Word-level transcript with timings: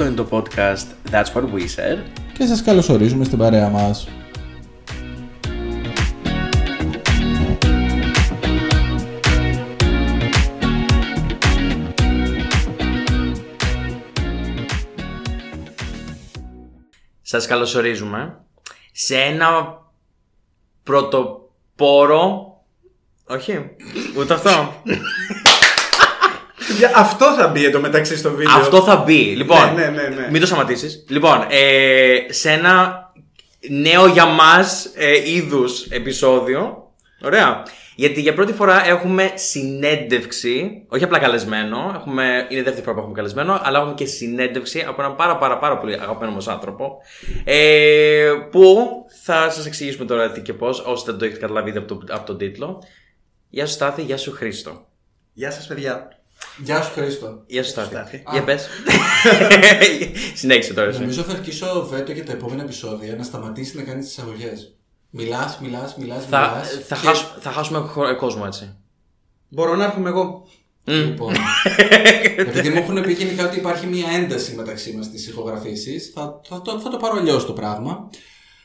Αυτό 0.00 0.10
είναι 0.10 0.22
το 0.22 0.28
podcast 0.30 1.12
That's 1.12 1.32
What 1.32 1.42
We 1.42 1.60
Said. 1.60 1.98
Και 2.32 2.46
σας 2.46 2.62
καλωσορίζουμε 2.62 3.24
στην 3.24 3.38
παρέα 3.38 3.68
μας. 3.68 4.08
Σας 17.22 17.46
καλωσορίζουμε 17.46 18.40
σε 18.92 19.16
ένα 19.16 19.80
πρωτοπόρο... 20.82 22.56
Όχι, 23.26 23.70
ούτε 24.18 24.34
αυτό. 24.34 24.50
Για 26.76 26.92
αυτό 26.94 27.34
θα 27.34 27.48
μπει 27.48 27.64
εντωμεταξύ 27.64 28.16
στο 28.16 28.30
βίντεο. 28.30 28.54
αυτό 28.54 28.82
θα 28.82 28.96
μπει. 28.96 29.34
Λοιπόν, 29.36 29.74
Ναι, 29.74 29.82
ναι, 29.82 30.02
ναι, 30.02 30.08
ναι. 30.08 30.28
μην 30.30 30.40
το 30.40 30.46
σταματήσεις. 30.46 31.04
Λοιπόν, 31.08 31.46
ε, 31.48 32.32
σε 32.32 32.50
ένα 32.50 33.02
νέο 33.68 34.06
για 34.06 34.26
μας 34.26 34.90
ε, 34.94 35.30
είδους 35.30 35.86
επεισόδιο. 35.90 36.92
Ωραία. 37.22 37.62
Γιατί 37.96 38.20
για 38.20 38.34
πρώτη 38.34 38.52
φορά 38.52 38.86
έχουμε 38.86 39.32
συνέντευξη, 39.34 40.84
όχι 40.88 41.04
απλά 41.04 41.18
καλεσμένο, 41.18 41.92
έχουμε, 41.94 42.46
είναι 42.48 42.60
η 42.60 42.62
δεύτερη 42.62 42.82
φορά 42.82 42.94
που 42.94 43.00
έχουμε 43.00 43.14
καλεσμένο, 43.14 43.60
αλλά 43.62 43.78
έχουμε 43.78 43.94
και 43.94 44.04
συνέντευξη 44.04 44.84
από 44.88 45.02
έναν 45.02 45.16
πάρα 45.16 45.36
πάρα 45.36 45.58
πάρα 45.58 45.78
πολύ 45.78 45.92
αγαπημένο 45.94 46.32
μας 46.32 46.48
άνθρωπο, 46.48 46.96
ε, 47.44 48.30
που 48.50 48.88
θα 49.24 49.50
σας 49.50 49.66
εξηγήσουμε 49.66 50.04
τώρα 50.06 50.30
τι 50.30 50.40
και 50.40 50.52
πώς, 50.52 50.80
όσοι 50.86 51.04
δεν 51.06 51.18
το 51.18 51.24
έχετε 51.24 51.40
καταλάβει 51.40 51.68
ήδη 51.68 51.78
από, 51.78 51.94
το, 51.94 52.14
από 52.14 52.26
τον 52.26 52.38
τίτλο. 52.38 52.82
Γεια 53.48 53.66
σου 53.66 53.72
Στάθη, 53.72 54.02
γεια 54.02 54.16
σου 54.16 54.32
Χρήστο. 54.32 54.86
Γεια 55.32 55.50
σας 55.50 55.66
παιδιά. 55.66 56.17
Γεια 56.62 56.82
σου 56.82 56.90
Χρήστο. 56.92 57.42
Γεια 57.46 57.62
σου 57.64 57.70
Στάθη. 57.70 57.88
Στάθη. 57.94 58.22
Για 58.32 58.44
πες. 58.44 58.68
Συνέχισε 60.34 60.74
τώρα 60.74 60.88
εσύ. 60.88 61.00
Νομίζω 61.00 61.22
θα 61.22 61.32
αρχίσω 61.32 61.86
βέτο 61.90 62.12
για 62.12 62.24
τα 62.24 62.32
επόμενα 62.32 62.62
επεισόδια 62.62 63.14
να 63.16 63.22
σταματήσεις 63.22 63.74
να 63.74 63.82
κάνεις 63.82 64.04
τις 64.04 64.16
εισαγωγές. 64.16 64.72
Μιλάς, 65.10 65.58
μιλάς, 65.62 65.96
μιλάς, 65.96 66.24
Θα, 66.30 66.38
μιλάς. 66.50 66.84
θα, 66.86 66.96
χάσ- 66.96 67.34
θα 67.40 67.50
χάσουμε 67.50 67.78
χω- 67.78 68.16
κόσμο 68.16 68.42
έτσι. 68.46 68.76
Μπορώ 69.48 69.74
να 69.76 69.84
έρχομαι 69.84 70.08
εγώ. 70.08 70.46
Λοιπόν. 70.84 71.34
Επειδή 72.36 72.68
μου 72.68 72.76
έχουν 72.78 73.02
πει 73.02 73.12
γενικά 73.12 73.46
ότι 73.46 73.58
υπάρχει 73.58 73.86
μια 73.86 74.06
ένταση 74.16 74.54
μεταξύ 74.54 74.92
μας 74.92 75.04
στις 75.04 75.28
ηχογραφήσεις, 75.28 76.10
θα, 76.14 76.40
θα, 76.48 76.62
το, 76.62 76.80
θα 76.80 76.90
το 76.90 76.96
πάρω 76.96 77.18
αλλιώς 77.18 77.46
το 77.46 77.52
πράγμα. 77.52 78.10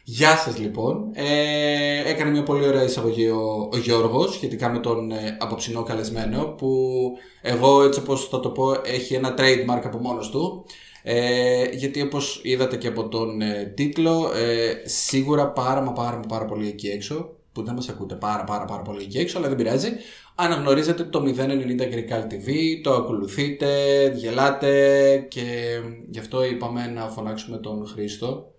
Γεια 0.06 0.38
σας 0.38 0.58
λοιπόν. 0.58 1.12
Ε, 1.14 2.10
έκανε 2.10 2.32
μια 2.32 2.44
πολύ 2.44 2.68
ωραία 2.68 2.84
εισαγωγή 2.84 3.28
ο, 3.28 3.70
ο 3.74 3.78
Γιώργος 3.78 4.34
σχετικά 4.34 4.70
με 4.70 4.80
τον 4.80 5.12
ε, 5.12 5.38
απόψινό 5.40 5.84
καλεσμένο 5.84 6.44
που 6.44 7.00
εγώ 7.42 7.84
έτσι 7.84 8.00
όπως 8.00 8.28
θα 8.28 8.40
το 8.40 8.50
πω 8.50 8.72
έχει 8.86 9.14
ένα 9.14 9.34
trademark 9.38 9.82
από 9.84 9.98
μόνος 9.98 10.30
του. 10.30 10.66
Ε, 11.04 11.64
γιατί 11.72 12.02
όπως 12.02 12.40
είδατε 12.44 12.78
και 12.78 12.88
από 12.88 13.08
τον 13.08 13.42
ε, 13.42 13.74
τίτλο 13.76 14.32
ε, 14.36 14.82
σίγουρα 14.86 15.52
πάρα 15.52 15.82
μα 15.82 15.92
πάρα 15.92 16.16
μα 16.16 16.26
πάρα 16.28 16.46
πολύ 16.46 16.68
εκεί 16.68 16.88
έξω 16.88 17.30
που 17.52 17.64
δεν 17.64 17.74
μας 17.74 17.90
ακούτε 17.90 18.16
πάρα 18.16 18.44
πάρα 18.44 18.66
πάρα 18.66 18.82
πολύ 18.82 19.04
εκεί 19.04 19.18
έξω 19.18 19.38
αλλά 19.38 19.48
δεν 19.48 19.58
πειράζει 19.58 19.90
αναγνωρίζετε 20.36 21.04
το 21.04 21.24
090 21.38 21.50
Greek 21.80 22.34
TV 22.34 22.52
το 22.84 22.94
ακολουθείτε, 22.94 23.68
γελάτε 24.16 25.26
και 25.30 25.80
γι' 26.10 26.20
αυτό 26.20 26.44
είπαμε 26.44 26.88
να 26.88 27.10
φωνάξουμε 27.10 27.58
τον 27.58 27.88
Χρήστο 27.88 28.53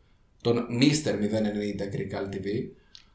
τον 0.45 0.67
Mr. 0.81 1.09
090 1.11 1.95
Greek 1.95 2.35
TV 2.35 2.47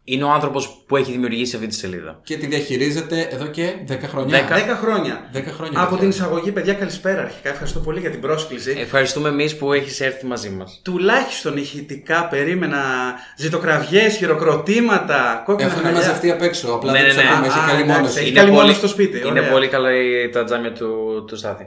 Είναι 0.03 0.23
ο 0.23 0.30
άνθρωπος 0.31 0.83
που 0.88 0.95
έχει 0.97 1.11
δημιουργήσει 1.11 1.55
αυτή 1.55 1.67
τη 1.67 1.75
σελίδα. 1.75 2.19
και 2.23 2.38
τη 2.38 2.45
διαχειρίζεται 2.47 3.27
εδώ 3.31 3.45
και 3.47 3.73
10 3.88 3.97
χρόνια. 4.08 4.38
Δέκα. 4.47 4.73
10 4.73 4.77
χρόνια. 4.81 5.30
10 5.33 5.44
χρόνια. 5.55 5.80
Από 5.80 5.89
παιδιά. 5.89 5.97
την 6.00 6.09
εισαγωγή, 6.09 6.52
παιδιά, 6.52 6.73
καλησπέρα 6.73 7.22
αρχικά. 7.22 7.50
Ευχαριστώ 7.50 7.79
πολύ 7.79 8.00
για 8.00 8.09
την 8.12 8.19
πρόσκληση. 8.22 8.75
Ευχαριστούμε 8.79 9.29
εμείς 9.29 9.57
που 9.57 9.73
έχεις 9.73 10.00
έρθει 10.00 10.25
μαζί 10.25 10.50
μας. 10.50 10.81
Τουλάχιστον 10.84 11.57
ηχητικά 11.57 12.28
περίμενα 12.28 12.81
ζητοκραυγές, 13.38 14.16
χειροκροτήματα, 14.18 15.41
κόκκινα 15.45 15.69
Έχουν 15.69 15.81
χαλιά. 15.81 15.97
μαζευτεί 15.97 16.31
απ' 16.31 16.41
έξω. 16.41 16.72
Απλά 16.73 16.91
Ναι, 16.91 16.97
δεν 16.97 17.07
ναι, 17.07 17.13
τους 17.13 17.23
ναι. 17.23 17.29
ακούμε. 17.29 17.47
Έχει 17.47 17.59
Α, 17.59 17.66
καλή 17.68 17.81
εντάξει, 17.81 18.00
μόνωση. 18.00 18.19
έχει 18.19 18.31
καλή 18.31 18.51
μόνωση 18.51 18.78
στο 18.78 18.88
σπίτι. 18.88 19.18
Είναι 19.18 19.39
Ωραία. 19.39 19.51
πολύ 19.51 19.68
καλά 19.68 19.89
η- 19.95 20.29
τα 20.29 20.44
τζάμια 20.44 20.73
του, 20.73 21.23
του 21.28 21.35
Στάθη. 21.38 21.66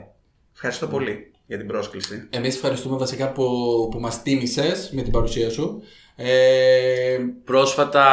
Ευχαριστώ 0.53 0.87
πολύ 0.87 1.31
για 1.53 1.61
την 1.61 1.71
πρόσκληση. 1.71 2.27
Εμείς 2.29 2.55
ευχαριστούμε 2.55 2.97
βασικά 2.97 3.31
που, 3.31 3.43
που 3.91 3.99
μας 3.99 4.21
τίμησες 4.21 4.89
με 4.93 5.01
την 5.01 5.11
παρουσία 5.11 5.49
σου. 5.49 5.81
Ε, 6.15 7.17
Πρόσφατα, 7.45 8.05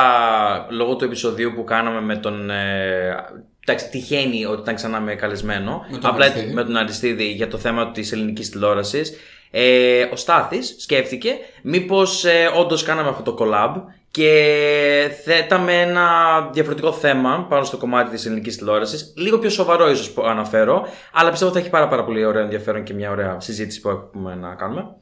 λόγω 0.70 0.96
του 0.96 1.04
επεισοδίου 1.04 1.52
που 1.54 1.64
κάναμε 1.64 2.00
με 2.00 2.16
τον. 2.16 2.50
Ε, 2.50 3.16
εντάξει, 3.66 3.88
τυχαίνει 3.88 4.44
ότι 4.44 4.60
ήταν 4.60 4.74
ξανά 4.74 5.00
με 5.00 5.14
καλεσμένο. 5.14 5.86
Με 5.90 5.98
τον 5.98 6.10
απλά 6.10 6.24
Αριστίδη. 6.24 6.54
με 6.54 6.64
τον 6.64 6.76
Αριστίδη 6.76 7.24
για 7.24 7.48
το 7.48 7.58
θέμα 7.58 7.90
της 7.90 8.12
ελληνικής 8.12 8.50
τηλεόρασης. 8.50 9.12
Ε, 9.50 10.02
ο 10.12 10.16
Στάθης 10.16 10.76
σκέφτηκε 10.78 11.30
μήπως 11.62 12.24
ε, 12.24 12.50
όντως 12.56 12.82
κάναμε 12.82 13.08
αυτό 13.08 13.32
το 13.32 13.36
collab 13.40 13.74
και 14.10 15.10
θέταμε 15.24 15.80
ένα 15.80 16.06
διαφορετικό 16.52 16.92
θέμα 16.92 17.46
πάνω 17.48 17.64
στο 17.64 17.76
κομμάτι 17.76 18.10
της 18.10 18.26
ελληνικής 18.26 18.56
τηλεόρασης. 18.56 19.12
Λίγο 19.16 19.38
πιο 19.38 19.50
σοβαρό 19.50 19.90
ίσως 19.90 20.10
που 20.10 20.22
αναφέρω 20.22 20.86
αλλά 21.12 21.30
πιστεύω 21.30 21.52
θα 21.52 21.58
έχει 21.58 21.70
πάρα, 21.70 21.88
πάρα 21.88 22.04
πολύ 22.04 22.24
ωραίο 22.24 22.42
ενδιαφέρον 22.42 22.82
και 22.82 22.94
μια 22.94 23.10
ωραία 23.10 23.40
συζήτηση 23.40 23.80
που 23.80 23.88
έχουμε 23.88 24.34
να 24.34 24.54
κάνουμε. 24.54 24.96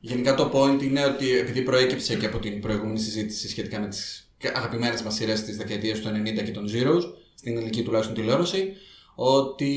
Γενικά 0.00 0.34
το 0.34 0.50
point 0.54 0.82
είναι 0.82 1.04
ότι 1.04 1.38
επειδή 1.38 1.62
προέκυψε 1.62 2.16
και 2.16 2.26
από 2.26 2.38
την 2.38 2.60
προηγούμενη 2.60 2.98
συζήτηση 2.98 3.48
σχετικά 3.48 3.80
με 3.80 3.88
τις 3.88 4.32
αγαπημένες 4.54 5.02
μας 5.02 5.14
σειρές 5.14 5.42
της 5.44 5.56
δεκαετίας 5.56 5.98
του 5.98 6.08
90 6.08 6.42
και 6.44 6.50
των 6.50 6.64
Zeros, 6.66 7.02
στην 7.34 7.56
ελληνική 7.56 7.82
τουλάχιστον 7.82 8.14
τηλεόραση, 8.16 8.72
ότι 9.14 9.74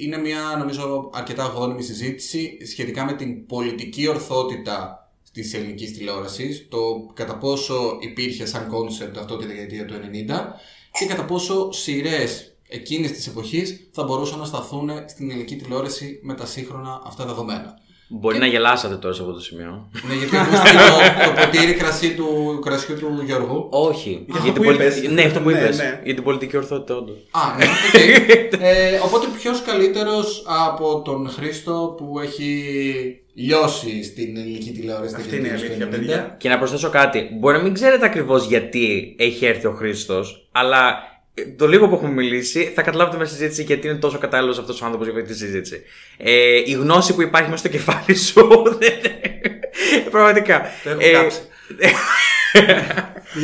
είναι 0.00 0.18
μια 0.18 0.56
νομίζω 0.58 1.10
αρκετά 1.14 1.44
γόνιμη 1.44 1.82
συζήτηση 1.82 2.66
σχετικά 2.66 3.04
με 3.04 3.12
την 3.12 3.46
πολιτική 3.46 4.08
ορθότητα 4.08 5.03
της 5.34 5.54
ελληνικής 5.54 5.92
τηλεόρασης, 5.96 6.66
το 6.70 6.78
κατά 7.14 7.36
πόσο 7.38 7.96
υπήρχε 8.00 8.46
σαν 8.46 8.68
concept 8.68 9.18
αυτό 9.18 9.36
τη 9.36 9.46
δεκαετία 9.46 9.84
του 9.84 9.94
90 9.94 9.98
και 10.98 11.06
κατά 11.06 11.24
πόσο 11.24 11.72
σειρές 11.72 12.56
εκείνης 12.68 13.12
της 13.12 13.26
εποχής 13.26 13.88
θα 13.92 14.02
μπορούσαν 14.04 14.38
να 14.38 14.44
σταθούν 14.44 14.90
στην 15.08 15.30
ελληνική 15.30 15.56
τηλεόραση 15.56 16.20
με 16.22 16.34
τα 16.34 16.46
σύγχρονα 16.46 17.02
αυτά 17.06 17.24
δεδομένα. 17.24 17.82
Μπορεί 18.08 18.38
να 18.38 18.46
γελάσατε 18.46 18.96
τώρα 18.96 19.14
σε 19.14 19.20
αυτό 19.20 19.32
το 19.34 19.40
σημείο. 19.40 19.90
Ναι, 20.08 20.14
γιατί 20.14 20.36
ακούστηκε 20.36 20.76
το, 20.90 21.24
το 21.24 21.40
ποτήρι 21.40 21.72
κρασί 21.74 22.14
του, 22.14 22.58
κρασιού 22.64 22.94
του 22.98 23.22
Γιώργου. 23.24 23.66
Όχι. 23.70 24.26
αυτό 24.30 24.42
για 24.42 24.52
την 24.52 24.62
που 24.62 24.62
πολι- 24.68 24.80
είπες. 24.80 25.02
Ναι, 25.10 25.22
αυτό 25.22 25.40
που 25.40 25.48
Ναι, 25.50 25.58
είπες. 25.58 25.76
ναι. 25.76 26.00
Για 26.04 26.14
την 26.14 26.22
πολιτική 26.24 26.56
ορθότητα, 26.56 26.96
όντως. 26.96 27.16
Α, 27.30 27.56
ναι, 27.58 27.64
οκ. 27.64 28.00
ε, 28.62 28.98
οπότε 29.04 29.26
ποιος 29.38 29.62
καλύτερος 29.62 30.44
από 30.66 31.02
τον 31.04 31.28
Χρήστο 31.30 31.94
που 31.96 32.18
έχει 32.20 32.64
λιώσει 33.34 34.02
στην 34.04 34.36
ελληνική 34.36 34.70
τηλεόραση. 34.70 35.14
Αυτή 35.14 35.28
τη 35.28 35.36
είναι 35.36 35.46
η 35.46 35.50
δεκαετία 35.50 35.76
του 35.76 35.82
αλήθεια, 35.84 35.86
90. 35.86 35.90
παιδιά. 35.90 36.34
Και 36.38 36.48
να 36.48 36.58
προσθέσω 36.58 36.90
κάτι. 36.90 37.28
Μπορεί 37.40 37.56
να 37.56 37.62
μην 37.62 37.74
ξέρετε 37.74 38.04
ακριβώς 38.06 38.46
γιατί 38.46 39.14
έχει 39.18 39.46
έρθει 39.46 39.66
ο 39.66 39.72
Χρήστος, 39.72 40.48
αλλά 40.52 40.94
ε, 41.34 41.42
το 41.56 41.66
λίγο 41.68 41.88
που 41.88 41.94
έχουμε 41.94 42.10
μιλήσει 42.10 42.72
θα 42.74 42.82
καταλάβετε 42.82 43.16
με 43.16 43.24
τη 43.24 43.30
συζήτηση 43.30 43.62
γιατί 43.62 43.88
είναι 43.88 43.96
τόσο 43.96 44.18
κατάλληλος 44.18 44.58
αυτός 44.58 44.80
ο 44.82 44.84
άνθρωπος 44.84 45.08
για 45.08 45.20
αυτή 45.20 45.32
τη 45.32 45.38
συζήτηση. 45.38 45.82
Ε, 46.16 46.56
η 46.66 46.72
γνώση 46.72 47.14
που 47.14 47.22
υπάρχει 47.22 47.50
μέσα 47.50 47.58
στο 47.66 47.68
κεφάλι 47.68 48.16
σου. 48.16 48.48
δεν- 48.80 50.10
Πραγματικά. 50.10 50.62
Το 50.84 50.90
έχω 50.90 50.98
Ε, 51.02 51.10
κάψει. 51.12 51.40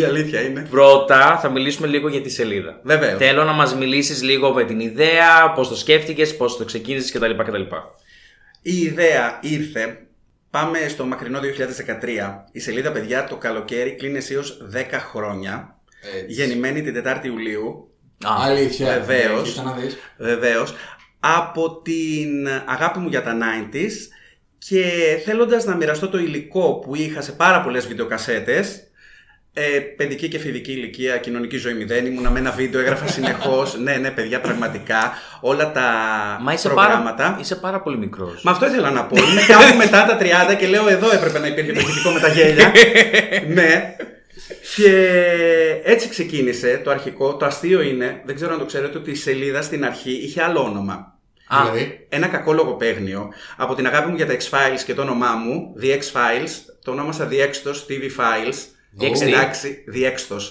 Η 0.01 0.05
αλήθεια 0.05 0.41
είναι. 0.41 0.67
Πρώτα 0.71 1.39
θα 1.43 1.49
μιλήσουμε 1.51 1.87
λίγο 1.87 2.09
για 2.09 2.21
τη 2.21 2.31
σελίδα. 2.31 2.81
Βεβαίως. 2.83 3.19
Θέλω 3.19 3.45
να 3.45 3.53
μας 3.53 3.75
μιλήσεις 3.75 4.23
λίγο 4.23 4.53
με 4.53 4.65
την 4.65 4.81
ιδέα, 4.81 5.53
πώς 5.55 5.69
το 5.69 5.77
σκέφτηκες, 5.77 6.37
πώς 6.37 6.57
το 6.57 6.65
ξεκίνησες 6.65 7.11
κτλ. 7.13 7.31
κτλ. 7.37 7.63
Η 8.63 8.77
ιδέα 8.77 9.39
ήρθε. 9.43 10.07
Πάμε 10.51 10.79
στο 10.89 11.05
μακρινό 11.05 11.41
2013. 11.41 12.45
Η 12.53 12.61
σελίδα, 12.61 12.93
παιδιά, 12.93 13.25
το 13.25 13.37
καλοκαίρι 13.37 13.95
κλείνει 13.95 14.17
αισίως 14.17 14.67
10 14.75 14.85
χρόνια. 15.11 15.79
Έτσι. 16.15 16.33
Γεννημένη 16.33 16.83
την 16.83 16.95
4η 16.95 17.25
Ιουλίου. 17.25 17.91
Α, 18.27 18.31
Αλήθεια. 18.41 18.87
Βεβαίως. 18.87 19.51
Κοίτα 19.51 19.63
να 19.63 19.73
δεις. 19.73 19.97
Βεβαίως. 20.19 20.75
Από 21.21 21.83
την 21.83 22.49
αγάπη 22.67 22.99
μου 22.99 23.09
για 23.09 23.23
τα 23.23 23.33
90s 23.33 23.93
και 24.59 24.85
θέλοντας 25.25 25.65
να 25.65 25.75
μοιραστώ 25.77 26.09
το 26.09 26.19
υλικό 26.19 26.79
που 26.79 26.95
είχα 26.95 27.21
σε 27.21 27.33
πάρα 27.33 27.63
πολλές 27.63 27.87
βιντεοκασέτες 27.87 28.90
ε, 29.53 29.79
παιδική 29.79 30.29
και 30.29 30.39
φοιτητική 30.39 30.73
ηλικία, 30.73 31.17
κοινωνική 31.17 31.57
ζωή 31.57 31.75
μηδέν, 31.75 32.07
ήμουνα 32.07 32.31
με 32.31 32.39
ένα 32.39 32.51
βίντεο, 32.51 32.81
έγραφα 32.81 33.07
συνεχώς 33.07 33.77
ναι, 33.85 33.95
ναι, 33.95 34.11
παιδιά, 34.11 34.41
πραγματικά 34.41 35.13
όλα 35.41 35.73
τα 35.73 35.83
Μα 36.41 36.53
είσαι 36.53 36.69
προγράμματα. 36.69 37.25
πάρα, 37.25 37.37
είσαι 37.41 37.57
πάρα 37.57 37.81
πολύ 37.81 37.97
μικρός. 37.97 38.43
Μα 38.43 38.51
αυτό 38.51 38.67
ήθελα 38.67 38.91
να 38.91 39.05
πω. 39.05 39.17
Είμαι 39.17 39.41
κάπου 39.47 39.77
μετά 39.77 40.07
τα 40.07 40.19
30 40.53 40.57
και 40.59 40.67
λέω 40.67 40.89
εδώ 40.89 41.13
έπρεπε 41.13 41.39
να 41.39 41.47
υπήρχε 41.47 41.73
το 41.73 42.11
με 42.11 42.21
τα 42.21 42.29
γέλια. 42.29 42.73
ναι. 43.57 43.97
Και 44.77 44.93
έτσι 45.85 46.09
ξεκίνησε 46.09 46.81
το 46.85 46.91
αρχικό. 46.91 47.37
Το 47.37 47.47
αστείο 47.47 47.83
είναι, 47.83 48.23
δεν 48.25 48.35
ξέρω 48.35 48.53
αν 48.53 48.59
το 48.59 48.65
ξέρετε, 48.65 48.99
ότι 48.99 49.11
η 49.11 49.15
σελίδα 49.15 49.63
στην 49.63 49.85
αρχή 49.85 50.11
είχε 50.11 50.43
άλλο 50.43 50.63
όνομα. 50.63 51.19
Α, 51.47 51.59
Δηλαδή. 51.63 52.07
Ένα 52.09 52.27
κακό 52.27 52.53
λογοπαίγνιο. 52.53 53.33
Από 53.57 53.75
την 53.75 53.87
αγάπη 53.87 54.11
μου 54.11 54.17
για 54.17 54.27
τα 54.27 54.35
X-Files 54.35 54.81
και 54.87 54.95
το 54.95 55.03
όνομά 55.03 55.35
μου, 55.35 55.75
The 55.83 55.87
X-Files, 55.87 56.51
το 56.85 56.91
ονόμασα 56.91 57.29
The 57.31 57.35
Extos 57.35 57.77
TV 57.89 58.03
Files. 58.03 58.57
The 58.99 59.05
X 59.11 59.19
τι; 59.19 59.25
Εντάξει, 59.27 59.85
The 59.95 60.07
Extos. 60.07 60.43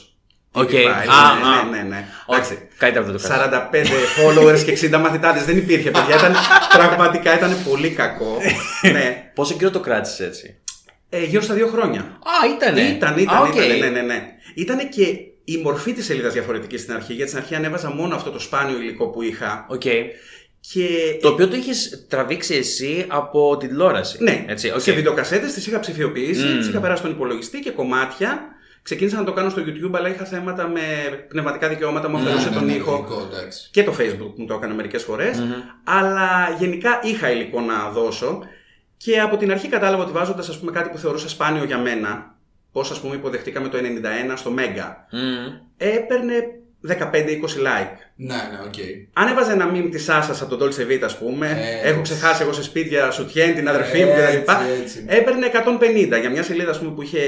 Ok. 0.52 0.70
PewDiePie. 0.70 0.86
Α, 1.10 1.28
α. 1.28 1.64
ναι, 1.64 1.78
ναι, 1.78 1.84
ναι, 1.84 1.90
ναι. 1.90 2.06
Όχι, 2.26 2.40
Εντάξει. 2.40 2.68
Καλύτερα 2.78 3.06
δεν 3.06 3.18
το 3.18 3.28
κάνω. 3.28 3.70
45 3.72 3.86
followers 4.20 4.60
και 4.60 4.90
60 4.96 5.00
μαθητάδες 5.00 5.44
δεν 5.46 5.58
υπήρχε 5.58 5.92
παιδιά. 5.92 6.16
Ήταν, 6.18 6.34
πραγματικά 6.78 7.38
ήταν 7.38 7.56
πολύ 7.70 7.90
κακό. 7.90 8.38
ναι. 8.92 9.32
Πόσο 9.36 9.56
καιρό 9.56 9.72
το 9.72 9.80
κράτησες 9.80 10.28
έτσι; 10.28 10.56
Ε, 11.10 11.24
γύρω 11.24 11.42
στα 11.42 11.54
δύο 11.54 11.68
χρόνια. 11.68 12.00
Α, 12.02 12.48
ήτανε. 12.56 12.82
Ήταν, 12.82 13.18
ήταν, 13.18 13.36
Α, 13.36 13.42
οκ. 13.42 13.56
ήταν, 13.56 13.78
ναι, 13.80 13.88
ναι, 13.90 14.02
ναι. 14.02 14.24
Ήτανε 14.56 14.84
και 14.86 15.06
η 15.44 15.58
μορφή 15.58 15.94
της 15.94 16.06
σελίδας 16.06 16.34
διαφορετική 16.34 16.78
στην 16.78 16.94
αρχή. 16.94 17.14
Γιατί 17.14 17.30
στην 17.32 17.42
αρχή 17.42 17.56
ανέβαζα 17.56 17.90
μόνο 17.94 18.16
αυτό 18.16 18.32
το 18.32 18.40
σπάνιο 18.40 18.78
υλικό 18.78 19.08
που 19.08 19.22
είχα. 19.22 19.66
Οκ. 19.70 19.82
Και 20.62 21.18
Το 21.22 21.28
οποίο 21.30 21.48
το 21.48 21.56
είχες 21.56 22.06
τραβήξει 22.10 22.56
εσύ 22.56 23.06
από 23.08 23.58
την 23.58 23.70
τηλεόραση. 23.70 24.24
Ναι, 24.24 24.46
Έτσι, 24.48 24.72
οκ. 24.72 24.80
σε 24.80 24.92
βιντεοκασέτες 24.92 25.54
τις 25.54 25.68
είχα 25.68 25.80
ψηφιοποιήσει, 25.80 26.46
Μμμ. 26.46 26.58
τις 26.58 26.68
είχα 26.68 26.80
περάσει 26.80 27.00
στον 27.00 27.12
υπολογιστή 27.12 27.60
και 27.60 27.72
κομμάτια. 27.72 28.40
Ξεκίνησα 28.82 29.18
να 29.18 29.24
το 29.24 29.34
κάνω 29.34 29.50
στο 29.50 29.62
YouTube, 29.66 29.92
αλλά 29.96 30.10
είχα 30.10 30.26
θέματα 30.26 30.68
με 30.68 30.80
πνευματικά 31.28 31.70
δικαιώματα, 31.70 32.10
μου 32.10 32.18
αφαιρούσε 32.18 32.50
Ναι, 32.50 32.56
τον 32.56 32.66
ναι, 32.66 32.74
ήχο. 32.74 32.96
υλικό, 32.96 33.30
εντάξει. 33.32 33.70
Και 33.72 33.84
το 33.84 33.96
Facebook 34.00 34.34
μου 34.36 34.46
το 34.46 34.54
έκανε 34.54 34.74
μερικές 34.74 35.04
φορές. 35.04 35.44
Αλλά 35.84 36.56
γενικά 36.60 37.00
είχα 37.04 37.32
υλικό 37.32 37.62
να 37.62 37.90
δώσω. 37.90 38.40
Και 38.98 39.20
από 39.20 39.38
την 39.38 39.52
αρχή 39.52 39.68
κατάλαβα 39.68 40.04
ότι 40.04 40.12
βάζοντας 40.12 40.60
κάτι 40.74 40.90
που 40.90 40.98
θεωρούσα 40.98 41.30
σπάνιο 41.30 41.64
για 41.64 41.78
μένα, 41.78 42.36
πώς 42.72 42.92
ας 42.92 43.00
πούμε 43.00 43.16
υποδεχτήκαμε 43.16 43.68
το 43.68 43.78
91 43.78 44.38
στο 44.38 44.54
Mega, 44.58 44.96
Μμμ. 45.12 45.54
έπαιρνε 45.78 46.34
15-20 46.88 46.94
like. 46.94 47.96
Ναι, 48.16 48.36
ναι, 48.36 48.60
οκ. 48.66 48.74
Αν 49.14 49.28
έβαζα 49.28 49.52
ένα 49.52 49.72
meme 49.74 49.88
της 49.92 50.10
Άσας 50.10 50.42
από 50.42 50.56
τον 50.56 50.70
Dolce 50.70 50.92
Vita, 50.92 51.02
ας 51.04 51.18
πούμε, 51.18 51.48
Έτσι. 51.50 51.88
έχω 51.90 52.02
ξεχάσει 52.02 52.42
εγώ 52.42 52.54
σε 52.54 52.64
σπίτια 52.64 53.12
σουτιέν, 53.12 53.56
την 53.56 53.70
αδερφή 53.70 54.04
μου 54.04 54.12
Έτσι, 54.18 54.38
κτλ. 54.38 54.52
έτσι. 54.82 55.06
Έπαιρνε 55.08 55.46
150 55.46 56.20
για 56.20 56.30
μια 56.30 56.44
σελίδα 56.44 56.70
ας 56.72 56.80
πούμε, 56.80 56.92
που 56.92 57.02
είχε 57.02 57.20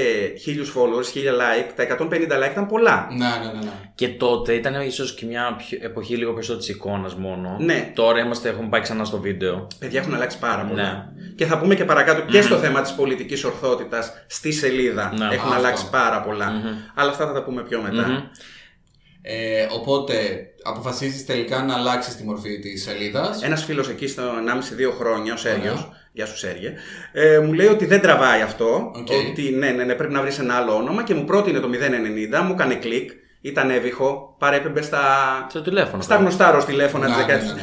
1000 0.46 0.72
followers, 0.74 1.06
1000 1.14 1.32
like. 1.32 1.70
Τα 1.76 1.82
150 1.82 2.46
like 2.46 2.50
ήταν 2.50 2.66
πολλά. 2.66 3.08
Ναι, 3.10 3.16
ναι, 3.26 3.52
ναι. 3.52 3.58
ναι. 3.64 3.70
Και 3.94 4.08
τότε 4.08 4.52
ήταν 4.54 4.80
ίσως 4.86 5.14
και 5.14 5.26
μια 5.26 5.54
πιο- 5.58 5.78
εποχή 5.82 6.16
λίγο 6.16 6.32
περισσότερο 6.32 6.64
της 6.64 6.68
εικόνας 6.74 7.14
μόνο. 7.14 7.56
Ναι. 7.60 7.90
Τώρα 7.94 8.20
είμαστε, 8.20 8.48
έχουμε 8.48 8.68
πάει 8.68 8.80
ξανά 8.80 9.04
στο 9.04 9.18
βίντεο. 9.18 9.66
Παιδιά 9.78 10.00
έχουν 10.00 10.14
αλλάξει 10.14 10.38
πάρα 10.38 10.62
πολλά. 10.64 10.82
Ναι. 10.82 11.04
Και 11.34 11.46
θα 11.46 11.58
πούμε 11.58 11.74
και 11.74 11.84
παρακάτω 11.84 12.20
και 12.20 12.42
στο 12.42 12.56
θέμα 12.56 12.80
της 12.82 12.92
πολιτικής 12.92 13.44
ορθότητας 13.44 14.12
στη 14.26 14.52
σελίδα 14.52 15.12
Ναι. 15.18 15.24
έχουν 15.24 15.48
Αυτό. 15.48 15.54
αλλάξει 15.54 15.90
πάρα 15.90 16.20
πολλά. 16.22 16.52
Αλλά 16.94 17.10
αυτά 17.10 17.26
θα 17.26 17.32
τα 17.32 17.42
πούμε 17.42 17.62
πιο 17.62 17.80
μετά. 17.82 18.30
Μμμ. 19.24 19.34
Ε, 19.34 19.66
οπότε 19.72 20.14
αποφασίζεις 20.62 21.26
τελικά 21.26 21.62
να 21.62 21.74
αλλάξεις 21.74 22.16
τη 22.16 22.24
μορφή 22.24 22.58
της 22.58 22.82
σελίδας. 22.82 23.42
Ένας 23.42 23.64
φίλος 23.64 23.88
εκεί 23.88 24.06
στο 24.06 24.22
1,5-2 24.22 24.92
χρόνια, 24.98 25.32
ο 25.32 25.36
Σέργιος, 25.36 25.74
Ωραία. 25.74 25.96
γεια 26.12 26.26
σου 26.26 26.36
Σέργε, 26.36 26.74
ε, 27.12 27.38
μου 27.38 27.52
λέει 27.52 27.66
ότι 27.66 27.86
δεν 27.86 28.00
τραβάει 28.00 28.40
αυτό. 28.40 28.90
Οκ. 28.94 29.08
Ότι 29.30 29.50
ναι, 29.50 29.70
ναι, 29.70 29.84
ναι, 29.84 29.94
πρέπει 29.94 30.12
να 30.12 30.20
βρεις 30.22 30.38
ένα 30.38 30.54
άλλο 30.54 30.74
όνομα 30.74 31.02
και 31.02 31.14
μου 31.14 31.24
πρότεινε 31.24 31.60
το 31.60 31.68
090, 31.68 32.42
μου 32.44 32.52
έκανε 32.52 32.74
κλικ, 32.74 33.10
ήταν 33.40 33.70
έβυχο, 33.70 34.36
παρέπεμπε 34.38 34.82
στα, 34.82 35.00
Στο 35.50 35.62
τηλέφωνο. 35.62 36.02
στα 36.02 36.16
γνωστά 36.16 36.50
ροζ 36.50 36.64
τηλέφωνα 36.64 37.06
Ναι, 37.08 37.14
τη 37.14 37.18
ναι, 37.20 37.26
δεκαετίας 37.26 37.54
ναι, 37.54 37.60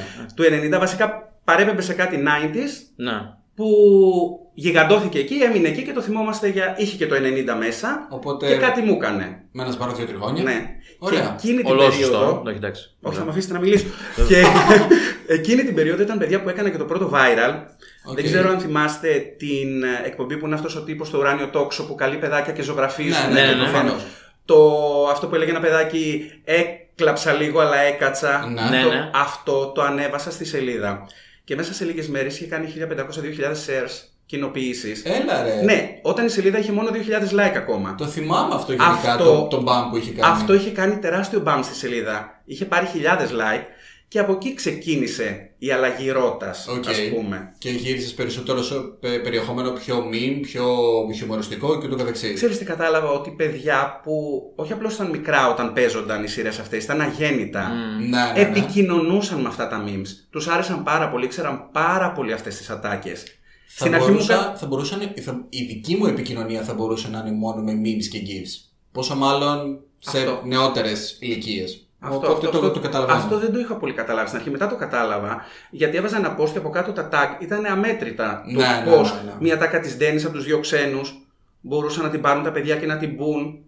ναι. 0.52 0.70
του 0.70 0.76
90. 0.76 0.80
Βασικά 0.80 1.34
παρέπεμπε 1.44 1.82
σε 1.82 1.94
κάτι 1.94 2.24
90s 2.26 2.70
Ναι. 2.96 3.12
Που 3.60 4.52
γιγαντώθηκε 4.54 5.20
εκεί, 5.20 5.36
έμεινε 5.36 5.68
εκεί 5.68 5.84
και 5.84 5.92
το 5.94 6.02
θυμόμαστε 6.02 6.48
για. 6.48 6.76
είχε 6.78 6.96
και 6.98 7.08
το 7.08 7.16
90 7.16 7.56
μέσα 7.60 8.08
Οπότε- 8.10 8.48
και 8.48 8.56
κάτι 8.56 8.82
μου 8.82 8.94
έκανε. 8.94 9.44
Με 9.52 9.62
ένας 9.64 9.74
σπάρο 9.74 9.92
δύο 9.92 10.06
τριγώνια. 10.06 10.44
Ναι. 10.44 10.66
Ωραία. 11.00 11.20
Και 11.20 11.26
εκείνη 11.48 11.62
την 11.64 11.72
Ολόσωστο. 11.72 12.00
περίοδο. 12.12 12.42
Όχι, 12.46 12.56
εντάξει. 12.56 12.96
Όχι, 13.02 13.18
θα 13.18 13.24
με 13.24 13.30
αφήσετε 13.30 13.54
να 13.54 13.60
μιλήσω. 13.60 13.86
και 14.30 14.44
εκείνη 15.28 15.64
την 15.64 15.76
περίοδο 15.76 16.02
ήταν 16.02 16.18
παιδιά 16.18 16.42
που 16.42 16.50
έκανα 16.50 16.70
και 16.70 16.78
το 16.78 16.86
πρώτο 16.86 17.12
viral. 17.14 17.54
Οκ. 18.06 18.16
Δεν 18.16 18.24
ξέρω 18.24 18.50
αν 18.50 18.60
θυμάστε 18.60 19.34
την 19.38 19.84
ε, 19.84 20.02
εκπομπή 20.06 20.38
που 20.38 20.46
είναι 20.46 20.56
αυτός 20.56 20.76
ο 20.76 20.84
τύπος 20.84 21.08
στο 21.08 21.18
ουράνιο 21.18 21.48
τόξο 21.48 21.86
που 21.88 21.96
καλεί 21.96 22.18
παιδάκια 22.18 22.54
και 22.54 22.62
ζωγραφίζουν. 22.62 23.34
Ναι, 23.34 23.42
ναι, 23.42 23.48
και 23.48 23.56
ναι, 23.56 23.64
προφανώς. 23.64 23.94
ναι. 24.04 24.10
Το, 24.46 24.58
αυτό 25.12 25.28
που 25.28 25.36
έλεγε 25.36 25.52
ένα 25.52 25.60
παιδάκι, 25.60 26.32
έκλαψα 26.44 27.34
λίγο 27.34 27.60
αλλά 27.60 27.78
έκατσα. 27.78 28.46
Ναι. 28.54 28.78
Ναι, 28.78 28.84
Το- 28.84 28.90
ναι. 28.90 29.10
Αυτό 29.14 29.72
το 29.76 29.82
ανέβασα 29.82 30.32
στη 30.32 30.46
σελίδα. 30.46 31.08
Και 31.50 31.56
μέσα 31.56 31.74
σε 31.74 31.86
λίγες 31.86 32.08
μέρες 32.08 32.36
είχε 32.40 32.46
κάνει 32.46 32.74
1500-2000 32.78 33.52
shares 33.52 34.04
κοινοποιήσει. 34.26 35.02
Έλα 35.04 35.44
ρε. 35.44 35.62
Ναι, 35.62 36.00
όταν 36.02 36.26
η 36.26 36.30
σελίδα 36.30 36.58
είχε 36.60 36.72
μόνο 36.72 36.90
2.000 36.94 37.40
like 37.40 37.56
ακόμα. 37.58 37.96
Το 37.96 38.06
θυμάμαι 38.06 38.56
αυτό 38.56 38.72
γενικά, 38.72 39.12
Αυτό- 39.14 39.24
το, 39.24 39.48
το 39.48 39.62
μπαμ 39.62 39.90
που 39.90 39.98
είχε 39.98 40.12
κάνει. 40.12 40.34
Αυτό 40.34 40.54
είχε 40.54 40.70
κάνει 40.70 40.98
τεράστιο 40.98 41.40
μπαμ 41.40 41.62
στη 41.62 41.76
σελίδα. 41.76 42.42
Είχε 42.46 42.66
πάρει 42.66 42.86
χιλιάδες 42.86 43.30
like 43.32 43.64
και 44.10 44.20
από 44.20 44.32
εκεί 44.32 44.54
ξεκίνησε 44.54 45.52
η 45.58 45.72
αλλαγή 45.72 46.10
ρότας, 46.10 46.56
Οκ. 46.78 46.88
ας 46.88 46.98
πούμε. 47.16 47.54
Και 47.58 47.70
γύρισες 47.70 48.14
περισσότερο 48.14 48.64
σε 48.64 48.76
πε- 49.00 49.22
περιεχόμενο 49.24 49.72
πιο 49.72 50.10
meme, 50.12 50.40
πιο 50.42 50.66
χιουμοριστικό 51.16 51.80
και 51.80 51.86
ούτω 51.88 51.96
καθεξής. 51.96 52.34
Ξέρεις 52.34 52.58
τι 52.58 52.66
κατάλαβα, 52.66 53.10
ότι 53.10 53.30
παιδιά 53.30 54.00
που 54.04 54.14
όχι 54.56 54.72
απλώς 54.74 54.94
ήταν 54.94 55.10
μικρά 55.10 55.50
όταν 55.50 55.74
παίζονταν 55.74 56.24
οι 56.24 56.28
σειρές 56.28 56.60
αυτές, 56.60 56.84
ήταν 56.84 57.02
αγέννητα. 57.02 57.70
Ναι, 58.00 58.08
ναι, 58.08 58.32
ναι. 58.34 58.42
Επικοινωνούσαν 58.42 59.40
με 59.42 59.48
αυτά 59.48 59.68
τα 59.68 59.84
memes. 59.88 60.08
Τους 60.30 60.48
άρεσαν 60.48 60.84
πάρα 60.84 61.10
πολύ, 61.10 61.26
ήξεραν 61.26 61.70
πάρα 61.72 62.12
πολύ 62.12 62.34
αυτές 62.34 62.58
τις 62.58 62.70
ατάκες. 62.70 63.24
Θα, 63.72 63.86
Στην 63.86 63.94
αρχή 63.96 64.06
μου 64.08 64.12
μπορούσα, 64.14 64.34
κα- 64.36 64.56
θα 64.58 64.66
μπορούσαν, 64.66 65.00
θα- 65.24 65.46
η 65.50 65.64
δική 65.64 65.96
μου 65.96 66.06
επικοινωνία 66.06 66.62
θα 66.62 66.74
μπορούσε 66.74 67.10
να 67.10 67.20
είναι 67.20 67.32
μόνο 67.32 67.62
με 67.62 67.72
memes 67.84 68.06
και 68.12 68.20
gifs. 68.20 68.70
Πόσο 68.92 69.16
μάλλον 69.16 69.80
σε 70.00 70.18
Αυτό. 70.18 70.42
νεότερες 70.46 71.18
ηλικίες. 71.20 71.89
Αυτό, 72.00 72.16
Οπότε 72.16 72.32
αυτό, 72.34 72.50
το, 72.50 72.58
αυτό, 72.58 72.72
το 72.72 72.80
καταλαβαίνω. 72.80 73.20
αυτό 73.20 73.38
δεν 73.40 73.54
το 73.54 73.60
είχα 73.60 73.76
πολύ 73.76 73.94
καταλάβει 73.94 74.28
στην 74.28 74.40
αρχή. 74.40 74.52
Μετά 74.52 74.68
το 74.68 74.76
κατάλαβα, 74.76 75.46
γιατί 75.70 75.98
έβαζα 75.98 76.18
ένα 76.18 76.38
post 76.40 76.50
και 76.50 76.58
από 76.58 76.70
κάτω 76.70 76.92
τα 76.92 77.10
tag 77.12 77.42
ήταν 77.42 77.66
αμέτρητα. 77.66 78.44
Ναι, 78.46 78.54
το 78.54 78.90
ναι, 78.90 78.96
πώ 78.96 79.02
ναι, 79.02 79.10
ναι. 79.26 79.34
μια 79.40 79.58
ατάκα 79.58 79.80
της 79.80 79.98
Ντένη 79.98 80.24
από 80.24 80.34
τους 80.34 80.46
δύο 80.46 80.60
ξένους 80.60 81.28
μπορούσαν 81.62 82.04
να 82.04 82.10
την 82.10 82.22
πάρουν 82.22 82.44
τα 82.44 82.52
παιδιά 82.52 82.76
και 82.76 82.86
να 82.86 82.98
την 82.98 83.14
πουν. 83.14 83.60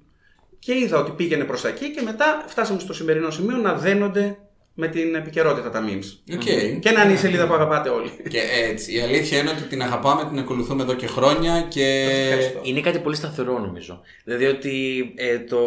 Και 0.59 0.77
είδα 0.77 0.97
ότι 0.97 1.11
πήγαινε 1.11 1.43
προς 1.43 1.61
τα 1.61 1.67
εκεί 1.67 1.91
και 1.91 2.01
μετά 2.01 2.43
φτάσαμε 2.47 2.79
στο 2.79 2.93
σημερινό 2.93 3.29
σημείο 3.29 3.57
να 3.57 3.73
δένονται 3.73 4.37
με 4.81 4.87
την 4.87 5.15
επικαιρότητα 5.15 5.69
τα 5.69 5.83
memes. 5.87 6.33
Οκ. 6.33 6.41
Και 6.79 6.91
να 6.91 7.03
είναι 7.03 7.13
η 7.13 7.15
σελίδα 7.15 7.47
που 7.47 7.53
αγαπάτε 7.53 7.89
όλοι. 7.89 8.09
Και 8.29 8.39
έτσι. 8.69 8.95
Η 8.95 8.99
αλήθεια 8.99 9.39
είναι 9.39 9.49
ότι 9.49 9.63
την 9.63 9.81
αγαπάμε, 9.81 10.25
την 10.29 10.39
ακολουθούμε 10.39 10.83
εδώ 10.83 10.93
και 10.93 11.07
χρόνια 11.07 11.61
και. 11.61 11.85
ευχαριστώ. 12.23 12.59
Είναι 12.63 12.81
κάτι 12.81 12.99
πολύ 12.99 13.15
σταθερό 13.15 13.59
νομίζω. 13.59 14.01
Δηλαδή 14.23 14.45
ότι 14.45 14.73
ε, 15.15 15.39
το 15.39 15.59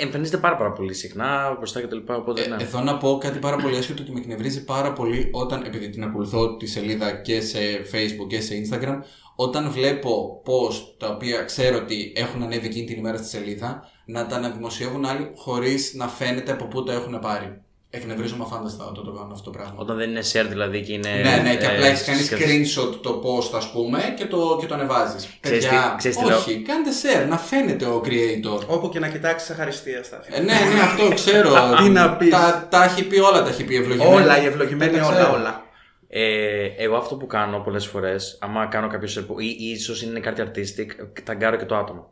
εμφανίζεται 0.00 0.36
πάρα, 0.36 0.56
πάρα 0.56 0.72
πολύ 0.72 0.94
συχνά 0.94 1.54
μπροστά 1.56 1.80
και 1.80 1.86
τα 1.86 1.94
λοιπά. 1.94 2.16
Οπότε, 2.16 2.42
Ε, 2.42 2.46
ναι. 2.46 2.56
Εδώ 2.62 2.80
να 2.80 2.96
πω 2.96 3.18
κάτι 3.20 3.38
πάρα 3.38 3.56
πολύ 3.56 3.76
άσχετο 3.76 4.02
ότι 4.02 4.12
με 4.12 4.18
εκνευρίζει 4.18 4.64
πάρα 4.64 4.92
πολύ 4.92 5.28
όταν, 5.32 5.62
επειδή 5.66 5.88
την 5.90 6.04
ακολουθώ 6.04 6.56
τη 6.56 6.66
σελίδα 6.66 7.12
και 7.12 7.40
σε 7.40 7.58
Facebook 7.92 8.26
και 8.28 8.40
σε 8.40 8.54
Instagram, 8.62 8.98
όταν 9.36 9.70
βλέπω 9.70 10.42
post 10.46 10.94
τα 10.98 11.08
οποία 11.08 11.42
ξέρω 11.42 11.76
ότι 11.76 12.12
έχουν 12.16 12.42
ανέβει 12.42 12.66
εκείνη 12.66 12.86
την 12.86 12.98
ημέρα 12.98 13.16
στη 13.16 13.26
σελίδα, 13.26 13.90
να 14.04 14.26
τα 14.26 14.36
αναδημοσιεύουν 14.36 15.04
άλλοι 15.04 15.30
χωρίς 15.34 15.94
να 15.94 16.08
φαίνεται 16.08 16.52
από 16.52 16.64
πού 16.64 16.82
τα 16.82 16.92
έχουν 16.92 17.18
πάρει. 17.18 17.62
Εκνευρίζομαι 17.94 18.44
αφάνταστα 18.46 18.84
όταν 18.84 19.04
το 19.04 19.10
κάνω 19.12 19.28
αυτό 19.32 19.50
το 19.50 19.58
πράγμα. 19.58 19.74
Όταν 19.76 19.96
δεν 19.96 20.10
είναι 20.10 20.20
share 20.32 20.46
δηλαδή 20.48 20.82
και 20.82 20.92
είναι. 20.92 21.08
ναι, 21.10 21.40
ναι, 21.42 21.56
και 21.56 21.64
ε, 21.64 21.68
απλά 21.68 21.86
έχεις 21.86 22.04
κάνει 22.04 22.18
σκέφτεσαι- 22.22 22.78
screenshot 22.78 22.98
το 23.02 23.22
post, 23.24 23.56
ας 23.56 23.70
πούμε, 23.72 24.14
και 24.18 24.26
το, 24.26 24.56
και 24.60 24.66
το 24.66 24.74
ανεβάζεις. 24.74 25.28
Ξέρεις 25.40 25.64
Παιδιά, 25.64 25.80
τι- 25.90 25.96
ξέρεις 25.96 26.16
τι 26.16 26.24
όχι, 26.32 26.58
κάντε 26.62 26.90
share, 27.02 27.28
να 27.28 27.38
φαίνεται 27.38 27.84
ο 27.84 28.02
creator. 28.04 28.66
Όπου 28.66 28.88
και 28.88 28.98
να 28.98 29.08
κοιτάξεις, 29.08 29.50
αχαριστία 29.50 30.02
στα 30.02 30.20
Ε, 30.30 30.38
ναι, 30.40 30.44
ναι, 30.44 30.80
αυτό 30.82 31.14
ξέρω. 31.14 31.50
Τι 31.82 31.88
να 31.88 32.16
πεις. 32.16 32.30
Τα, 32.30 32.66
τα 32.70 32.84
έχει 32.84 33.04
πει 33.04 33.18
όλα, 33.20 33.42
τα 33.42 33.48
έχει 33.48 33.64
πει 33.64 33.76
ευλογημένα. 33.76 34.14
Όλα, 34.14 34.42
οι 34.42 34.46
ευλογημένοι, 34.46 34.98
Τα 34.98 35.06
όλα, 35.06 35.16
ξέρω. 35.16 35.32
όλα. 35.32 35.62
Ε, 36.08 36.64
εγώ 36.76 36.96
αυτό 36.96 37.14
που 37.16 37.26
κάνω 37.26 37.58
πολλές 37.58 37.86
φορές, 37.86 38.38
άμα 38.40 38.66
κάνω 38.66 38.86
κάποιο. 38.88 39.08
ή, 39.38 39.46
ή 39.46 39.70
ίσως 39.70 40.02
είναι 40.02 40.20
κάτι 40.20 40.42
artistic, 40.46 40.86
ταγκάρω 41.24 41.56
και 41.56 41.64
το 41.64 41.76
άτομο. 41.76 42.10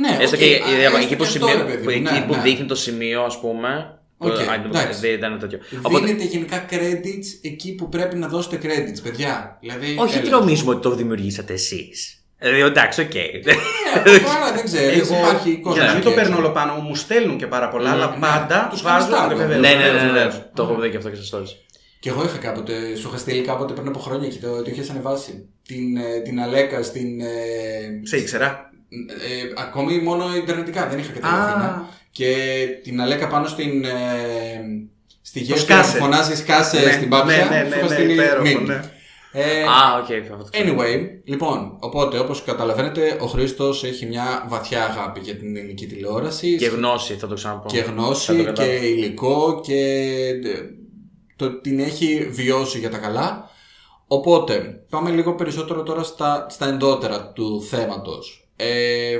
Ναι, 0.00 0.16
Έστω 0.20 0.36
οκ, 0.36 0.42
και 0.42 0.46
α, 0.66 0.80
ε, 0.80 0.84
έστω 0.84 0.96
εκεί 0.96 1.06
και 1.06 1.16
που, 1.16 1.22
αυτό, 1.24 1.38
σημείο- 1.46 1.56
ρε 1.56 1.64
παιδί 1.64 1.76
που, 1.76 1.84
μου, 1.84 1.90
εκεί 1.90 2.00
ναι, 2.20 2.26
που 2.26 2.34
ναι. 2.34 2.40
δείχνει 2.42 2.66
το 2.66 2.74
σημείο, 2.74 3.22
ας 3.22 3.40
πούμε. 3.40 3.98
Οκ, 4.18 4.32
το- 4.32 4.50
αν- 4.50 4.64
εντάξει. 4.64 5.00
δεν 5.00 5.12
ήταν 5.14 5.38
τέτοιο. 5.38 5.58
Οπότε, 5.82 6.04
Δίνετε 6.06 6.24
γενικά 6.24 6.64
credits 6.70 7.26
εκεί 7.42 7.74
που 7.74 7.88
πρέπει 7.88 8.16
να 8.16 8.28
δώσετε 8.28 8.58
credits, 8.62 9.02
παιδιά. 9.02 9.58
Δηλαδή, 9.60 9.96
όχι 9.98 10.18
ότι 10.18 10.28
έλα. 10.28 10.38
νομίζουμε 10.38 10.70
ότι 10.70 10.82
το 10.82 10.94
δημιουργήσατε 10.94 11.52
εσείς. 11.52 12.18
Δηλαδή, 12.38 12.60
εντάξει, 12.60 13.00
οκ. 13.00 13.12
Ναι, 13.14 14.18
Τώρα 14.18 14.52
δεν 14.54 14.64
ξέρεις. 14.64 15.10
Εγώ, 15.10 15.18
Υπάρχει 15.18 15.48
για 15.50 15.58
κόσμος. 15.62 15.78
να 15.84 15.84
μην 15.88 15.94
εκεί 15.96 16.04
το 16.04 16.10
έξω. 16.10 16.22
παίρνω 16.22 16.36
όλο 16.36 16.50
πάνω 16.50 16.74
μου, 16.74 16.80
μου 16.82 16.94
στέλνουν 16.94 17.36
και 17.38 17.46
πάρα 17.46 17.68
πολλά, 17.68 17.90
αλλά 17.90 18.10
ναι. 18.10 18.16
πάντα 18.20 18.66
Τους 18.70 18.82
βάζω. 18.82 19.08
κάνεις 19.12 19.34
tag, 19.34 19.36
βεβαίως, 19.36 19.60
ναι, 19.60 19.68
ναι, 19.68 19.74
ναι, 19.74 19.82
βεβαίως, 19.90 20.02
ναι, 20.02 20.10
βεβαίως. 20.12 20.50
Το 20.54 20.62
έχω 20.62 20.80
δει 20.80 20.90
και 20.90 20.96
αυτό 20.96 21.10
και 21.10 21.16
στα 21.16 21.38
stories. 21.38 21.48
Και 22.00 22.08
εγώ 22.10 22.24
είχα 22.24 22.36
κάποτε, 22.38 22.96
σου 22.96 23.08
είχα 23.08 23.18
στείλει 23.18 23.40
κάποτε 23.42 23.72
πριν 23.72 23.88
από 23.88 23.98
χρόνια 23.98 24.28
και 24.28 24.38
το, 24.38 24.62
το 24.62 24.70
είχες 24.70 24.90
ανεβάσει. 24.90 25.48
Την, 25.66 25.96
ε, 25.96 26.20
την 26.24 26.40
Αλέκα 26.40 26.82
στην. 26.82 27.20
Ε, 27.20 27.26
Σε 28.02 28.16
ήξερα. 28.16 28.70
ε, 29.28 29.62
ακόμη 29.62 29.98
μόνο 29.98 30.36
ιντερνετικά, 30.36 30.86
δεν 30.88 30.98
είχα 30.98 31.12
και 31.12 31.18
τα 31.20 31.28
Α. 31.28 31.44
Αθήνα. 31.48 31.88
Και 32.14 32.34
την 32.82 33.00
Αλέκα 33.00 33.28
πάνω 33.28 33.46
στην. 33.46 33.84
Ε, 33.84 33.90
στη 35.22 35.40
γέφυρα 35.40 35.58
σκάσε. 35.60 35.92
που 35.98 36.02
φωνάζεις 36.04 36.38
σκάσε 36.38 36.80
Ναι, 36.80 36.92
στην 36.92 37.08
πάπια. 37.08 37.36
ναι, 37.36 37.42
ναι, 37.42 37.64
σου 37.64 37.68
ναι, 37.68 37.76
είχα 37.76 37.86
ναι, 37.88 37.94
στείλει 37.94 38.12
υπέροχο, 38.12 38.44
meme. 38.60 38.66
ναι. 38.66 38.80
Ε, 39.36 39.62
Α, 39.62 39.98
οκ, 39.98 40.10
αυτό 40.22 40.36
το 40.36 40.48
ξέρω. 40.50 40.74
Anyway, 40.78 40.98
λοιπόν, 41.24 41.76
οπότε 41.80 42.18
όπως 42.18 42.42
καταλαβαίνετε, 42.42 43.16
ο 43.20 43.26
Χρήστος 43.26 43.84
έχει 43.84 44.06
μια 44.06 44.44
βαθιά 44.48 44.84
αγάπη 44.84 45.20
για 45.20 45.34
την 45.36 45.56
ελληνική 45.56 45.86
τηλεόραση. 45.86 46.56
Και 46.56 46.66
γνώση, 46.66 47.14
θα 47.14 47.26
το 47.26 47.34
ξαναπώ. 47.34 47.68
και 47.68 47.82
Θα 47.82 47.90
γνώση 47.90 48.26
το 48.26 48.34
και 48.34 48.42
καταλάβω. 48.44 48.84
υλικό 48.84 49.60
και 49.64 49.74
ε, 50.44 50.60
το 51.36 51.60
την 51.60 51.78
έχει 51.80 52.28
βιώσει 52.30 52.78
για 52.78 52.90
τα 52.90 52.98
καλά. 52.98 53.50
Οπότε, 54.06 54.84
πάμε 54.90 55.10
λίγο 55.10 55.34
περισσότερο 55.34 55.82
τώρα 55.82 56.02
στα, 56.02 56.46
στα 56.50 56.68
εντότερα 56.68 57.32
του 57.32 57.62
θέματος. 57.70 58.48
Ε, 58.56 59.16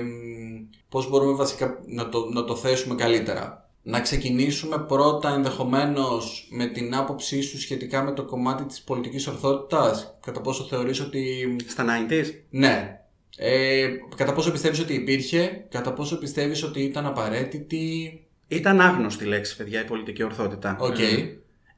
πώς 0.94 1.08
μπορούμε 1.08 1.32
βασικά 1.32 1.78
να 1.86 2.08
το, 2.08 2.28
να 2.32 2.44
το 2.44 2.56
θέσουμε 2.56 2.94
καλύτερα. 2.94 3.68
Να 3.82 4.00
ξεκινήσουμε 4.00 4.78
πρώτα 4.78 5.34
ενδεχομένως 5.34 6.48
με 6.50 6.66
την 6.66 6.94
άποψή 6.94 7.40
σου 7.40 7.60
σχετικά 7.60 8.02
με 8.02 8.12
το 8.12 8.24
κομμάτι 8.24 8.64
της 8.64 8.82
πολιτικής 8.82 9.26
ορθότητας. 9.26 10.18
Κατά 10.22 10.40
πόσο 10.40 10.64
θεωρείς 10.64 11.00
ότι... 11.00 11.56
Στα 11.66 11.84
90s. 11.84 12.24
Ναι. 12.50 13.00
Ε, 13.36 13.88
κατά 14.16 14.32
πόσο 14.32 14.52
πιστεύεις 14.52 14.80
ότι 14.80 14.94
υπήρχε, 14.94 15.66
κατά 15.70 15.92
πόσο 15.92 16.18
πιστεύεις 16.18 16.62
ότι 16.62 16.80
ήταν 16.80 17.06
απαραίτητη... 17.06 18.26
Ήταν 18.48 18.80
άγνωστη 18.80 19.24
λέξη, 19.24 19.56
παιδιά, 19.56 19.80
η 19.80 19.84
πολιτική 19.84 20.22
ορθότητα. 20.22 20.76
Οκ. 20.80 20.98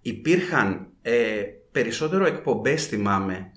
Υπήρχαν 0.00 0.88
ε, 1.02 1.42
περισσότερο 1.72 2.26
εκπομπές, 2.26 2.86
θυμάμαι, 2.86 3.52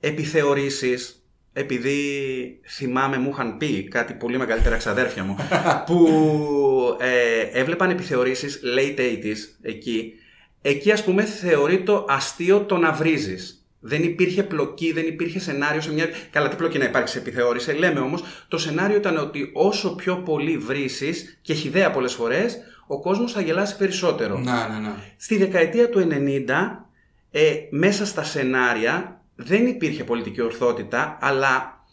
επιθεωρήσεις, 0.00 1.23
επειδή 1.56 2.60
θυμάμαι 2.66 3.18
μου 3.18 3.30
είχαν 3.32 3.56
πει 3.56 3.88
κάτι 3.88 4.12
πολύ 4.12 4.38
μεγαλύτερα 4.38 4.76
ξαδέρφια 4.76 5.24
μου, 5.24 5.36
που 5.86 6.08
ε, 7.00 7.58
έβλεπαν 7.58 7.90
επιθεωρήσεις 7.90 8.60
late 8.76 9.00
80s 9.00 9.36
εκεί. 9.62 10.12
Εκεί 10.62 10.92
ας 10.92 11.04
πούμε 11.04 11.22
θεωρεί 11.24 11.82
το 11.82 12.06
αστείο 12.08 12.60
το 12.60 12.76
να 12.76 12.92
βρίζεις. 12.92 13.58
Δεν 13.80 14.02
υπήρχε 14.02 14.42
πλοκή, 14.42 14.92
δεν 14.92 15.06
υπήρχε 15.06 15.38
σενάριο 15.38 15.80
σε 15.80 15.92
μια. 15.92 16.06
Καλά, 16.30 16.48
τι 16.48 16.56
πλοκή 16.56 16.78
να 16.78 16.84
υπάρξει 16.84 17.12
σε 17.12 17.18
επιθεώρηση. 17.18 17.72
Λέμε 17.72 18.00
όμως, 18.00 18.22
το 18.48 18.58
σενάριο 18.58 18.96
ήταν 18.96 19.16
ότι 19.16 19.50
όσο 19.52 19.94
πιο 19.94 20.16
πολύ 20.16 20.58
βρήσει 20.58 21.14
και 21.42 21.54
χιδέα 21.54 21.90
πολλές 21.90 22.12
φορές, 22.12 22.58
ο 22.86 23.00
κόσμος 23.00 23.32
θα 23.32 23.40
γελάσει 23.40 23.76
περισσότερο. 23.76 24.38
Να, 24.38 24.68
ναι, 24.68 24.78
ναι. 24.78 24.94
Στη 25.16 25.36
δεκαετία 25.36 25.88
του 25.88 26.08
90, 26.10 26.88
ε, 27.30 27.54
μέσα 27.70 28.06
στα 28.06 28.22
σενάρια 28.22 29.23
δεν 29.34 29.66
υπήρχε 29.66 30.04
πολιτική 30.04 30.40
ορθότητα, 30.40 31.18
αλλά 31.20 31.84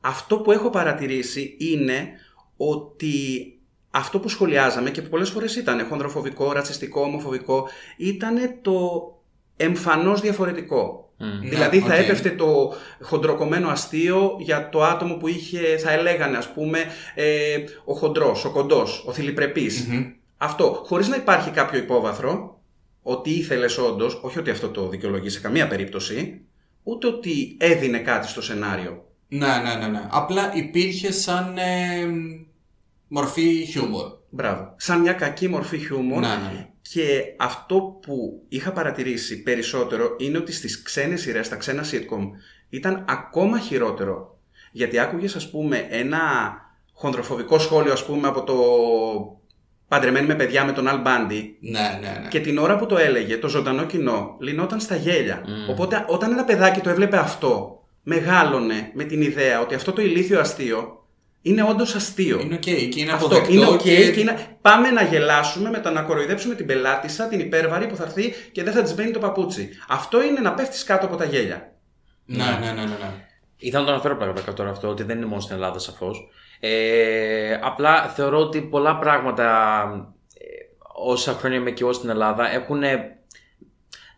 αυτό 0.00 0.38
που 0.38 0.52
έχω 0.52 0.70
παρατηρήσει 0.70 1.56
είναι 1.58 2.08
ότι 2.56 3.48
αυτό 3.90 4.18
που 4.18 4.28
σχολιάζαμε 4.28 4.90
και 4.90 5.02
που 5.02 5.08
πολλές 5.08 5.30
φορές 5.30 5.56
ήταν 5.56 5.86
χονδροφοβικό, 5.86 6.52
ρατσιστικό, 6.52 7.00
ομοφοβικό, 7.00 7.68
ήταν 7.96 8.58
το 8.62 8.78
εμφανώς 9.56 10.20
διαφορετικό. 10.20 10.98
Δηλαδή 11.40 11.80
θα 11.80 11.94
οκ. 11.94 12.00
έπεφτε 12.00 12.30
το 12.30 12.72
χοντροκομμένο 13.00 13.68
αστείο 13.68 14.36
για 14.38 14.68
το 14.68 14.82
άτομο 14.82 15.14
που 15.14 15.28
είχε, 15.28 15.76
θα 15.78 15.92
λέγανε 15.92 16.36
ας 16.36 16.52
πούμε, 16.52 16.78
ε, 17.14 17.56
ο 17.84 17.94
χοντρός, 17.94 18.44
ο 18.44 18.50
κοντός, 18.50 19.04
ο 19.06 19.12
θηλυπρεπής. 19.12 19.86
Αυτό, 20.36 20.82
χωρίς 20.86 21.08
να 21.08 21.16
υπάρχει 21.16 21.50
κάποιο 21.50 21.78
υπόβαθρο, 21.78 22.60
ότι 23.02 23.30
ήθελες 23.30 23.78
όντως, 23.78 24.20
όχι 24.22 24.38
ότι 24.38 24.50
αυτό 24.50 24.68
το 24.68 24.88
δικαιολογεί 24.88 25.28
σε 25.28 25.40
καμία 25.40 25.66
περίπτωση, 25.68 26.40
ούτε 26.84 27.06
ότι 27.06 27.56
έδινε 27.60 27.98
κάτι 27.98 28.28
στο 28.28 28.42
σενάριο. 28.42 29.08
Ναι, 29.28 29.46
ναι, 29.46 29.74
ναι, 29.74 29.86
ναι. 29.86 30.08
Απλά 30.10 30.54
υπήρχε 30.54 31.12
σαν 31.12 31.58
ε, 31.58 32.06
μορφή 33.08 33.64
χιούμορ. 33.64 34.12
Μπράβο. 34.30 34.74
Σαν 34.76 35.00
μια 35.00 35.12
κακή 35.12 35.48
μορφή 35.48 35.78
χιούμορ. 35.78 36.20
Ναι, 36.20 36.28
ναι, 36.28 36.52
ναι. 36.52 36.68
Και 36.80 37.34
αυτό 37.38 37.98
που 38.02 38.44
είχα 38.48 38.72
παρατηρήσει 38.72 39.42
περισσότερο 39.42 40.14
είναι 40.18 40.38
ότι 40.38 40.52
στις 40.52 40.82
ξένες 40.82 41.20
σειρές, 41.20 41.46
στα 41.46 41.56
ξένα 41.56 41.84
sitcom, 41.84 42.28
ήταν 42.68 43.04
ακόμα 43.08 43.58
χειρότερο. 43.58 44.38
Γιατί 44.72 44.98
άκουγες 44.98 45.36
ας 45.36 45.50
πούμε 45.50 45.86
ένα 45.90 46.20
χονδροφοβικό 46.92 47.58
σχόλιο 47.58 47.92
ας 47.92 48.04
πούμε 48.04 48.28
από 48.28 48.42
το 48.44 48.54
παντρεμένοι 49.94 50.26
με 50.26 50.34
παιδιά 50.34 50.64
με 50.64 50.72
τον 50.72 50.86
Al 50.88 51.06
Bundy 51.06 51.42
Ναι, 51.60 51.98
ναι, 52.00 52.18
ναι. 52.22 52.28
και 52.28 52.40
την 52.40 52.58
ώρα 52.58 52.76
που 52.76 52.86
το 52.86 52.98
έλεγε 52.98 53.36
το 53.36 53.48
ζωντανό 53.48 53.84
κοινό 53.84 54.36
λυνόταν 54.40 54.80
στα 54.80 54.96
γέλια. 54.96 55.42
Οπότε 55.70 56.04
όταν 56.08 56.32
ένα 56.32 56.44
παιδάκι 56.44 56.80
το 56.80 56.90
έβλεπε 56.90 57.16
αυτό, 57.16 57.82
μεγάλωνε 58.02 58.90
με 58.94 59.04
την 59.04 59.22
ιδέα 59.22 59.60
ότι 59.60 59.74
αυτό 59.74 59.92
το 59.92 60.02
ηλίθιο 60.02 60.40
αστείο 60.40 61.06
είναι 61.42 61.62
όντως 61.62 61.94
αστείο. 61.94 62.40
Είναι 62.40 62.54
οκ 62.54 62.60
και 62.60 62.70
είναι 62.96 63.12
Αυτό 63.12 63.26
αποδεκτό 63.26 63.52
είναι 63.52 63.66
οκ 63.66 63.82
και... 63.82 64.10
και 64.10 64.20
είναι... 64.20 64.56
πάμε 64.60 64.90
να 64.90 65.02
γελάσουμε 65.02 65.70
μετά 65.70 65.90
να 65.90 66.02
κοροϊδέψουμε 66.02 66.54
την 66.54 66.66
πελάτισσα, 66.66 67.28
την 67.28 67.40
υπέρβαρη 67.40 67.86
που 67.86 67.96
θα 67.96 68.04
έρθει 68.04 68.34
και 68.52 68.62
δεν 68.62 68.72
θα 68.72 68.82
της 68.82 68.94
μπαίνει 68.94 69.10
το 69.10 69.18
παπούτσι. 69.18 69.68
Αυτό 69.88 70.22
είναι 70.22 70.40
να 70.40 70.54
πέφτεις 70.54 70.84
κάτω 70.84 71.06
από 71.06 71.16
τα 71.16 71.24
γέλια. 71.24 71.72
Ναι, 72.24 72.44
ναι, 72.60 72.66
ναι, 72.66 72.72
ναι. 72.72 72.82
ναι. 72.82 73.10
Ήθελα 73.56 73.80
να 73.80 73.86
το 73.86 73.92
αναφέρω 73.92 74.16
πραγματικά 74.16 74.52
τώρα 74.52 74.70
αυτό, 74.70 74.88
ότι 74.88 75.02
δεν 75.02 75.16
είναι 75.16 75.26
μόνο 75.26 75.40
στην 75.40 75.54
Ελλάδα 75.54 75.78
σαφώς. 75.78 76.28
Ε, 76.66 77.58
απλά 77.62 78.08
θεωρώ 78.08 78.38
ότι 78.38 78.60
πολλά 78.60 78.98
πράγματα 78.98 79.48
ε, 80.38 80.44
όσα 80.94 81.32
χρόνια 81.32 81.58
είμαι 81.58 81.70
και 81.70 81.82
εγώ 81.82 81.92
στην 81.92 82.08
Ελλάδα 82.08 82.52
έχουν. 82.52 82.82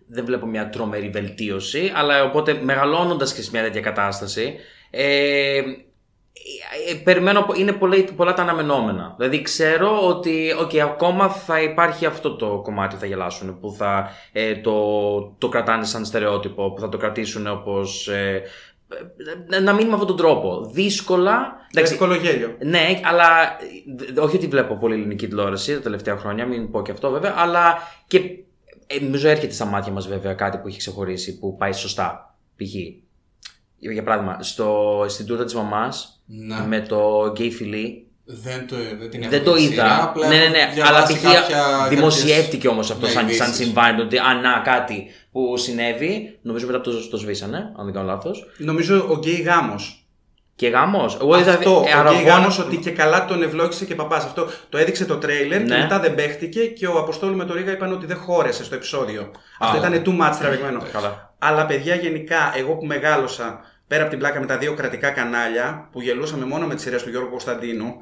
Δεν 0.08 0.24
βλέπω 0.24 0.46
μια 0.46 0.68
τρομερή 0.68 1.08
βελτίωση, 1.08 1.92
αλλά 1.94 2.24
οπότε 2.24 2.60
μεγαλώνοντας 2.62 3.34
και 3.34 3.42
σε 3.42 3.50
μια 3.52 3.62
τέτοια 3.62 3.80
κατάσταση, 3.80 4.56
ε, 4.90 5.58
ε, 6.88 6.94
περιμένω, 7.04 7.46
είναι 7.56 7.72
πολλά, 7.72 7.96
πολλά 8.16 8.32
τα 8.34 8.42
αναμενόμενα. 8.42 9.14
Δηλαδή 9.16 9.42
ξέρω 9.42 10.08
ότι 10.08 10.54
okay, 10.60 10.78
ακόμα 10.78 11.28
θα 11.28 11.62
υπάρχει 11.62 12.06
αυτό 12.06 12.36
το 12.36 12.60
κομμάτι 12.62 12.94
που 12.94 13.00
θα 13.00 13.06
γελάσουν, 13.06 13.60
που 13.60 13.72
θα 13.78 14.10
ε, 14.32 14.56
το, 14.56 15.18
το 15.38 15.48
κρατάνε 15.48 15.84
σαν 15.84 16.04
στερεότυπο, 16.04 16.72
που 16.72 16.80
θα 16.80 16.88
το 16.88 16.96
κρατήσουν 16.96 17.46
όπως... 17.46 18.08
Ε, 18.08 18.42
ε, 18.42 18.42
να 19.62 19.72
μείνει 19.72 19.86
με 19.88 19.92
αυτόν 19.92 20.06
τον 20.08 20.16
τρόπο. 20.16 20.70
Δύσκολα. 20.72 21.56
εντάξει, 21.72 21.92
Εύκολο 21.92 22.14
γέλιο. 22.14 22.56
ναι, 22.64 23.00
αλλά 23.04 23.26
ε, 24.16 24.20
όχι 24.20 24.36
ότι 24.36 24.46
βλέπω 24.46 24.74
πολύ 24.76 24.94
ελληνική 24.94 25.28
τηλεόραση 25.28 25.74
τα 25.74 25.80
τελευταία 25.80 26.16
χρόνια, 26.16 26.46
μην 26.46 26.70
πω 26.70 26.82
και 26.82 26.90
αυτό 26.90 27.10
βέβαια, 27.10 27.34
αλλά 27.36 27.78
και 28.06 28.18
ε, 28.86 29.00
νομίζω 29.00 29.28
έρχεται 29.28 29.52
στα 29.52 29.64
μάτια 29.64 29.92
μας 29.92 30.08
βέβαια 30.08 30.32
κάτι 30.34 30.58
που 30.58 30.68
έχει 30.68 30.78
ξεχωρίσει, 30.78 31.38
που 31.38 31.56
πάει 31.56 31.72
σωστά. 31.72 32.36
Π.χ. 32.56 32.74
Για 33.78 34.02
παράδειγμα, 34.02 34.42
στο, 34.42 35.04
στην 35.08 35.26
τούρτα 35.26 35.44
της 35.44 35.54
μαμάς, 35.54 36.22
Ναι. 36.26 36.66
με 36.66 36.80
το 36.80 37.30
γκέι 37.32 37.50
φιλί, 37.50 38.00
Δεν 38.24 38.66
το, 38.68 38.76
δεν 38.98 39.10
την 39.10 39.20
έχω 39.22 39.30
δεν 39.30 39.44
το 39.44 39.52
δει 39.52 39.66
τη 39.66 39.72
σειρά, 39.72 39.84
είδα. 39.84 40.02
απλά 40.04 40.28
ναι, 40.28 40.36
ναι, 40.36 40.42
έχω 40.44 40.50
ναι. 40.50 40.70
διαβάσει 40.74 41.12
Αλλά 41.12 41.20
π.χ. 41.20 41.22
κάποια- 41.22 41.86
δημοσιεύτηκε 41.88 42.68
όμως 42.68 42.90
αυτό 42.90 43.06
ναι, 43.06 43.12
σαν, 43.12 43.30
σαν 43.30 43.46
ειδήσεις. 43.46 43.64
συμβάν. 43.64 44.00
Ότι 44.00 44.18
α, 44.18 44.34
να, 44.42 44.58
κάτι 44.64 45.06
που 45.36 45.56
συνέβη. 45.56 46.38
Νομίζω 46.42 46.66
μετά 46.66 46.80
το, 46.80 47.08
το 47.08 47.16
σβήσανε, 47.16 47.56
αν 47.76 47.84
δεν 47.84 47.94
κάνω 47.94 48.06
λάθος. 48.06 48.46
Νομίζω 48.58 49.06
ο 49.08 49.16
γκέι 49.18 49.40
γάμος. 49.40 50.06
Και 50.54 50.68
γάμος. 50.68 51.18
Εγώ 51.20 51.38
είδα. 51.38 51.52
Αυτό, 51.52 51.70
ε, 51.86 51.94
ο 51.94 51.98
αρραβώνα- 51.98 52.20
γκέι 52.22 52.30
γάμος 52.32 52.58
ότι 52.58 52.76
και 52.76 52.90
καλά 52.90 53.24
τον 53.24 53.42
ευλόγησε 53.42 53.84
και 53.84 53.94
παπάς. 53.94 54.24
Αυτό 54.24 54.46
το 54.68 54.78
έδειξε 54.78 55.04
το 55.04 55.16
τρέιλερ 55.16 55.62
και 55.62 55.72
Ναι. 55.72 55.78
μετά 55.78 56.00
δεν 56.00 56.14
παίχτηκε 56.14 56.66
και 56.66 56.86
ο 56.86 56.98
Αποστόλου 56.98 57.36
με 57.36 57.44
το 57.44 57.54
Ρίγα 57.54 57.72
είπαν 57.72 57.92
ότι 57.92 58.06
δεν 58.06 58.16
χώρεσε 58.16 58.64
στο 58.64 58.74
επεισόδιο. 58.74 59.30
Αυτό 59.58 59.88
ναι. 59.88 59.96
ήταν 59.96 60.02
too 60.18 60.22
much 60.22 60.36
τραβηγμένο. 60.40 60.82
Καλά. 60.92 61.34
Αλλά 61.38 61.66
παιδιά, 61.66 61.94
γενικά, 61.94 62.52
εγώ 62.56 62.74
που 62.76 62.84
μεγάλωσα 62.86 63.60
πέρα 63.86 64.00
από 64.00 64.10
την 64.10 64.18
πλάκα 64.18 64.40
με 64.40 64.46
τα 64.46 64.58
δύο 64.58 64.74
κρατικά 64.74 65.10
κανάλια 65.10 65.88
που 65.92 66.00
γελούσαμε 66.00 66.44
μόνο 66.44 66.66
με 66.66 66.74
τις 66.74 66.82
σειρές 66.82 67.02
του 67.02 67.10
Γιώργου 67.10 67.30
Κωνσταντίνου, 67.30 67.94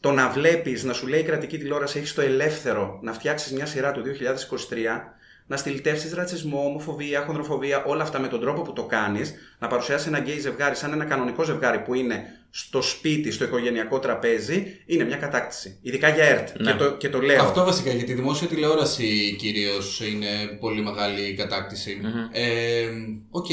το 0.00 0.12
να 0.12 0.28
βλέπεις 0.28 0.84
να 0.84 0.92
σου 0.92 1.06
λέει 1.06 1.20
η 1.20 1.24
κρατική 1.24 1.58
τηλεόραση 1.58 1.98
έχεις 1.98 2.14
το 2.14 2.20
ελεύθερο 2.20 2.98
να 3.02 3.12
φτιάξεις 3.12 3.52
μια 3.52 3.66
σειρά 3.66 3.92
του 3.92 4.02
2023, 4.02 5.14
να 5.50 5.56
στηλιτεύσεις 5.56 6.14
ρατσισμό, 6.14 6.64
ομοφοβία, 6.64 7.22
χονδροφοβία, 7.26 7.84
όλα 7.84 8.02
αυτά 8.02 8.18
με 8.18 8.28
τον 8.28 8.40
τρόπο 8.40 8.62
που 8.62 8.72
το 8.72 8.82
κάνεις, 8.82 9.34
να 9.58 9.66
παρουσιάσεις 9.68 10.06
ένα 10.06 10.18
γκέι 10.18 10.38
ζευγάρι 10.38 10.74
σαν 10.76 10.92
ένα 10.92 11.04
κανονικό 11.04 11.42
ζευγάρι 11.42 11.78
που 11.78 11.94
είναι 11.94 12.22
στο 12.50 12.82
σπίτι, 12.82 13.30
στο 13.30 13.44
οικογενειακό 13.44 13.98
τραπέζι, 13.98 14.82
είναι 14.86 15.04
μια 15.04 15.16
κατάκτηση. 15.16 15.78
Ειδικά 15.82 16.08
για 16.08 16.24
ΕΡΤ. 16.24 16.60
Ναι. 16.60 16.70
Και, 16.70 16.78
το, 16.78 16.92
και 16.92 17.08
το 17.08 17.20
λέω. 17.20 17.42
Αυτό 17.42 17.64
βασικά 17.64 17.92
για 17.92 18.04
τη 18.04 18.12
δημόσια 18.12 18.48
τηλεόραση 18.48 19.36
κυρίως 19.38 20.00
είναι 20.00 20.28
πολύ 20.60 20.82
μεγάλη 20.82 21.34
κατάκτηση. 21.34 22.00
Ε, 22.32 22.86
Οκ. 23.30 23.46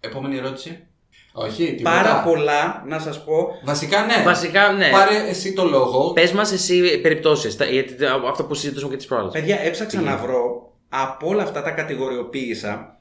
Επόμενη 0.00 0.36
ερώτηση. 0.36 0.86
Όχι, 1.32 1.74
τίποτα. 1.74 2.02
Πάρα 2.02 2.22
πολλά, 2.22 2.84
να 2.86 2.98
σας 2.98 3.24
πω, 3.24 3.60
Βασικά 3.64 4.04
ναι. 4.06 4.22
Βασικά, 4.24 4.72
ναι. 4.72 4.90
Πάρε 4.90 5.28
εσύ 5.28 5.52
το 5.52 5.64
λόγο. 5.64 6.12
Πες 6.12 6.32
μας 6.32 6.52
εσύ 6.52 7.00
περιπτώσεις. 7.00 7.56
Γιατί 7.70 7.94
αυτό 8.28 8.44
που 8.44 8.54
συζητούσαμε 8.54 8.90
και 8.90 8.96
τις 8.96 9.06
προάλλες. 9.06 9.32
Παιδιά, 9.32 9.60
έψαξα 9.60 10.00
να 10.00 10.16
βρω 10.16 10.71
από 10.94 11.28
όλα 11.28 11.42
αυτά 11.42 11.62
τα 11.62 11.70
κατηγοριοποίησα. 11.70 13.00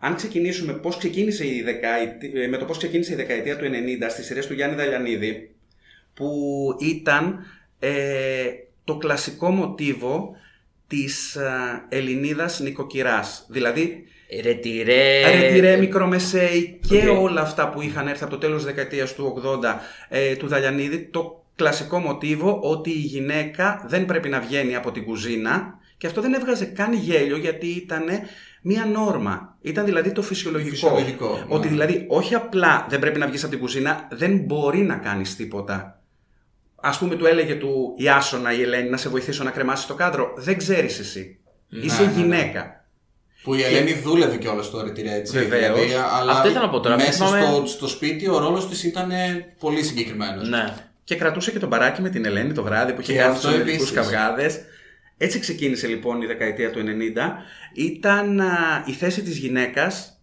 Αν 0.00 0.14
ξεκινήσουμε 0.14 0.72
πώς 0.72 0.96
ξεκίνησε 0.96 1.46
η 1.46 1.62
δεκαετία, 1.62 2.48
με 2.48 2.56
το 2.56 2.64
πώς 2.64 2.78
ξεκίνησε 2.78 3.12
η 3.12 3.16
δεκαετία 3.16 3.56
του 3.56 3.64
90 3.64 4.10
στις 4.10 4.26
σειρές 4.26 4.46
του 4.46 4.54
Γιάννη 4.54 4.76
Δαλιανίδη, 4.76 5.54
που 6.14 6.30
ήταν 6.80 7.46
ε, 7.78 7.90
το 8.84 8.96
κλασικό 8.96 9.50
μοτίβο 9.50 10.36
της 10.86 11.36
ε, 11.36 11.50
Ελληνίδας 11.88 12.60
νοικοκυράς. 12.60 13.46
Δηλαδή, 13.48 14.04
Ρετιρέ. 14.42 15.24
α 15.24 15.30
ρετιρέ, 15.30 15.76
μικρομεσαίοι 15.76 16.80
και 16.88 17.08
οκ. 17.08 17.22
όλα 17.22 17.40
αυτά 17.40 17.68
που 17.68 17.82
είχαν 17.82 18.08
έρθει 18.08 18.22
από 18.22 18.32
το 18.32 18.38
τέλος 18.38 18.56
της 18.56 18.74
δεκαετίας 18.74 19.14
του 19.14 19.42
80 19.62 19.74
ε, 20.08 20.36
του 20.36 20.46
Δαλιανίδη, 20.46 20.98
το 20.98 21.44
κλασικό 21.56 21.98
μοτίβο 21.98 22.60
ότι 22.62 22.90
η 22.90 22.98
γυναίκα 22.98 23.84
δεν 23.88 24.06
πρέπει 24.06 24.28
να 24.28 24.40
βγαίνει 24.40 24.76
από 24.76 24.92
την 24.92 25.04
κουζίνα 25.04 25.78
και 25.98 26.06
αυτό 26.06 26.20
δεν 26.20 26.34
έβγαζε 26.34 26.64
καν 26.64 26.92
γέλιο 26.92 27.36
γιατί 27.36 27.66
ήταν 27.66 28.04
μία 28.62 28.84
νόρμα. 28.84 29.56
Ήταν 29.60 29.84
δηλαδή 29.84 30.12
το 30.12 30.22
φυσιολογικό. 30.22 30.70
Φυσιολογικό, 30.70 31.36
ναι. 31.48 31.54
Ότι 31.54 31.68
δηλαδή 31.68 32.04
όχι 32.08 32.34
απλά 32.34 32.86
δεν 32.88 32.98
πρέπει 32.98 33.18
να 33.18 33.26
βγεις 33.26 33.42
από 33.42 33.50
την 33.52 33.60
κουζίνα, 33.60 34.08
δεν 34.10 34.36
μπορεί 34.38 34.78
να 34.78 34.96
κάνεις 34.96 35.36
τίποτα. 35.36 36.02
Ας 36.80 36.98
πούμε 36.98 37.14
του 37.14 37.26
έλεγε 37.26 37.54
του 37.54 37.94
η 37.96 38.08
Άσονα 38.08 38.52
η 38.52 38.62
Ελένη 38.62 38.88
να 38.88 38.96
σε 38.96 39.08
βοηθήσω 39.08 39.44
να 39.44 39.50
κρεμάσεις 39.50 39.86
το 39.86 39.94
κάδρο. 39.94 40.32
Δεν 40.36 40.56
ξέρεις 40.58 40.98
εσύ. 40.98 41.38
Είσαι 41.68 42.02
ναι, 42.02 42.06
ναι. 42.06 42.12
γυναίκα. 42.20 42.84
Που 43.42 43.54
η 43.54 43.62
Ελένη 43.62 43.92
δούλευε 43.92 44.36
κιόλας 44.36 44.66
στο 44.66 44.82
ρετυρέ 44.82 45.14
έτσι. 45.14 45.38
Βεβαίως. 45.38 45.78
αλλά 46.20 46.32
Αυτό 46.32 46.48
ήθελα 46.48 46.64
να 46.64 46.70
πω 46.70 46.80
τώρα. 46.80 46.96
Μέσα 46.96 47.12
Θυμάμαι- 47.26 47.44
στο, 47.56 47.66
στο 47.66 47.86
σπίτι 47.88 48.28
ο 48.28 48.38
ρόλος 48.38 48.68
της 48.68 48.84
ήταν 48.84 49.10
πολύ 49.58 49.82
συγκεκριμένος. 49.82 50.48
Ναι. 50.48 50.74
και 51.04 51.14
κρατούσε 51.14 51.50
και 51.50 51.58
τον 51.58 51.68
μπαράκι 51.68 52.02
με 52.02 52.08
την 52.08 52.24
Ελένη 52.24 52.52
το 52.52 52.62
βράδυ 52.62 52.92
που 52.92 53.00
είχε 53.00 53.12
Και 53.12 53.18
κάνει 53.18 53.30
αυτό 53.32 53.46
τους 53.48 53.56
ελληνικού 53.56 53.82
επίσης. 53.82 53.90
καυγάδες. 53.94 54.58
Έτσι 55.18 55.38
ξεκίνησε 55.38 55.86
λοιπόν 55.86 56.22
η 56.22 56.26
δεκαετία 56.26 56.70
του 56.70 56.80
90. 56.80 57.18
Ήταν 57.72 58.40
α, 58.40 58.84
η 58.86 58.92
θέση 58.92 59.22
της 59.22 59.38
γυναίκας 59.38 60.22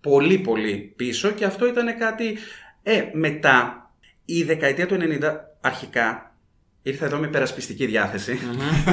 πολύ 0.00 0.38
πολύ 0.38 0.92
πίσω 0.96 1.30
και 1.30 1.44
αυτό 1.44 1.66
ήταν 1.66 1.98
κάτι... 1.98 2.38
Ε, 2.82 3.04
μετά 3.12 3.90
η 4.24 4.42
δεκαετία 4.42 4.86
του 4.86 4.96
90 5.00 5.36
αρχικά 5.60 6.34
ήρθα 6.82 7.04
εδώ 7.04 7.16
με 7.16 7.26
υπερασπιστική 7.26 7.86
διάθεση. 7.86 8.38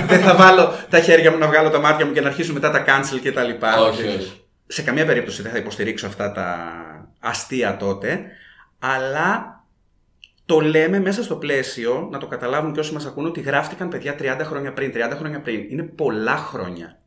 Δεν 0.08 0.20
θα 0.20 0.36
βάλω 0.36 0.74
τα 0.90 1.00
χέρια 1.00 1.32
μου 1.32 1.38
να 1.38 1.48
βγάλω 1.48 1.70
τα 1.70 1.80
μάτια 1.80 2.06
μου 2.06 2.12
και 2.12 2.22
να 2.22 2.28
αρχίσουν 2.28 2.54
μετά 2.54 2.72
τα 2.72 2.86
cancel 2.88 3.20
και 3.22 3.32
τα 3.32 3.44
λοιπά. 3.44 3.82
Όχι, 3.82 4.08
όχι. 4.08 4.42
Σε 4.68 4.82
καμία 4.82 5.06
περίπτωση 5.06 5.42
δεν 5.42 5.52
θα 5.52 5.58
υποστηρίξω 5.58 6.08
αυτά 6.08 6.32
τα 6.32 6.74
αστεία 7.20 7.78
τότε, 7.78 8.26
αλλά 8.80 9.55
το 10.46 10.60
λέμε 10.60 11.00
μέσα 11.00 11.24
στο 11.24 11.36
πλαίσιο, 11.36 12.08
να 12.12 12.18
το 12.18 12.28
καταλάβουν 12.28 12.74
και 12.74 12.80
όσοι 12.80 12.94
μας 12.94 13.06
ακούν, 13.06 13.26
ότι 13.26 13.42
γράφτηκαν 13.42 13.90
παιδιά 13.90 14.16
30 14.20 14.42
χρόνια 14.44 14.74
πριν, 14.74 14.92
30 14.96 15.16
χρόνια 15.18 15.42
πριν. 15.42 15.66
Είναι 15.70 15.84
πολλά 15.84 16.36
χρόνια. 16.36 17.00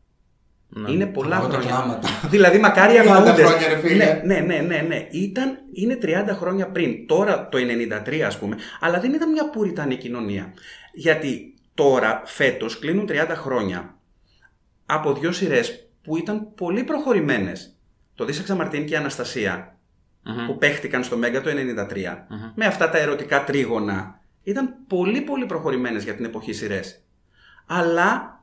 Ναι. 0.69 0.91
Είναι 0.91 1.07
πολλά 1.07 1.37
Εγώ 1.37 1.47
τα 1.47 1.53
χρόνια. 1.53 1.71
κλάματα. 1.71 2.09
δηλαδή, 2.31 2.59
μακάρι 2.59 2.95
οι 2.95 2.99
30 2.99 3.09
αγνοούντες. 3.09 3.47
χρόνια, 3.47 3.69
ρε 3.69 3.77
φίλε. 3.77 4.21
Ναι, 4.25 4.35
ναι, 4.35 4.41
ναι, 4.41 4.59
ναι, 4.59 4.85
ναι. 4.89 5.07
Ήταν, 5.11 5.59
είναι 5.73 5.99
30 6.03 6.07
χρόνια 6.33 6.71
πριν. 6.71 7.07
Τώρα 7.07 7.49
το 7.49 7.59
93 7.59 8.21
ας 8.21 8.39
πούμε. 8.39 8.57
Αλλά 8.81 9.01
δεν 9.01 9.13
ήταν 9.13 9.31
μια 9.31 9.51
πουριτανή 9.51 9.97
κοινωνία. 9.97 10.53
Γιατί 10.93 11.55
τώρα, 11.75 12.23
φέτος, 12.25 12.79
κλείνουν 12.79 13.07
30 13.09 13.35
χρόνια 13.35 13.95
από 14.87 15.13
δύο 15.13 15.33
σειρές 15.33 15.89
που 16.03 16.17
ήταν 16.17 16.55
πολύ 16.55 16.85
προχωρημένες. 16.85 17.77
Το 18.15 18.25
Δίσεξα 18.25 18.55
Μαρτίν 18.55 18.87
και 18.87 18.95
η 18.95 18.97
Αναστασία 18.97 19.78
Μμμ. 20.23 20.47
που 20.47 20.59
παίχτηκαν 20.59 21.05
στο 21.05 21.17
Μέγκα 21.17 21.41
το 21.41 21.51
93 21.51 21.55
με 22.55 22.65
αυτά 22.65 22.91
τα 22.91 22.99
ερωτικά 22.99 23.45
τρίγωνα 23.45 24.21
ήταν 24.43 24.75
πολύ 24.87 25.21
πολύ 25.21 25.47
προχωρημένες 25.47 26.05
για 26.05 26.15
την 26.15 26.25
εποχή 26.25 26.53
σειρέ. 26.53 26.81
Αλλά 27.67 28.43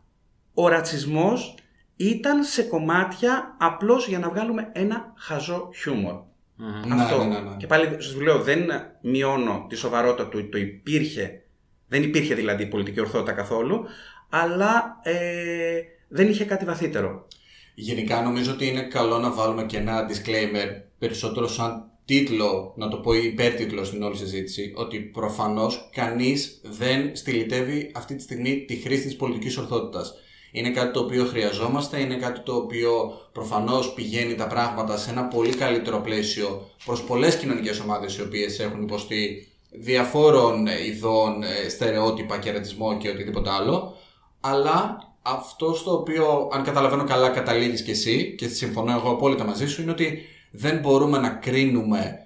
ο 0.54 0.68
ρατσισμός 0.68 1.56
ήταν 1.96 2.44
σε 2.44 2.64
κομμάτια 2.64 3.56
απλώς 3.60 4.08
για 4.08 4.20
να 4.20 4.30
βγάλουμε 4.30 4.70
ένα 4.74 5.14
χαζό 5.18 5.70
χιούμορ. 5.76 6.22
Ναι, 6.56 7.02
Αυτό. 7.02 7.18
ναι, 7.18 7.26
ναι, 7.26 7.40
ναι. 7.50 7.56
Και 7.58 7.68
πάλι 7.68 7.86
σας 7.86 8.16
λέω 8.22 8.40
δεν 8.42 8.70
μειώνω 9.02 9.66
τη 9.70 9.76
σοβαρότητα 9.76 10.28
του, 10.28 10.50
το 10.50 10.58
υπήρχε, 10.58 11.42
δεν 11.88 12.04
υπήρχε 12.04 12.36
δηλαδή 12.36 12.64
η 12.64 12.68
πολιτική 12.68 13.00
ορθότητα 13.00 13.32
καθόλου, 13.32 13.86
αλλά 14.30 15.00
ε, 15.04 15.82
δεν 16.08 16.30
είχε 16.30 16.46
κάτι 16.46 16.66
βαθύτερο. 16.66 17.28
Γενικά 17.76 18.22
νομίζω 18.22 18.52
ότι 18.52 18.68
είναι 18.68 18.82
καλό 18.82 19.18
να 19.18 19.32
βάλουμε 19.32 19.64
και 19.64 19.78
ένα 19.78 20.10
disclaimer 20.10 20.85
περισσότερο 20.98 21.48
σαν 21.48 21.90
τίτλο, 22.06 22.74
να 22.76 22.88
το 22.88 22.98
πω 22.98 23.14
υπέρτιτλο 23.14 23.84
στην 23.84 24.04
όλη 24.04 24.18
συζήτηση, 24.18 24.74
ότι 24.76 25.00
προφανώς 25.00 25.90
κανείς 25.94 26.62
δεν 26.64 27.16
στυλιτεύει 27.16 27.92
αυτή 27.96 28.16
τη 28.16 28.22
στιγμή 28.22 28.66
τη 28.68 28.76
χρήση 28.76 29.04
της 29.04 29.16
πολιτικής 29.16 29.58
ορθότητας. 29.58 30.14
Είναι 30.52 30.70
κάτι 30.70 30.94
το 30.94 31.00
οποίο 31.00 31.26
χρειαζόμαστε, 31.26 32.00
είναι 32.00 32.16
κάτι 32.16 32.40
το 32.40 32.56
οποίο 32.56 33.12
προφανώς 33.32 33.94
πηγαίνει 33.94 34.36
τα 34.36 34.48
πράγματα 34.48 34.98
σε 34.98 35.10
ένα 35.10 35.24
πολύ 35.24 35.56
καλύτερο 35.56 36.02
πλαίσιο 36.02 36.70
προς 36.86 37.04
πολλές 37.04 37.36
κοινωνικές 37.38 37.80
ομάδες 37.80 38.18
οι 38.18 38.22
οποίες 38.22 38.60
έχουν 38.60 38.82
υποστεί 38.82 39.48
διαφόρων 39.72 40.68
ε, 40.68 40.86
ειδών 40.86 41.44
ε, 41.44 41.70
στερεότυπα 41.70 42.40
και 42.40 42.52
ρατσισμό 42.52 42.98
και 42.98 43.10
οτιδήποτε 43.10 43.50
άλλο 43.50 43.96
αλλά 44.48 45.00
αυτό 45.22 45.74
στο 45.74 45.94
οποίο, 45.94 46.50
αν 46.54 46.64
καταλαβαίνω 46.64 47.04
καλά, 47.04 47.30
καταλήγεις 47.30 47.82
και 47.82 47.92
εσύ 47.92 48.36
και 48.38 48.48
συμφωνώ 48.48 48.92
εγώ 48.92 49.10
απόλυτα 49.10 49.44
μαζί 49.44 49.68
σου, 49.68 49.82
είναι 49.82 49.92
ότι 49.92 50.26
δεν 50.56 50.80
μπορούμε 50.80 51.18
να 51.18 51.30
κρίνουμε 51.30 52.20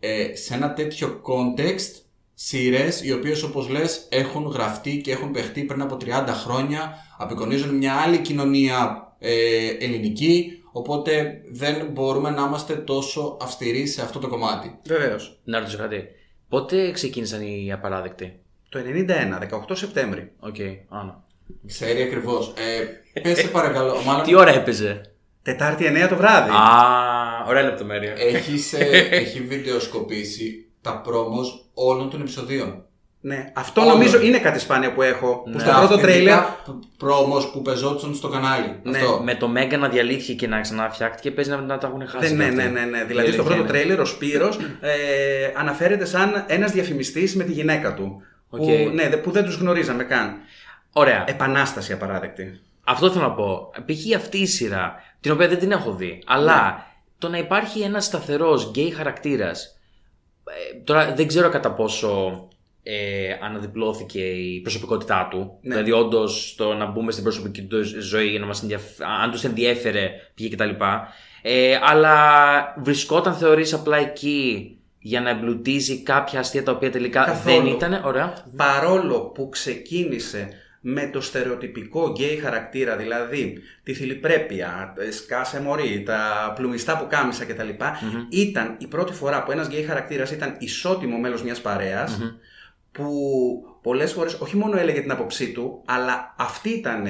ε, 0.00 0.36
σε 0.36 0.54
ένα 0.54 0.72
τέτοιο 0.72 1.20
context 1.24 2.02
σειρές 2.34 3.02
οι 3.02 3.12
οποίες 3.12 3.42
όπως 3.42 3.68
λες 3.68 4.06
έχουν 4.08 4.46
γραφτεί 4.46 5.00
και 5.00 5.12
έχουν 5.12 5.30
παιχτεί 5.30 5.62
πριν 5.62 5.82
από 5.82 5.96
30 6.00 6.26
χρόνια, 6.28 6.94
απεικονίζουν 7.18 7.76
μια 7.76 7.94
άλλη 7.94 8.18
κοινωνία 8.18 9.06
ε, 9.18 9.68
ελληνική, 9.80 10.62
οπότε 10.72 11.40
δεν 11.50 11.86
μπορούμε 11.92 12.30
να 12.30 12.42
είμαστε 12.42 12.74
τόσο 12.74 13.36
αυστηροί 13.40 13.86
σε 13.86 14.02
αυτό 14.02 14.18
το 14.18 14.28
κομμάτι. 14.28 14.78
Βεβαίως. 14.86 15.40
Να 15.44 15.58
ρωτήσω 15.58 15.78
κάτι. 15.78 16.04
Πότε 16.48 16.90
ξεκίνησαν 16.90 17.42
οι 17.42 17.72
απαράδεκτοι; 17.72 18.40
Το 18.68 18.80
91, 19.48 19.58
18 19.68 19.72
Σεπτέμβρη. 19.72 20.32
Οκ, 20.38 20.56
άνα. 20.88 21.24
Ξέρει 21.66 22.02
ακριβώς. 22.02 22.52
Ε, 23.12 23.20
πες 23.20 23.38
σε 23.38 23.48
παρακαλώ, 23.48 24.02
μάλλον 24.06 24.22
Τι 24.22 24.34
ώρα 24.34 24.50
έπαιζε; 24.50 25.11
Τετάρτη 25.42 25.84
9 26.04 26.08
το 26.08 26.16
βράδυ. 26.16 26.50
Α, 26.50 26.54
ωραία 27.48 27.62
λεπτομέρεια. 27.62 28.12
έχεις, 28.16 28.72
ε, 28.72 28.78
έχει 29.20 29.40
βιντεοσκοπήσει 29.40 30.66
τα 30.80 31.00
πρόμος 31.00 31.70
όλων 31.74 32.10
των 32.10 32.20
επεισοδίων. 32.20 32.84
Ναι, 33.24 33.52
αυτό 33.54 33.80
Όλων. 33.80 33.92
νομίζω 33.92 34.20
είναι 34.20 34.38
κάτι 34.38 34.58
σπάνιο 34.58 34.92
που 34.92 35.02
έχω. 35.02 35.42
Που 35.42 35.50
Ναι. 35.50 35.58
στο 35.58 35.70
πρώτο 35.78 35.96
τρέιλερ. 35.98 36.38
πρόμος 36.98 37.50
που 37.50 37.62
πεζόντουσαν 37.62 38.14
στο 38.14 38.28
κανάλι. 38.28 38.78
Ναι, 38.82 38.98
Αυτό. 38.98 39.20
Με 39.24 39.34
το 39.34 39.48
Mega 39.48 39.76
να 39.76 39.88
διαλύθηκε 39.88 40.34
και 40.34 40.46
να 40.46 40.60
ξαναφτιάχτηκε, 40.60 41.30
παίζει 41.30 41.50
να, 41.50 41.56
να 41.60 41.78
τα 41.78 41.86
έχουν 41.86 42.06
χάσει. 42.08 42.34
Ναι, 42.34 42.44
και 42.44 42.50
ναι, 42.50 42.62
αυτοί. 42.62 42.72
ναι, 42.74 42.84
ναι. 42.84 42.98
Η 42.98 43.04
Δηλαδή 43.06 43.10
στο 43.10 43.18
αλήθεια 43.20 43.42
πρώτο 43.42 43.58
είναι. 43.60 43.68
τρέιλερ 43.68 44.00
ο 44.00 44.04
Σπύρος 44.04 44.56
ε, 44.80 44.90
αναφέρεται 45.56 46.04
σαν 46.04 46.44
ένας 46.46 46.72
διαφημιστής 46.72 47.36
με 47.36 47.44
τη 47.44 47.52
γυναίκα 47.52 47.94
του. 47.94 48.22
Οκ. 48.48 48.60
Που, 48.60 48.90
ναι, 48.94 49.08
δε- 49.08 49.16
που 49.16 49.30
δεν 49.30 49.44
τους 49.44 49.56
γνωρίζαμε 49.56 50.04
καν. 50.04 50.34
Ωραία. 50.92 51.24
Επανάσταση 51.28 51.92
απαράδεκτοι. 51.92 52.60
Αυτό 52.84 53.10
θέλω 53.10 53.22
να 53.24 53.32
πω. 53.32 53.70
Π.χ. 53.86 54.16
αυτή 54.16 54.38
η 54.38 54.46
σειρά, 54.46 54.94
την 55.20 55.32
οποία 55.32 55.48
δεν 55.48 55.58
την 55.58 55.70
έχω 55.70 55.92
δει, 55.92 56.22
αλλά 56.26 56.54
Ναι. 56.70 56.82
το 57.18 57.28
να 57.28 57.38
υπάρχει 57.38 57.80
ένας 57.80 58.04
σταθερός 58.04 58.70
γκέι 58.70 58.90
χαρακτήρας. 58.90 59.76
τώρα 60.84 61.14
δεν 61.14 61.26
ξέρω 61.26 61.48
κατά 61.48 61.72
πόσο 61.72 62.42
ε, 62.82 63.32
αναδιπλώθηκε 63.42 64.20
η 64.24 64.60
προσωπικότητά 64.60 65.28
του. 65.30 65.58
Ναι. 65.62 65.74
Δηλαδή, 65.74 65.92
όντως 65.92 66.54
το 66.56 66.74
να 66.74 66.86
μπούμε 66.86 67.10
στην 67.12 67.24
προσωπική 67.24 67.62
του 67.62 67.82
ζωή 68.00 68.26
για 68.28 68.38
να 68.40 68.46
μας 68.46 68.62
ενδιαφ- 68.62 69.00
αν 69.22 69.30
τους 69.30 69.44
ενδιέφερε 69.44 70.10
π.χ. 70.34 70.48
κτλ. 70.54 70.70
Ε, 71.42 71.78
αλλά 71.82 72.14
βρισκόταν, 72.82 73.34
θεωρείς, 73.34 73.72
απλά 73.72 73.96
εκεί 73.96 74.76
για 74.98 75.20
να 75.20 75.30
εμπλουτίζει 75.30 76.02
κάποια 76.02 76.40
αστεία 76.40 76.62
τα 76.62 76.72
οποία 76.72 76.90
τελικά 76.90 77.24
Καθόλου. 77.24 77.56
δεν 77.62 77.66
ήταν; 77.66 78.00
Ωραία. 78.04 78.34
Παρόλο 78.56 79.20
που 79.20 79.48
ξεκίνησε 79.48 80.48
με 80.84 81.06
το 81.12 81.20
στερεοτυπικό 81.20 82.10
γκέι 82.10 82.36
χαρακτήρα, 82.36 82.96
δηλαδή 82.96 83.58
τη 83.82 83.94
θηλυπρέπεια, 83.94 84.92
τα 84.96 85.12
σκάσε 85.12 85.60
μωρή, 85.60 86.02
τα 86.02 86.52
πλουμιστά 86.56 86.98
πουκάμισα 86.98 87.44
κτλ. 87.44 87.68
Ήταν 88.28 88.76
η 88.78 88.86
πρώτη 88.86 89.12
φορά 89.12 89.42
που 89.42 89.52
ένας 89.52 89.66
γκέι 89.66 89.82
χαρακτήρας 89.82 90.30
ήταν 90.30 90.56
ισότιμο 90.58 91.18
μέλος 91.18 91.42
μιας 91.42 91.60
παρέας 91.60 92.20
που 92.92 93.08
πολλές 93.82 94.12
φορές 94.12 94.34
όχι 94.34 94.56
μόνο 94.56 94.78
έλεγε 94.78 95.00
την 95.00 95.10
άποψή 95.10 95.52
του, 95.52 95.82
αλλά 95.84 96.34
αυτή 96.38 96.68
ήταν 96.68 97.06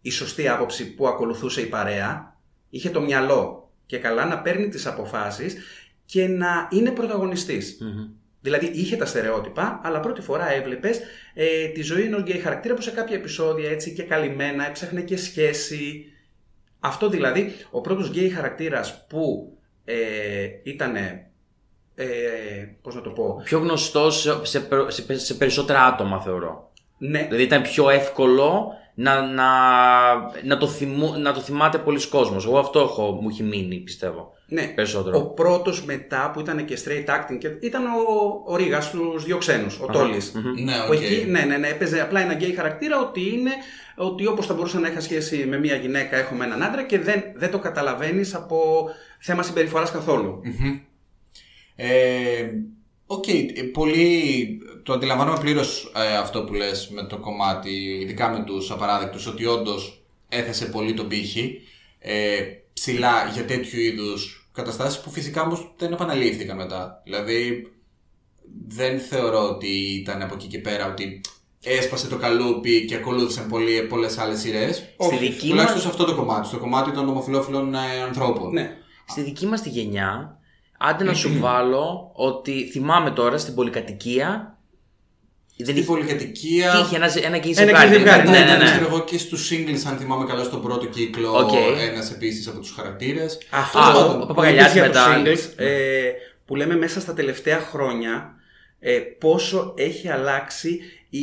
η 0.00 0.10
σωστή 0.10 0.48
άποψη 0.48 0.94
που 0.94 1.08
ακολουθούσε 1.08 1.60
η 1.60 1.66
παρέα, 1.66 2.36
είχε 2.70 2.90
το 2.90 3.00
μυαλό 3.00 3.70
και 3.86 3.98
καλά 3.98 4.24
να 4.24 4.38
παίρνει 4.38 4.68
τις 4.68 4.86
αποφάσεις 4.86 5.56
και 6.04 6.28
να 6.28 6.68
είναι 6.70 6.90
πρωταγωνιστής. 6.90 7.78
Μμμ. 7.80 8.08
Δηλαδή 8.46 8.70
είχε 8.74 8.96
τα 8.96 9.06
στερεότυπα, 9.06 9.80
αλλά 9.82 10.00
πρώτη 10.00 10.20
φορά 10.20 10.52
έβλεπες 10.52 11.00
ε, 11.34 11.66
τη 11.66 11.82
ζωή 11.82 12.02
ενός 12.02 12.22
γκέι 12.22 12.38
χαρακτήρα 12.38 12.74
που 12.74 12.80
σε 12.82 12.90
κάποια 12.90 13.16
επεισόδια 13.16 13.70
έτσι 13.70 13.92
και 13.92 14.02
καλυμμένα 14.02 14.66
έψαχνε 14.66 15.00
και 15.00 15.16
σχέση. 15.16 16.04
Αυτό 16.80 17.08
δηλαδή, 17.08 17.52
ο 17.70 17.80
πρώτος 17.80 18.08
γκέι 18.08 18.28
χαρακτήρας 18.28 19.06
που 19.08 19.52
ε, 19.84 19.94
ήταν. 20.62 20.96
Ε, 21.94 22.06
πώς 22.82 22.94
να 22.94 23.00
το 23.00 23.10
πω. 23.10 23.40
Πιο 23.44 23.58
γνωστός 23.58 24.20
σε, 24.20 24.44
σε, 24.44 24.60
πε- 24.60 24.90
σε, 24.90 25.18
σε 25.18 25.34
περισσότερα 25.34 25.84
άτομα, 25.84 26.20
θεωρώ. 26.22 26.72
Ναι, 26.98 27.22
Δηλαδή 27.22 27.42
ήταν 27.42 27.62
πιο 27.62 27.90
εύκολο 27.90 28.72
να, 28.98 29.20
να, 29.26 29.44
να, 30.44 30.56
το, 30.58 30.66
θυμού, 30.68 31.18
να 31.18 31.32
το 31.32 31.40
θυμάται 31.40 31.78
πολλοί 31.78 32.08
κόσμος. 32.08 32.44
Εγώ 32.44 32.58
αυτό 32.58 32.80
έχω, 32.80 33.18
μου 33.22 33.28
έχει 33.28 33.42
μείνει, 33.42 33.76
πιστεύω. 33.76 34.32
ναι. 34.48 34.72
Περισσότερο. 34.74 35.18
Ο 35.18 35.24
πρώτος 35.24 35.84
μετά 35.84 36.30
που 36.34 36.40
ήταν 36.40 36.64
και 36.64 36.78
straight 36.84 37.08
acting 37.10 37.38
και 37.38 37.48
ήταν 37.60 37.84
ο, 37.86 37.90
ο 38.46 38.56
Ρίγας 38.56 38.84
στους 38.84 39.24
δύο 39.24 39.38
ξένους, 39.38 39.80
ο 39.80 39.86
Τόλης. 39.86 40.32
Ναι, 40.64 40.72
Που 40.72 40.92
οκ. 40.92 41.00
εκεί, 41.00 41.24
ναι, 41.30 41.40
ναι, 41.40 41.56
ναι, 41.56 41.68
έπαιζε 41.68 42.00
απλά 42.00 42.20
ένα 42.20 42.32
γκέι 42.32 42.52
χαρακτήρα 42.54 43.00
ότι 43.00 43.20
είναι 43.32 43.50
ότι 43.96 44.26
όπως 44.26 44.46
θα 44.46 44.54
μπορούσα 44.54 44.78
να 44.78 44.88
είχα 44.88 45.00
σχέση 45.00 45.46
με 45.48 45.58
μια 45.58 45.74
γυναίκα 45.76 46.16
έχω 46.16 46.34
με 46.34 46.44
έναν 46.44 46.62
άντρα 46.62 46.82
και 46.84 46.98
δεν, 46.98 47.22
δεν 47.34 47.50
το 47.50 47.58
καταλαβαίνεις 47.58 48.34
από 48.34 48.88
θέμα 49.18 49.42
συμπεριφοράς 49.42 49.90
καθόλου. 49.90 50.40
Μμμ. 50.44 50.78
Ε, 51.76 51.86
Οκ, 53.06 53.28
ε, 53.28 53.62
πολύ 53.72 54.58
το 54.82 54.92
αντιλαμβάνομαι 54.92 55.38
πλήρως 55.40 55.92
αυτό 56.20 56.44
που 56.44 56.54
λες 56.54 56.88
με 56.88 57.02
το 57.02 57.18
κομμάτι, 57.18 57.98
ειδικά 58.00 58.28
με 58.28 58.44
τους 58.44 58.70
απαράδεκτους, 58.70 59.26
ότι 59.26 59.46
όντως 59.46 60.04
έθεσε 60.28 60.66
πολύ 60.66 60.94
τον 60.94 61.08
πήχη 61.08 61.60
ε, 61.98 62.38
ψηλά 62.72 63.30
για 63.34 63.44
τέτοιου 63.44 63.80
είδους 63.80 64.48
καταστάσεις 64.52 65.00
που 65.00 65.10
φυσικά 65.10 65.42
όμως 65.42 65.74
δεν 65.76 65.92
επαναλήφθηκαν 65.92 66.56
μετά. 66.56 67.00
Δηλαδή 67.04 67.72
δεν 68.68 68.98
θεωρώ 68.98 69.48
ότι 69.48 69.68
ήταν 70.00 70.22
από 70.22 70.34
εκεί 70.34 70.46
και 70.46 70.58
πέρα 70.58 70.86
ότι 70.86 71.20
έσπασε 71.62 72.08
το 72.08 72.16
καλούπι 72.16 72.84
και 72.84 72.94
ακολούθησαν 72.94 73.48
πολλοί, 73.48 73.82
πολλές 73.82 74.18
άλλες 74.18 74.40
σειρές. 74.40 74.94
Στη 74.98 75.16
δική 75.16 75.48
Τουλάχιστον 75.48 75.74
μας, 75.74 75.82
σε 75.82 75.88
αυτό 75.88 76.04
το 76.04 76.14
κομμάτι, 76.14 76.46
στο 76.46 76.58
κομμάτι 76.58 76.90
των 76.90 77.08
ομοφυλόφιλων 77.08 77.74
ε, 77.74 78.02
ανθρώπων. 78.06 78.52
Ναι. 78.52 78.76
στη 79.06 79.22
δική 79.22 79.46
μας 79.46 79.62
τη 79.62 79.68
γενιά, 79.68 80.38
άντε 80.78 81.04
να 81.04 81.14
σου 81.14 81.38
βάλω 81.40 82.10
ότι 82.14 82.68
θυμάμαι 82.72 83.10
τώρα 83.10 83.38
στην 83.38 83.54
πολυκατοικία 83.54 84.58
Δεν 85.56 85.66
Στην 85.66 85.76
είχε. 85.76 85.86
πολυκατοικία. 85.86 86.70
Τι 86.70 86.78
είχε, 86.78 86.96
ένα, 86.96 87.10
ένα 87.26 87.36
εκεί 87.36 87.48
Ένα 87.48 87.56
ζευγάρι. 87.56 87.86
εκεί 87.86 87.96
ζευγάρι, 87.96 88.22
δεν 88.22 88.32
ήταν. 88.32 88.46
ναι, 88.46 88.52
Ναι, 88.52 88.56
ναι, 88.58 88.64
Ξέρω 88.64 88.80
ναι. 88.80 88.86
εγώ 88.86 89.04
και 89.04 89.18
στους 89.18 89.50
singles, 89.52 89.88
αν 89.90 89.96
θυμάμαι 89.96 90.24
καλά, 90.24 90.44
στον 90.44 90.62
πρώτο 90.62 90.86
κύκλο. 90.86 91.32
Οκ. 91.38 91.52
Ένας 91.90 92.10
επίσης 92.12 92.46
από 92.48 92.58
τους 92.58 92.70
χαρακτήρες. 92.72 93.38
Αυτό 93.50 93.78
Α, 93.78 93.92
το- 93.92 93.98
ο- 93.98 94.10
ο 94.14 94.18
που 94.18 94.26
Παπαγαλιάς 94.26 94.64
είπες 94.64 94.72
για 94.72 94.82
μετά. 94.86 95.30
τους 95.30 95.44
singles, 95.44 95.52
ε, 95.56 96.10
που 96.46 96.54
λέμε 96.56 96.76
μέσα 96.76 97.00
στα 97.00 97.12
τελευταία 97.14 97.58
χρόνια 97.60 98.34
ε, 98.80 98.98
πόσο 98.98 99.74
έχει 99.76 100.08
αλλάξει 100.08 100.80
η, 101.10 101.20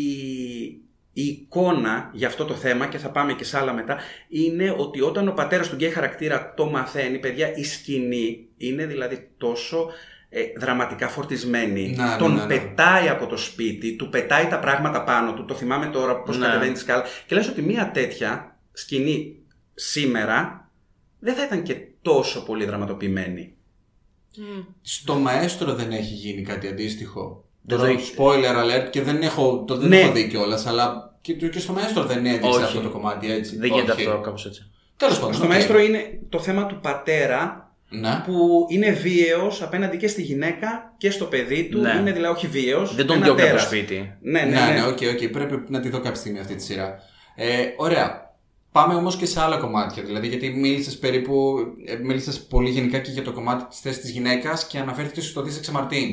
η 1.13 1.23
εικόνα 1.23 2.09
για 2.13 2.27
αυτό 2.27 2.45
το 2.45 2.53
θέμα 2.53 2.87
και 2.87 2.97
θα 2.97 3.09
πάμε 3.09 3.33
και 3.33 3.43
σε 3.43 3.57
άλλα 3.57 3.73
μετά 3.73 3.97
είναι 4.27 4.75
ότι 4.77 5.01
όταν 5.01 5.27
ο 5.27 5.31
πατέρας 5.31 5.69
του 5.69 5.75
γκέι 5.75 5.89
χαρακτήρα 5.89 6.53
το 6.53 6.69
μαθαίνει 6.69 7.19
παιδιά 7.19 7.55
η 7.55 7.63
σκηνή 7.63 8.47
είναι 8.57 8.85
δηλαδή 8.85 9.29
τόσο 9.37 9.89
ε, 10.29 10.41
δραματικά 10.57 11.07
φορτισμένη 11.07 11.93
Να, 11.97 12.11
ναι, 12.11 12.17
τον 12.17 12.33
ναι, 12.35 12.41
ναι. 12.41 12.47
πετάει 12.47 13.09
από 13.09 13.25
το 13.25 13.37
σπίτι 13.37 13.95
του 13.95 14.09
πετάει 14.09 14.47
τα 14.47 14.59
πράγματα 14.59 15.03
πάνω 15.03 15.33
του 15.33 15.45
το 15.45 15.53
θυμάμαι 15.53 15.85
τώρα 15.85 16.21
πως 16.21 16.37
Ναι. 16.37 16.45
κατεβαίνει 16.45 16.73
τη 16.73 16.79
σκάλα 16.79 17.03
και 17.27 17.35
λες 17.35 17.47
ότι 17.47 17.61
μια 17.61 17.91
τέτοια 17.91 18.59
σκηνή 18.73 19.37
σήμερα 19.73 20.69
δεν 21.19 21.35
θα 21.35 21.43
ήταν 21.43 21.63
και 21.63 21.75
τόσο 22.01 22.43
πολύ 22.45 22.65
δραματοποιημένη. 22.65 23.55
Στο 24.81 25.15
μαέστρο 25.15 25.73
δεν 25.73 25.91
έχει 25.91 26.13
γίνει 26.13 26.41
κάτι 26.41 26.67
αντίστοιχο; 26.67 27.45
Δεν 27.65 27.77
Τώρα, 27.77 27.89
το 27.89 27.97
έχει- 27.97 28.13
spoiler 28.17 28.55
alert 28.63 28.89
και 28.89 29.01
δεν 29.01 29.21
έχω, 29.21 29.63
το 29.67 29.77
δεν 29.77 29.89
Ναι. 29.89 29.99
έχω 29.99 30.11
δει 30.11 30.27
κιόλας, 30.27 30.65
αλλά 30.65 31.15
και, 31.21 31.33
και 31.33 31.59
στο 31.59 31.73
μαέστρο 31.73 32.03
δεν 32.03 32.25
έδειξε 32.25 32.47
Όχι. 32.49 32.63
αυτό 32.63 32.79
το 32.81 32.89
κομμάτι 32.89 33.31
έτσι. 33.31 33.57
Δεν 33.57 33.69
γίνεται 33.71 33.91
Όχι. 33.91 34.05
αυτό 34.05 34.19
κάπως 34.19 34.45
έτσι. 34.45 34.71
Τέλος 34.97 35.19
πάντων. 35.19 35.33
Στο 35.33 35.43
οκ. 35.45 35.49
Μαέστρο 35.49 35.79
είναι 35.79 36.19
το 36.29 36.39
θέμα 36.39 36.65
του 36.65 36.79
πατέρα 36.81 37.71
Ναι. 37.89 38.21
που 38.25 38.65
είναι 38.69 38.89
βίαιος 38.91 39.61
απέναντι 39.61 39.97
και 39.97 40.07
στη 40.07 40.21
γυναίκα 40.21 40.93
και 40.97 41.11
στο 41.11 41.25
παιδί 41.25 41.63
του. 41.71 41.79
Ναι. 41.81 41.97
Είναι 41.99 42.11
δηλαδή 42.11 42.35
όχι 42.35 42.47
βίαιος, 42.47 42.95
Δεν 42.95 43.05
τον 43.05 43.15
ένα 43.15 43.25
διώχνει 43.25 43.41
από 43.43 43.51
το 43.51 43.57
τέρας. 43.57 43.67
σπίτι. 43.67 44.13
Ναι, 44.21 44.41
ναι, 44.41 44.45
Ναι, 44.45 44.59
ναι. 44.65 44.71
ναι, 44.73 44.83
οκ, 44.87 44.97
οκ. 45.21 45.29
Πρέπει 45.31 45.63
να 45.67 45.79
τη 45.79 45.89
δω 45.89 45.97
κάποια 45.99 46.15
στιγμή 46.15 46.39
αυτή 46.39 46.55
τη 46.55 46.63
σειρά. 46.63 46.95
Ε, 47.35 47.47
ωραία. 47.77 48.21
Πάμε 48.71 48.93
όμως 48.95 49.15
και 49.15 49.25
σε 49.25 49.41
άλλα 49.41 49.57
κομμάτια. 49.57 50.03
Δηλαδή, 50.03 50.27
γιατί 50.27 50.49
μίλησες 50.49 50.97
περίπου. 50.97 51.55
Ε, 51.85 51.95
μίλησες 51.95 52.39
πολύ 52.41 52.69
γενικά 52.69 52.97
και 52.99 53.11
για 53.11 53.21
το 53.23 53.31
κομμάτι 53.31 53.65
της 53.69 53.79
θέσης 53.79 54.01
της 54.01 54.09
γυναίκας 54.09 54.67
και 54.67 54.77
αναφέρθηκες 54.77 55.25
στο 55.25 55.41
Δίσεξε 55.41 55.71
Μαρτίν. 55.71 56.09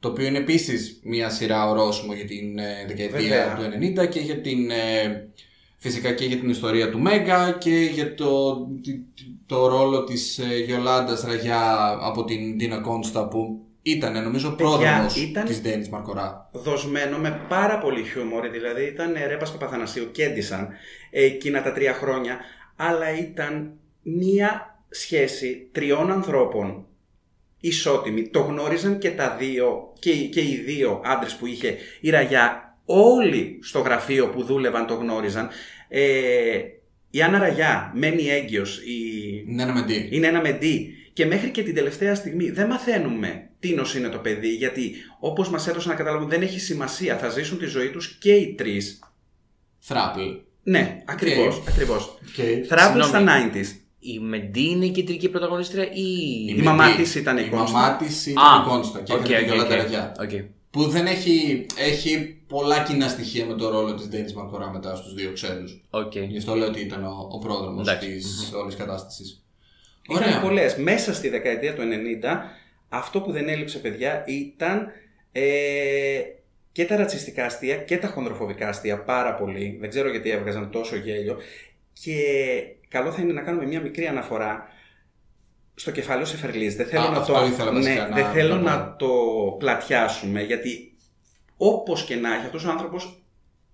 Το 0.00 0.08
οποίο 0.08 0.26
είναι 0.26 0.38
επίσης 0.38 1.00
μια 1.02 1.30
σειρά 1.30 1.68
ορόσημο 1.70 2.12
για 2.14 2.24
την 2.24 2.58
ε, 2.58 2.84
δεκαετία 2.88 3.18
Βέβαια. 3.18 3.70
του 3.94 4.02
90 4.02 4.08
και 4.08 4.20
για 4.20 4.40
την. 4.40 4.70
ε, 4.70 5.28
φυσικά 5.76 6.12
και 6.12 6.24
για 6.24 6.36
την 6.36 6.48
ιστορία 6.48 6.90
του 6.90 6.98
Μέγκα 7.00 7.56
και 7.60 7.70
για 7.92 8.14
το, 8.14 8.54
τη- 8.82 9.00
το 9.46 9.66
ρόλο 9.66 10.04
της 10.04 10.38
ε, 10.38 10.58
Γιολάντας 10.66 11.22
Ραγιά 11.24 11.96
από 12.00 12.24
την 12.24 12.56
Ντίνα 12.56 12.78
Κόνστα 12.78 13.28
που 13.28 13.60
ήταν 13.82 14.22
νομίζω 14.22 14.50
Παιδιά, 14.50 14.64
πρόδρομος 14.76 15.16
ήταν- 15.16 15.44
της 15.44 15.60
Ντένις 15.60 15.88
Μαρκορά. 15.88 16.48
Δοσμένο 16.52 17.18
με 17.18 17.40
πάρα 17.48 17.78
πολύ 17.78 18.02
χιούμορ, 18.04 18.50
δηλαδή 18.50 18.84
ήταν 18.84 19.14
Ρέπας 19.28 19.52
Παπαθανασίου 19.52 20.08
και 20.12 20.24
Έντισαν 20.24 20.68
εκείνα 21.10 21.62
τα 21.62 21.72
τρία 21.72 21.92
χρόνια, 21.92 22.38
αλλά 22.76 23.18
ήταν 23.18 23.70
μία 24.02 24.78
σχέση 24.88 25.68
τριών 25.72 26.10
ανθρώπων 26.10 26.86
ισότιμη. 27.60 28.28
Το 28.28 28.40
γνώριζαν 28.40 28.98
και 28.98 29.10
τα 29.10 29.36
δύο, 29.38 29.92
και, 29.98 30.10
οι- 30.10 30.28
και 30.28 30.40
οι 30.40 30.62
δύο 30.66 31.00
άντρες 31.04 31.34
που 31.34 31.46
είχε 31.46 31.76
η 32.00 32.10
Ραγιά, 32.10 32.76
όλοι 32.84 33.58
στο 33.62 33.78
γραφείο 33.80 34.28
που 34.28 34.42
δούλευαν 34.44 34.86
το 34.86 34.94
γνώριζαν. 34.94 35.48
Ε, 35.88 36.00
η 37.10 37.22
Άννα 37.22 37.38
Ραγιά 37.38 37.92
μένει 37.94 38.28
έγκυος, 38.28 38.78
η, 38.78 39.44
Ναι, 39.46 39.64
ναι, 39.64 39.72
με 39.72 39.82
τι. 39.82 40.08
είναι 40.10 40.26
ένα 40.26 40.40
Μεντή. 40.40 40.92
Και 41.12 41.26
μέχρι 41.26 41.50
και 41.50 41.62
την 41.62 41.74
τελευταία 41.74 42.14
στιγμή 42.14 42.50
δεν 42.50 42.66
μαθαίνουμε 42.66 43.48
τίνος 43.60 43.94
είναι 43.94 44.08
το 44.08 44.18
παιδί, 44.18 44.48
γιατί 44.54 44.92
όπως 45.20 45.50
μας 45.50 45.68
έδωσαν 45.68 45.90
να 45.90 45.96
καταλάβουν 45.96 46.28
δεν 46.28 46.42
έχει 46.42 46.60
σημασία, 46.60 47.16
θα 47.18 47.28
ζήσουν 47.28 47.58
τη 47.58 47.66
ζωή 47.66 47.88
τους 47.90 48.18
και 48.20 48.32
οι 48.32 48.54
τρεις. 48.54 48.98
Throuple. 49.78 50.20
Ναι, 50.62 51.02
ακριβώς, 51.06 51.62
ακριβώς. 51.68 52.18
Okay. 52.36 52.62
Throuple 52.68 53.00
στα 53.00 53.18
Συγγνώμη. 53.18 53.50
90s. 53.54 53.66
Η 54.00 54.18
Μεντή 54.18 54.68
είναι 54.68 54.84
η 54.84 54.90
κεντρική 54.90 55.28
πρωταγωνίστρια 55.28 55.92
ή. 55.92 56.04
Η 56.56 56.62
μαμά 56.62 56.94
της 56.96 57.14
ήταν 57.14 57.36
η 57.38 57.42
η 57.46 57.48
Κόνστα. 57.50 57.78
μαμά 57.78 57.96
της 57.96 58.26
ήταν 58.26 58.44
Α, 58.44 58.62
η 58.64 58.68
Κόνστα 58.68 59.00
και 59.00 59.12
οκ, 59.12 59.18
έκανε 59.18 59.34
την 59.38 59.50
οκ, 59.50 59.54
Γιολάντα 59.54 59.74
οκ. 59.74 59.80
Ραγιά. 59.82 60.14
Οκ. 60.20 60.30
Που 60.70 60.82
δεν 60.88 61.06
έχει, 61.06 61.66
έχει 61.76 62.36
πολλά 62.46 62.82
κοινά 62.82 63.08
στοιχεία 63.08 63.46
με 63.46 63.54
το 63.54 63.68
ρόλο 63.70 63.94
της 63.94 64.08
Ντένις 64.08 64.34
Μαρκορά 64.34 64.70
μετά 64.70 64.96
στους 64.96 65.14
δύο 65.14 65.32
ξένους. 65.32 65.80
Οκ. 65.90 66.16
Γι' 66.16 66.38
αυτό 66.38 66.54
λέω 66.54 66.68
ότι 66.68 66.80
ήταν 66.80 67.04
ο, 67.04 67.28
ο 67.32 67.38
πρόδρομος 67.38 67.88
Εντάξει. 67.88 68.08
της 68.08 68.52
όλης 68.62 68.74
κατάστασης. 68.74 69.42
Ήταν 70.10 70.40
πολλές. 70.42 70.76
Μέσα 70.76 71.14
στη 71.14 71.28
δεκαετία 71.28 71.74
του 71.74 71.82
90 71.82 71.84
αυτό 72.88 73.20
που 73.20 73.32
δεν 73.32 73.48
έλειψε 73.48 73.78
παιδιά 73.78 74.24
ήταν 74.26 74.86
ε, 75.32 76.20
και 76.72 76.84
τα 76.84 76.96
ρατσιστικά 76.96 77.44
αστεία 77.44 77.76
και 77.76 77.96
τα 77.98 78.06
χονδροφοβικά 78.08 78.68
αστεία 78.68 79.02
πάρα 79.02 79.34
πολύ. 79.34 79.76
Δεν 79.80 79.88
ξέρω 79.88 80.10
γιατί 80.10 80.30
έβγαζαν 80.30 80.70
τόσο 80.70 80.96
γέλιο. 80.96 81.36
Και 82.02 82.14
καλό 82.88 83.12
θα 83.12 83.22
είναι 83.22 83.32
να 83.32 83.42
κάνουμε 83.42 83.66
μια 83.66 83.80
μικρή 83.80 84.06
αναφορά 84.06 84.66
στο 85.74 85.90
κεφάλαιο 85.90 86.24
Σεφερλής. 86.26 86.76
Δεν 86.76 86.86
θέλω 86.86 87.02
Α, 87.06 87.10
να 87.10 87.16
αυτό 87.18 87.32
το, 87.32 87.44
ήθελα 87.46 87.72
βασικά 87.72 87.94
ναι, 88.02 88.08
να- 88.08 88.14
δεν 88.14 88.32
θέλω 88.32 88.56
να 88.56 88.60
πω. 88.60 88.64
να 88.78 88.96
το 88.96 89.08
πλατιάσουμε 89.58 90.42
γιατί 90.42 90.96
όπως 91.56 92.04
και 92.04 92.16
να 92.16 92.34
έχει 92.34 92.44
αυτός 92.44 92.64
ο 92.64 92.70
άνθρωπος 92.70 93.22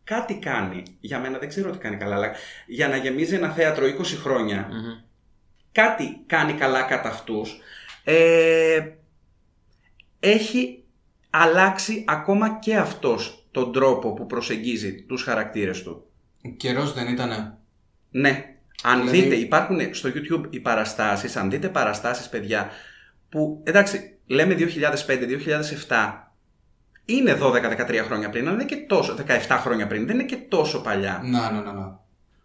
κάτι 0.04 0.34
κάνει. 0.38 0.82
Για 1.00 1.18
μένα 1.20 1.38
δεν 1.38 1.48
ξέρω 1.48 1.70
τι 1.70 1.78
κάνει 1.78 1.96
καλά, 1.96 2.14
αλλά 2.14 2.32
για 2.66 2.88
να 2.88 2.96
γεμίζει 2.96 3.34
ένα 3.34 3.50
θέατρο 3.50 3.86
20 3.86 4.04
χρόνια 4.04 4.68
Μμμ. 4.70 5.02
κάτι 5.72 6.22
κάνει 6.26 6.52
καλά 6.52 6.82
κατά 6.82 7.08
αυτούς, 7.08 7.58
ε, 8.04 8.80
έχει 10.20 10.84
αλλάξει 11.30 12.04
ακόμα 12.08 12.58
και 12.58 12.76
αυτός 12.76 13.46
τον 13.50 13.72
τρόπο 13.72 14.12
που 14.14 14.26
προσεγγίζει 14.26 15.02
τους 15.02 15.22
χαρακτήρες 15.22 15.82
του. 15.82 16.06
Καιρός 16.56 16.92
δεν 16.92 17.08
ήτανε. 17.08 17.58
Ναι, 18.16 18.44
αν 18.82 19.00
Δηλαδή- 19.00 19.20
δείτε, 19.20 19.34
υπάρχουν 19.34 19.94
στο 19.94 20.08
YouTube 20.14 20.46
οι 20.50 20.60
παραστάσεις, 20.60 21.36
αν 21.36 21.50
δείτε 21.50 21.68
παραστάσεις 21.68 22.28
παιδιά, 22.28 22.70
που 23.28 23.60
εντάξει, 23.64 24.18
λέμε 24.26 24.54
2005-2007, 24.54 26.32
είναι 27.04 27.34
12-13 27.40 28.04
χρόνια 28.04 28.30
πριν, 28.30 28.48
αλλά 28.48 28.56
δεν 28.56 28.66
είναι 28.66 28.76
και 28.76 28.86
τόσο, 28.86 29.14
17 29.48 29.56
χρόνια 29.60 29.86
πριν, 29.86 30.06
δεν 30.06 30.14
είναι 30.14 30.24
και 30.24 30.36
τόσο 30.36 30.80
παλιά. 30.82 31.20
Να, 31.24 31.50
να, 31.50 31.60
να, 31.62 31.72
να. 31.72 32.00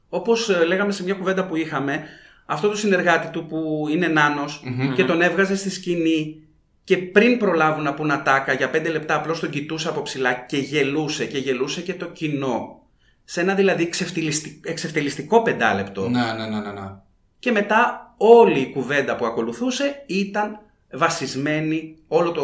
Όπως 0.09 0.49
ε, 0.49 0.65
λέγαμε 0.65 0.91
σε 0.91 1.03
μια 1.03 1.13
κουβέντα 1.13 1.45
που 1.45 1.55
είχαμε, 1.55 2.03
αυτό 2.45 2.69
το 2.69 2.75
συνεργάτη 2.77 3.27
του 3.27 3.45
που 3.45 3.85
είναι 3.91 4.07
νάνος 4.07 4.61
Μμμ. 4.65 4.93
και 4.93 5.03
τον 5.03 5.21
έβγαζε 5.21 5.55
στη 5.55 5.69
σκηνή 5.69 6.43
και 6.83 6.97
πριν 6.97 7.37
προλάβουν 7.37 7.83
να 7.83 7.93
πούν 7.93 8.11
ατάκα 8.11 8.53
για 8.53 8.69
πέντε 8.69 8.89
λεπτά 8.89 9.15
απλώς 9.15 9.39
τον 9.39 9.49
κοιτούσε 9.49 9.89
από 9.89 10.01
ψηλά 10.01 10.33
και 10.33 10.57
γελούσε 10.57 11.25
και 11.25 11.37
γελούσε 11.37 11.81
και 11.81 11.93
το 11.93 12.05
κοινό. 12.05 12.83
Σε 13.31 13.41
ένα 13.41 13.53
δηλαδή 13.53 13.83
εξευτελιστι- 13.83 14.65
εξευτελιστικό 14.67 15.41
πεντάλεπτο. 15.41 16.09
Να, 16.09 16.33
να, 16.33 16.47
να, 16.47 16.61
να, 16.61 16.71
να. 16.71 17.03
Και 17.39 17.51
μετά 17.51 18.13
όλη 18.17 18.59
η 18.59 18.71
κουβέντα 18.71 19.15
που 19.15 19.25
ακολουθούσε 19.25 20.03
ήταν 20.05 20.59
βασισμένη, 20.93 21.97
όλο 22.07 22.31
το, 22.31 22.41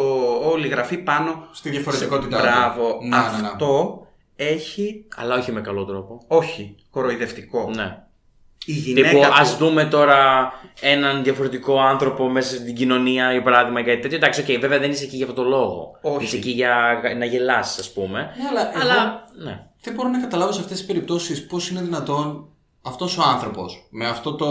όλη 0.50 0.66
η 0.66 0.68
γραφή 0.68 0.96
πάνω 0.98 1.48
Στη 1.52 1.70
διαφορετικότητά 1.70 2.36
του. 2.36 2.42
Μπράβο. 2.42 2.98
Να, 3.02 3.30
να, 3.32 3.40
να. 3.40 3.48
Αυτό 3.48 4.06
έχει, 4.36 5.04
Αλλά 5.16 5.34
όχι 5.36 5.52
με 5.52 5.60
καλό 5.60 5.84
τρόπο. 5.84 6.24
όχι, 6.26 6.74
κοροϊδευτικό. 6.90 7.70
Ναι. 7.74 8.02
Η 8.66 8.72
γυναίκα 8.72 9.08
Τύπου, 9.08 9.20
του- 9.22 9.32
ας 9.34 9.56
δούμε 9.56 9.84
τώρα 9.84 10.52
έναν 10.80 11.22
διαφορετικό 11.22 11.80
άνθρωπο 11.80 12.28
μέσα 12.28 12.54
στην 12.56 12.74
κοινωνία, 12.74 13.32
για 13.32 13.42
παράδειγμα, 13.42 13.80
ή 13.80 13.84
κάτι 13.84 14.00
τέτοιο. 14.00 14.16
Εντάξει, 14.16 14.40
οκ, 14.40 14.60
βέβαια 14.60 14.78
δεν 14.78 14.90
είσαι 14.90 15.04
εκεί 15.04 15.16
για 15.16 15.26
αυτό 15.26 15.42
το 15.42 15.48
λόγο. 15.48 15.98
Όχι. 16.02 16.24
Είσαι 16.24 16.36
εκεί 16.36 16.50
για 16.50 17.00
να 17.18 17.24
γελάσει, 17.24 17.80
ας 17.80 17.92
πούμε. 17.92 18.18
Ναι, 18.18 18.48
αλλά 18.50 18.70
εγώ- 18.74 18.80
Αλλά, 18.80 19.24
ναι. 19.44 19.66
Δεν 19.80 19.94
μπορώ 19.94 20.08
να 20.08 20.20
καταλάβω 20.20 20.52
σε 20.52 20.60
αυτές 20.60 20.76
τις 20.76 20.86
περιπτώσεις 20.86 21.46
πώς 21.46 21.68
είναι 21.70 21.80
δυνατόν 21.80 22.48
αυτός 22.82 23.18
ο 23.18 23.22
άνθρωπος 23.22 23.86
με, 23.90 24.06
αυτό 24.08 24.34
το, 24.34 24.46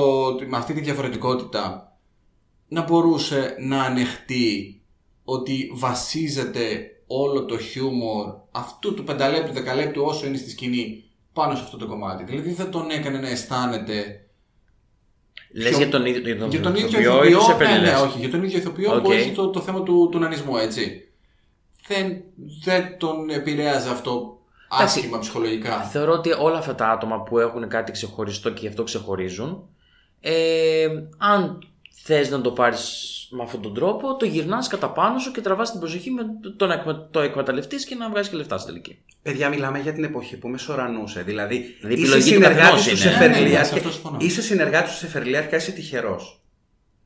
με 0.47 0.58
αυτή 0.58 0.73
τη 0.73 0.82
διαφορετικότητα 0.82 1.91
να 2.67 2.82
μπορούσε 2.82 3.56
να 3.60 3.84
ανεχτεί 3.84 4.82
ότι 5.23 5.71
βασίζεται 5.73 6.89
όλο 7.08 7.45
το 7.45 7.58
χιούμορ 7.58 8.25
αυτού 8.51 8.93
του 8.93 9.04
πενταλέπτου, 9.04 9.54
δεκαλέπτου 9.54 10.01
όσο 10.06 10.25
είναι 10.28 10.38
στη 10.38 10.49
σκηνή 10.49 11.04
πάνω 11.36 11.56
σε 11.56 11.62
αυτό 11.63 11.78
το 11.78 11.88
κομμάτι. 11.88 12.24
Δηλαδή 12.24 12.54
δεν 12.54 12.71
τον 12.71 12.89
έκανε 12.89 13.17
να 13.17 13.30
αισθάνεται 13.30 14.19
Λες 15.54 15.69
Ποιο- 15.69 15.78
για 15.78 15.89
τον 15.89 16.06
ίδιο, 16.06 16.21
για 16.21 16.38
τον 16.38 16.50
για 16.50 16.62
τον 16.62 16.76
ίδιο 16.76 17.00
ηθοποιό 17.00 17.24
ή 17.24 17.30
ηθοποιό, 17.30 17.38
τους 17.38 17.48
ναι, 17.48 17.54
επενδυτές; 17.54 17.91
ναι, 17.91 18.00
όχι, 18.00 18.19
για 18.19 18.30
τον 18.30 18.43
ίδιο 18.43 18.58
ηθοποιό 18.58 18.89
που 18.91 19.10
Οκ. 19.10 19.13
έχει 19.13 19.32
το, 19.32 19.50
το 19.50 19.62
θέμα 19.62 19.84
του, 19.84 20.10
του 20.12 20.19
νανισμού, 20.19 20.58
έτσι. 20.58 21.10
Δεν, 21.88 22.21
δεν 22.63 22.98
τον 22.98 23.30
επηρέαζε 23.30 23.89
αυτό 23.89 24.39
Εντάξει. 24.74 25.00
άσχημα 25.00 25.19
ψυχολογικά. 25.19 25.82
Θεωρώ 25.82 26.12
ότι 26.12 26.32
όλα 26.39 26.58
αυτά 26.58 26.76
τα 26.76 26.88
άτομα 26.89 27.21
που 27.21 27.39
έχουν 27.39 27.67
κάτι 27.67 27.91
ξεχωριστό 27.91 28.50
και 28.50 28.60
γι' 28.62 28.67
αυτό 28.67 28.84
ξεχωρίζουν, 28.84 29.69
ε, 30.19 30.88
αν 31.17 31.60
θες 32.04 32.30
να 32.30 32.41
το 32.41 32.52
πάρεις 32.52 33.25
με 33.36 33.43
αυτόν 33.43 33.62
τον 33.62 33.74
τρόπο, 33.74 34.15
το 34.15 34.26
γυρνάς 34.26 34.67
κατά 34.67 34.89
πάνω 34.89 35.19
σου 35.19 35.32
και 35.32 35.41
τραβάς 35.41 35.71
την 35.71 35.80
προσοχή 35.80 36.12
με 36.12 36.21
το, 36.41 36.56
το, 36.56 36.65
να 36.67 36.74
εκμε- 36.74 37.12
το 37.12 37.19
εκμεταλλευτεί 37.19 37.76
και 37.76 37.95
να 37.95 38.10
βγάζει 38.10 38.30
και 38.30 38.36
λεφτά 38.36 38.58
στην 38.58 38.74
τελική. 38.74 39.00
Παιδιά, 39.21 39.50
μιλάμε 39.50 39.80
για 39.80 39.93
την 39.93 40.04
εποχή 40.04 40.38
που 40.38 40.48
μεσορανούσε. 40.48 41.21
Δηλαδή, 41.21 41.76
Δηλαδή, 41.82 42.00
η 42.00 42.04
είσαι 42.04 42.12
επιλογή 42.15 42.30
του 42.30 42.36
συνεργάτης 42.36 42.67
καθενός 42.67 42.84
του 42.84 42.89
είναι. 42.89 42.98
σε 43.00 43.10
Ναι, 43.10 43.17
ναι, 43.17 43.28
ναι, 43.28 43.34
Φερλιάρ. 43.36 43.65
σε 43.65 43.74
αυτός 43.76 43.93
συμφωνώ. 43.93 44.17
Είσαι 44.21 44.41
συνεργάτης 44.41 44.91
του 44.91 44.98
σε 44.98 45.08
Φερλιάρ 45.08 45.48
και 45.48 45.56
είσαι 45.56 45.71
τυχερός. 45.71 46.39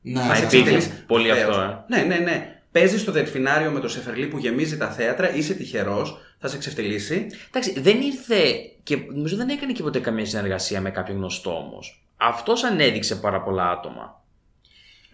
Ναι, 0.02 0.20
Θα 0.20 0.34
σε 0.34 0.44
υπήρχε 0.58 0.76
αυτό. 0.76 0.92
πολύ 1.06 1.28
Βεβαίως. 1.28 1.56
αυτό, 1.56 1.84
ε. 1.88 1.96
Ναι, 1.96 2.02
ναι, 2.02 2.16
ναι. 2.16 2.54
Παίζεις 2.72 3.00
στο 3.00 3.12
δελφινάριο 3.12 3.70
με 3.70 3.80
το 3.80 3.88
Σεφερλί 3.88 4.26
που 4.26 4.38
γεμίζει 4.38 4.76
τα 4.76 4.88
θέατρα, 4.90 5.34
είσαι 5.34 5.54
τυχερός, 5.54 6.16
θα 6.38 6.48
σε 6.48 6.58
ξεφτυλίσει. 6.58 7.26
Εντάξει, 7.48 7.80
δεν 7.80 8.00
ήρθε 8.00 8.42
και 8.82 8.96
νομίζω 9.12 9.36
δεν 9.36 9.48
έκανε 9.48 9.72
και 9.72 9.82
ποτέ 9.82 9.98
καμία 10.00 10.26
συνεργασία 10.26 10.80
με 10.80 10.90
κάποιον 10.90 11.16
γνωστό 11.16 11.56
όμως. 11.56 12.04
Αυτός 12.16 12.64
ανέδειξε 12.64 13.16
πάρα 13.16 13.42
πολλά 13.42 13.70
άτομα. 13.70 14.22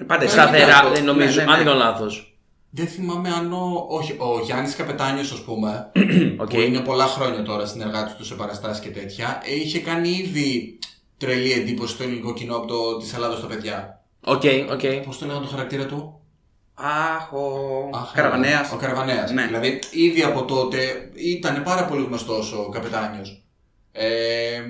Πάντα 0.06 0.24
εσύ. 0.24 0.32
Σταθερά, 0.32 0.76
αυτό. 0.76 0.90
δεν 0.90 1.04
νομίζω, 1.04 1.28
Ναι, 1.28 1.36
ναι, 1.36 1.44
ναι. 1.44 1.50
αν 1.50 1.56
δεν 1.56 1.66
κάνω 1.66 1.78
λάθος. 1.78 2.30
Δεν 2.70 2.86
θυμάμαι 2.86 3.28
αν 3.28 3.52
ο. 3.52 3.86
Όχι, 3.88 4.12
ο 4.12 4.40
Γιάννης 4.44 4.76
Καπετάνιος, 4.76 5.32
ας 5.32 5.40
πούμε, 5.40 5.90
Οκ. 6.42 6.48
που 6.50 6.60
είναι 6.60 6.80
πολλά 6.80 7.04
χρόνια 7.06 7.42
τώρα 7.42 7.66
συνεργάτης 7.66 8.12
του 8.14 8.24
σε 8.24 8.34
παραστάσεις 8.34 8.82
και 8.82 8.90
τέτοια, 8.90 9.42
ε, 9.44 9.54
είχε 9.54 9.78
κάνει 9.78 10.08
ήδη 10.08 10.78
τρελή 11.18 11.52
εντύπωση 11.52 11.92
στο 11.94 12.02
ελληνικό 12.02 12.32
κοινό 12.34 12.56
από 12.56 12.66
το 12.66 12.96
Της 12.98 13.14
Ελλάδος 13.14 13.36
τα 13.36 13.46
παιδιά. 13.46 14.00
Οκ, 14.24 14.42
οκ. 14.70 15.04
Πώς 15.04 15.18
το 15.18 15.26
λέγανε 15.26 15.44
το 15.44 15.50
χαρακτήρα 15.50 15.86
του, 15.86 16.20
Αχ, 16.74 17.32
ο 17.32 17.46
Αχ, 17.94 18.12
Καραβανέας. 18.12 18.72
Ο 18.72 18.76
Καραβανέας. 18.76 19.30
Ναι. 19.30 19.46
Δηλαδή, 19.46 19.78
ήδη 19.90 20.22
από 20.22 20.44
τότε 20.44 21.10
ήταν 21.14 21.62
πάρα 21.62 21.84
πολύ 21.84 22.04
γνωστός 22.04 22.52
ο 22.52 22.68
Καπετάνιος. 22.68 23.42
Ε, 23.92 24.62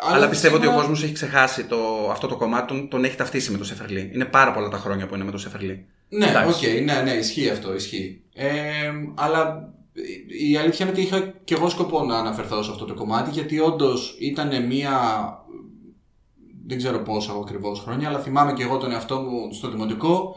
Αλλά 0.00 0.28
πιστεύω 0.28 0.54
ότι 0.56 0.64
ο 0.66 0.68
σήμερα- 0.68 0.86
κόσμος 0.86 1.04
έχει 1.04 1.12
ξεχάσει 1.12 1.64
το, 1.64 2.08
αυτό 2.10 2.26
το 2.26 2.36
κομμάτι, 2.36 2.66
τον, 2.66 2.88
τον 2.88 3.04
έχει 3.04 3.16
ταυτίσει 3.16 3.50
με 3.50 3.58
το 3.58 3.64
Σεφερλί. 3.64 4.10
Είναι 4.14 4.24
πάρα 4.24 4.52
πολλά 4.52 4.68
τα 4.68 4.76
χρόνια 4.76 5.06
που 5.06 5.14
είναι 5.14 5.24
με 5.24 5.30
τον 5.30 5.38
Σεφερλή. 5.38 5.86
Ναι, 6.08 6.26
Εντάξει. 6.26 6.66
οκ, 6.66 6.82
ναι, 6.84 7.00
ναι, 7.02 7.10
ισχύει 7.10 7.50
αυτό, 7.50 7.74
ισχύει. 7.74 8.22
Ε, 8.34 8.48
αλλά 9.14 9.72
η 10.50 10.56
αλήθεια 10.56 10.86
είναι 10.86 10.94
ότι 10.94 11.04
είχα 11.04 11.34
και 11.44 11.54
εγώ 11.54 11.68
σκοπό 11.68 12.04
να 12.04 12.18
αναφερθώ 12.18 12.62
σε 12.62 12.70
αυτό 12.70 12.84
το 12.84 12.94
κομμάτι, 12.94 13.30
γιατί 13.30 13.60
όντως 13.60 14.16
ήταν 14.20 14.66
μία. 14.66 14.92
Δεν 16.66 16.76
ξέρω 16.76 16.98
πόσα 16.98 17.32
ακριβώς 17.32 17.80
χρόνια, 17.80 18.08
αλλά 18.08 18.18
θυμάμαι 18.18 18.52
και 18.52 18.62
εγώ 18.62 18.76
τον 18.76 18.92
εαυτό 18.92 19.16
μου 19.20 19.52
στο 19.52 19.70
δημοτικό, 19.70 20.36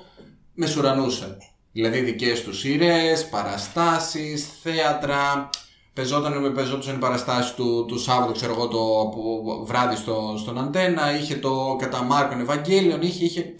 μεσουρανούσε. 0.54 1.38
Δηλαδή 1.72 2.00
δικές 2.00 2.44
του 2.44 2.52
ήρωες, 2.68 3.18
παραστάσεις, 3.32 4.48
θέατρα. 4.62 5.50
Πεζόταν, 5.94 6.42
με 6.42 6.50
πεζόντουσαν 6.50 6.96
οι 6.96 7.00
παραστάσεις 7.00 7.54
του, 7.54 7.86
του 7.88 8.00
Σάββατο, 8.00 8.32
ξέρω 8.32 8.54
εγώ, 8.54 8.68
το 8.68 9.00
από 9.02 9.64
βράδυ 9.66 9.96
στο, 9.96 10.36
στον 10.38 10.58
Αντένα. 10.60 11.18
Είχε 11.18 11.36
το 11.36 11.76
κατά 11.80 12.04
Μάρκον 12.04 12.40
Ευαγγέλιον, 12.40 13.02
είχε, 13.02 13.26
είχε 13.26 13.56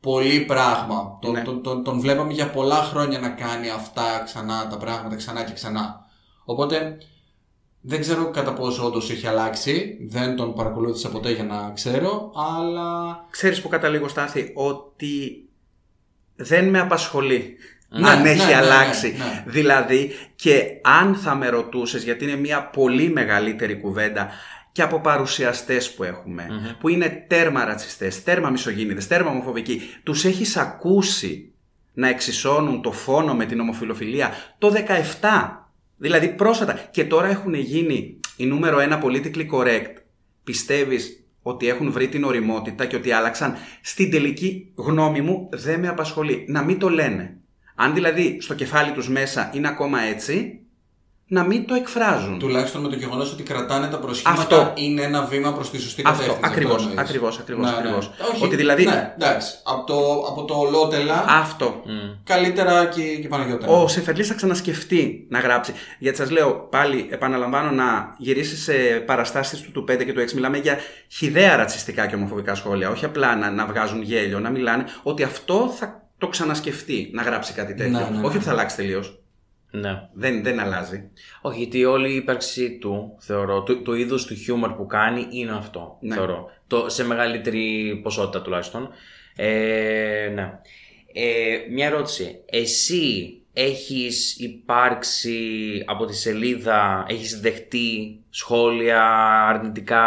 πολύ 0.00 0.40
πράγμα. 0.40 1.18
Τον, 1.20 1.32
Ναι. 1.32 1.42
τον, 1.42 1.62
τον, 1.62 1.84
τον 1.84 2.00
βλέπαμε 2.00 2.32
για 2.32 2.50
πολλά 2.50 2.76
χρόνια 2.76 3.18
να 3.18 3.28
κάνει 3.28 3.70
αυτά 3.70 4.22
ξανά 4.24 4.66
τα 4.70 4.76
πράγματα, 4.76 5.16
ξανά 5.16 5.44
και 5.44 5.52
ξανά. 5.52 6.06
Οπότε 6.44 6.98
δεν 7.80 8.00
ξέρω 8.00 8.30
κατά 8.30 8.52
πόσο 8.52 8.86
όντως 8.86 9.10
έχει 9.10 9.26
αλλάξει. 9.26 9.96
Δεν 10.08 10.36
τον 10.36 10.54
παρακολούθησα 10.54 11.08
ποτέ 11.08 11.30
για 11.32 11.44
να 11.44 11.70
ξέρω, 11.74 12.32
αλλά. 12.56 13.24
Ξέρεις 13.30 13.60
που 13.62 13.68
καταλήγω, 13.68 14.08
Στάθη, 14.08 14.52
ότι 14.54 15.48
δεν 16.36 16.68
με 16.68 16.78
απασχολεί. 16.80 17.56
Ναι, 17.88 18.08
αν 18.08 18.22
ναι, 18.22 18.30
έχει 18.30 18.46
ναι, 18.46 18.54
αλλάξει. 18.54 19.14
ναι, 19.18 19.24
ναι. 19.24 19.44
Δηλαδή, 19.46 20.10
και 20.34 20.64
αν 20.82 21.14
θα 21.14 21.34
με 21.34 21.48
ρωτούσες, 21.48 22.02
γιατί 22.04 22.24
είναι 22.24 22.36
μια 22.36 22.64
πολύ 22.64 23.10
μεγαλύτερη 23.10 23.80
κουβέντα 23.80 24.28
και 24.72 24.82
από 24.82 25.00
παρουσιαστές 25.00 25.94
που 25.94 26.02
εχουμε 26.04 26.46
που 26.80 26.88
είναι 26.88 27.24
τέρμα 27.28 27.64
ρατσιστές, 27.64 28.22
τέρμα 28.22 28.50
μισογίνηδε, 28.50 29.00
τέρμα 29.08 29.30
ομοφοβικοί, 29.30 29.80
τους 30.02 30.24
έχεις 30.24 30.56
ακούσει 30.56 31.52
να 31.92 32.08
εξισώνουν 32.08 32.82
το 32.82 32.92
φόνο 32.92 33.34
με 33.34 33.44
την 33.44 33.60
ομοφιλοφιλία 33.60 34.32
το 34.58 34.72
17. 35.20 35.66
Δηλαδή 35.96 36.28
πρόσφατα. 36.28 36.72
Και 36.90 37.04
τώρα 37.04 37.28
έχουν 37.28 37.54
γίνει 37.54 38.20
η 38.36 38.46
νούμερο 38.46 38.80
ένα 38.80 39.02
politically 39.04 39.46
correct. 39.52 39.92
Πιστεύεις 40.44 41.24
ότι 41.42 41.68
έχουν 41.68 41.92
βρει 41.92 42.08
την 42.08 42.24
οριμότητα 42.24 42.86
και 42.86 42.96
ότι 42.96 43.10
άλλαξαν; 43.10 43.56
Στην 43.82 44.10
τελική 44.10 44.72
γνώμη 44.74 45.20
μου 45.20 45.48
δεν 45.52 45.80
με 45.80 45.88
απασχολεί. 45.88 46.44
Να 46.48 46.62
μην 46.62 46.78
το 46.78 46.88
λένε. 46.88 47.36
Αν 47.80 47.94
δηλαδή 47.94 48.38
στο 48.40 48.54
κεφάλι 48.54 48.92
τους 48.92 49.08
μέσα 49.08 49.50
είναι 49.54 49.68
ακόμα 49.68 50.00
έτσι, 50.00 50.60
να 51.30 51.44
μην 51.44 51.66
το 51.66 51.74
εκφράζουν. 51.74 52.38
Τουλάχιστον 52.38 52.82
με 52.82 52.88
το 52.88 52.96
γεγονός 52.96 53.32
ότι 53.32 53.42
κρατάνε 53.42 53.86
τα 53.88 53.98
προσχήματα 53.98 54.40
Αυτό. 54.40 54.72
είναι 54.74 55.02
ένα 55.02 55.24
βήμα 55.24 55.52
προς 55.52 55.70
τη 55.70 55.80
σωστή 55.80 56.02
Αυτό, 56.06 56.18
κατεύθυνση. 56.20 56.50
ακριβώς, 56.52 56.80
εννοείς. 56.82 56.98
ακριβώς, 56.98 57.38
ακριβώς, 57.38 57.64
Ναι, 57.64 57.70
ναι. 57.70 57.76
ακριβώς. 57.78 58.10
Όχι, 58.32 58.44
Ότι 58.44 58.56
δηλαδή- 58.56 58.84
Ναι, 58.84 59.12
εντάξει. 59.14 59.54
Από 59.64 59.86
το, 59.86 60.24
από 60.28 60.44
το 60.44 60.54
ολότελα, 60.54 61.24
Αυτό. 61.28 61.82
καλύτερα 62.24 62.86
και, 62.86 63.02
και 63.02 63.28
παναγιώτερα. 63.28 63.72
Ο 63.72 63.88
Σεφερλής 63.88 64.26
θα 64.28 64.34
ξανασκεφτεί 64.34 65.26
να 65.30 65.38
γράψει. 65.40 65.72
Γιατί 65.98 66.16
σας 66.16 66.30
λέω 66.30 66.54
πάλι, 66.70 67.06
επαναλαμβάνω, 67.10 67.70
να 67.70 68.14
γυρίσει 68.18 68.56
σε 68.56 68.72
παραστάσεις 69.06 69.60
του 69.60 69.70
του 69.72 69.84
5 69.84 70.04
και 70.04 70.12
του 70.12 70.20
6. 70.20 70.34
Μιλάμε 70.34 70.58
για 70.58 70.76
χιδαία 71.08 71.56
ρατσιστικά 71.56 72.06
και 72.06 72.14
ομοφοβικά 72.14 72.54
σχόλια. 72.54 72.90
Όχι 72.90 73.04
απλά 73.04 73.36
να, 73.36 73.50
να 73.50 73.66
βγάζουν 73.66 74.02
γέλιο, 74.02 74.38
να 74.40 74.50
μιλάνε 74.50 74.84
ότι 75.02 75.22
αυτό 75.22 75.74
θα 75.78 76.07
το 76.18 76.28
ξανασκεφτεί 76.28 77.10
να 77.12 77.22
γράψει 77.22 77.52
κάτι 77.52 77.74
τέτοιο. 77.74 77.98
Ναι, 77.98 78.04
ναι, 78.04 78.18
ναι. 78.18 78.26
Όχι 78.26 78.36
ότι 78.36 78.44
θα 78.44 78.50
αλλάξει 78.50 78.76
τελείως. 78.76 79.18
Ναι. 79.70 80.08
Δεν, 80.12 80.42
δεν 80.42 80.60
αλλάζει. 80.60 81.10
Όχι, 81.42 81.58
γιατί 81.58 81.84
όλη 81.84 82.12
η 82.12 82.14
ύπαρξή 82.16 82.78
του, 82.78 83.16
θεωρώ, 83.20 83.62
το, 83.62 83.82
το 83.82 83.94
είδος 83.94 84.24
του 84.26 84.34
χιούμορ 84.34 84.72
που 84.72 84.86
κάνει 84.86 85.26
είναι 85.30 85.56
αυτό, 85.56 85.98
Ναι. 86.00 86.14
θεωρώ. 86.14 86.50
Το, 86.66 86.88
σε 86.88 87.04
μεγαλύτερη 87.04 88.00
ποσότητα 88.02 88.42
τουλάχιστον. 88.42 88.88
Ε, 89.36 90.30
ναι. 90.34 90.58
Ε, 91.12 91.58
μια 91.70 91.86
ερώτηση. 91.86 92.42
Εσύ 92.46 93.32
έχεις 93.52 94.38
υπάρξει 94.38 95.38
από 95.86 96.04
τη 96.04 96.16
σελίδα, 96.16 97.04
έχεις 97.08 97.40
δεχτεί 97.40 98.20
σχόλια 98.30 99.04
αρνητικά 99.48 100.02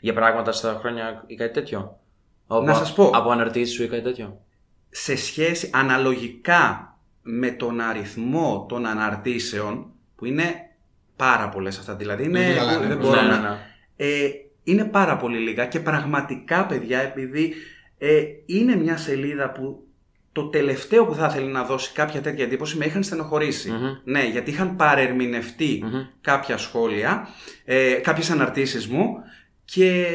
για 0.00 0.12
πράγματα 0.12 0.52
στα 0.52 0.76
χρόνια 0.80 1.24
ή 1.26 1.34
κάτι 1.34 1.52
τέτοιο; 1.52 1.98
Να 2.46 2.74
σας 2.74 2.92
πω. 2.92 3.10
Από 3.14 3.30
αναρτήσεις 3.30 3.74
σου 3.74 3.82
ή 3.82 3.88
κάτι 3.88 4.02
τέτοιο; 4.02 4.40
Σε 4.98 5.16
σχέση 5.16 5.70
αναλογικά 5.72 6.96
με 7.22 7.50
τον 7.50 7.80
αριθμό 7.80 8.66
των 8.68 8.86
αναρτήσεων, 8.86 9.86
που 10.16 10.24
είναι 10.24 10.54
πάρα 11.16 11.48
πολλές 11.48 11.78
αυτά. 11.78 11.94
Δηλαδή 11.94 12.24
είναι. 12.24 12.40
Είναι 12.40 12.54
καλά, 12.54 12.72
ναι, 12.72 12.78
δεν 12.78 12.88
ναι, 12.88 12.94
μπορώ 12.94 13.20
ναι, 13.22 13.28
να- 13.28 13.38
ναι. 13.40 13.56
Ε, 13.96 14.28
είναι 14.64 14.84
πάρα 14.84 15.16
πολύ 15.16 15.38
λίγα 15.38 15.66
και 15.66 15.80
πραγματικά 15.80 16.66
παιδιά 16.66 17.00
επειδή 17.00 17.54
ε, 17.98 18.22
είναι 18.46 18.76
μια 18.76 18.96
σελίδα 18.96 19.50
που 19.52 19.86
το 20.32 20.44
τελευταίο 20.48 21.04
που 21.06 21.14
θα 21.14 21.26
ήθελε 21.26 21.50
να 21.50 21.64
δώσει 21.64 21.92
κάποια 21.92 22.20
τέτοια 22.20 22.44
εντύπωση 22.44 22.76
με 22.76 22.84
είχαν 22.84 23.02
στενοχωρήσει. 23.02 23.70
Μμμ. 23.70 23.96
Ναι, 24.04 24.24
γιατί 24.24 24.50
είχαν 24.50 24.76
παρερμηνευτεί 24.76 25.80
Μμμ. 25.84 26.02
κάποια 26.20 26.56
σχόλια, 26.56 27.28
ε, 27.64 27.92
κάποιες 27.92 28.30
αναρτήσεις 28.30 28.86
μου 28.88 29.16
και 29.72 30.06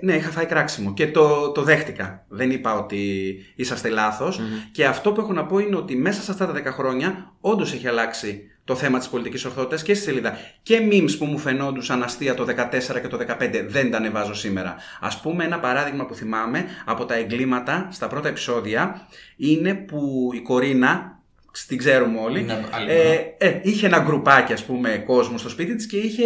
ναι, 0.00 0.14
είχα 0.14 0.30
φάει 0.30 0.46
κράξιμο 0.46 0.94
και 0.94 1.10
το, 1.10 1.50
το 1.52 1.62
δέχτηκα. 1.62 2.24
Δεν 2.28 2.50
είπα 2.50 2.74
ότι 2.74 3.34
είσαστε 3.54 3.88
λάθος. 3.88 4.40
Και 4.72 4.86
αυτό 4.86 5.12
που 5.12 5.20
έχω 5.20 5.32
να 5.32 5.46
πω 5.46 5.58
είναι 5.58 5.76
ότι 5.76 5.96
μέσα 5.96 6.22
σε 6.22 6.30
αυτά 6.30 6.46
τα 6.46 6.60
10 6.60 6.64
χρόνια 6.64 7.32
όντως 7.40 7.72
έχει 7.72 7.88
αλλάξει 7.88 8.50
το 8.64 8.76
θέμα 8.76 8.98
της 8.98 9.08
πολιτικής 9.08 9.44
ορθότητας 9.44 9.82
και 9.82 9.94
στη 9.94 10.04
σελίδα. 10.04 10.36
Και 10.62 10.88
memes 10.90 11.16
που 11.18 11.24
μου 11.24 11.38
φαινόντουσαν 11.38 12.02
αστεία 12.02 12.34
το 12.34 12.46
14 12.48 13.00
και 13.00 13.08
το 13.08 13.18
15 13.40 13.64
δεν 13.66 13.90
τα 13.90 13.96
ανεβάζω 13.96 14.34
σήμερα. 14.34 14.76
Ας 15.00 15.20
πούμε 15.20 15.44
ένα 15.44 15.58
παράδειγμα 15.58 16.06
που 16.06 16.14
θυμάμαι 16.14 16.64
από 16.84 17.04
τα 17.04 17.14
εγκλήματα 17.14 17.88
στα 17.90 18.06
πρώτα 18.06 18.28
επεισόδια 18.28 19.06
είναι 19.36 19.74
που 19.74 20.30
η 20.34 20.40
Κορίνα, 20.40 21.19
την 21.68 21.78
ξέρουμε 21.78 22.20
όλοι, 22.20 22.42
Ναι, 22.42 22.64
άλλη 22.70 22.90
ε, 22.90 23.14
ε, 23.38 23.60
είχε 23.62 23.86
ένα 23.86 23.98
γκρουπάκι 23.98 24.52
ας 24.52 24.64
πούμε 24.64 25.02
κόσμο 25.06 25.38
στο 25.38 25.48
σπίτι 25.48 25.74
της 25.74 25.86
και 25.86 25.96
είχε, 25.96 26.24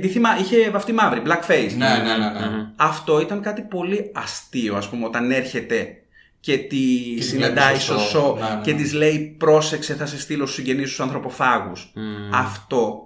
τη 0.00 0.08
θυμά- 0.08 0.40
είχε 0.40 0.70
βαφτεί 0.70 0.92
μαύρη, 0.92 1.22
blackface. 1.26 1.72
Ναι, 1.76 1.88
ναι, 1.88 2.16
ναι. 2.16 2.56
ναι. 2.56 2.70
Αυτό 2.76 3.20
ήταν 3.20 3.42
κάτι 3.42 3.62
πολύ 3.62 4.10
αστείο, 4.14 4.76
ας 4.76 4.88
πούμε, 4.88 5.04
όταν 5.06 5.30
έρχεται 5.30 5.92
και 6.40 6.58
τη 6.58 7.14
της 7.16 7.28
συναντάει 7.28 7.64
βλέπει 7.66 7.78
στο 7.80 7.98
σωσό 7.98 8.08
σο. 8.18 8.36
Ναι, 8.40 8.54
ναι, 8.54 8.60
και 8.62 8.72
ναι. 8.72 8.78
της 8.82 8.92
λέει 8.92 9.36
πρόσεξε 9.38 9.94
θα 9.94 10.06
σε 10.06 10.18
στείλω 10.18 10.44
στους 10.44 10.56
συγγενείς 10.56 10.88
τους 10.88 11.00
ανθρωποφάγους. 11.00 11.92
Αυτό 12.32 13.02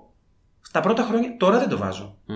στα 0.61 0.81
πρώτα 0.81 1.03
χρόνια 1.03 1.37
τώρα 1.37 1.59
δεν 1.59 1.69
το 1.69 1.77
βάζω. 1.79 2.17
Μμ. 2.27 2.35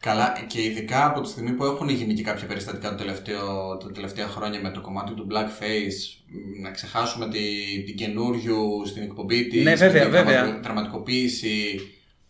Καλά, 0.00 0.32
και 0.46 0.62
ειδικά 0.62 1.06
από 1.06 1.20
τη 1.20 1.28
στιγμή 1.28 1.50
που 1.50 1.64
έχουν 1.64 1.88
γίνει 1.88 2.14
και 2.14 2.22
κάποια 2.22 2.46
περιστατικά 2.46 2.88
το 2.90 2.94
τελευταίο, 2.94 3.76
τα 3.76 3.90
τελευταία 3.92 4.26
χρόνια 4.26 4.60
με 4.60 4.70
το 4.70 4.80
κομμάτι 4.80 5.12
του 5.12 5.26
blackface, 5.30 6.22
μ, 6.26 6.62
να 6.62 6.70
ξεχάσουμε 6.70 7.28
τη, 7.28 7.38
την 7.86 7.96
καινούριου 7.96 8.82
στην 8.86 9.02
εκπομπή 9.02 9.46
της 9.48 9.64
Ναι, 9.64 9.74
βέβαια, 9.74 10.08
βέβαια. 10.08 10.60
δραματικοποίηση 10.62 11.80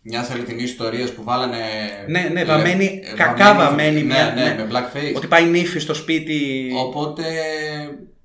μιας 0.01 0.29
αληθινή 0.29 0.63
ιστορία 0.63 1.13
που 1.13 1.23
βάλανε. 1.23 1.57
Ναι, 2.07 2.29
ναι, 2.33 2.39
ε, 2.41 2.45
βαμμένη, 2.45 2.99
ε, 3.03 3.13
κακά 3.15 3.53
βαμμένη 3.55 3.99
Ναι, 4.01 4.13
μια- 4.13 4.33
ναι, 4.35 4.43
ναι. 4.43 4.55
με 4.55 4.67
blackface. 4.71 5.15
Ότι 5.15 5.27
πάει 5.27 5.45
νύφη 5.45 5.79
στο 5.79 5.93
σπίτι. 5.93 6.71
Οπότε, 6.75 7.23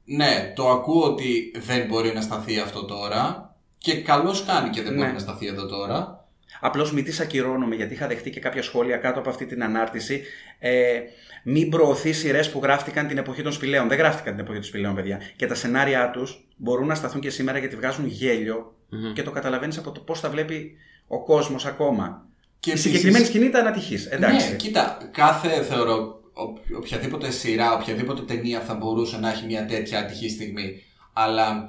ναι, 0.04 0.52
το 0.54 0.68
ακούω 0.70 1.02
ότι 1.04 1.52
δεν 1.66 1.86
μπορεί 1.86 2.12
να 2.14 2.20
σταθεί 2.20 2.58
αυτό 2.58 2.84
τώρα. 2.84 3.54
Και 3.78 3.94
καλώς 3.94 4.44
κάνει 4.44 4.70
και 4.70 4.82
δεν 4.82 4.92
Ναι. 4.92 4.98
μπορεί 4.98 5.12
να 5.12 5.18
σταθεί 5.18 5.46
εδώ 5.46 5.66
τώρα. 5.66 6.23
Απλώς 6.60 6.92
μη 6.92 7.02
τη 7.02 7.16
ακυρώνομαι 7.22 7.74
γιατί 7.74 7.94
είχα 7.94 8.06
δεχτεί 8.06 8.30
και 8.30 8.40
κάποια 8.40 8.62
σχόλια 8.62 8.96
κάτω 8.96 9.18
από 9.18 9.28
αυτή 9.30 9.46
την 9.46 9.62
ανάρτηση. 9.62 10.22
Ε, 10.58 11.00
μην 11.44 11.68
προωθείς 11.70 12.18
σειρές 12.18 12.50
που 12.50 12.60
γράφτηκαν 12.62 13.06
την 13.06 13.18
εποχή 13.18 13.42
των 13.42 13.52
σπηλαίων. 13.52 13.88
Δεν 13.88 13.98
γράφτηκαν 13.98 14.32
την 14.34 14.42
εποχή 14.44 14.58
των 14.58 14.68
σπηλαίων, 14.68 14.94
παιδιά. 14.94 15.20
Και 15.36 15.46
τα 15.46 15.54
σενάρια 15.54 16.10
τους 16.10 16.46
μπορούν 16.56 16.86
να 16.86 16.94
σταθούν 16.94 17.20
και 17.20 17.30
σήμερα 17.30 17.58
γιατί 17.58 17.76
βγάζουν 17.76 18.06
γέλιο 18.06 18.74
και 19.14 19.22
το 19.22 19.30
καταλαβαίνεις 19.30 19.78
από 19.78 19.90
το 19.92 20.00
πώς 20.00 20.20
τα 20.20 20.30
βλέπει 20.30 20.76
ο 21.06 21.24
κόσμος 21.24 21.66
ακόμα. 21.66 22.26
Και 22.60 22.70
Η 22.70 22.72
επίσης- 22.72 22.90
συγκεκριμένη 22.90 23.24
σκηνή 23.24 23.44
ήταν 23.44 23.66
ατυχής. 23.66 24.06
Εντάξει. 24.06 24.50
Ναι, 24.50 24.56
κοίτα, 24.56 24.98
κάθε 25.12 25.62
θεωρώ 25.62 26.20
ο- 26.32 26.76
οποιαδήποτε 26.76 27.30
σειρά, 27.30 27.72
οποιαδήποτε 27.74 28.22
ταινία 28.22 28.60
θα 28.60 28.74
μπορούσε 28.74 29.18
να 29.18 29.30
έχει 29.30 29.46
μια 29.46 29.66
τέτοια 29.66 29.98
ατυχή 29.98 30.28
στιγμή. 30.28 30.82
Αλλά 31.12 31.52
προ... 31.56 31.68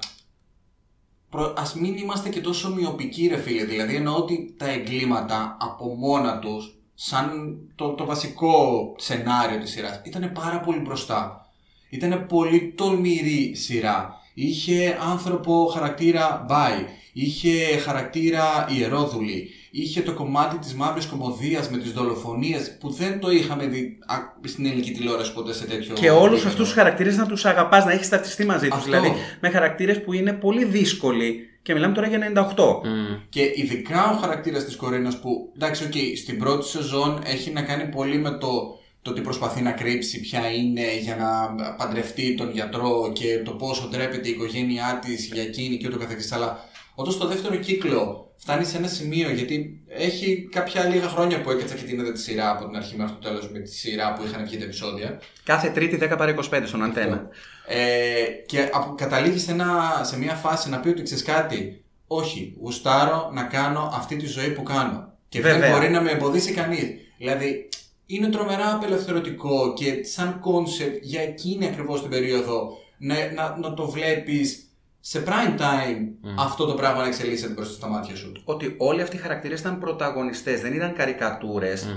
ας 1.55 1.75
μην 1.75 1.97
είμαστε 1.97 2.29
και 2.29 2.41
τόσο 2.41 2.73
μειοπικοί 2.73 3.27
ρε 3.27 3.37
φίλε. 3.37 3.65
Δηλαδή 3.65 3.95
εννοώ 3.95 4.15
ότι 4.15 4.55
τα 4.57 4.69
εγκλήματα 4.69 5.57
από 5.59 5.95
μόνα 5.95 6.39
τους, 6.39 6.75
σαν 6.95 7.57
το, 7.75 7.89
το 7.93 8.05
βασικό 8.05 8.93
σενάριο 8.97 9.59
της 9.59 9.71
σειράς, 9.71 10.01
ήταν 10.03 10.31
πάρα 10.31 10.59
πολύ 10.59 10.79
μπροστά. 10.79 11.49
Ήταν 11.89 12.25
πολύ 12.27 12.73
τολμηρή 12.77 13.55
σειρά. 13.55 14.13
Είχε 14.33 14.97
άνθρωπο 15.11 15.65
χαρακτήρα 15.73 16.45
Μπάι. 16.47 16.85
Είχε 17.17 17.77
χαρακτήρα 17.77 18.67
ιερόδουλη. 18.77 19.49
Είχε 19.71 20.01
το 20.01 20.13
κομμάτι 20.13 20.57
της 20.57 20.73
μαύρης 20.73 21.05
κωμωδίας 21.05 21.69
με 21.69 21.77
τις 21.77 21.91
δολοφονίες 21.91 22.77
που 22.79 22.89
δεν 22.89 23.19
το 23.19 23.31
είχαμε 23.31 23.65
δει 23.67 23.97
α, 24.05 24.15
στην 24.47 24.65
ελληνική 24.65 24.91
τηλεόραση 24.91 25.33
ποτέ 25.33 25.53
σε 25.53 25.65
τέτοιο 25.65 25.93
Και 25.93 26.09
όλους 26.09 26.25
επίπεδο. 26.25 26.47
αυτούς 26.47 26.65
τους 26.65 26.73
χαρακτήρες 26.73 27.17
να 27.17 27.25
τους 27.25 27.45
αγαπάς, 27.45 27.85
να 27.85 27.91
έχεις 27.91 28.09
ταυτιστεί 28.09 28.45
μαζί 28.45 28.67
τους. 28.67 28.77
Αυτό. 28.77 28.89
Δηλαδή 28.91 29.13
με 29.41 29.49
χαρακτήρες 29.49 30.01
που 30.01 30.13
είναι 30.13 30.33
πολύ 30.33 30.65
δύσκολοι. 30.65 31.49
Και 31.61 31.73
μιλάμε 31.73 31.93
τώρα 31.93 32.07
για 32.07 32.19
98. 32.19 32.81
Και 33.29 33.41
ειδικά 33.55 34.09
ο 34.11 34.15
χαρακτήρας 34.15 34.65
της 34.65 34.75
Κορίνας 34.75 35.13
που 35.21 35.51
εντάξει, 35.55 35.83
οκ, 35.83 35.93
στην 36.17 36.39
πρώτη 36.39 36.65
σεζόν 36.65 37.21
έχει 37.25 37.51
να 37.51 37.61
κάνει 37.61 37.89
πολύ 37.89 38.17
με 38.17 38.29
το, 38.31 38.79
το 39.01 39.11
ότι 39.11 39.21
προσπαθεί 39.21 39.61
να 39.61 39.71
κρύψει 39.71 40.19
ποια 40.19 40.51
είναι 40.51 40.97
για 41.01 41.15
να 41.15 41.55
παντρευτεί 41.75 42.35
τον 42.35 42.51
γιατρό 42.51 43.11
και 43.13 43.41
το 43.45 43.51
πόσο 43.51 43.87
ντρέπεται 43.87 44.27
η 44.27 44.31
οικογένειά 44.31 44.99
της 45.05 45.29
για 45.33 45.41
εκείνη 45.41 45.77
και 45.77 45.87
ούτω 45.87 45.97
καθεξής. 45.97 46.31
Αλλά 46.31 46.59
όταν 46.95 47.13
στο 47.13 47.27
δεύτερο 47.27 47.55
κύκλο 47.55 48.31
φτάνει 48.37 48.65
σε 48.65 48.77
ένα 48.77 48.87
σημείο, 48.87 49.29
γιατί 49.31 49.81
έχει 49.87 50.47
κάποια 50.51 50.83
λίγα 50.83 51.07
χρόνια 51.07 51.41
που 51.41 51.51
έκατσα 51.51 51.75
και 51.75 51.83
την 51.83 51.99
είδα 51.99 52.11
τη 52.11 52.19
σειρά 52.19 52.51
από 52.51 52.65
την 52.67 52.75
αρχή 52.75 52.95
μέχρι 52.95 53.13
το 53.13 53.27
τέλος 53.27 53.49
με 53.51 53.59
τη 53.59 53.71
σειρά 53.75 54.13
που 54.13 54.23
είχαν 54.25 54.45
βγει 54.45 54.57
τα 54.57 54.63
επεισόδια. 54.63 55.21
Κάθε 55.43 55.69
Τρίτη 55.69 55.97
10 56.01 56.15
παρά 56.17 56.35
25 56.51 56.61
στον 56.65 56.83
Αντέννα. 56.83 57.27
Ε, 57.67 58.23
και 58.45 58.69
απο- 58.73 58.95
καταλήγει 58.95 59.39
σε, 59.39 59.51
ένα, 59.51 60.01
σε 60.03 60.17
μια 60.17 60.33
φάση 60.33 60.69
να 60.69 60.79
πει 60.79 60.89
ότι 60.89 61.01
ξέρεις 61.03 61.23
κάτι; 61.23 61.83
Όχι, 62.07 62.55
γουστάρω 62.61 63.29
να 63.33 63.43
κάνω 63.43 63.91
αυτή 63.93 64.15
τη 64.15 64.25
ζωή 64.25 64.49
που 64.49 64.63
κάνω. 64.63 65.13
Και 65.29 65.41
δεν 65.41 65.53
Βέβαια. 65.53 65.71
μπορεί 65.71 65.89
να 65.89 66.01
με 66.01 66.11
εμποδίσει 66.11 66.51
κανείς. 66.53 66.83
Δηλαδή, 67.17 67.69
είναι 68.05 68.27
τρομερά 68.27 68.73
απελευθερωτικό 68.73 69.73
και 69.73 70.03
σαν 70.03 70.39
concept 70.39 70.97
για 71.01 71.21
εκείνη 71.21 71.65
ακριβώς 71.65 72.01
την 72.01 72.09
περίοδο 72.09 72.77
να, 72.97 73.15
να, 73.35 73.57
να 73.57 73.73
το 73.73 73.89
βλέπεις 73.89 74.69
σε 75.07 75.23
prime 75.25 75.59
time 75.59 76.31
αυτό 76.37 76.65
το 76.65 76.73
πράγμα 76.73 77.01
να 77.01 77.07
εξελίσσεται 77.07 77.53
μπροστά 77.53 77.73
στα 77.73 77.87
μάτια 77.87 78.15
σου. 78.15 78.31
Ότι 78.43 78.75
όλοι 78.77 79.01
αυτοί 79.01 79.15
οι 79.15 79.19
χαρακτήρες 79.19 79.59
ήταν 79.59 79.79
πρωταγωνιστές, 79.79 80.61
δεν 80.61 80.73
ήταν 80.73 80.93
καρικατούρες. 80.93 81.87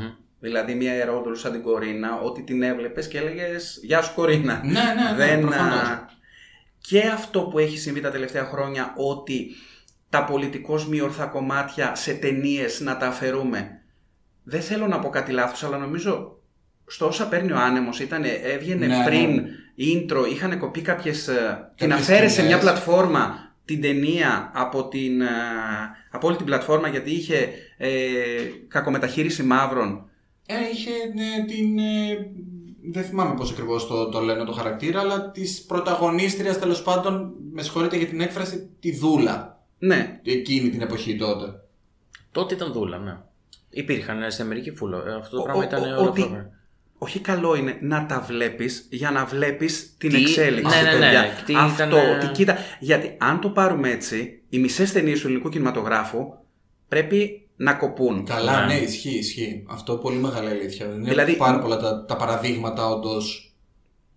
Δηλαδή, 0.41 0.75
μια 0.75 0.95
ιερόδουλου 0.95 1.37
σαν 1.37 1.53
την 1.53 1.63
Κορίνα, 1.63 2.21
ότι 2.21 2.43
την 2.43 2.63
έβλεπες 2.63 3.09
και 3.09 3.19
έλεγες 3.19 3.81
Γεια 3.83 4.03
σου, 4.03 4.15
Κορίνα. 4.15 4.61
Ναι, 4.65 4.71
ναι, 4.71 5.11
ναι, 5.11 5.17
δεν, 5.17 5.41
προφανώς. 5.41 5.81
α, 5.81 6.07
Και 6.79 7.01
αυτό 7.01 7.41
που 7.41 7.59
έχει 7.59 7.79
συμβεί 7.79 8.01
τα 8.01 8.11
τελευταία 8.11 8.45
χρόνια, 8.45 8.93
ότι 8.97 9.47
τα 10.09 10.25
πολιτικώς 10.25 10.89
μη 10.89 11.01
ορθά 11.01 11.27
κομμάτια 11.27 11.95
σε 11.95 12.13
ταινίες 12.15 12.81
να 12.81 12.97
τα 12.97 13.07
αφαιρούμε. 13.07 13.81
Δεν 14.43 14.61
θέλω 14.61 14.87
να 14.87 14.99
πω 14.99 15.09
κάτι 15.09 15.33
λάθος, 15.33 15.65
αλλά 15.65 15.79
νομίζω 15.79 16.39
στο 16.87 17.07
όσα 17.07 17.29
παίρνει 17.29 17.53
ο 17.53 17.59
άνεμος 17.59 18.01
ήταν, 18.01 18.23
έβγαινε 18.43 18.87
Ναι, 18.87 19.05
πριν 19.05 19.35
ναι. 19.35 19.43
Intro, 19.79 20.31
είχαν 20.33 20.59
κοπεί 20.59 20.81
κάποιες. 20.81 21.25
την 21.75 21.89
Κάποιες 21.89 21.99
αφαίρεσε 22.09 22.29
σε 22.29 22.31
σκηνές. 22.35 22.49
μια 22.49 22.59
πλατφόρμα 22.59 23.53
την 23.65 23.81
ταινία 23.81 24.51
από, 24.55 24.89
την, 24.89 25.21
ε, 25.21 25.27
από 26.11 26.27
όλη 26.27 26.37
την 26.37 26.47
πλατφόρμα 26.47 26.89
γιατί 26.89 27.11
είχε 27.11 27.49
ε, 27.77 27.89
κακομεταχείριση 28.69 29.43
μαύρων. 29.43 30.09
Ε, 30.47 30.55
είχε 30.73 30.91
ναι, 31.15 31.45
την. 31.45 31.79
ε, 31.79 32.31
δεν 32.93 33.03
θυμάμαι 33.05 33.35
πώς 33.35 33.51
ακριβώς 33.51 33.87
το, 33.87 34.09
το 34.09 34.21
λένε 34.21 34.45
το 34.45 34.53
χαρακτήρα, 34.53 35.01
αλλά 35.01 35.31
της 35.31 35.63
πρωταγωνίστριας 35.63 36.59
τέλος 36.59 36.83
πάντων, 36.83 37.33
με 37.53 37.63
συγχωρείτε 37.63 37.97
για 37.97 38.07
την 38.07 38.21
έκφραση, 38.21 38.69
τη 38.81 38.97
δούλα. 38.97 39.63
Ναι, 39.79 40.21
Εκείνη 40.25 40.69
την 40.71 40.81
εποχή 40.81 41.17
τότε. 41.17 41.47
Τότε 42.33 42.55
ήταν 42.55 42.73
δούλα, 42.73 42.99
ναι. 42.99 43.17
Υπήρχαν 43.71 44.23
ε, 44.23 44.31
στην 44.31 44.45
Αμερική 44.45 44.71
φούλο. 44.71 44.97
Ε, 45.07 45.15
Αυτό 45.15 45.37
το 45.37 45.43
Ο- 45.43 45.45
πράγμα 45.45 45.63
ο- 45.63 45.67
ήταν 45.67 45.83
ο- 45.83 46.01
όλο 46.01 46.09
ότι- 46.09 46.23
αυτό. 46.23 46.47
Όχι 46.99 47.19
καλό 47.19 47.55
είναι 47.55 47.77
να 47.81 48.07
τα 48.07 48.21
βλέπεις 48.29 48.87
για 48.91 49.11
να 49.11 49.25
βλέπεις 49.25 49.95
την 49.99 50.11
Τι- 50.11 50.17
εξέλιξη. 50.21 50.77
ναι, 50.77 50.83
ναι, 50.91 50.99
ναι. 50.99 51.05
παιδιά. 51.05 51.25
Τι 51.47 51.55
Αυτό, 51.57 51.85
ήταν, 51.85 52.07
ε, 52.07 52.11
ότι 52.11 52.27
κοίτα, 52.27 52.57
γιατί 52.81 53.15
αν 53.19 53.41
το 53.41 53.49
πάρουμε 53.51 53.91
έτσι, 53.91 54.41
οι 54.49 54.59
μισές 54.59 54.93
ταινίες 54.93 55.21
του 55.21 55.27
ελληνικού 55.27 55.49
κινηματογράφου 55.49 56.35
πρέπει 56.89 57.43
να 57.57 57.73
κοπούν. 57.75 58.25
Καλά, 58.25 58.65
Ναι. 58.67 58.75
ναι, 58.75 58.81
ισχύει, 58.81 59.19
ισχύει. 59.19 59.65
Αυτό 59.69 59.97
πολύ 59.97 60.17
μεγάλη 60.17 60.49
αλήθεια. 60.49 60.87
Είναι 60.87 61.09
Δηλαδή- 61.09 61.37
πάρα 61.37 61.59
πολλά 61.59 61.77
τα, 61.77 62.05
τα 62.05 62.17
παραδείγματα 62.17 62.87
όντως. 62.89 63.53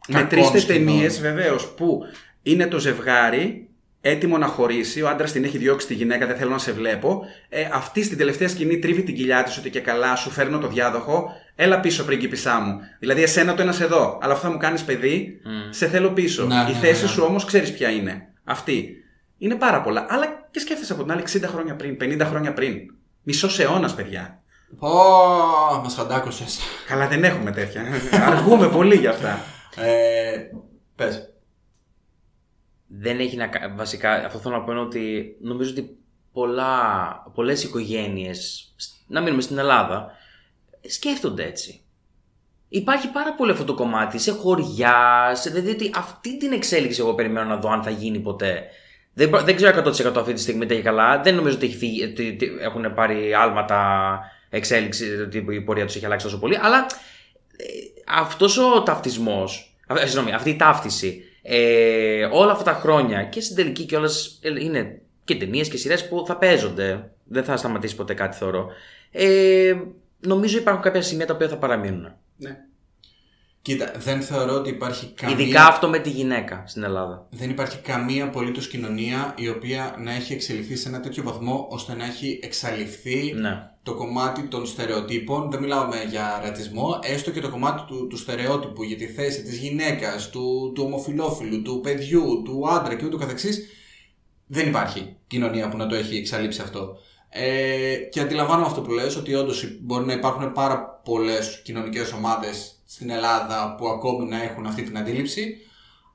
Με 0.07 0.23
τρεις 0.23 0.65
ταινίες 0.65 1.19
βεβαίως 1.21 1.67
που 1.73 1.99
είναι 2.41 2.67
το 2.67 2.79
ζευγάρι 2.79 3.69
έτοιμο 4.01 4.37
να 4.37 4.47
χωρίσει, 4.47 5.01
ο 5.01 5.09
άντρας 5.09 5.31
την 5.31 5.43
έχει 5.43 5.57
διώξει 5.57 5.87
τη 5.87 5.93
γυναίκα, 5.93 6.25
δεν 6.27 6.35
θέλω 6.37 6.51
να 6.51 6.57
σε 6.57 6.71
βλέπω. 6.71 7.21
Ε, 7.49 7.67
αυτή 7.73 8.03
στην 8.03 8.17
τελευταία 8.17 8.47
σκηνή 8.47 8.79
τρίβει 8.79 9.03
την 9.03 9.15
κοιλιά 9.15 9.43
της 9.43 9.57
ότι 9.57 9.69
και 9.69 9.79
καλά, 9.79 10.15
σου 10.15 10.29
φέρνω 10.29 10.57
το 10.57 10.67
διάδοχο, 10.67 11.29
έλα 11.55 11.79
πίσω 11.79 12.03
πριγκίπισά 12.03 12.59
μου. 12.59 12.79
Δηλαδή, 12.99 13.23
εσένα 13.23 13.53
το 13.53 13.61
ένας 13.61 13.81
εδώ, 13.81 14.19
αλλά 14.21 14.33
αυτό 14.33 14.45
θα 14.47 14.53
μου 14.53 14.59
κάνεις 14.59 14.83
παιδί, 14.83 15.41
σε 15.69 15.87
θέλω 15.87 16.09
πίσω. 16.11 16.45
Ναι, 16.45 16.55
Η 16.55 16.71
ναι, 16.73 16.79
θέση 16.79 17.03
ναι. 17.03 17.09
σου 17.09 17.23
όμως 17.23 17.45
ξέρεις 17.45 17.73
ποια 17.73 17.89
είναι. 17.89 18.27
Αυτή. 18.43 18.95
Είναι 19.37 19.55
πάρα 19.55 19.81
πολλά. 19.81 20.05
Αλλά 20.09 20.47
και 20.51 20.59
σκέφτεσαι 20.59 20.93
από 20.93 21.01
την 21.03 21.11
άλλη 21.11 21.23
60 21.33 21.41
χρόνια 21.45 21.75
πριν, 21.75 21.97
50 22.01 22.21
χρόνια 22.29 22.53
πριν. 22.53 22.75
Μισός 23.23 23.59
αιώνας, 23.59 23.95
παιδιά. 23.95 24.41
Πω, 24.79 24.89
μας 25.83 25.95
χαντάκωσε. 25.95 26.43
Καλά, 26.87 27.07
δεν 27.07 27.23
έχουμε 27.23 27.51
τέτοια. 27.51 27.81
Αργούμε 28.25 28.67
πολύ 28.67 28.95
γι' 28.95 29.07
αυτά. 29.07 29.39
Ε, 29.75 30.37
Πες. 30.95 31.30
Δεν 32.99 33.19
έχει 33.19 33.35
να 33.35 33.47
κα- 33.47 33.73
βασικά 33.75 34.13
αυτό 34.25 34.39
θέλω 34.39 34.55
να 34.55 34.63
πω 34.63 34.71
είναι 34.71 34.81
ότι 34.81 35.35
νομίζω 35.41 35.71
ότι 35.71 35.97
πολλά, 36.31 36.71
πολλές 37.33 37.63
οικογένειες 37.63 38.73
να 39.07 39.21
μείνουμε 39.21 39.41
στην 39.41 39.57
Ελλάδα 39.57 40.11
σκέφτονται 40.87 41.45
έτσι. 41.45 41.81
Υπάρχει 42.69 43.07
πάρα 43.07 43.33
πολύ 43.33 43.51
αυτό 43.51 43.63
το 43.63 43.73
κομμάτι 43.73 44.19
σε 44.19 44.31
χωριά 44.31 45.31
σε, 45.35 45.49
δηλαδή 45.49 45.69
ότι 45.69 45.91
αυτή 45.95 46.37
την 46.37 46.51
εξέλιξη 46.51 46.99
εγώ 47.01 47.13
περιμένω 47.13 47.49
να 47.49 47.57
δω 47.57 47.69
αν 47.69 47.83
θα 47.83 47.89
γίνει 47.89 48.19
ποτέ. 48.19 48.63
Δεν, 49.13 49.29
προ- 49.29 49.43
δεν 49.43 49.55
ξέρω 49.55 49.81
100% 49.85 50.17
αυτή 50.17 50.33
τη 50.33 50.41
στιγμή 50.41 50.65
τα 50.65 50.75
καλά. 50.75 51.21
Δεν 51.21 51.35
νομίζω 51.35 51.55
ότι, 51.55 51.65
έχει 51.65 51.75
φύγει, 51.77 52.03
ότι, 52.03 52.29
ότι 52.29 52.51
έχουν 52.59 52.93
πάρει 52.93 53.33
άλματα 53.33 54.19
εξέλιξη 54.49 55.15
ότι 55.21 55.45
η 55.49 55.61
πορεία 55.61 55.85
τους 55.85 55.95
έχει 55.95 56.05
αλλάξει 56.05 56.25
τόσο 56.25 56.39
πολύ 56.39 56.57
αλλά 56.61 56.85
ε, 57.57 57.63
αυτός 58.07 58.57
ο 58.57 58.83
ταυτισμός 58.83 59.77
α, 59.87 60.01
ε, 60.01 60.05
συγγνώμη, 60.05 60.33
αυτή 60.33 60.49
η 60.49 60.55
ταύτιση 60.55 61.23
ε, 61.53 62.27
όλα 62.31 62.51
αυτά 62.51 62.63
τα 62.63 62.79
χρόνια 62.79 63.23
και 63.23 63.41
στην 63.41 63.55
τελική 63.55 63.85
κιόλας 63.85 64.39
είναι 64.59 65.01
και 65.23 65.35
ταινίες 65.35 65.69
και 65.69 65.77
σειρές 65.77 66.07
που 66.07 66.23
θα 66.27 66.37
παίζονται. 66.37 67.11
Δεν 67.23 67.43
θα 67.43 67.57
σταματήσει 67.57 67.95
ποτέ 67.95 68.13
κάτι 68.13 68.37
θεωρώ. 68.37 68.69
Ε, 69.11 69.75
νομίζω 70.19 70.57
υπάρχουν 70.57 70.83
κάποια 70.83 71.01
σημεία 71.01 71.25
τα 71.25 71.33
οποία 71.33 71.47
θα 71.47 71.57
παραμείνουν. 71.57 72.13
Ναι. 72.37 72.57
Κοίτα, 73.63 73.91
δεν 73.97 74.21
θεωρώ 74.21 74.53
ότι 74.53 74.69
υπάρχει 74.69 75.13
καμία. 75.15 75.35
Ειδικά 75.35 75.65
αυτό 75.65 75.87
με 75.89 75.99
τη 75.99 76.09
γυναίκα 76.09 76.63
στην 76.67 76.83
Ελλάδα. 76.83 77.27
δεν 77.29 77.49
υπάρχει 77.49 77.77
καμία 77.77 78.23
απολύτως 78.23 78.67
κοινωνία 78.67 79.33
η 79.37 79.49
οποία 79.49 79.95
να 79.99 80.13
έχει 80.13 80.33
εξελιχθεί 80.33 80.75
σε 80.75 80.87
ένα 80.89 80.99
τέτοιο 80.99 81.23
βαθμό 81.23 81.67
ώστε 81.69 81.95
να 81.95 82.05
έχει 82.05 82.39
εξαλειφθεί 82.43 83.33
Ναι. 83.35 83.69
το 83.83 83.93
κομμάτι 83.93 84.41
των 84.47 84.65
στερεοτύπων. 84.65 85.51
Δεν 85.51 85.59
μιλάμε 85.59 85.95
για 86.09 86.41
ρατσισμό, 86.43 86.99
έστω 87.03 87.31
και 87.31 87.39
το 87.41 87.49
κομμάτι 87.49 87.81
του, 87.87 88.07
του 88.07 88.17
στερεότυπου 88.17 88.83
για 88.83 88.97
τη 88.97 89.07
θέση 89.07 89.43
της 89.43 89.57
γυναίκας, 89.57 90.29
του, 90.29 90.71
του 90.75 90.83
ομοφιλόφιλου, 90.85 91.61
του 91.61 91.79
παιδιού, 91.83 92.41
του 92.45 92.69
άντρα 92.69 92.95
και 92.95 93.05
ούτω 93.05 93.17
καθεξής. 93.17 93.67
Δεν 94.47 94.67
υπάρχει 94.67 95.15
κοινωνία 95.27 95.69
που 95.69 95.77
να 95.77 95.87
το 95.87 95.95
έχει 95.95 96.17
εξαλείψει 96.17 96.61
αυτό. 96.61 96.97
Ε, 97.29 97.95
και 97.95 98.19
αντιλαμβάνομαι 98.19 98.65
αυτό 98.65 98.81
που 98.81 98.91
λες, 98.91 99.15
ότι 99.15 99.33
όντως 99.35 99.77
μπορεί 99.81 100.05
να 100.05 100.13
υπάρχουν 100.13 100.51
πάρα 100.51 101.01
πολλές 101.03 101.61
κοινωνικές 101.63 102.11
ομάδες 102.11 102.80
στην 102.93 103.09
Ελλάδα 103.09 103.75
που 103.75 103.87
ακόμη 103.87 104.25
να 104.25 104.43
έχουν 104.43 104.65
αυτή 104.65 104.83
την 104.83 104.97
αντίληψη, 104.97 105.57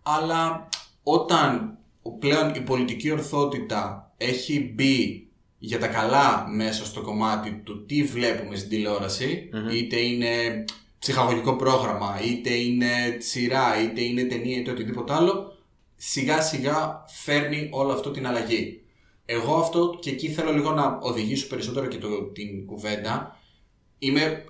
αλλά 0.03 0.69
όταν 1.03 1.79
πλέον 2.19 2.55
η 2.55 2.61
πολιτική 2.61 3.11
ορθότητα 3.11 4.13
έχει 4.17 4.73
μπει 4.75 5.29
για 5.59 5.79
τα 5.79 5.87
καλά 5.87 6.47
μέσα 6.49 6.85
στο 6.85 7.01
κομμάτι 7.01 7.61
του 7.65 7.85
τι 7.85 8.03
βλέπουμε 8.03 8.57
στην 8.57 8.69
τηλεοραση 8.69 9.51
είτε 9.73 10.01
είναι 10.01 10.65
ψυχαγωγικό 10.99 11.57
πρόγραμμα, 11.57 12.21
είτε 12.25 12.51
είναι 12.55 13.17
σειρά, 13.19 13.83
είτε 13.83 14.01
είναι 14.01 14.23
ταινία, 14.23 14.59
είτε 14.59 14.71
οτιδήποτε 14.71 15.13
άλλο, 15.15 15.59
σιγά 15.97 16.41
σιγά 16.43 17.05
φέρνει 17.09 17.69
όλο 17.73 17.93
αυτό 17.93 18.11
την 18.11 18.27
αλλαγή. 18.27 18.81
Εγώ 19.25 19.55
αυτό 19.57 19.99
και 20.01 20.11
εκεί 20.11 20.29
θέλω 20.29 20.53
λίγο 20.53 20.71
να 20.71 20.99
οδηγήσω 21.03 21.47
περισσότερο 21.47 21.87
και 21.87 21.99
το, 21.99 22.23
την 22.23 22.67
κουβέντα. 22.67 23.41
Είμαι 23.99 24.45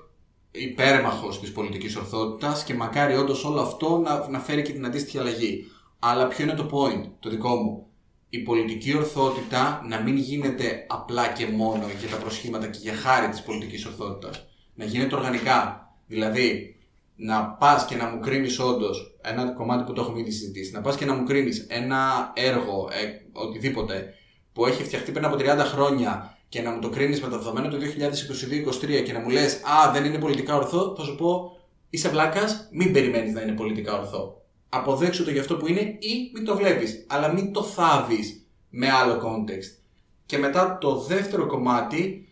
υπέρμαχος 0.58 1.40
της 1.40 1.52
πολιτικής 1.52 1.96
ορθότητας 1.96 2.64
και 2.64 2.74
μακάρι 2.74 3.16
όντως 3.16 3.44
όλο 3.44 3.60
αυτό 3.60 3.98
να, 3.98 4.28
να 4.28 4.38
φέρει 4.38 4.62
και 4.62 4.72
την 4.72 4.86
αντίστοιχη 4.86 5.18
αλλαγή. 5.18 5.64
Αλλά 5.98 6.26
ποιο 6.26 6.44
είναι 6.44 6.54
το 6.54 6.68
point, 6.72 7.08
το 7.20 7.30
δικό 7.30 7.54
μου. 7.54 7.86
Η 8.28 8.38
πολιτική 8.38 8.96
ορθότητα 8.96 9.84
να 9.88 10.00
μην 10.00 10.16
γίνεται 10.16 10.86
απλά 10.88 11.28
και 11.28 11.46
μόνο 11.46 11.84
για 12.00 12.08
τα 12.08 12.16
προσχήματα 12.16 12.66
και 12.66 12.78
για 12.82 12.94
χάρη 12.94 13.28
της 13.28 13.42
πολιτικής 13.42 13.86
ορθότητας. 13.86 14.46
Να 14.74 14.84
γίνεται 14.84 15.14
οργανικά. 15.14 15.90
Δηλαδή, 16.06 16.76
να 17.16 17.44
πας 17.44 17.84
και 17.84 17.96
να 17.96 18.08
μου 18.08 18.20
κρίνεις 18.20 18.58
όντως 18.58 19.18
ένα 19.22 19.50
κομμάτι 19.50 19.84
που 19.84 19.92
το 19.92 20.00
έχουμε 20.00 20.20
ήδη 20.20 20.30
συζητήσει, 20.30 20.72
να 20.72 20.80
πας 20.80 20.96
και 20.96 21.04
να 21.04 21.14
μου 21.14 21.24
κρίνεις 21.24 21.66
ένα 21.68 22.32
έργο, 22.34 22.88
ε, 22.92 23.06
οτιδήποτε, 23.32 24.14
που 24.52 24.66
έχει 24.66 24.84
φτιαχτεί 24.84 25.12
πριν 25.12 25.24
από 25.24 25.36
30 25.36 25.64
χρόνια 25.64 26.35
και 26.48 26.62
να 26.62 26.70
μου 26.70 26.80
το 26.80 26.88
κρίνεις 26.88 27.20
με 27.20 27.28
τα 27.28 27.36
δεδομένα 27.38 27.68
του 27.68 27.78
2022-2023 27.80 29.02
και 29.04 29.12
να 29.12 29.18
μου 29.18 29.28
λες 29.28 29.54
Α, 29.54 29.92
δεν 29.92 30.04
είναι 30.04 30.18
πολιτικά 30.18 30.56
ορθό, 30.56 30.94
θα 30.98 31.04
σου 31.04 31.14
πω 31.14 31.56
Είσαι 31.90 32.08
βλάκας, 32.08 32.68
μην 32.72 32.92
περιμένεις 32.92 33.32
να 33.32 33.40
είναι 33.40 33.52
πολιτικά 33.52 33.98
ορθό. 33.98 34.42
Αποδέξου 34.68 35.24
το 35.24 35.30
για 35.30 35.40
αυτό 35.40 35.56
που 35.56 35.68
είναι 35.68 35.80
ή 35.80 36.30
μην 36.34 36.44
το 36.44 36.56
βλέπεις. 36.56 37.04
Αλλά 37.08 37.32
μην 37.32 37.52
το 37.52 37.62
θάβεις 37.62 38.46
με 38.70 38.90
άλλο 38.90 39.14
context. 39.14 39.78
Και 40.26 40.38
μετά 40.38 40.78
το 40.80 40.96
δεύτερο 40.98 41.46
κομμάτι, 41.46 42.28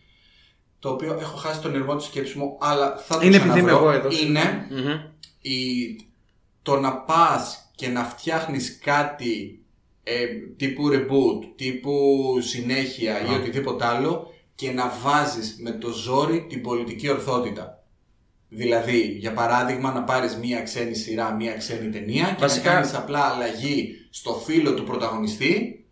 το 0.79 0.89
οποίο 0.89 1.17
έχω 1.19 1.37
χάσει 1.37 1.59
τον 1.59 1.75
ερμό 1.75 1.95
τη 1.95 2.03
σκέψη 2.03 2.37
μου, 2.37 2.57
αλλά 2.59 2.97
θα 2.97 3.17
το 3.17 3.25
Είναι 3.25 3.37
ξαναβρω, 3.37 3.59
επειδή 3.59 3.71
είμαι 3.71 3.79
εγώ 3.79 3.91
εδώ. 3.91 4.09
Είναι 4.23 4.67
Μμμ. 4.69 4.99
η, 5.41 5.55
το 6.61 6.79
να 6.79 6.97
πας 6.97 7.71
και 7.75 7.87
να 7.87 8.03
φτιάχνεις 8.03 8.79
κάτι 8.83 9.64
ε, 10.07 10.25
τύπου 10.57 10.89
reboot, 10.91 11.47
τύπου 11.55 11.93
συνέχεια 12.39 13.21
ή 13.31 13.33
οτιδήποτε 13.33 13.85
άλλο 13.85 14.33
και 14.55 14.71
να 14.71 14.91
βάζεις 15.03 15.57
με 15.61 15.71
το 15.71 15.91
ζόρι 15.91 16.45
την 16.49 16.61
πολιτική 16.61 17.09
ορθότητα. 17.09 17.83
Δηλαδή, 18.49 18.97
για 19.19 19.33
παράδειγμα, 19.33 19.91
να 19.91 20.03
πάρεις 20.03 20.35
μία 20.35 20.61
ξένη 20.61 20.95
σειρά, 20.95 21.31
μία 21.33 21.53
ξένη 21.53 21.89
ταινία 21.89 22.25
και 22.25 22.35
Βασικά- 22.39 22.69
να 22.69 22.75
κάνεις 22.75 22.93
απλά 22.93 23.19
αλλαγή 23.19 23.95
στο 24.09 24.33
φύλλο 24.33 24.73
του 24.73 24.83
πρωταγωνιστή 24.83 25.85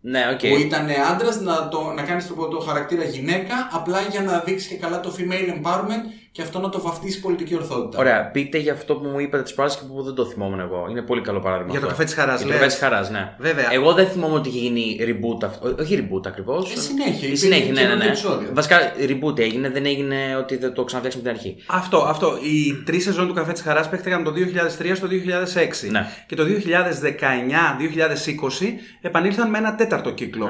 Ναι, 0.00 0.22
οκ. 0.32 0.38
που 0.38 0.58
ήταν 0.60 0.88
άντρας 1.10 1.40
να, 1.40 1.68
το, 1.68 1.92
να 1.96 2.02
κάνεις 2.02 2.26
το, 2.26 2.34
το 2.48 2.58
χαρακτήρα 2.58 3.04
γυναίκα, 3.04 3.68
απλά 3.72 4.00
για 4.00 4.20
να 4.20 4.38
δείξεις 4.38 4.68
και 4.68 4.76
καλά 4.76 5.00
το 5.00 5.14
female 5.18 5.62
empowerment 5.62 6.04
και 6.32 6.42
αυτό 6.42 6.60
να 6.60 6.68
το 6.68 6.80
βαφτίσεις 6.80 7.20
πολιτική 7.20 7.54
ορθότητα. 7.54 7.98
Ωραία, 7.98 8.30
πείτε 8.30 8.58
για 8.58 8.72
αυτό 8.72 8.94
που 8.94 9.08
μου 9.08 9.18
είπατε 9.20 9.42
τις 9.42 9.54
προάλλες 9.54 9.76
και 9.76 9.84
που 9.84 10.02
δεν 10.02 10.14
το 10.14 10.26
θυμόμουν 10.26 10.60
εγώ. 10.60 10.86
Είναι 10.90 11.02
πολύ 11.02 11.20
καλό 11.20 11.40
παράδειγμα. 11.40 11.70
Για 11.70 11.80
το 11.80 11.86
αυτό. 11.86 11.98
καφέ 11.98 12.08
της 12.14 12.20
χαράς, 12.20 12.36
Για 12.42 12.46
το 12.46 12.52
λες. 12.52 12.60
καφέ 12.60 12.70
της 12.72 12.80
χαράς, 12.82 13.10
ναι. 13.10 13.34
Βέβαια. 13.38 13.72
Εγώ 13.72 13.92
δεν 13.92 14.06
θυμόμαι 14.06 14.34
ότι 14.34 14.48
είχε 14.48 14.58
γίνει 14.58 14.96
reboot 15.00 15.44
αυτό. 15.44 15.68
Ό- 15.68 15.74
Όχι 15.80 16.08
reboot 16.08 16.26
ακριβώς. 16.26 16.72
Ε, 16.72 16.78
συνέχεια, 16.80 17.12
Η 17.12 17.16
υπήρχε 17.16 17.34
συνέχεια, 17.36 17.64
ναι, 17.64 17.70
ναι, 17.72 17.78
καινούργιο 17.80 18.04
ναι. 18.04 18.10
επεισόδιο. 18.10 18.48
Βασικά 18.52 18.78
reboot 18.98 19.38
έγινε, 19.38 19.70
δεν 19.70 19.86
έγινε 19.86 20.36
ότι 20.38 20.56
δεν 20.56 20.72
το 20.74 20.84
ξαναφτιάξαμε 20.84 21.24
την 21.24 21.32
αρχή. 21.36 21.56
Αυτό, 21.66 21.98
αυτό. 21.98 22.38
Οι 22.42 22.74
τρεις 22.84 23.02
σεζόν 23.02 23.26
του 23.28 23.34
Καφέ 23.34 23.52
της 23.52 23.62
Χαράς 23.62 23.88
παίχτηκαν 23.88 24.24
το 24.24 24.30
2003 24.32 24.96
στο 24.96 25.06
2006. 25.06 25.90
Ναι. 25.90 26.06
Και 26.26 26.36
το 26.36 26.44
2019-2020 26.44 28.78
επανήλθαν 29.00 29.50
με 29.50 29.58
ένα 29.58 29.74
τέταρτο 29.74 30.10
κύκλο. 30.10 30.48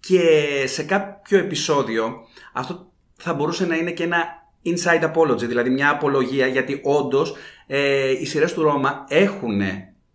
Και 0.00 0.20
σε 0.66 0.82
κάποιο 0.82 1.38
επεισόδιο 1.38 2.12
αυτό 2.52 2.86
θα 3.16 3.34
μπορούσε 3.34 3.66
να 3.66 3.76
είναι 3.76 3.90
και 3.90 4.02
ένα 4.02 4.44
inside 4.66 5.12
apology, 5.12 5.46
δηλαδή 5.46 5.70
μια 5.70 5.90
απολογία, 5.90 6.46
γιατί 6.46 6.80
όντως 6.84 7.34
ε, 7.66 8.10
οι 8.10 8.24
σειρές 8.24 8.54
του 8.54 8.62
Ρώμα 8.62 9.04
έχουν 9.08 9.60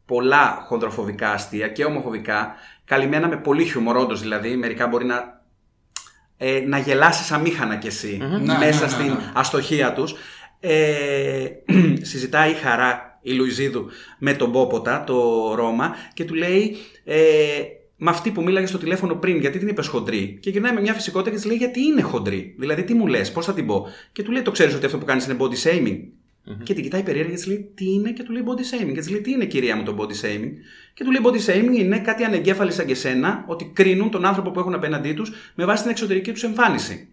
πολλά 0.05 0.63
χοντροφοβικά 0.67 1.31
αστεία 1.31 1.67
και 1.67 1.85
ομοφοβικά, 1.85 2.55
καλυμμένα 2.85 3.27
με 3.27 3.37
πολύ 3.37 3.65
χιούμορ, 3.65 3.97
όντως 3.97 4.21
δηλαδή. 4.21 4.55
Μερικά 4.55 4.87
μπορεί 4.87 5.05
να 5.05 5.41
ε, 6.43 6.63
να 6.65 6.77
γελάσεις 6.77 7.31
αμήχανα 7.31 7.75
κι 7.75 7.87
εσύ 7.87 8.17
Ναι, 8.17 8.57
μέσα 8.57 8.79
ναι, 8.79 8.85
ναι, 8.85 8.87
στην 8.87 9.05
ναι. 9.05 9.31
αστοχία 9.33 9.93
τους. 9.93 10.15
Ε, 10.59 11.45
συζητάει 12.11 12.51
η 12.51 12.53
Χαρά, 12.53 13.19
η 13.21 13.31
Λουιζίδου, 13.31 13.89
με 14.17 14.33
τον 14.33 14.51
Πόποτα, 14.51 15.03
το 15.03 15.15
Ρώμα 15.55 15.95
και 16.13 16.25
του 16.25 16.33
λέει 16.33 16.77
ε, 17.03 17.19
με 18.03 18.09
αυτή 18.09 18.31
που 18.31 18.43
μίλαγε 18.43 18.65
στο 18.65 18.77
τηλέφωνο 18.77 19.15
πριν, 19.15 19.39
γιατί 19.39 19.59
την 19.59 19.67
είπες 19.67 19.87
χοντρή. 19.87 20.37
Και 20.41 20.49
γυρνάει 20.49 20.73
με 20.73 20.81
μια 20.81 20.93
φυσικότητα 20.93 21.29
και 21.29 21.35
της 21.35 21.45
λέει 21.45 21.57
γιατί 21.57 21.81
είναι 21.81 22.01
χοντρή; 22.01 22.55
Δηλαδή 22.57 22.83
τι 22.83 22.93
μου 22.93 23.07
λες, 23.07 23.31
πώς 23.31 23.45
θα 23.45 23.53
την 23.53 23.65
πω; 23.65 23.87
Και 24.11 24.23
του 24.23 24.31
λέει 24.31 24.41
το 24.41 24.51
ξέρεις 24.51 24.75
ότι 24.75 24.85
αυτό 24.85 24.97
που 24.97 25.05
κάνεις 25.05 25.25
είναι 25.25 25.37
body 25.39 25.67
shaming. 25.67 25.99
Και 26.63 26.73
την 26.73 26.83
κοιτάει 26.83 27.03
περίεργα 27.03 27.29
και 27.29 27.35
της 27.35 27.47
λέει 27.47 27.71
τι 27.75 27.91
είναι; 27.91 28.11
Και 28.11 28.23
του 28.23 28.31
λέει 28.31 28.43
body 28.45 28.59
shaming. 28.59 28.93
Και 28.93 28.99
της 28.99 29.09
λέει 29.09 29.21
τι 29.21 29.31
είναι 29.31 29.45
κυρία 29.45 29.75
μου 29.75 29.83
το 29.83 29.95
body 29.99 30.25
shaming; 30.25 30.51
Και 30.93 31.03
του 31.03 31.11
λέει 31.11 31.21
body 31.23 31.49
shaming 31.49 31.77
είναι 31.79 31.99
κάτι 31.99 32.23
ανεγκέφαλοι 32.23 32.71
σαν 32.71 32.85
και 32.85 32.95
σένα 32.95 33.43
ότι 33.47 33.71
κρίνουν 33.73 34.09
τον 34.09 34.25
άνθρωπο 34.25 34.51
που 34.51 34.59
έχουν 34.59 34.73
απέναντί 34.73 35.13
τους 35.13 35.31
με 35.55 35.65
βάση 35.65 35.81
την 35.81 35.91
εξωτερική 35.91 36.31
τους 36.31 36.43
εμφάνιση. 36.43 37.07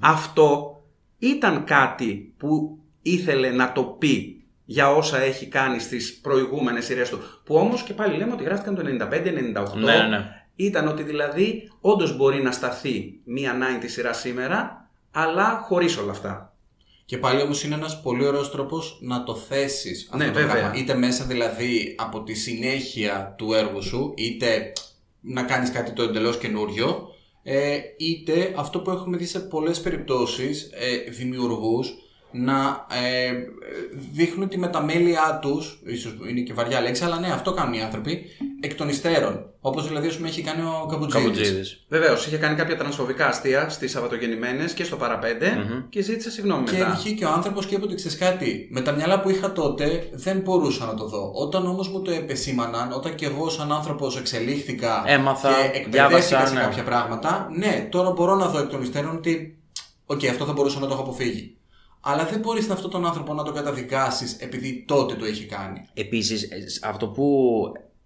Αυτό 0.00 0.80
ήταν 1.18 1.64
κάτι 1.64 2.32
που 2.36 2.78
ήθελε 3.02 3.50
να 3.50 3.72
το 3.72 3.82
πει 3.82 4.41
για 4.64 4.90
όσα 4.94 5.18
έχει 5.18 5.46
κάνει 5.46 5.78
στις 5.78 6.20
προηγούμενες 6.20 6.84
σειρές 6.84 7.08
του. 7.10 7.18
Που 7.44 7.54
όμως 7.54 7.82
και 7.82 7.92
πάλι 7.92 8.16
λέμε 8.16 8.32
ότι 8.32 8.44
γράφτηκαν 8.44 8.74
το 8.74 8.82
95-98. 8.82 9.74
Ναι, 9.74 9.96
ναι, 9.96 10.06
ναι. 10.08 10.24
Ήταν 10.56 10.88
ότι 10.88 11.02
δηλαδή 11.02 11.70
όντως 11.80 12.16
μπορεί 12.16 12.42
να 12.42 12.52
σταθεί 12.52 13.20
μία 13.24 13.54
90 13.82 13.84
σειρά 13.86 14.12
σήμερα, 14.12 14.90
αλλά 15.10 15.62
χωρίς 15.64 15.96
όλα 15.96 16.10
αυτά. 16.10 16.56
Και 17.04 17.18
πάλι 17.18 17.42
όμως 17.42 17.64
είναι 17.64 17.74
ένας 17.74 18.00
πολύ 18.02 18.26
ωραίος 18.26 18.50
τρόπος 18.50 18.98
να 19.00 19.24
το 19.24 19.34
θέσεις 19.34 20.08
αυτό 20.12 20.16
Ναι, 20.16 20.26
το 20.26 20.38
βέβαια. 20.38 20.52
πράγμα. 20.52 20.72
Είτε 20.78 20.94
μέσα 20.94 21.24
δηλαδή 21.24 21.94
από 21.98 22.22
τη 22.22 22.34
συνέχεια 22.34 23.34
του 23.38 23.52
έργου 23.52 23.82
σου, 23.82 24.14
είτε 24.16 24.72
να 25.20 25.42
κάνεις 25.42 25.70
κάτι 25.70 25.92
το 25.92 26.02
εντελώς 26.02 26.38
καινούριο, 26.38 27.08
ε, 27.42 27.78
είτε 27.96 28.54
αυτό 28.56 28.80
που 28.80 28.90
έχουμε 28.90 29.16
δει 29.16 29.26
σε 29.26 29.40
πολλές 29.40 29.80
περιπτώσεις, 29.80 30.70
ε, 30.72 31.10
δημιουργούς, 31.10 31.94
να 32.32 32.86
ε, 32.90 33.32
δείχνουν 34.12 34.48
τη 34.48 34.58
μεταμέλειά 34.58 35.38
τους, 35.42 35.80
ίσως 35.84 36.14
είναι 36.28 36.40
και 36.40 36.52
βαριά 36.52 36.80
λέξη, 36.80 37.04
αλλά 37.04 37.18
ναι, 37.18 37.32
αυτό 37.32 37.52
κάνουν 37.52 37.74
οι 37.74 37.82
άνθρωποι, 37.82 38.24
εκ 38.60 38.74
των 38.74 38.88
υστέρων. 38.88 39.46
Όπως 39.64 39.88
δηλαδή, 39.88 40.06
ας 40.06 40.16
πούμε, 40.16 40.28
έχει 40.28 40.42
κάνει 40.42 40.62
ο 40.62 40.86
Καμπουτζίδης. 40.90 41.24
Καμπουτζίδης. 41.24 41.84
Βεβαίως, 41.88 42.26
είχε 42.26 42.36
κάνει 42.36 42.56
κάποια 42.56 42.76
τρανσφοβικά 42.76 43.26
αστεία 43.26 43.68
στις 43.68 43.90
Σαββατογεννημένες 43.90 44.72
και 44.72 44.84
στο 44.84 44.96
παραπέντε 44.96 45.56
και 45.88 46.02
ζήτησε 46.02 46.30
συγγνώμη 46.30 46.64
Και 46.64 46.78
μετά. 46.78 46.98
βγήκε 47.00 47.24
ο 47.24 47.30
άνθρωπος 47.30 47.66
και 47.66 47.74
είπε 47.74 47.84
ότι 47.84 47.94
ξέρεις 47.94 48.18
κάτι. 48.18 48.68
Με 48.70 48.80
τα 48.80 48.92
μυαλά 48.92 49.20
που 49.20 49.30
είχα 49.30 49.52
τότε 49.52 50.08
δεν 50.12 50.38
μπορούσα 50.38 50.86
να 50.86 50.94
το 50.94 51.06
δω. 51.06 51.32
Όταν 51.34 51.66
όμως 51.66 51.88
μου 51.88 52.02
το 52.02 52.10
επεσήμαναν, 52.10 52.92
όταν 52.92 53.14
και 53.14 53.26
εγώ 53.26 53.48
σαν 53.48 53.72
άνθρωπος 53.72 54.18
εξελίχθηκα 54.18 55.04
Έμαθα, 55.06 55.48
και 55.48 55.78
εκπαιδεύτηκα 55.78 56.08
διάβασα, 56.08 56.46
σε 56.46 56.54
ναι. 56.54 56.60
Mm-hmm. 56.60 56.64
κάποια 56.64 56.82
πράγματα, 56.82 57.48
ναι, 57.56 57.88
τώρα 57.90 58.10
μπορώ 58.10 58.34
να 58.34 58.46
δω 58.46 58.58
εκ 58.58 58.68
των 58.68 58.82
υστέρων 58.82 59.16
ότι. 59.16 59.56
Οκ, 60.06 60.24
αυτό 60.24 60.44
θα 60.44 60.52
μπορούσα 60.52 60.78
να 60.78 60.86
το 60.86 60.92
έχω 60.92 61.02
αποφύγει. 61.02 61.56
Αλλά 62.04 62.24
δεν 62.24 62.38
μπορείς 62.38 62.70
αυτόν 62.70 62.90
τον 62.90 63.06
άνθρωπο 63.06 63.34
να 63.34 63.42
το 63.42 63.52
καταδικάσεις 63.52 64.36
επειδή 64.40 64.84
τότε 64.88 65.14
το 65.14 65.24
έχει 65.24 65.44
κάνει. 65.44 65.88
Επίσης, 65.94 66.48
αυτό 66.82 67.08
που 67.08 67.26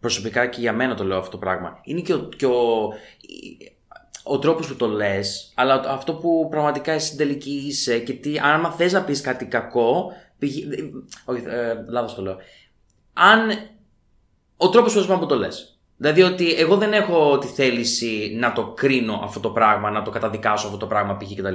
προσωπικά 0.00 0.46
και 0.46 0.60
για 0.60 0.72
μένα 0.72 0.94
το 0.94 1.04
λέω 1.04 1.18
αυτό 1.18 1.30
το 1.30 1.38
πράγμα 1.38 1.80
είναι 1.84 2.00
και 2.00 2.14
ο, 2.14 2.28
και 2.36 2.46
ο, 2.46 2.92
ο 4.22 4.38
τρόπος 4.38 4.66
που 4.66 4.76
το 4.76 4.86
λες, 4.86 5.52
αλλά 5.54 5.74
αυτό 5.74 6.14
που 6.14 6.48
πραγματικά 6.50 6.92
εσύ 6.92 7.06
στην 7.06 7.18
τελική 7.18 7.50
είσαι 7.50 7.98
και 7.98 8.12
τι, 8.12 8.38
άμα 8.38 8.70
θες 8.70 8.92
να 8.92 9.04
πεις 9.04 9.20
κάτι 9.20 9.46
κακό. 9.46 10.12
Πηγε... 10.38 10.66
Όχι, 11.24 11.42
ε, 11.46 11.84
λάθος 11.88 12.14
το 12.14 12.22
λέω. 12.22 12.36
Αν. 13.12 13.50
Ο 14.56 14.68
τρόπος 14.68 15.06
που 15.06 15.26
το 15.26 15.36
λες. 15.36 15.75
Δηλαδή 15.98 16.22
ότι 16.22 16.54
εγώ 16.54 16.76
δεν 16.76 16.92
έχω 16.92 17.38
τη 17.38 17.46
θέληση 17.46 18.36
να 18.38 18.52
το 18.52 18.66
κρίνω 18.66 19.20
αυτό 19.24 19.40
το 19.40 19.50
πράγμα, 19.50 19.90
να 19.90 20.02
το 20.02 20.10
καταδικάσω 20.10 20.66
αυτό 20.66 20.78
το 20.78 20.86
πράγμα 20.86 21.16
π.χ. 21.16 21.32
κτλ. 21.36 21.54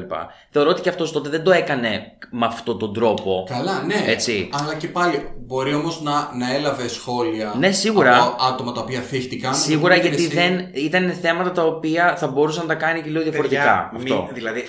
Θεωρώ 0.49 0.69
ότι 0.69 0.81
και 0.81 0.89
αυτός 0.89 1.11
τότε 1.11 1.29
δεν 1.29 1.43
το 1.43 1.51
έκανε 1.51 2.17
με 2.29 2.45
αυτόν 2.45 2.79
τον 2.79 2.93
τρόπο. 2.93 3.45
Καλά, 3.49 3.83
ναι. 3.83 4.03
Έτσι. 4.05 4.49
Αλλά 4.53 4.75
και 4.75 4.87
πάλι 4.87 5.29
μπορεί 5.39 5.73
όμως 5.73 6.01
να, 6.01 6.29
να 6.37 6.53
έλαβε 6.53 6.87
σχόλια 6.87 7.53
Ναι, 7.57 7.71
σίγουρα. 7.71 8.17
από 8.23 8.43
άτομα 8.43 8.71
τα 8.71 8.81
οποία 8.81 9.01
θίχτηκαν. 9.01 9.55
Σίγουρα 9.55 9.93
Οπότε 9.95 10.07
γιατί 10.07 10.23
εσύ- 10.23 10.35
δεν 10.35 10.69
ήταν 10.73 11.11
θέματα 11.21 11.51
τα 11.51 11.63
οποία 11.63 12.15
θα 12.17 12.27
μπορούσαν 12.27 12.61
να 12.67 12.73
τα 12.73 12.85
κάνει 12.85 13.01
και 13.01 13.09
λίγο 13.09 13.23
διαφορετικά. 13.23 13.61
Παιδιά, 13.61 13.91
αυτό. 13.95 14.23
Μην, 14.25 14.33
δηλαδή, 14.33 14.63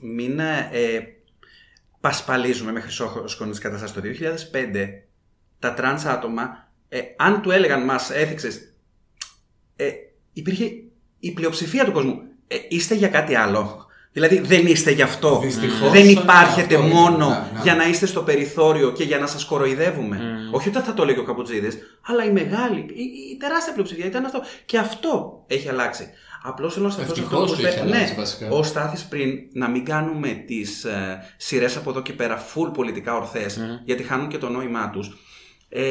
μην 0.00 0.38
ε, 0.38 0.68
πασπαλίζουμε 2.00 2.72
με 2.72 2.80
χρυσόσκονη 2.80 3.50
τη 3.52 3.60
κατάσταση. 3.60 3.94
Το 3.94 4.00
2005 4.00 5.02
τα 5.58 5.74
τρανς 5.74 6.04
άτομα, 6.04 6.68
ε, 6.88 6.98
αν 7.16 7.42
του 7.42 7.50
έλεγαν 7.50 7.84
μας 7.84 8.10
έθιξες, 8.10 8.60
ε, 9.80 9.90
υπήρχε 10.32 10.70
η 11.20 11.30
πλειοψηφία 11.32 11.84
του 11.84 11.92
κόσμου. 11.92 12.20
Ε, 12.48 12.56
είστε 12.68 12.94
για 12.94 13.08
κάτι 13.08 13.34
άλλο. 13.34 13.86
Δηλαδή 14.12 14.40
δεν 14.40 14.66
είστε 14.66 14.90
γι' 14.90 15.02
αυτό. 15.02 15.38
Δυστυχώς, 15.38 15.90
δεν 15.90 16.08
υπάρχετε 16.08 16.74
αυτό 16.74 16.86
είναι, 16.86 16.94
μόνο 16.94 17.28
ναι, 17.28 17.34
ναι. 17.52 17.60
για 17.62 17.74
να 17.74 17.88
είστε 17.88 18.06
στο 18.06 18.22
περιθώριο 18.22 18.92
και 18.92 19.04
για 19.04 19.18
να 19.18 19.26
σας 19.26 19.44
κοροϊδεύουμε. 19.44 20.20
Όχι 20.52 20.68
ότι 20.68 20.78
θα 20.78 20.94
το 20.94 21.02
έλεγε 21.02 21.18
ο 21.18 21.24
Καμπουτζίδης, 21.24 21.78
αλλά 22.06 22.24
η 22.24 22.30
μεγάλη, 22.30 22.78
η, 22.78 23.02
η 23.32 23.36
τεράστια 23.36 23.72
πλειοψηφία 23.72 24.06
ήταν 24.06 24.24
αυτό. 24.24 24.42
Και 24.64 24.78
αυτό 24.78 25.44
έχει 25.46 25.68
αλλάξει. 25.68 26.08
Απλώς 26.42 26.74
θέλω 26.74 26.86
να 26.86 26.92
σταθώ 26.92 27.14
σε 27.14 27.20
αυτό 27.22 27.36
Ευτυχώς 27.36 27.60
που 27.60 27.66
έχει 27.66 27.76
είπε- 27.76 27.86
αλλάξει, 27.86 28.12
ναι, 28.12 28.18
βασικά. 28.18 28.48
ο 28.50 28.62
Στάθης 28.62 29.04
πριν 29.04 29.38
να 29.52 29.68
μην 29.68 29.84
κάνουμε 29.84 30.28
τις 30.46 30.84
ε, 30.84 31.18
σειρές 31.36 31.76
από 31.76 31.90
εδώ 31.90 32.02
και 32.02 32.12
πέρα 32.12 32.46
full 32.54 32.70
πολιτικά 32.74 33.16
ορθές, 33.16 33.60
γιατί 33.84 34.02
χάνουν 34.02 34.28
και 34.28 34.38
το 34.38 34.48
νόημά 34.48 34.90
τους. 34.90 35.16
Ε, 35.68 35.82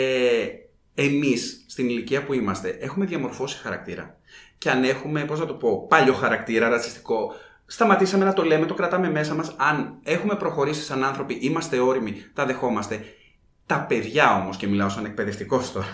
εμείς 0.99 1.63
στην 1.67 1.89
ηλικία 1.89 2.23
που 2.23 2.33
είμαστε 2.33 2.77
έχουμε 2.79 3.05
διαμορφώσει 3.05 3.57
χαρακτήρα. 3.57 4.15
Και 4.57 4.69
αν 4.69 4.83
έχουμε, 4.83 5.23
πώς 5.25 5.39
να 5.39 5.45
το 5.45 5.53
πω, 5.53 5.85
πάλιο 5.87 6.13
χαρακτήρα, 6.13 6.69
ρατσιστικό, 6.69 7.33
σταματήσαμε 7.65 8.25
να 8.25 8.33
το 8.33 8.43
λέμε, 8.43 8.65
το 8.65 8.73
κρατάμε 8.73 9.09
μέσα 9.11 9.33
μας. 9.33 9.53
Αν 9.57 9.97
έχουμε 10.03 10.35
προχωρήσει 10.35 10.81
σαν 10.83 11.03
άνθρωποι, 11.03 11.37
είμαστε 11.41 11.79
όριμοι, 11.79 12.23
τα 12.33 12.45
δεχόμαστε. 12.45 12.99
Τα 13.65 13.85
παιδιά 13.87 14.35
όμως, 14.35 14.57
και 14.57 14.67
μιλάω 14.67 14.89
σαν 14.89 15.05
εκπαιδευτικός 15.05 15.71
τώρα, 15.71 15.87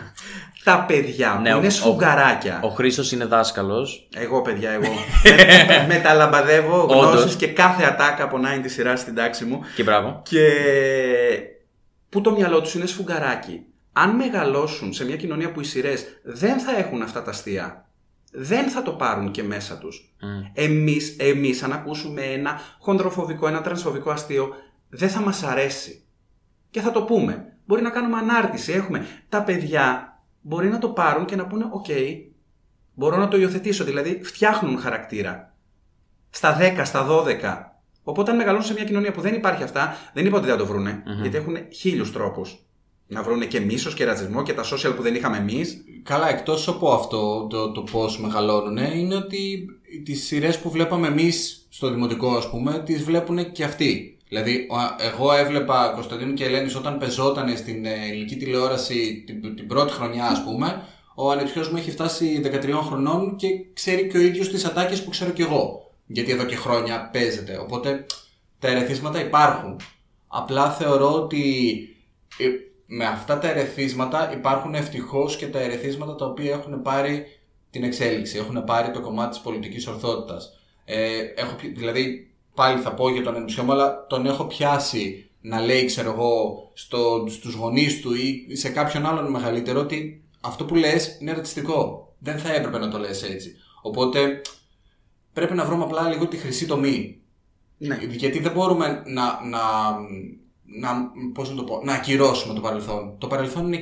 τα 0.64 0.84
παιδιά 0.88 1.40
Ναι, 1.42 1.50
που 1.50 1.56
ο- 1.56 1.58
είναι 1.60 1.68
ο- 1.68 1.72
σφουγγαράκια. 1.72 2.60
Ο 2.64 2.68
Χρήστο 2.68 3.04
είναι 3.16 3.26
δάσκαλος. 3.26 4.10
Εγώ, 4.16 4.42
παιδιά, 4.42 4.70
εγώ. 4.72 4.84
με, 5.68 5.86
μεταλαμπαδεύω 5.88 6.84
Όντως. 6.84 7.06
γνώσεις 7.12 7.36
και 7.36 7.48
κάθε 7.48 7.84
ατάκα 7.84 8.24
από 8.24 8.38
90 8.38 8.70
σειρά 8.70 8.96
στην 8.96 9.16
τάξη 9.16 9.46
μου. 9.46 9.60
Και 9.76 9.84
μπράβο. 9.84 10.22
Και 10.30 10.48
που 12.10 12.22
το 12.22 12.32
μυαλό 12.32 12.62
τους 12.62 12.74
είναι 12.74 12.86
σφουγγαράκι. 12.86 13.66
Αν 13.94 14.16
μεγαλώσουν 14.16 14.94
σε 14.94 15.06
μια 15.06 15.16
κοινωνία 15.16 15.52
που 15.52 15.60
οι 15.60 15.64
σειρές 15.64 16.06
δεν 16.24 16.60
θα 16.60 16.78
έχουν 16.78 17.02
αυτά 17.02 17.24
τα 17.24 17.30
αστεία, 17.30 17.90
δεν 18.32 18.70
θα 18.70 18.82
το 18.82 18.92
πάρουν 18.92 19.32
και 19.32 19.44
μέσα 19.44 19.78
τους. 19.78 20.16
Εμείς, 20.54 21.16
εμείς 21.20 21.64
αν 21.64 21.74
ακούσουμε 21.74 22.22
ένα 22.22 22.60
χοντροφοβικό, 22.80 23.48
ένα 23.48 23.62
τρανσφοβικό 23.62 24.12
αστείο, 24.12 24.56
δεν 24.90 25.10
θα 25.10 25.22
μας 25.22 25.44
αρέσει. 25.44 26.04
Και 26.70 26.82
θα 26.82 26.92
το 26.92 27.04
πούμε. 27.04 27.58
Μπορεί 27.66 27.82
να 27.82 27.90
κάνουμε 27.90 28.18
ανάρτηση. 28.18 28.72
Έχουμε 28.72 29.06
τα 29.30 29.44
παιδιά 29.44 30.14
μπορεί 30.42 30.70
να 30.70 30.80
το 30.80 30.90
πάρουν 30.90 31.26
και 31.26 31.36
να 31.36 31.48
πούνε 31.48 31.68
«Οκ, 31.72 31.86
μπορώ 32.94 33.18
να 33.18 33.28
το 33.28 33.38
υιοθετήσω». 33.38 33.84
Δηλαδή 33.84 34.24
φτιάχνουν 34.24 34.80
χαρακτήρα. 34.80 35.54
Στα 36.30 36.58
10, 36.60 36.82
στα 36.84 37.08
12. 37.10 37.72
Οπότε 38.04 38.32
αν 38.32 38.38
μεγαλώνουν 38.38 38.66
σε 38.66 38.74
μια 38.74 38.84
κοινωνία 38.84 39.12
που 39.12 39.22
δεν 39.22 39.34
υπάρχει 39.34 39.64
αυτά, 39.64 39.96
δεν 40.14 40.26
είπα 40.26 40.38
ότι 40.38 40.46
δεν 40.46 40.56
θα 40.56 40.62
το 40.62 40.68
βρουνε 40.68 41.04
Γιατί 41.22 41.38
έχουν 41.38 41.58
χίλιους 41.72 42.12
τρόπους. 42.12 42.66
Να 43.14 43.24
βρούνε 43.24 43.46
και 43.46 43.60
μίσος 43.60 43.94
και 43.94 44.06
ρατσισμό 44.06 44.44
και 44.44 44.54
τα 44.54 44.64
social 44.64 44.94
που 44.96 45.02
δεν 45.02 45.16
είχαμε 45.16 45.38
εμείς. 45.38 45.84
Καλά, 46.04 46.30
εκτός 46.30 46.68
από 46.68 46.94
αυτό 46.94 47.48
το, 47.50 47.72
το 47.72 47.82
πώς 47.82 48.20
μεγαλώνουν, 48.20 48.78
είναι 48.78 49.16
ότι 49.16 49.66
τις 50.06 50.24
σειρές 50.26 50.60
που 50.60 50.70
βλέπαμε 50.70 51.08
εμείς 51.08 51.66
στο 51.70 51.90
δημοτικό, 51.90 52.36
ας 52.36 52.50
πούμε, 52.50 52.84
τις 52.86 53.04
βλέπουν 53.04 53.52
και 53.52 53.64
αυτοί. 53.64 54.18
Δηλαδή, 54.28 54.68
εγώ 55.00 55.34
έβλεπα 55.34 55.92
Κωνσταντίνο 55.94 56.34
και 56.34 56.46
Ελένης 56.46 56.76
όταν 56.76 56.98
πεζόταν 56.98 57.58
στην 57.58 57.86
ε, 57.86 57.94
ελληνική 58.08 58.36
τηλεόραση 58.36 59.24
την, 59.26 59.56
την 59.56 59.68
πρώτη 59.68 59.92
χρονιά, 59.92 60.26
ας 60.26 60.44
πούμε. 60.44 60.84
Ο 61.16 61.32
ανεψιός 61.32 61.70
μου 61.70 61.78
έχει 61.78 61.92
φτάσει 61.92 62.42
13 62.46 62.72
χρονών 62.84 63.36
και 63.36 63.48
ξέρει 63.74 64.08
και 64.08 64.18
ο 64.18 64.22
ίδιος 64.22 64.50
τις 64.50 64.66
ατάκες 64.66 65.04
που 65.04 65.10
ξέρω 65.10 65.32
κι 65.32 65.42
εγώ. 65.42 65.92
Γιατί 66.06 66.32
εδώ 66.32 66.44
και 66.44 66.56
χρόνια 66.56 67.10
παίζεται. 67.14 67.58
Οπότε 67.58 68.06
τα 68.60 68.68
ερεθίσματα 68.68 69.20
υπάρχουν. 69.20 69.80
Απλά 70.28 70.72
θεωρώ 70.72 71.14
ότι 71.14 71.44
ε, 72.38 72.46
με 72.86 73.06
αυτά 73.06 73.38
τα 73.38 73.50
ερεθίσματα 73.50 74.34
υπάρχουν 74.34 74.76
ευτυχώς 74.76 75.36
και 75.38 75.48
τα 75.48 75.60
ερεθίσματα 75.60 76.16
τα 76.16 76.26
οποία 76.26 76.52
έχουν 76.52 76.82
πάρει 76.82 77.26
την 77.70 77.84
εξέλιξη. 77.84 78.38
Έχουν 78.38 78.64
πάρει 78.64 78.92
το 78.92 79.02
κομμάτι 79.02 79.30
της 79.30 79.40
πολιτικής 79.40 79.88
ορθότητας. 79.88 80.60
Ε, 80.86 81.20
έχω, 81.36 81.56
δηλαδή, 81.76 82.32
πάλι 82.56 82.80
θα 82.80 82.94
πω 82.94 83.10
για 83.10 83.24
τον 83.24 83.36
ενωσιό 83.36 83.64
μου, 83.64 83.72
αλλά 83.72 84.06
τον 84.08 84.26
έχω 84.26 84.46
πιάσει 84.46 85.30
να 85.42 85.60
λέει, 85.60 85.86
ξέρω 85.86 86.12
εγώ, 86.12 86.70
στο, 86.74 87.26
στους 87.30 87.54
γονείς 87.54 88.02
του 88.02 88.14
ή 88.14 88.56
σε 88.56 88.70
κάποιον 88.70 89.06
άλλον 89.06 89.32
μεγαλύτερο 89.32 89.80
ότι 89.80 90.24
αυτό 90.42 90.66
που 90.66 90.76
λες 90.76 91.18
είναι 91.20 91.34
ρατσιστικό. 91.34 92.08
Δεν 92.20 92.38
θα 92.38 92.54
έπρεπε 92.54 92.78
να 92.78 92.90
το 92.90 92.98
λες 92.98 93.24
έτσι. 93.24 93.56
Οπότε 93.82 94.42
πρέπει 95.34 95.54
να 95.54 95.66
βρούμε 95.66 95.84
απλά 95.84 96.10
λίγο 96.10 96.28
τη 96.28 96.38
χρυσή 96.38 96.66
τομή. 96.66 97.22
Ναι. 97.78 97.98
Γιατί 98.10 98.40
δεν 98.40 98.52
μπορούμε 98.52 99.04
να, 99.06 99.40
να, 99.46 99.60
να, 100.80 101.12
πώς 101.34 101.50
να, 101.50 101.56
το 101.56 101.64
πω, 101.64 101.82
να 101.84 101.94
ακυρώσουμε 101.94 102.54
το 102.54 102.62
παρελθόν. 102.62 103.16
Το 103.18 103.28
παρελθόν 103.28 103.74
είναι 103.74 103.80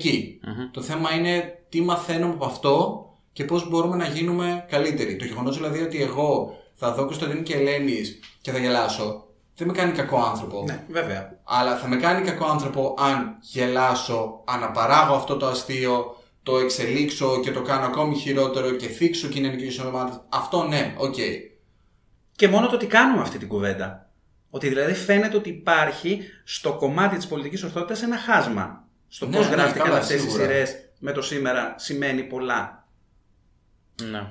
Το 0.71 0.81
θέμα 0.81 1.13
είναι 1.13 1.63
τι 1.69 1.81
μαθαίνουμε 1.81 2.33
από 2.33 2.45
αυτό 2.45 3.05
και 3.33 3.43
πώς 3.43 3.69
μπορούμε 3.69 3.95
να 3.95 4.05
γίνουμε 4.05 4.65
καλύτεροι. 4.69 5.15
Το 5.15 5.25
γεγονός 5.25 5.55
δηλαδή 5.55 5.81
ότι 5.81 6.01
εγώ 6.01 6.55
θα 6.73 6.93
δω 6.93 7.05
Κωνσταντίνη 7.05 7.41
και 7.41 7.55
Ελένης 7.55 8.19
και 8.41 8.51
θα 8.51 8.57
γελάσω, 8.57 9.25
δεν 9.55 9.67
με 9.67 9.73
κάνει 9.73 9.91
κακό 9.91 10.17
άνθρωπο. 10.17 10.63
Ναι, 10.67 10.83
βέβαια. 10.89 11.39
Αλλά 11.43 11.77
θα 11.77 11.87
με 11.87 11.95
κάνει 11.95 12.21
κακό 12.21 12.45
άνθρωπο 12.45 12.95
αν 12.99 13.37
γελάσω, 13.41 14.41
αναπαράγω 14.45 15.13
αυτό 15.13 15.37
το 15.37 15.45
αστείο, 15.45 16.15
το 16.43 16.57
εξελίξω 16.57 17.39
και 17.39 17.51
το 17.51 17.61
κάνω 17.61 17.85
ακόμη 17.85 18.15
χειρότερο 18.15 18.71
και 18.71 18.87
θίξω 18.87 19.27
κοινωνικές 19.27 19.81
ομάδες. 19.81 20.11
Αυτό 20.29 20.63
ναι, 20.63 20.95
οκ. 20.97 21.13
Okay. 21.17 21.35
Και 22.35 22.47
μόνο 22.47 22.67
το 22.67 22.75
ότι 22.75 22.85
κάνουμε 22.85 23.21
αυτή 23.21 23.37
την 23.37 23.47
κουβέντα. 23.47 24.10
Ότι 24.53 24.67
δηλαδή 24.67 24.93
φαίνεται 24.93 25.37
ότι 25.37 25.49
υπάρχει 25.49 26.21
στο 26.43 26.73
κομμάτι 26.73 27.15
της 27.15 27.27
πολιτικής 27.27 27.63
ορθότητας 27.63 28.01
ένα 28.01 28.17
χάσμα. 28.17 28.87
Στο 29.07 29.27
ναι, 29.27 29.37
πώς 29.37 29.49
ναι, 29.49 29.55
γράφτηκαν 29.55 29.93
αυτές 29.93 30.23
οι 30.23 30.29
σειρές 30.29 30.75
με 30.99 31.11
το 31.11 31.21
σήμερα 31.21 31.75
σημαίνει 31.77 32.23
πολλά. 32.23 32.87
Ναι. 34.01 34.21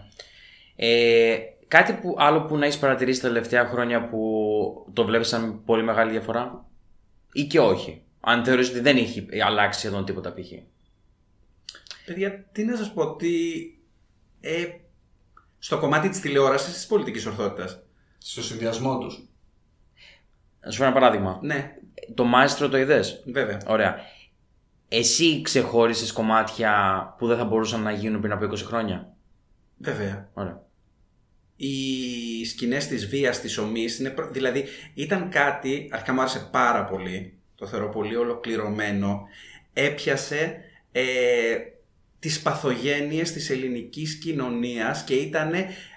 Ε, 0.76 1.38
κάτι 1.68 1.92
που, 1.92 2.14
άλλο 2.18 2.42
που 2.42 2.56
να 2.56 2.64
έχεις 2.64 2.78
παρατηρήσει 2.78 3.20
τα 3.20 3.28
τελευταία 3.28 3.66
χρόνια 3.66 4.08
που 4.08 4.90
το 4.92 5.04
βλέπεις 5.04 5.28
σαν 5.28 5.64
πολύ 5.64 5.82
μεγάλη 5.82 6.10
διαφορά 6.10 6.64
ή 7.32 7.44
και 7.44 7.60
όχι. 7.60 8.02
Αν 8.20 8.44
θεωρείς 8.44 8.68
ότι 8.68 8.80
δεν 8.80 8.96
έχει 8.96 9.26
αλλάξει 9.44 9.78
σχεδόν 9.78 10.04
τίποτα 10.04 10.32
π.χ. 10.32 10.50
Παιδιά, 12.04 12.44
τι 12.52 12.64
να 12.64 12.76
σας 12.76 12.92
πω, 12.92 13.02
ότι 13.02 13.64
ε, 14.40 14.66
στο 15.58 15.78
κομμάτι 15.78 16.08
της 16.08 16.20
τηλεόρασης 16.20 16.74
της 16.74 16.86
πολιτικής 16.86 17.26
ορθότητας. 17.26 17.82
Στο 18.18 18.42
συνδυασμό 18.42 18.98
τους. 18.98 19.29
Να 20.60 20.70
σου 20.70 20.76
φέρω 20.76 20.90
ένα 20.90 21.00
παράδειγμα. 21.00 21.38
Ναι. 21.42 21.74
Το 22.14 22.24
μάστρο 22.24 22.68
το 22.68 22.76
είδες; 22.78 23.22
Βέβαια. 23.26 23.60
Ωραία. 23.66 23.96
Εσύ 24.88 25.42
ξεχώρισες 25.42 26.12
κομμάτια 26.12 26.74
που 27.18 27.26
δεν 27.26 27.36
θα 27.36 27.44
μπορούσαν 27.44 27.82
να 27.82 27.90
γίνουν 27.90 28.20
πριν 28.20 28.32
από 28.32 28.44
20 28.44 28.56
χρόνια; 28.56 29.12
Βέβαια. 29.76 30.28
Ωραία. 30.32 30.62
Οι 31.56 32.44
σκηνές 32.44 32.86
της 32.86 33.06
βίας 33.06 33.40
της 33.40 33.58
ομής, 33.58 34.02
δηλαδή 34.30 34.64
ήταν 34.94 35.30
κάτι, 35.30 35.88
αρχικά 35.92 36.12
μου 36.12 36.20
άρεσε 36.20 36.48
πάρα 36.50 36.84
πολύ, 36.84 37.38
το 37.54 37.66
θεωρώ 37.66 37.88
πολύ 37.88 38.16
ολοκληρωμένο. 38.16 39.22
Έπιασε 39.72 40.60
ε, 40.92 41.02
τις 42.20 42.40
παθογένειες 42.40 43.32
της 43.32 43.50
ελληνικής 43.50 44.14
κοινωνίας 44.14 45.04
και 45.04 45.14
ήταν 45.14 45.52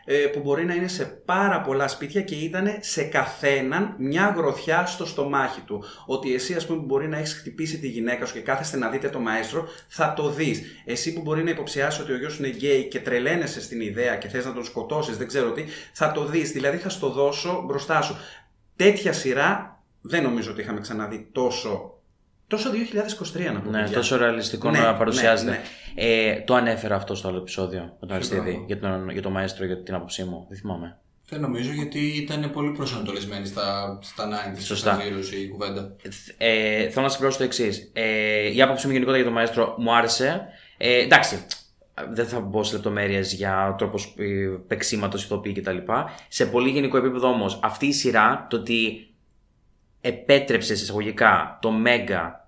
ε, 0.05 0.15
που 0.15 0.39
μπορεί 0.39 0.65
να 0.65 0.73
είναι 0.73 0.87
σε 0.87 1.05
πάρα 1.05 1.61
πολλά 1.61 1.87
σπίτια 1.87 2.21
και 2.21 2.35
ήταν 2.35 2.77
σε 2.79 3.03
καθέναν 3.03 3.95
μια 3.97 4.33
γροθιά 4.37 4.85
στο 4.85 5.05
στομάχι 5.05 5.61
του. 5.61 5.83
Ότι 6.05 6.33
εσύ 6.33 6.53
ας 6.53 6.65
πούμε 6.65 6.79
που 6.79 6.85
μπορεί 6.85 7.07
να 7.07 7.17
έχεις 7.17 7.33
χτυπήσει 7.33 7.79
τη 7.79 7.87
γυναίκα 7.87 8.25
σου 8.25 8.33
και 8.33 8.39
κάθεστε 8.39 8.77
να 8.77 8.89
δείτε 8.89 9.09
το 9.09 9.19
μαέστρο 9.19 9.67
θα 9.87 10.13
το 10.13 10.29
δεις. 10.29 10.61
Εσύ 10.85 11.13
που 11.13 11.21
μπορεί 11.21 11.43
να 11.43 11.49
υποψιάσει 11.49 12.01
ότι 12.01 12.11
ο 12.11 12.17
γιος 12.17 12.33
σου 12.33 12.43
είναι 12.43 12.55
γκέι 12.55 12.87
και 12.87 12.99
τρελαίνεσαι 12.99 13.61
στην 13.61 13.81
ιδέα 13.81 14.15
και 14.15 14.27
θες 14.27 14.45
να 14.45 14.53
τον 14.53 14.63
σκοτώσεις 14.63 15.17
δεν 15.17 15.27
ξέρω 15.27 15.51
τι 15.51 15.63
θα 15.93 16.11
το 16.11 16.25
δεις. 16.25 16.51
Δηλαδή 16.51 16.77
θα 16.77 16.89
στο 16.89 17.09
δώσω 17.09 17.63
μπροστά 17.65 18.01
σου. 18.01 18.15
Τέτοια 18.75 19.13
σειρά 19.13 19.83
δεν 20.01 20.23
νομίζω 20.23 20.51
ότι 20.51 20.61
είχαμε 20.61 20.79
ξαναδεί 20.79 21.29
τόσο 21.31 21.97
Τόσο 22.53 22.69
2023 23.35 23.53
να 23.53 23.61
πούμε. 23.61 23.81
Ναι, 23.81 23.89
τόσο 23.89 24.17
ρεαλιστικό 24.17 24.69
ναι, 24.69 24.79
να 24.79 24.95
παρουσιάζεται. 24.95 25.51
Ναι, 25.51 25.57
ναι. 26.03 26.31
Ε, 26.31 26.41
το 26.41 26.55
ανέφερα 26.55 26.95
αυτό 26.95 27.15
στο 27.15 27.27
άλλο 27.27 27.37
επεισόδιο 27.37 27.81
με 27.81 28.07
τον 28.07 28.15
Αριστίδη 28.15 28.63
για, 28.67 28.79
τον, 28.79 29.09
για 29.09 29.21
το 29.21 29.29
μαέστρο 29.29 29.65
για 29.65 29.83
την 29.83 29.93
άποψή 29.93 30.23
μου. 30.23 30.45
Δεν 30.49 30.57
θυμάμαι. 30.57 30.97
Δεν 31.29 31.41
νομίζω 31.41 31.71
γιατί 31.71 31.99
ήταν 31.99 32.51
πολύ 32.51 32.71
προσανατολισμένη 32.71 33.45
στα, 33.45 33.99
στα 34.01 34.29
90 34.55 34.59
Σωστά. 34.59 34.99
η 35.43 35.47
κουβέντα. 35.47 35.95
Ε, 36.37 36.89
θέλω 36.89 37.05
να 37.05 37.11
συμπληρώσω 37.11 37.37
το 37.37 37.43
εξής. 37.43 37.91
Ε, 37.93 38.53
η 38.53 38.61
άποψή 38.61 38.85
μου 38.85 38.91
γενικότερα 38.91 39.21
για 39.21 39.31
το 39.31 39.35
μαέστρο 39.35 39.75
μου 39.77 39.95
άρεσε. 39.95 40.47
Ε, 40.77 41.03
εντάξει, 41.03 41.45
δεν 42.09 42.27
θα 42.27 42.39
μπω 42.39 42.63
σε 42.63 42.73
λεπτομέρειες 42.73 43.33
για 43.33 43.75
τρόπος 43.77 44.15
παίξήματο, 44.67 45.17
ηθοποιή 45.17 45.53
κτλ. 45.53 45.77
Σε 46.27 46.45
πολύ 46.45 46.69
γενικό 46.69 46.97
επίπεδο 46.97 47.27
όμως, 47.27 47.59
αυτή 47.63 47.85
η 47.85 47.93
σειρά, 47.93 48.47
το 48.49 48.55
ότι 48.55 49.07
επέτρεψες 50.01 50.81
εισαγωγικά 50.81 51.57
το 51.61 51.71
Μέγκα 51.71 52.42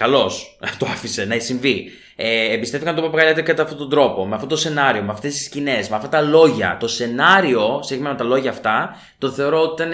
Καλώς 0.00 0.58
το 0.78 0.86
άφησε 0.86 1.24
να 1.24 1.38
συμβεί. 1.38 1.90
Ε, 2.16 2.52
εμπιστεύτηκαν 2.52 2.94
τον 2.94 3.04
Παπαγαλιάτη 3.04 3.42
κατά 3.42 3.62
αυτόν 3.62 3.78
τον 3.78 3.90
τρόπο, 3.90 4.26
με 4.26 4.34
αυτό 4.34 4.46
το 4.46 4.56
σενάριο, 4.56 5.02
με 5.02 5.12
αυτές 5.12 5.34
τις 5.34 5.44
σκηνές, 5.44 5.88
με 5.88 5.96
αυτά 5.96 6.08
τα 6.08 6.20
λόγια. 6.20 6.76
Το 6.80 6.88
σενάριο, 6.88 7.80
συγκεκριμένα 7.82 8.16
τα 8.16 8.24
λόγια 8.24 8.50
αυτά, 8.50 8.96
το 9.18 9.30
θεωρώ 9.30 9.60
ότι 9.60 9.82
ήταν 9.82 9.92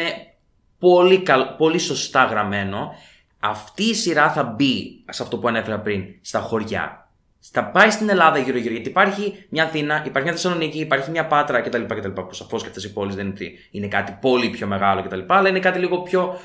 πολύ, 0.78 1.22
πολύ 1.58 1.78
σωστά 1.78 2.24
γραμμένο. 2.24 2.94
Αυτή 3.40 3.82
η 3.82 3.94
σειρά 3.94 4.32
θα 4.32 4.42
μπει 4.42 5.04
σε 5.10 5.22
αυτό 5.22 5.38
που 5.38 5.48
ανέφερα 5.48 5.78
πριν, 5.78 6.04
στα 6.20 6.38
χωριά. 6.40 7.10
Θα 7.52 7.64
πάει 7.64 7.90
στην 7.90 8.08
Ελλάδα 8.08 8.38
γύρω-γύρω. 8.38 8.72
Γιατί 8.72 8.88
υπάρχει 8.88 9.46
μια 9.48 9.64
Αθήνα, 9.64 10.02
υπάρχει 10.06 10.28
μια 10.28 10.32
Θεσσαλονίκη, 10.32 10.78
υπάρχει 10.78 11.10
μια 11.10 11.26
Πάτρα 11.26 11.60
κτλ. 11.60 11.82
κτλ 11.82 12.08
που 12.08 12.34
σαφώς 12.34 12.62
και 12.62 12.68
αυτές 12.68 12.84
οι 12.84 12.92
πόλεις 12.92 13.14
δεν 13.14 13.26
είναι, 13.26 13.50
είναι 13.70 13.86
κάτι 13.86 14.16
πολύ 14.20 14.48
πιο 14.50 14.66
μεγάλο 14.66 15.02
κτλ. 15.02 15.20
Αλλά 15.26 15.48
είναι 15.48 15.60
κάτι 15.60 15.78
λίγο 15.78 16.02
πιο 16.02 16.38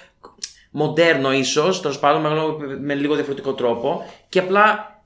μοντέρνο 0.72 1.34
ίσως, 1.34 1.82
τέλος 1.82 2.00
πάντων 2.00 2.22
με, 2.22 2.80
με 2.80 2.94
λίγο 2.94 3.16
διαφορετικό 3.16 3.54
τρόπο. 3.54 4.06
Και 4.30 4.40
απλά 4.40 5.02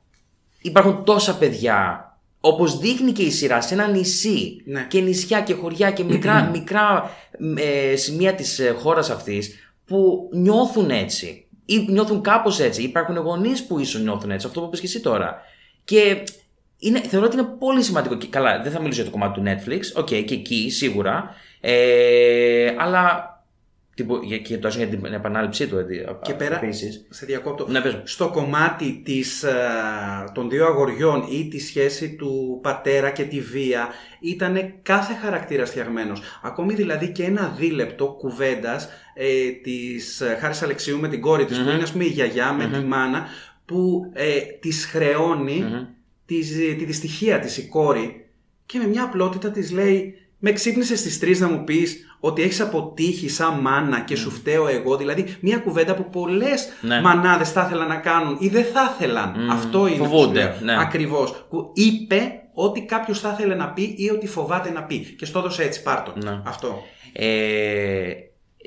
υπάρχουν 0.62 1.04
τόσα 1.04 1.38
παιδιά 1.38 2.10
Όπως 2.40 2.78
δείχνει 2.78 3.12
και 3.12 3.24
η 3.24 3.32
σειρά 3.32 3.62
σε 3.62 3.74
ένα 3.74 3.88
νησί 3.88 4.62
ναι. 4.66 4.86
και 4.90 5.00
νησιά 5.00 5.42
και 5.42 5.54
χωριά 5.54 5.92
και 5.92 6.04
μικρά, 6.04 6.44
μικρά 6.54 7.12
ε, 7.56 7.96
σημεία 7.96 8.36
της 8.36 8.60
ε, 8.60 8.70
χώρας 8.70 9.10
αυτής 9.10 9.74
που 9.86 10.30
νιώθουν 10.34 10.90
έτσι 10.90 11.48
ή 11.66 11.86
νιώθουν 11.90 12.22
κάπως 12.22 12.60
έτσι. 12.60 12.82
Υπάρχουν 12.82 13.18
γονείς 13.18 13.66
που 13.66 13.80
ίσως 13.80 14.02
νιώθουν 14.02 14.32
έτσι, 14.32 14.48
αυτό 14.48 14.60
που 14.60 14.66
είπες 14.66 14.80
και 14.80 14.86
εσύ 14.86 15.00
τώρα. 15.00 15.42
Και 15.84 16.24
είναι, 16.80 17.00
θεωρώ 17.00 17.26
ότι 17.26 17.38
είναι 17.38 17.48
πολύ 17.60 17.84
σημαντικό. 17.84 18.16
Και 18.16 18.28
καλά, 18.28 18.62
δεν 18.62 18.72
θα 18.72 18.80
μιλήσω 18.80 19.02
για 19.02 19.12
το 19.12 19.18
κομμάτι 19.18 19.40
του 19.40 19.46
Netflix. 19.46 19.82
Οκ, 19.96 20.08
okay, 20.08 20.24
και 20.26 20.34
εκεί 20.34 20.70
σίγουρα. 20.70 21.36
Ε, 21.62 22.74
αλλά 22.78 23.35
και 24.44 24.58
το 24.58 24.68
για 24.68 24.88
την 24.88 25.06
επανάληψή 25.06 25.68
του. 25.68 25.78
Και 26.22 26.34
πέρα, 26.34 26.56
επίσης. 26.56 27.06
σε 27.10 27.26
διακόπτω, 27.26 27.68
ναι, 27.68 27.82
στο 28.04 28.30
κομμάτι 28.30 29.02
της, 29.06 29.44
ε, 29.44 29.54
των 30.34 30.50
δύο 30.50 30.66
αγοριών 30.66 31.28
ή 31.32 31.48
τη 31.48 31.60
σχέση 31.60 32.16
του 32.16 32.60
πατέρα 32.62 33.10
και 33.10 33.24
τη 33.24 33.42
βία 33.42 33.88
ήταν 34.20 34.74
κάθε 34.82 35.14
χαρακτήρας 35.14 35.70
φτιαγμένος. 35.70 36.22
Ακόμη 36.42 36.74
δηλαδή 36.74 37.12
και 37.12 37.24
ένα 37.24 37.56
δίλεπτο 37.58 38.06
κουβέντας 38.06 38.90
ε, 39.14 39.50
της 39.50 40.22
ε, 40.22 40.38
Χάρις 40.40 40.62
Αλεξίου 40.62 41.00
με 41.00 41.08
την 41.08 41.22
κόρη 41.22 41.46
της, 41.46 41.58
που 41.58 41.70
είναι 41.70 41.84
ας 41.84 41.92
πούμε 41.92 42.04
η 42.04 42.10
γιαγιά 42.10 42.54
με 42.54 42.68
τη 42.68 42.80
μάνα, 42.80 43.26
που 43.66 44.12
ε, 44.14 44.40
της 44.60 44.86
χρεώνει 44.86 45.66
τη 46.26 46.42
δυστυχία 46.86 47.40
της 47.40 47.58
η 47.58 47.68
κόρη 47.68 48.26
και 48.66 48.78
με 48.78 48.88
μια 48.88 49.04
απλότητα 49.04 49.52
της 49.52 49.72
λέει 49.72 50.20
με 50.40 50.52
ξύπνησες 50.52 51.00
στις 51.00 51.20
3 51.22 51.38
να 51.38 51.48
μου 51.48 51.64
πεις 51.64 52.15
ότι 52.26 52.42
έχεις 52.42 52.62
αποτύχει 52.62 53.30
σαν 53.30 53.54
μάνα 53.60 54.00
και 54.00 54.16
σου 54.16 54.32
φταίω 54.32 54.68
εγώ. 54.68 54.98
Δηλαδή, 54.98 55.38
μια 55.40 55.58
κουβέντα 55.58 55.96
που 55.96 56.10
πολλές 56.10 56.68
Ναι. 56.82 57.02
μανάδες 57.02 57.52
θα 57.52 57.64
ήθελαν 57.66 57.88
να 57.88 57.96
κάνουν 57.96 58.38
ή 58.40 58.48
δεν 58.50 58.64
θα 58.74 58.94
ήθελαν. 58.96 59.50
Αυτό 59.52 59.88
είναι. 59.88 59.98
Φοβούνται, 59.98 60.56
ναι. 60.62 60.76
Ακριβώς. 60.80 61.46
Είπε 61.74 62.40
ό,τι 62.54 62.82
κάποιος 62.82 63.20
θα 63.20 63.36
ήθελε 63.38 63.56
να 63.56 63.70
πει 63.70 63.94
ή 63.98 64.10
ότι 64.10 64.28
φοβάται 64.28 64.70
να 64.72 64.84
πει. 64.84 64.98
Και 65.18 65.26
στο 65.26 65.40
έδωσε 65.40 65.64
έτσι, 65.64 65.84
πάρτο. 65.84 66.14
Ναι. 66.24 66.42
Αυτό. 66.46 66.82
Ε, 67.14 68.06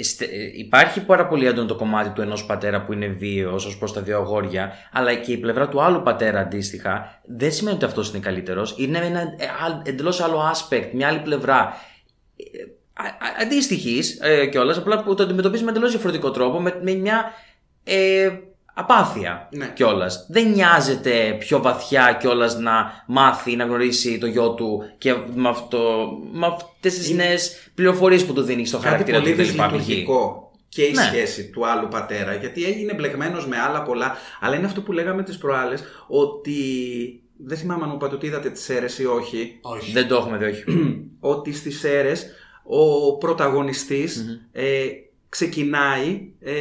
στε- 0.00 0.28
ε, 0.32 0.50
υπάρχει 0.56 1.00
πάρα 1.04 1.26
πολύ 1.26 1.46
έντονο 1.46 1.66
το 1.66 1.74
κομμάτι 1.74 2.08
του 2.10 2.20
ενός 2.20 2.46
πατέρα 2.46 2.84
που 2.84 2.92
είναι 2.92 3.06
βίαιος 3.06 3.66
ως 3.66 3.78
προς 3.78 3.92
τα 3.92 4.00
δύο 4.00 4.16
αγόρια, 4.18 4.72
αλλά 4.92 5.14
και 5.14 5.32
η 5.32 5.36
πλευρά 5.36 5.68
του 5.68 5.82
άλλου 5.82 6.02
πατέρα 6.02 6.40
αντίστοιχα 6.40 7.20
δεν 7.26 7.52
σημαίνει 7.52 7.76
ότι 7.76 7.84
αυτός 7.84 8.08
είναι 8.10 8.18
καλύτερος. 8.18 8.74
Είναι 8.78 8.98
ένα 8.98 9.20
ε, 9.20 9.44
α- 9.44 9.82
εντελώς 9.84 10.20
άλλο 10.20 10.40
aspect, 10.52 10.88
μια 10.92 11.08
άλλη 11.08 11.18
πλευρά. 11.20 11.76
Αντίστοιχης 13.42 14.18
ε, 14.20 14.46
κιόλας, 14.46 14.76
απλά 14.76 15.02
που 15.02 15.14
το 15.14 15.22
αντιμετωπίζει 15.22 15.64
με 15.64 15.70
εντελώς 15.70 15.90
διαφορετικό 15.90 16.30
τρόπο, 16.30 16.60
με, 16.60 16.80
με 16.82 16.92
μια 16.94 17.32
ε, 17.84 18.30
απάθεια 18.74 19.48
Ναι. 19.52 19.70
κιόλας. 19.74 20.26
Δεν 20.30 20.50
νοιάζεται 20.50 21.36
πιο 21.38 21.62
βαθιά 21.62 22.16
κιόλας 22.20 22.58
να 22.58 23.04
μάθει, 23.06 23.56
να 23.56 23.64
γνωρίσει 23.64 24.18
το 24.18 24.26
γιο 24.26 24.50
του 24.50 24.82
και 24.98 25.14
με, 25.34 25.48
αυτό, 25.48 26.08
με 26.32 26.46
αυτές 26.46 26.94
τις 26.98 27.10
νέες 27.10 27.70
πληροφορίες 27.74 28.24
που 28.24 28.32
του 28.32 28.42
δίνει 28.42 28.66
στο 28.66 28.76
Κάτι 28.76 28.88
χαρακτήρα 28.88 29.18
πολύ 29.20 29.30
του 29.30 29.36
κτλ. 29.36 29.48
π.χ. 29.48 29.52
δυσλειτουργικό 29.54 30.52
και 30.68 30.82
η 30.82 30.90
Ναι. 30.92 31.02
σχέση 31.02 31.50
του 31.50 31.66
άλλου 31.66 31.88
πατέρα, 31.88 32.34
γιατί 32.34 32.64
έγινε 32.64 32.94
μπλεγμένος 32.94 33.46
με 33.46 33.56
άλλα 33.58 33.82
πολλά, 33.82 34.16
αλλά 34.40 34.56
είναι 34.56 34.66
αυτό 34.66 34.80
που 34.80 34.92
λέγαμε 34.92 35.22
τις 35.22 35.38
προάλλες, 35.38 35.82
ότι 36.06 36.54
δεν 37.44 37.56
θυμάμαι 37.58 37.82
αν 37.82 37.88
μου 37.88 37.94
είπατε 37.96 38.14
ότι 38.14 38.26
είδατε 38.26 38.50
τις 38.50 38.68
αίρες 38.68 38.98
ή 38.98 39.06
όχι, 39.06 39.58
Όχι. 39.62 39.92
Δεν 39.92 40.08
το 40.08 40.14
έχουμε 40.14 40.36
δει, 40.36 40.44
όχι. 40.44 40.64
ότι 41.20 41.52
στις 41.52 41.84
αίρες 41.84 42.26
ο 42.70 43.16
πρωταγωνιστης 43.16 44.40
ε, 44.52 44.86
ξεκινάει, 45.28 46.30
ε, 46.40 46.54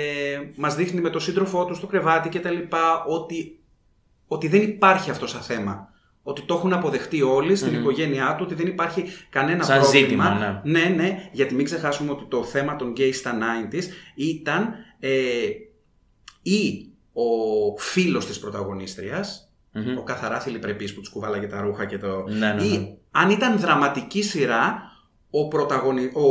μας 0.55 0.75
δείχνει 0.75 1.01
με 1.01 1.09
τον 1.09 1.21
σύντροφό 1.21 1.65
του 1.65 1.75
στο 1.75 1.87
κρεβάτι 1.87 2.29
και 2.29 2.39
τα 2.39 2.51
λοιπά, 2.51 3.03
ότι, 3.03 3.59
ότι 4.27 4.47
δεν 4.47 4.61
υπάρχει 4.61 5.09
αυτό 5.09 5.27
σαν 5.27 5.41
θέμα. 5.41 5.89
Ότι 6.23 6.41
το 6.41 6.53
έχουν 6.53 6.73
αποδεχτεί 6.73 7.21
όλοι 7.21 7.55
στην 7.55 7.79
οικογένειά 7.79 8.35
του, 8.35 8.43
ότι 8.45 8.55
δεν 8.55 8.67
υπάρχει 8.67 9.03
κανένα 9.29 9.63
Σαν 9.63 9.79
πρόβλημα. 9.79 10.05
ζήτημα, 10.05 10.61
ναι. 10.63 10.79
ναι, 10.79 11.29
γιατί 11.31 11.55
μην 11.55 11.65
ξεχάσουμε 11.65 12.11
ότι 12.11 12.25
το 12.25 12.43
θέμα 12.43 12.75
των 12.75 12.89
γκέι 12.89 13.11
στα 13.11 13.37
90s 13.71 13.83
ήταν 14.15 14.73
ε, 14.99 15.09
ή 16.41 16.91
ο 17.13 17.77
φίλος 17.77 18.25
της 18.25 18.39
πρωταγωνίστριας, 18.39 19.51
Μμμ. 19.71 19.97
ο 19.97 20.03
καθαρά 20.03 20.39
θηλυπρεπής 20.39 20.93
που 20.93 20.99
τους 20.99 21.09
κουβάλαγε 21.09 21.47
τα 21.47 21.61
ρούχα 21.61 21.85
και 21.85 21.97
το... 21.97 22.23
Ναι, 22.27 22.37
ναι, 22.37 22.53
ναι. 22.53 22.63
Ή 22.63 22.97
αν 23.11 23.29
ήταν 23.29 23.59
δραματική 23.59 24.23
σειρά, 24.23 24.81
ο, 25.29 25.47
πρωταγωνι... 25.47 26.03
ο 26.03 26.27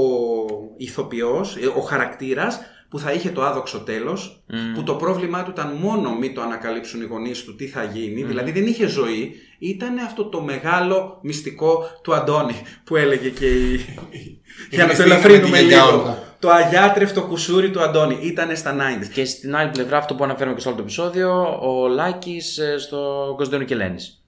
ηθοποιός, 0.76 1.56
ε, 1.56 1.66
ο 1.66 1.80
χαρακτήρας 1.80 2.60
που 2.88 2.98
θα 2.98 3.12
είχε 3.12 3.30
το 3.30 3.42
άδοξο 3.42 3.78
τέλος, 3.78 4.44
που 4.74 4.82
το 4.82 4.94
πρόβλημά 4.94 5.42
του 5.42 5.50
ήταν 5.50 5.72
μόνο 5.80 6.14
μη 6.14 6.32
το 6.32 6.40
ανακαλύψουν 6.40 7.00
οι 7.00 7.04
γονείς 7.04 7.44
του 7.44 7.54
τι 7.54 7.66
θα 7.66 7.84
γίνει, 7.84 8.22
δηλαδή 8.22 8.50
δεν 8.50 8.66
είχε 8.66 8.86
ζωή, 8.86 9.34
ήταν 9.58 9.98
αυτό 9.98 10.24
το 10.24 10.40
μεγάλο 10.40 11.18
μυστικό 11.22 11.84
του 12.02 12.14
Αντώνη 12.14 12.62
που 12.84 12.96
έλεγε 12.96 13.28
και 13.28 13.46
η... 13.46 13.84
Για 14.70 14.86
να 14.86 14.94
το 14.96 15.02
μυστήκα 15.02 15.08
με 15.08 15.14
ελαφρύνουμε 15.14 15.58
τη 15.58 15.64
γιαγιά 15.64 15.84
λίγο. 15.84 15.98
Όλγα. 15.98 16.24
Το 16.38 16.50
αγιάτρευτο 16.50 17.22
κουσούρι 17.22 17.70
του 17.70 17.82
Αντώνη 17.82 18.18
ήταν 18.22 18.56
στα 18.56 18.76
90s. 18.76 19.08
Και 19.12 19.24
στην 19.24 19.56
άλλη 19.56 19.70
πλευρά, 19.70 19.96
αυτό 19.96 20.14
που 20.14 20.24
αναφέρουμε 20.24 20.54
και 20.54 20.60
στο 20.60 20.68
άλλο 20.68 20.78
το 20.78 20.84
επεισόδιο, 20.84 21.58
ο 21.60 21.88
Λάκης 21.88 22.60
στο 22.78 23.32
Κωνσταντίνο 23.36 23.68
Κελένης. 23.68 24.25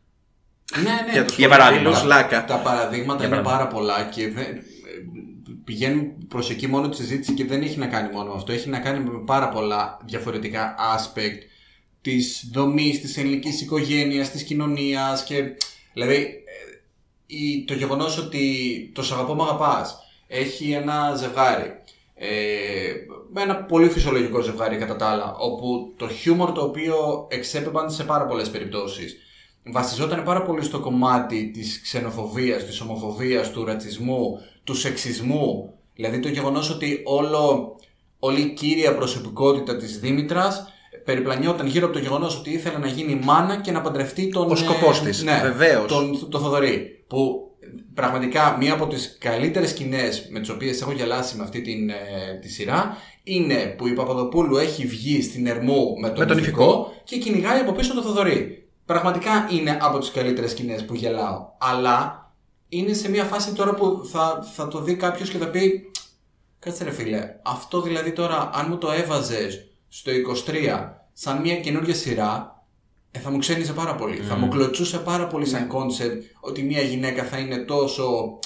Ναι, 0.76 0.82
ναι. 1.06 1.12
Για 1.12 1.24
τους 1.24 1.36
Για 1.36 1.48
παράδειγμα. 1.48 1.84
φωτοφίλους, 1.84 2.08
Λάκα. 2.16 2.44
Τα 2.44 2.56
παραδείγματα 2.56 3.24
είναι 3.24 3.36
παράδειγμα. 3.36 3.58
πάρα 3.58 3.66
πολλά 3.66 4.08
και 4.14 4.28
δεν, 4.28 4.44
ε, 4.44 4.60
πηγαίνουν 5.64 6.26
προς 6.28 6.50
εκεί 6.50 6.66
μόνο 6.66 6.88
τη 6.88 6.96
συζήτηση 6.96 7.32
και 7.32 7.44
δεν 7.44 7.62
έχει 7.62 7.78
να 7.78 7.86
κάνει 7.86 8.12
μόνο 8.12 8.28
με 8.30 8.34
αυτό. 8.36 8.52
Έχει 8.52 8.68
να 8.68 8.78
κάνει 8.78 8.98
με 9.10 9.18
πάρα 9.26 9.48
πολλά 9.48 9.98
διαφορετικά 10.04 10.74
aspect 10.96 11.38
της 12.00 12.50
δομής 12.52 13.00
της 13.00 13.16
ελληνικής 13.16 13.60
οικογένειας, 13.60 14.30
της 14.30 14.42
κοινωνίας 14.42 15.24
και. 15.24 15.42
Δηλαδή, 15.92 16.14
ε, 16.14 16.76
η- 17.26 17.64
το 17.66 17.74
γεγονός 17.74 18.18
ότι 18.18 18.42
το 18.94 19.02
σ' 19.02 19.12
αγαπώ, 19.12 19.34
μ' 19.34 19.42
αγαπάς 19.42 19.98
έχει 20.26 20.70
ένα 20.72 21.14
ζευγάρι. 21.16 21.72
Ε, 22.14 22.28
με 23.32 23.42
ένα 23.42 23.56
πολύ 23.56 23.88
φυσιολογικό 23.88 24.40
ζευγάρι 24.40 24.76
κατά 24.76 24.96
τα 24.96 25.06
άλλα, 25.06 25.34
όπου 25.38 25.94
το 25.96 26.08
χιούμορ 26.08 26.52
το 26.52 26.60
οποίο 26.60 27.26
εξέπεμπαν 27.30 27.90
σε 27.90 28.04
πάρα 28.04 28.26
πολλές 28.26 28.50
περιπτώσεις 28.50 29.16
βασιζόταν 29.72 30.22
πάρα 30.22 30.42
πολύ 30.42 30.62
στο 30.62 30.80
κομμάτι 30.80 31.50
της 31.50 31.80
ξενοφοβίας, 31.82 32.64
της 32.64 32.80
ομοφοβίας, 32.80 33.50
του 33.50 33.64
ρατσισμού, 33.64 34.38
του 34.64 34.74
σεξισμού. 34.74 35.72
Δηλαδή 35.94 36.18
το 36.20 36.28
γεγονός 36.28 36.70
ότι 36.70 37.02
όλο, 37.04 37.76
όλη 38.18 38.40
η 38.40 38.52
κύρια 38.52 38.94
προσωπικότητα 38.94 39.76
της 39.76 40.00
Δήμητρας 40.00 40.72
περιπλανιόταν 41.04 41.66
γύρω 41.66 41.84
από 41.84 41.94
το 41.94 42.00
γεγονός 42.00 42.38
ότι 42.38 42.50
ήθελε 42.50 42.78
να 42.78 42.86
γίνει 42.86 43.20
μάνα 43.24 43.60
και 43.60 43.70
να 43.70 43.80
παντρευτεί 43.80 44.28
τον... 44.28 44.50
Ο 44.50 44.56
σκοπός 44.56 45.00
ε, 45.00 45.04
της, 45.04 45.22
ναι, 45.22 45.40
βεβαίως. 45.42 45.86
Τον, 45.86 46.28
τον 46.30 46.40
Θοδωρή. 46.40 47.04
Που 47.06 47.48
πραγματικά 47.94 48.56
μία 48.60 48.72
από 48.72 48.86
τις 48.86 49.16
καλύτερες 49.20 49.70
σκηνές 49.70 50.28
με 50.30 50.40
τις 50.40 50.48
οποίες 50.48 50.80
έχω 50.80 50.92
γελάσει 50.92 51.36
με 51.36 51.42
αυτή 51.42 51.60
την, 51.60 51.90
ε, 51.90 51.94
τη 52.40 52.48
σειρά 52.48 52.96
είναι 53.22 53.74
που 53.78 53.86
η 53.86 53.92
Παπαδοπούλου 53.92 54.56
έχει 54.56 54.86
βγει 54.86 55.22
στην 55.22 55.46
Ερμού 55.46 55.98
με 56.00 56.08
τον, 56.08 56.18
Με 56.18 56.26
τον 56.26 56.38
ηθικό 56.38 56.62
ηθικό. 56.62 57.02
και 57.04 57.18
κυνηγάει 57.18 57.58
από 57.60 57.72
πίσω 57.72 57.94
το 57.94 58.02
Θοδωρή. 58.02 58.67
Πραγματικά 58.88 59.46
είναι 59.50 59.78
από 59.80 59.98
τις 59.98 60.10
καλύτερες 60.10 60.50
σκηνές 60.50 60.84
που 60.84 60.94
γελάω. 60.94 61.46
Αλλά 61.58 62.30
είναι 62.68 62.92
σε 62.92 63.10
μια 63.10 63.24
φάση 63.24 63.52
τώρα 63.52 63.74
που 63.74 64.08
θα, 64.12 64.44
θα 64.54 64.68
το 64.68 64.80
δει 64.80 64.94
κάποιος 64.94 65.30
και 65.30 65.38
θα 65.38 65.48
πει 65.48 65.90
Κάτσε 66.58 66.84
ρε 66.84 66.90
φίλε, 66.90 67.34
αυτό 67.42 67.80
δηλαδή 67.80 68.12
τώρα 68.12 68.50
αν 68.54 68.66
μου 68.68 68.78
το 68.78 68.90
έβαζες 68.90 69.66
στο 69.88 70.10
23 70.46 70.88
σαν 71.12 71.40
μια 71.40 71.60
καινούργια 71.60 71.94
σειρά 71.94 72.62
ε, 73.10 73.18
θα 73.18 73.30
μου 73.30 73.38
ξένιζε 73.38 73.72
πάρα 73.72 73.94
πολύ. 73.94 74.16
Θα 74.16 74.36
μου 74.36 74.48
κλωτσούσε 74.48 74.98
πάρα 74.98 75.26
πολύ 75.26 75.46
σαν 75.46 75.66
concept 75.66 76.24
ότι 76.40 76.62
μια 76.62 76.80
γυναίκα 76.80 77.24
θα 77.24 77.38
είναι 77.38 77.56
τόσο. 77.56 78.38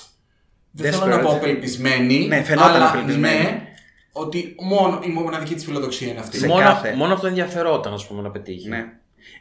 Δεν 0.71 0.93
θέλω 0.93 1.07
να 1.07 1.21
Desperate. 1.21 1.25
πω 1.25 1.31
απελπισμένη. 1.31 2.27
Ναι, 2.27 2.43
φαινόταν 2.43 2.75
αλλά 2.75 2.89
απελπισμένη. 2.89 3.43
Ναι, 3.43 3.63
ότι 4.13 4.55
μόνο 4.61 5.01
η 5.05 5.09
μοναδική 5.09 5.55
της 5.55 5.65
φιλοδοξία 5.65 6.09
είναι 6.11 6.21
αυτή. 6.21 6.39
Σε 6.39 6.47
Μόνο, 6.47 6.63
κάθε. 6.63 6.95
μόνο 6.95 7.15
αυτό 7.15 7.27
ενδιαφερόταν, 7.27 7.93
ας 7.93 8.07
πούμε, 8.07 8.23
να 8.23 8.31
πετύχει. 8.31 8.69
Ναι. 8.69 8.93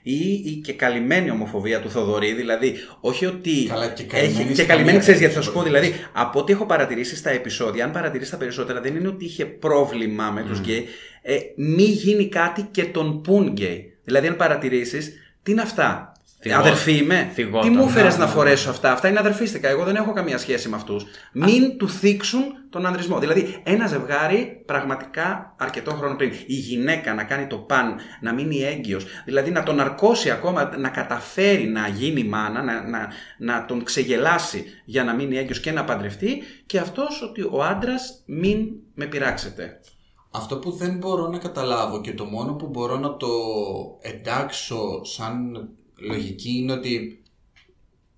Ή, 0.04 0.20
ή 0.30 0.62
και 0.64 0.74
καλυμμένη 0.74 1.30
ομοφοβία 1.32 1.82
του 1.82 1.90
Θοδωρή, 1.90 2.34
δηλαδή 2.34 2.74
όχι 3.00 3.26
ότι. 3.26 3.66
Καλά, 3.68 3.88
και 3.88 4.04
καλυμμένη 4.04 4.44
έχει, 4.44 4.56
σε 4.56 4.62
και 4.62 4.68
καλυμμένη, 4.68 4.86
καμία 4.86 5.00
ξέρεις 5.00 5.20
γιατί 5.20 5.34
θα 5.34 5.42
σου 5.42 5.52
πω. 5.52 5.62
περίπτωση. 5.62 5.90
Δηλαδή, 5.90 6.10
από 6.14 6.40
ό,τι 6.40 6.54
έχω 6.54 6.66
παρατηρήσει 6.66 7.16
στα 7.16 7.30
επεισόδια, 7.30 7.86
αν 7.86 7.92
παρατηρήσεις 7.92 8.32
τα 8.32 8.38
περισσότερα, 8.38 8.82
δεν 8.82 8.96
είναι 8.96 9.08
ότι 9.08 9.26
είχε 9.26 9.46
πρόβλημα 9.46 10.32
με 10.32 10.44
τους 10.44 10.60
γκέι. 10.60 10.86
Ε, 11.22 11.38
μη 11.56 11.84
γίνει 11.84 12.28
κάτι 12.28 12.68
και 12.72 12.84
τον 12.84 13.22
πουν 13.22 13.48
γκέι. 13.48 13.98
Δηλαδή, 14.04 14.28
αν 14.28 14.36
παρατηρήσεις, 14.36 15.14
τι 15.44 15.52
είναι 15.52 15.62
αυτά; 15.62 16.11
Θυγόταν. 16.42 16.66
Αδερφή 16.66 16.98
είμαι. 16.98 17.30
Θυγόταν. 17.34 17.70
Τι 17.70 17.78
μου 17.78 17.84
έφερες 17.84 18.14
Ναι, 18.14 18.20
να 18.20 18.26
ναι, 18.26 18.32
φορέσω 18.32 18.70
αυτά; 18.70 18.92
Αυτά 18.92 19.08
είναι 19.08 19.20
αδερφίστικα. 19.20 19.70
Εγώ 19.70 19.84
δεν 19.84 19.96
έχω 19.96 20.14
καμία 20.14 20.38
σχέση 20.38 20.70
με 20.70 20.76
αυτούς. 20.76 21.06
Μην 21.34 21.78
του 21.78 21.90
θίξουν 21.90 22.44
τον 22.70 22.86
ανδρισμό. 22.86 23.20
Δηλαδή, 23.20 23.62
ένα 23.64 23.88
ζευγάρι 23.88 24.64
πραγματικά 24.66 25.56
αρκετό 25.58 25.92
χρόνο 25.92 26.16
πριν. 26.16 26.32
Η 26.46 26.54
γυναίκα 26.54 27.14
να 27.14 27.24
κάνει 27.24 27.48
το 27.48 27.58
παν, 27.58 27.96
να 28.22 28.34
μείνει 28.34 28.62
έγκυος, 28.62 29.06
δηλαδή 29.26 29.52
να 29.52 29.64
τον 29.64 29.80
αρκώσει 29.80 30.32
ακόμα, 30.32 30.78
να 30.78 30.90
καταφέρει 30.90 31.68
να 31.68 31.88
γίνει 31.88 32.24
μάνα, 32.24 32.64
να, 32.64 32.88
να, 32.88 33.08
να 33.38 33.66
τον 33.66 33.84
ξεγελάσει 33.84 34.66
για 34.86 35.04
να 35.04 35.14
μείνει 35.14 35.38
έγκυος 35.38 35.60
και 35.60 35.72
να 35.72 35.84
παντρευτεί. 35.84 36.44
Και 36.66 36.80
αυτός 36.80 37.22
ότι 37.22 37.42
ο 37.42 37.64
άντρας 37.64 38.24
μην 38.26 38.68
με 38.94 39.06
πειράξετε. 39.06 39.80
Αυτό 40.32 40.58
που 40.58 40.72
δεν 40.72 40.98
μπορώ 40.98 41.28
να 41.28 41.38
καταλάβω 41.38 42.02
και 42.02 42.14
το 42.14 42.26
μόνο 42.26 42.54
που 42.54 42.68
μπορώ 42.68 42.98
να 42.98 43.18
το 43.18 43.28
εντάξω 44.02 45.04
σαν 45.04 45.70
λογική 46.08 46.58
είναι 46.58 46.74
ότι 46.74 47.24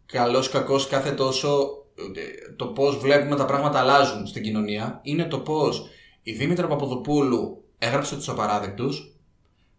καλός 0.05 0.49
κακός 0.49 0.87
κάθε 0.87 1.11
τόσο 1.11 1.67
ε, 2.15 2.53
το 2.55 2.65
πώς 2.65 2.97
βλέπουμε 2.97 3.35
τα 3.35 3.45
πράγματα 3.45 3.79
αλλάζουν 3.79 4.27
στην 4.27 4.43
κοινωνία. 4.43 4.99
Είναι 5.03 5.25
το 5.25 5.39
πώς 5.39 5.89
η 6.23 6.31
Δήμητρα 6.31 6.67
Παπαδοπούλου 6.67 7.63
έγραψε 7.77 8.15
τους 8.15 8.29
απαράδεκτους 8.29 9.13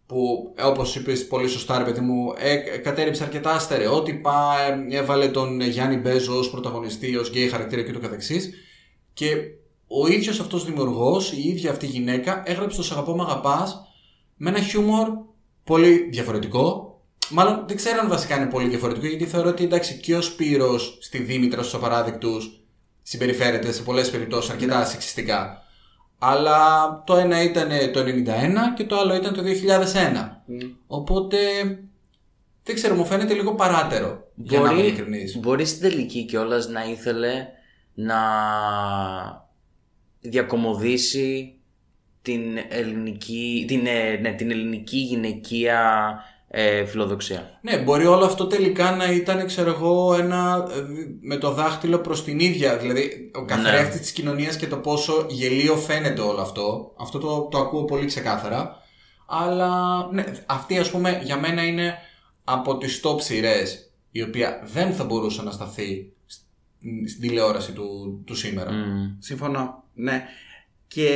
που 0.06 0.52
ε, 0.56 0.62
όπως 0.62 0.96
είπες 0.96 1.26
πολύ 1.26 1.48
σωστά 1.48 1.78
ρε 1.78 1.84
παιδί 1.84 2.00
μου 2.00 2.32
ε, 2.36 2.56
κατέριψε 2.56 3.22
αρκετά 3.22 3.58
στερεότυπα 3.58 4.56
ε, 4.90 4.96
έβαλε 4.96 5.28
τον 5.28 5.60
Γιάννη 5.60 5.96
Μπέζο 5.96 6.38
ως 6.38 6.50
πρωταγωνιστή, 6.50 7.16
ως 7.16 7.28
γκέι 7.28 7.48
χαρακτήρα 7.48 7.82
και 7.82 7.92
το 7.92 7.98
καθεξής. 7.98 8.50
Και 9.12 9.28
ο 9.86 10.06
ίδιος 10.06 10.40
αυτός 10.40 10.64
δημιουργός, 10.64 11.32
η 11.32 11.48
ίδια 11.48 11.70
αυτή 11.70 11.86
γυναίκα 11.86 12.42
έγραψε 12.46 12.76
το 12.76 12.82
«Σ' 12.82 12.92
αγαπώ 12.92 13.14
μ' 13.14 13.20
αγαπάς» 13.20 13.80
με 14.36 14.50
ένα 14.50 14.60
χιούμορ 14.60 15.08
πολύ 15.64 16.08
διαφορετικό 16.10 16.83
Μάλλον 17.30 17.64
δεν 17.66 17.76
ξέρω 17.76 18.00
αν 18.00 18.08
βασικά 18.08 18.36
είναι 18.36 18.46
πολύ 18.46 18.68
διαφορετικό 18.68 19.06
γιατί 19.06 19.26
θεωρώ 19.26 19.48
ότι 19.48 19.64
εντάξει 19.64 19.94
και 19.98 20.16
ο 20.16 20.20
Σπύρος 20.20 20.98
στη 21.00 21.18
Δήμητρας 21.18 21.66
στους 21.66 21.78
απαράδεκτους 21.78 22.60
συμπεριφέρεται 23.02 23.72
σε 23.72 23.82
πολλές 23.82 24.10
περιπτώσεις 24.10 24.50
αρκετά 24.50 24.84
σεξιστικά. 24.84 25.62
Αλλά 26.18 26.58
το 27.06 27.16
ένα 27.16 27.42
ήταν 27.42 27.68
το 27.92 28.00
91 28.00 28.04
και 28.76 28.84
το 28.84 28.98
άλλο 28.98 29.14
ήταν 29.14 29.34
το 29.34 29.42
2001. 29.42 30.42
Οπότε 30.86 31.36
δεν 32.62 32.74
ξέρω, 32.74 32.94
μου 32.94 33.04
φαίνεται 33.04 33.34
λίγο 33.34 33.54
παράτερο. 33.54 34.30
Για 34.34 34.60
να 34.60 34.64
είμαι 34.70 34.74
Μπορεί, 34.74 34.86
ειλικρινής. 34.86 35.38
μπορεί 35.38 35.64
στην 35.64 35.80
τελική 35.90 36.24
κιόλας 36.24 36.68
να 36.68 36.84
ήθελε 36.84 37.46
να 37.94 38.18
διακομωδήσει 40.20 41.58
την 42.22 42.42
ελληνική, 42.68 43.64
την, 43.68 43.86
ε, 43.86 44.16
ναι, 44.20 44.32
την 44.32 44.50
ελληνική 44.50 44.96
γυναικεία 44.96 46.14
ε, 46.56 46.84
φιλοδοξία. 46.84 47.58
Ναι, 47.62 47.78
μπορεί 47.78 48.06
όλο 48.06 48.24
αυτό 48.24 48.46
τελικά 48.46 48.90
να 48.90 49.12
ήταν, 49.12 49.46
ξέρω 49.46 49.70
εγώ, 49.70 50.14
ένα 50.14 50.68
ε, 50.70 50.80
με 51.20 51.36
το 51.36 51.50
δάχτυλο 51.50 51.98
προς 51.98 52.24
την 52.24 52.40
ίδια. 52.40 52.76
Δηλαδή, 52.76 53.30
ο 53.34 53.44
καθρέφτης 53.44 54.00
της 54.00 54.12
κοινωνίας 54.12 54.56
και 54.56 54.66
το 54.66 54.76
πόσο 54.76 55.26
γελίο 55.28 55.76
φαίνεται 55.76 56.20
όλο 56.20 56.40
αυτό. 56.40 56.94
Αυτό 56.98 57.18
το, 57.18 57.48
το 57.50 57.58
ακούω 57.58 57.84
πολύ 57.84 58.06
ξεκάθαρα. 58.06 58.82
Αλλά, 59.26 60.06
ναι, 60.12 60.24
αυτή 60.46 60.78
ας 60.78 60.90
πούμε 60.90 61.20
για 61.24 61.38
μένα 61.38 61.66
είναι 61.66 61.94
από 62.44 62.78
τις 62.78 63.00
top 63.04 63.20
σειρές 63.20 63.90
η 64.10 64.22
οποία 64.22 64.62
δεν 64.64 64.92
θα 64.92 65.04
μπορούσε 65.04 65.42
να 65.42 65.50
σταθεί 65.50 66.12
στην, 66.26 67.08
στην 67.08 67.20
τηλεόραση 67.20 67.72
του, 67.72 68.20
του 68.26 68.34
σήμερα. 68.34 68.72
Μμμ. 68.72 69.16
Συμφωνώ. 69.18 69.84
Ναι. 69.94 70.24
Και 70.86 71.10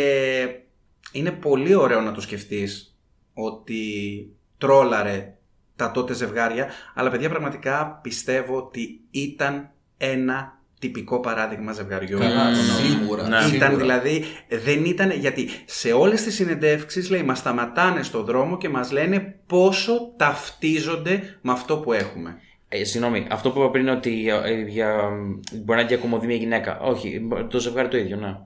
είναι 1.12 1.30
πολύ 1.30 1.74
ωραίο 1.74 2.00
να 2.00 2.12
το 2.12 2.20
σκεφτείς 2.20 2.96
ότι 3.34 3.82
τρόλαρε 4.58 5.32
τα 5.76 5.90
τότε 5.90 6.14
ζευγάρια, 6.14 6.68
αλλά 6.94 7.10
παιδιά 7.10 7.28
πραγματικά 7.28 7.98
πιστεύω 8.02 8.56
ότι 8.56 9.00
ήταν 9.10 9.70
ένα 9.96 10.58
τυπικό 10.78 11.20
παράδειγμα 11.20 11.72
ζευγαριού. 11.72 12.18
Καλά, 12.18 12.44
Τον 12.44 12.66
νόμο. 12.66 12.78
σίγουρα. 12.78 13.28
Ναι. 13.28 13.36
Ήταν 13.36 13.48
σίγουρα. 13.50 13.76
δηλαδή, 13.76 14.24
δεν 14.48 14.84
ήταν, 14.84 15.10
γιατί 15.10 15.48
σε 15.64 15.92
όλες 15.92 16.22
τις 16.22 16.34
συνεντεύξεις 16.34 17.10
λέει 17.10 17.22
μας 17.22 17.38
σταματάνε 17.38 18.02
στο 18.02 18.22
δρόμο 18.22 18.56
και 18.58 18.68
μας 18.68 18.90
λένε 18.92 19.38
πόσο 19.46 20.12
ταυτίζονται 20.16 21.38
με 21.40 21.52
αυτό 21.52 21.76
που 21.76 21.92
έχουμε. 21.92 22.36
Ε, 22.68 22.84
συγγνώμη, 22.84 23.26
αυτό 23.30 23.50
που 23.50 23.58
είπα 23.58 23.70
πριν 23.70 23.88
ότι 23.88 24.28
ε, 24.44 24.60
για, 24.60 25.10
μπορεί 25.54 25.80
να 25.80 25.86
διακομωδεί 25.86 26.26
μια 26.26 26.36
γυναίκα. 26.36 26.80
Όχι, 26.80 27.28
το 27.50 27.58
ζευγάρι 27.58 27.88
το 27.88 27.96
ίδιο, 27.96 28.16
ναι. 28.16 28.36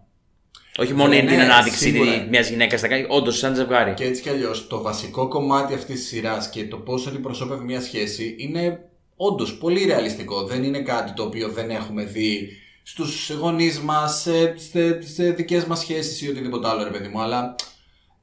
Όχι 0.79 0.93
μόνο 0.95 1.09
Ναι, 1.09 1.17
είναι 1.17 1.29
την 1.29 1.37
ναι, 1.37 1.43
ανάδειξη 1.45 1.79
σίγουρα. 1.79 2.27
μιας 2.31 2.49
γυναίκας, 2.51 2.81
θα 2.81 2.89
κάνει 2.89 3.05
όντως 3.09 3.39
σαν 3.39 3.55
ζευγάρι. 3.55 3.95
Και 3.95 4.05
έτσι 4.05 4.23
κι 4.23 4.29
αλλιώς, 4.29 4.67
το 4.67 4.83
βασικό 4.83 5.29
κομμάτι 5.29 5.75
αυτής 5.75 5.99
της 6.01 6.07
σειράς 6.09 6.51
και 6.51 6.67
το 6.69 6.77
πώ 6.77 6.95
αντιπροσώπευε 7.09 7.65
μια 7.65 7.81
σχέση 7.81 8.35
είναι 8.39 8.89
όντως 9.17 9.59
πολύ 9.59 9.85
ρεαλιστικό. 9.85 10.43
Δεν 10.45 10.65
είναι 10.65 10.81
κάτι 10.81 11.13
το 11.13 11.23
οποίο 11.23 11.49
δεν 11.49 11.71
έχουμε 11.71 12.05
δει 12.05 12.49
στους 12.83 13.31
γονείς 13.31 13.81
μας, 13.81 14.21
σε, 14.21 14.57
σε, 14.57 15.01
σε 15.03 15.31
δικές 15.31 15.65
μας 15.65 15.79
σχέσεις 15.79 16.23
ή 16.23 16.29
οτιδήποτε 16.29 16.69
άλλο, 16.69 16.85
ρε 16.85 16.91
παιδί 16.91 17.09
μου. 17.09 17.21
Αλλά 17.21 17.55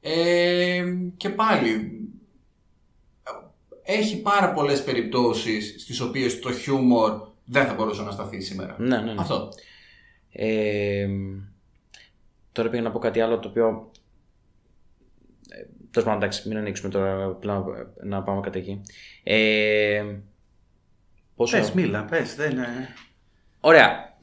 ε, 0.00 0.82
και 1.16 1.28
πάλι 1.28 1.90
έχει 3.82 4.16
πάρα 4.20 4.52
πολλές 4.52 4.84
περιπτώσεις 4.84 5.74
στις 5.78 6.00
οποίες 6.00 6.38
το 6.38 6.52
χιούμορ 6.52 7.12
δεν 7.44 7.66
θα 7.66 7.74
μπορούσε 7.74 8.02
να 8.02 8.10
σταθεί 8.10 8.40
σήμερα. 8.40 8.76
Ναι, 8.78 8.96
ναι, 8.96 9.02
ναι. 9.02 9.14
Αυτό. 9.18 9.48
Ε, 10.32 11.06
τώρα 12.60 12.72
πήγα 12.72 12.82
να 12.82 12.90
πω 12.90 12.98
κάτι 12.98 13.20
άλλο 13.20 13.38
το 13.38 13.48
οποίο. 13.48 13.90
Ε, 15.48 15.56
Τέλος 15.90 16.08
πάντων, 16.08 16.22
εντάξει, 16.22 16.48
μην 16.48 16.56
ανοίξουμε 16.56 16.88
τώρα 16.90 17.24
απλά 17.24 17.64
να 18.02 18.22
πάμε 18.22 18.40
κατά 18.40 18.58
εκεί. 18.58 18.80
Ε, 19.22 20.02
πόσο... 21.36 21.56
Πες, 21.56 21.72
μίλα, 21.72 22.04
πες, 22.04 22.34
δεν 22.34 22.50
είναι... 22.50 22.88
Ωραία. 23.60 24.18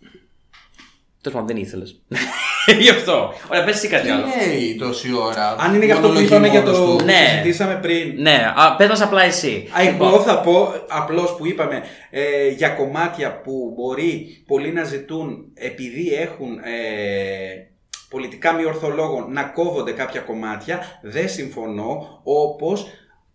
Τέλος 1.22 1.40
πάντων, 1.40 1.48
δεν 1.48 1.58
ήθελες. 1.64 2.02
Γι' 2.80 2.90
αυτό. 2.90 3.34
Ωραία, 3.52 3.64
πες 3.64 3.76
εσύ 3.76 3.88
κάτι 3.88 4.04
Τι 4.04 4.10
άλλο. 4.10 4.26
λέει 4.26 4.76
τόση 4.76 5.14
ώρα; 5.14 5.56
Αν 5.60 5.76
είναι 5.76 5.86
για 5.86 5.94
αυτό 5.94 6.08
που 6.08 6.14
μονολογεί 6.14 6.34
είπαμε 6.34 6.48
για 6.48 6.62
μόνος 6.62 6.78
το 6.78 6.86
του. 6.86 6.96
που 6.96 7.04
Ναι. 7.04 7.26
συζητήσαμε 7.30 7.76
πριν. 7.76 8.22
Ναι, 8.22 8.54
α, 8.56 8.76
πες 8.76 8.88
μας 8.88 9.02
απλά 9.02 9.22
εσύ. 9.24 9.68
Α, 9.78 9.82
Λοιπόν, 9.84 10.08
Εγώ 10.08 10.22
θα 10.22 10.42
πω 10.42 10.74
απλώς 10.88 11.36
που 11.36 11.48
είπαμε 11.48 11.84
ε, 12.10 12.48
για 12.50 12.70
κομμάτια 12.70 13.42
που 13.42 13.74
μπορεί 13.76 14.44
πολλοί 14.48 14.72
να 14.74 14.84
ζητούν 14.84 15.52
επειδή 15.54 16.14
έχουν 16.14 16.58
ε, 16.58 17.72
πολιτικά 18.10 18.54
μη 18.54 18.66
ορθολόγο 18.66 19.28
να 19.30 19.44
κόβονται 19.44 19.92
κάποια 19.92 20.22
κομμάτια. 20.22 21.00
Δεν 21.02 21.30
συμφωνώ 21.30 22.22
όπως 22.24 22.88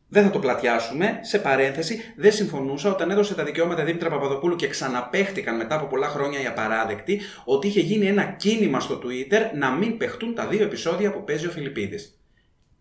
δεν 0.08 0.22
θα 0.22 0.30
το 0.30 0.38
πλατιάσουμε. 0.38 1.18
Σε 1.22 1.38
παρένθεση, 1.38 2.00
δεν 2.16 2.32
συμφωνούσα 2.32 2.90
όταν 2.90 3.10
έδωσε 3.10 3.34
τα 3.34 3.44
δικαιώματα 3.44 3.84
Δήμητρα 3.84 4.10
Παπαδοπούλου 4.10 4.56
και 4.56 4.68
ξαναπέχτηκαν 4.68 5.56
μετά 5.56 5.74
από 5.74 5.86
πολλά 5.86 6.08
χρόνια 6.08 6.40
οι 6.42 6.46
απαράδεκτοι 6.46 7.20
ότι 7.44 7.66
είχε 7.66 7.80
γίνει 7.80 8.06
ένα 8.06 8.24
κίνημα 8.24 8.80
στο 8.80 9.00
Twitter 9.04 9.56
να 9.58 9.70
μην 9.70 9.96
παιχτούν 9.96 10.34
τα 10.34 10.46
δύο 10.46 10.62
επεισόδια 10.62 11.12
που 11.12 11.24
παίζει 11.24 11.46
ο 11.46 11.50
Φιλιππίδης. 11.50 12.20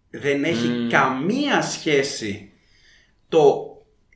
Δεν 0.09 0.43
έχει 0.43 0.67
Μμμ. 0.67 0.89
καμία 0.89 1.61
σχέση 1.61 2.51
το 3.27 3.65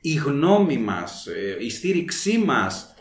η 0.00 0.14
γνώμη 0.14 0.78
μας, 0.78 1.26
ε, 1.26 1.56
η 1.64 1.70
στήριξή 1.70 2.38
μας 2.38 2.94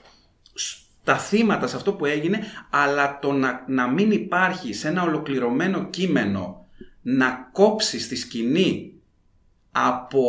στα 1.06 1.18
θύματα 1.18 1.68
σε 1.68 1.76
αυτό 1.76 1.94
που 1.94 2.06
έγινε, 2.06 2.40
αλλά 2.70 3.20
το 3.22 3.32
να, 3.32 3.64
να 3.68 3.88
μην 3.88 4.12
υπάρχει 4.12 4.74
σε 4.74 4.88
ένα 4.88 5.04
ολοκληρωμένο 5.04 5.90
κείμενο 5.90 6.66
να 7.02 7.50
κόψεις 7.52 8.08
τη 8.08 8.16
σκηνή 8.16 8.94
από 9.72 10.24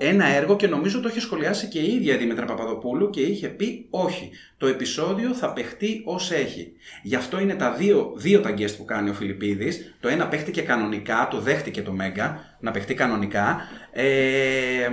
ένα 0.00 0.26
έργο 0.26 0.56
και 0.56 0.66
νομίζω 0.66 1.00
το 1.00 1.08
είχε 1.08 1.20
σχολιάσει 1.20 1.66
και 1.66 1.78
η 1.78 1.94
ίδια 1.94 2.14
η 2.14 2.16
Δήμητρα 2.16 2.44
Παπαδοπούλου 2.44 3.10
και 3.10 3.20
είχε 3.20 3.48
πει 3.48 3.86
όχι, 3.90 4.30
το 4.56 4.66
επεισόδιο 4.66 5.34
θα 5.34 5.52
παιχτεί 5.52 6.02
ως 6.04 6.30
έχει. 6.30 6.72
Γι' 7.02 7.14
αυτό 7.16 7.40
είναι 7.40 7.54
τα 7.54 7.72
δύο, 7.72 8.12
δύο 8.16 8.40
τα 8.40 8.54
guest 8.58 8.76
που 8.76 8.84
κάνει 8.84 9.10
ο 9.10 9.14
Φιλιππίδης. 9.14 9.96
Το 10.00 10.08
ένα 10.08 10.28
παίχτηκε 10.28 10.62
κανονικά, 10.62 11.28
το 11.30 11.40
δέχτηκε 11.40 11.82
το 11.82 11.92
Μέγκα 11.92 12.56
να 12.60 12.70
παιχτεί 12.70 12.94
κανονικά. 12.94 13.60
Ε, 13.92 14.88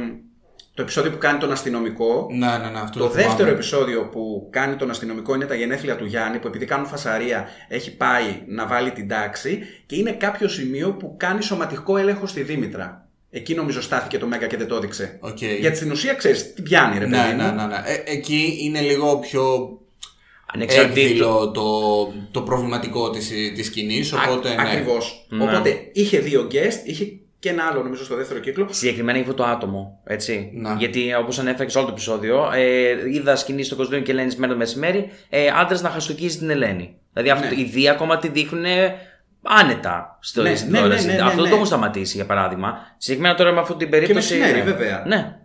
το 0.77 0.83
επεισόδιο 0.83 1.11
που 1.11 1.17
κάνει 1.17 1.39
τον 1.39 1.51
αστυνομικό. 1.51 2.27
Ναι, 2.31 2.45
ναι, 2.57 2.69
ναι, 2.69 2.79
αυτό 2.79 2.99
Το 2.99 3.09
θυμάμαι. 3.09 3.27
δεύτερο 3.27 3.49
επεισόδιο 3.49 4.03
που 4.11 4.47
κάνει 4.51 4.75
τον 4.75 4.89
αστυνομικό 4.89 5.35
είναι 5.35 5.45
τα 5.45 5.55
γενέθλια 5.55 5.95
του 5.95 6.05
Γιάννη, 6.05 6.39
που 6.39 6.47
επειδή 6.47 6.65
κάνουν 6.65 6.85
φασαρία 6.87 7.47
έχει 7.67 7.95
πάει 7.95 8.41
να 8.47 8.67
βάλει 8.67 8.91
την 8.91 9.07
τάξη 9.07 9.59
και 9.85 9.95
είναι 9.95 10.11
κάποιο 10.11 10.47
σημείο 10.47 10.91
που 10.91 11.15
κάνει 11.17 11.41
σωματικό 11.43 11.97
έλεγχο 11.97 12.27
στη 12.27 12.41
Δήμητρα. 12.41 13.07
Εκεί 13.29 13.53
νομίζω 13.55 13.81
στάθηκε 13.81 14.17
το 14.17 14.27
Mega 14.27 14.47
και 14.47 14.57
δεν 14.57 14.67
το 14.67 14.75
έδειξε. 14.75 15.17
Οκ. 15.19 15.41
Γιατί 15.41 15.75
στην 15.77 15.91
ουσία 15.91 16.13
ξέρεις 16.13 16.53
τι 16.53 16.61
πιάνει, 16.61 16.97
ρε 16.99 17.05
Ναι, 17.07 17.17
παιδί 17.17 17.35
ναι, 17.35 17.43
μου. 17.43 17.55
ναι, 17.55 17.65
ναι. 17.65 17.75
Ε, 17.85 18.03
εκεί 18.15 18.57
είναι 18.61 18.79
λίγο 18.81 19.17
πιο 19.19 19.69
ανεξαρτήτως. 20.53 21.03
έκδηλο 21.03 21.51
το, 21.51 21.67
το 22.31 22.41
προβληματικό 22.41 23.09
της, 23.09 23.31
της 23.55 23.65
σκηνής, 23.65 24.13
οπότε 24.13 24.49
ναι. 24.49 24.61
Ακριβώς. 24.61 25.25
Ναι. 25.29 25.43
Οπότε 25.43 25.89
είχε 25.93 26.19
δύο 26.19 26.47
guest, 26.51 26.81
είχε 26.85 27.05
και 27.39 27.49
ένα 27.49 27.63
άλλο 27.71 27.83
νομίζω 27.83 28.03
στο 28.05 28.15
δεύτερο 28.15 28.39
κύκλο. 28.39 28.67
Συγκεκριμένα 28.69 29.17
για 29.17 29.27
αυτό 29.29 29.43
το 29.43 29.49
άτομο. 29.49 30.01
Έτσι. 30.03 30.51
Να. 30.53 30.73
Γιατί 30.73 31.13
όπως 31.13 31.39
ανέφερα 31.39 31.63
και 31.65 31.69
σε 31.71 31.77
όλο 31.77 31.87
το 31.87 31.93
επεισόδιο, 31.93 32.51
ε, 32.53 32.89
είδα 33.13 33.35
σκηνή 33.35 33.63
στο 33.63 33.75
Κωνσταντίνο 33.75 34.05
και 34.05 34.11
Ελένης 34.11 34.35
μέρα 34.35 34.51
το 34.51 34.57
μεσημέρι, 34.57 35.09
ε, 35.29 35.47
άντρα 35.55 35.81
να 35.81 35.89
χαστοκίζει 35.89 36.37
την 36.37 36.49
Ελένη. 36.49 36.95
Δηλαδή 37.13 37.29
αυτό, 37.31 37.55
Ναι. 37.55 37.61
οι 37.61 37.63
δύο 37.63 37.91
ακόμα 37.91 38.17
τη 38.17 38.27
δείχνουν 38.27 38.65
άνετα 39.43 40.17
στο 40.21 40.41
Ναι, 40.41 40.55
στην 40.55 40.71
ναι, 40.71 40.77
τηλεόραση. 40.77 41.05
ναι, 41.07 41.13
ναι, 41.13 41.21
Αυτό 41.21 41.35
ναι. 41.35 41.41
δεν 41.41 41.49
το 41.49 41.55
έχουν 41.55 41.65
σταματήσει 41.67 42.15
για 42.15 42.25
παράδειγμα. 42.25 42.77
Συγκεκριμένα 42.97 43.35
τώρα 43.35 43.51
με 43.51 43.59
αυτή 43.59 43.75
την 43.75 43.89
περίπτωση. 43.89 44.37
μεσημέρι, 44.37 44.57
ναι. 44.65 44.71
βέβαια. 44.71 45.03
Ναι. 45.07 45.35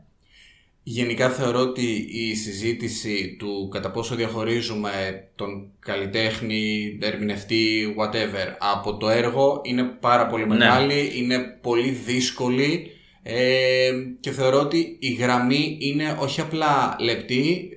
Γενικά 0.82 1.28
θεωρώ 1.30 1.60
ότι 1.60 2.06
η 2.10 2.34
συζήτηση 2.34 3.36
του 3.38 3.68
κατά 3.72 3.90
πόσο 3.90 4.14
διαχωρίζουμε 4.14 4.90
τον 5.34 5.70
καλλιτέχνη, 5.78 6.98
ερμηνευτή, 7.00 7.94
whatever 7.98 8.54
από 8.58 8.96
το 8.96 9.08
έργο 9.08 9.60
είναι 9.64 9.82
πάρα 9.82 10.26
πολύ 10.26 10.46
Ναι. 10.46 10.54
μεγάλη, 10.56 11.12
είναι 11.14 11.38
πολύ 11.60 11.90
δύσκολη 11.90 12.86
ε, 13.22 13.90
και 14.20 14.30
θεωρώ 14.30 14.60
ότι 14.60 14.96
η 15.00 15.12
γραμμή 15.12 15.76
είναι 15.80 16.16
όχι 16.20 16.40
απλά 16.40 16.96
λεπτή, 17.00 17.68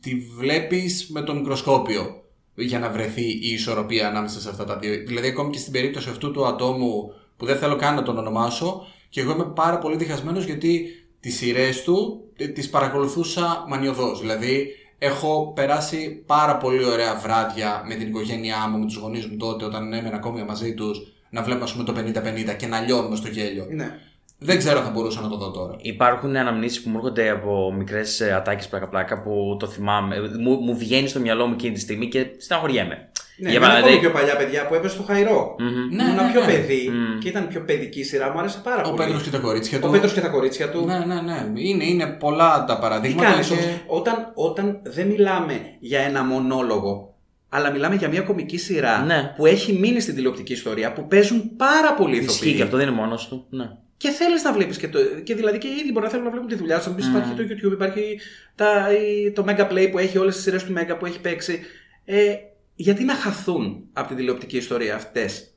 τη 0.00 0.14
βλέπεις 0.38 1.08
με 1.10 1.22
το 1.22 1.34
μικροσκόπιο 1.34 2.22
για 2.54 2.78
να 2.78 2.90
βρεθεί 2.90 3.24
η 3.24 3.48
ισορροπία 3.52 4.08
ανάμεσα 4.08 4.40
σε 4.40 4.48
αυτά 4.48 4.64
τα 4.64 4.78
δύο. 4.78 5.02
Δηλαδή 5.06 5.28
ακόμη 5.28 5.50
και 5.50 5.58
στην 5.58 5.72
περίπτωση 5.72 6.08
αυτού 6.08 6.30
του 6.30 6.46
ατόμου 6.46 7.12
που 7.36 7.46
δεν 7.46 7.56
θέλω 7.56 7.76
καν 7.76 7.94
να 7.94 8.02
τον 8.02 8.18
ονομάσω 8.18 8.86
και 9.08 9.20
εγώ 9.20 9.32
είμαι 9.32 9.52
πάρα 9.54 9.78
πολύ 9.78 9.96
διχασμένος 9.96 10.44
γιατί 10.44 10.86
τις 11.24 11.36
σειρές 11.36 11.82
του 11.82 12.24
ε, 12.36 12.46
τις 12.46 12.70
παρακολουθούσα 12.70 13.64
μανιωδώς. 13.68 14.20
Δηλαδή 14.20 14.66
έχω 14.98 15.52
περάσει 15.54 16.22
πάρα 16.26 16.56
πολύ 16.56 16.84
ωραία 16.84 17.14
βράδια 17.14 17.82
με 17.86 17.94
την 17.94 18.08
οικογένειά 18.08 18.68
μου, 18.68 18.78
με 18.78 18.86
τους 18.86 18.96
γονείς 18.96 19.26
μου 19.26 19.36
τότε 19.36 19.64
όταν 19.64 19.92
έμενα 19.92 20.16
ακόμη 20.16 20.44
μαζί 20.44 20.74
τους 20.74 21.12
να 21.30 21.42
βλέπω 21.42 21.64
ας 21.64 21.72
πούμε 21.72 21.84
το 21.84 21.94
50-50 22.52 22.56
και 22.56 22.66
να 22.66 22.80
λιώνουμε 22.80 23.16
στο 23.16 23.28
γέλιο. 23.28 23.66
Ναι. 23.70 23.98
Δεν 24.38 24.58
ξέρω 24.58 24.78
αν 24.78 24.84
θα 24.84 24.90
μπορούσα 24.90 25.20
να 25.20 25.28
το 25.28 25.36
δω 25.36 25.50
τώρα. 25.50 25.76
Υπάρχουν 25.80 26.36
αναμνήσεις 26.36 26.82
που 26.82 26.88
μου 26.88 26.96
έρχονται 26.96 27.30
από 27.30 27.72
μικρές 27.72 28.20
ατάκες 28.20 28.68
πλάκα-πλάκα 28.68 29.22
που 29.22 29.56
το 29.58 29.66
θυμάμαι. 29.66 30.16
Μου, 30.40 30.54
μου 30.60 30.76
βγαίνει 30.76 31.08
στο 31.08 31.20
μυαλό 31.20 31.46
μου 31.46 31.52
εκείνη 31.52 31.74
τη 31.74 31.80
στιγμή 31.80 32.08
και 32.08 32.26
στεναχωριέμαι. 32.38 33.10
Ναι, 33.36 33.50
Για 33.50 33.58
για 33.58 33.60
παράδειγμα, 33.68 33.88
ακόμη 33.88 34.00
πιο 34.00 34.10
παλιά 34.10 34.36
παιδιά 34.36 34.66
που 34.66 34.74
έπεσε 34.74 34.94
στο 34.94 35.02
Χαϊρό. 35.02 35.56
Μμμ. 35.58 35.68
Ναι, 35.96 36.02
Ήμουνα 36.02 36.22
ναι, 36.22 36.30
πιο 36.32 36.40
ναι. 36.40 36.46
παιδί 36.46 36.90
Μμ. 36.92 37.18
και 37.18 37.28
ήταν 37.28 37.48
πιο 37.48 37.60
παιδική 37.60 38.02
σειρά, 38.02 38.32
μου 38.32 38.38
άρεσε 38.38 38.60
πάρα 38.64 38.82
Ο 38.82 38.90
πολύ. 38.90 38.96
Πέτρος 39.04 39.22
και 39.22 39.30
τα 39.30 39.38
κορίτσια 39.38 39.80
του. 39.80 39.86
Ο 39.88 39.90
Πέτρος 39.90 40.12
και 40.12 40.20
τα 40.20 40.28
κορίτσια 40.28 40.70
του. 40.70 40.84
Ναι, 40.84 40.98
ναι, 40.98 41.20
ναι. 41.20 41.60
Είναι, 41.60 41.84
είναι 41.84 42.06
πολλά 42.06 42.64
τα 42.64 42.74
Τι 42.74 42.80
παραδείγματα. 42.80 43.30
κάνεις 43.30 43.46
και... 43.46 43.52
όμως, 43.52 43.64
όταν, 43.86 44.32
όταν 44.34 44.80
δεν 44.82 45.06
μιλάμε 45.06 45.60
για 45.80 46.00
ένα 46.00 46.24
μονόλογο, 46.24 47.14
αλλά 47.48 47.70
μιλάμε 47.70 47.94
για 47.94 48.08
μια 48.08 48.20
κομική 48.20 48.58
σειρά 48.58 48.98
Ναι. 49.04 49.32
που 49.36 49.46
έχει 49.46 49.72
μείνει 49.72 50.00
στην 50.00 50.14
τηλεοπτική 50.14 50.52
ιστορία, 50.52 50.92
που 50.92 51.06
παίζουν 51.06 51.56
πάρα 51.56 51.94
πολλοί 51.94 52.16
Ισχύει 52.16 52.30
ηθοποιοί. 52.32 52.54
και 52.54 52.62
αυτό 52.62 52.76
δεν 52.76 52.86
είναι 52.86 52.96
μόνος 52.96 53.28
του. 53.28 53.46
Ναι. 53.50 53.70
Και 53.96 54.08
θέλεις 54.10 54.42
να 54.42 54.52
βλέπεις 54.52 54.76
και 54.76 54.88
το. 54.88 54.98
Και 55.24 55.34
δηλαδή 55.34 55.58
και 55.58 55.68
ήδη 55.68 55.92
μπορεί 55.92 56.04
να 56.04 56.10
θέλουν 56.10 56.24
να 56.24 56.30
βλέπουν 56.30 56.48
τη 56.48 56.54
δουλειά 56.54 56.80
σου. 56.80 56.94
Mm. 56.94 56.98
Υπάρχει 57.08 57.32
το 57.34 57.42
YouTube, 57.42 57.72
υπάρχει 57.72 58.18
τα, 58.54 58.88
η, 58.92 59.30
το 59.30 59.44
Mega 59.48 59.72
Play 59.72 59.88
που 59.90 59.98
έχει 59.98 60.18
όλες 60.18 60.34
τις 60.34 60.42
σειρές 60.44 60.64
του 60.64 60.72
Mega 60.76 60.96
που 60.98 61.06
έχει 61.06 61.20
παίξει. 61.20 61.60
Ε, 62.04 62.34
γιατί 62.74 63.04
να 63.04 63.14
χαθούν 63.14 63.84
από 63.92 64.08
την 64.08 64.16
τηλεοπτική 64.16 64.56
ιστορία 64.56 64.94
αυτές; 64.94 65.54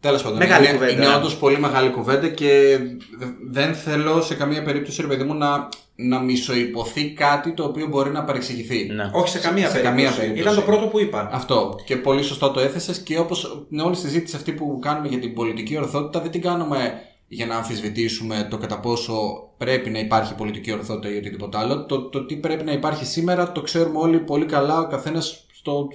Τέλος 0.00 0.22
πάντων. 0.22 0.38
Μεγάλη 0.38 0.64
είναι, 0.64 0.74
κουβέντα. 0.74 0.92
Είναι 0.92 1.14
όντως 1.14 1.36
πολύ 1.36 1.58
μεγάλη 1.58 1.90
κουβέντα 1.90 2.28
και 2.28 2.78
δεν 3.48 3.74
θέλω 3.74 4.22
σε 4.22 4.34
καμία 4.34 4.62
περίπτωση, 4.62 5.00
ρε 5.02 5.06
παιδί 5.06 5.24
μου, 5.24 5.34
να, 5.34 5.68
να 5.94 6.20
μισοϊπωθεί 6.20 7.12
κάτι 7.12 7.52
το 7.52 7.64
οποίο 7.64 7.86
μπορεί 7.86 8.10
να 8.10 8.24
παρεξηγηθεί. 8.24 8.86
Ναι. 8.86 9.10
Όχι 9.12 9.28
σε 9.28 9.38
καμία, 9.38 9.66
Σε 9.66 9.72
περίπτωση. 9.72 9.96
καμία 9.96 10.10
περίπτωση. 10.16 10.40
Ήταν 10.40 10.54
το 10.54 10.60
πρώτο 10.60 10.86
που 10.86 11.00
είπα. 11.00 11.28
Αυτό. 11.32 11.74
Και 11.84 11.96
πολύ 11.96 12.22
σωστά 12.22 12.50
το 12.50 12.60
έθεσες 12.60 12.98
και 12.98 13.18
όπως 13.18 13.66
με 13.68 13.82
όλη 13.82 13.94
τη 13.94 14.00
συζήτηση 14.00 14.36
αυτή 14.36 14.52
που 14.52 14.78
κάνουμε 14.82 15.08
για 15.08 15.18
την 15.18 15.34
πολιτική 15.34 15.76
ορθότητα, 15.76 16.20
δεν 16.20 16.30
την 16.30 16.40
κάνουμε 16.40 16.92
για 17.28 17.46
να 17.46 17.56
αμφισβητήσουμε 17.56 18.46
το 18.50 18.58
κατά 18.58 18.80
πόσο 18.80 19.14
πρέπει 19.56 19.90
να 19.90 19.98
υπάρχει 19.98 20.34
πολιτική 20.34 20.72
ορθότητα 20.72 21.14
ή 21.14 21.16
οτιδήποτε 21.16 21.58
άλλο. 21.58 21.86
Το, 21.86 22.02
το 22.02 22.26
τι 22.26 22.36
πρέπει 22.36 22.64
να 22.64 22.72
υπάρχει 22.72 23.04
σήμερα 23.04 23.52
το 23.52 23.60
ξέρουμε 23.60 23.98
όλοι 23.98 24.18
πολύ 24.18 24.44
καλά, 24.44 24.80
ο 24.80 24.86
καθένας 24.86 25.45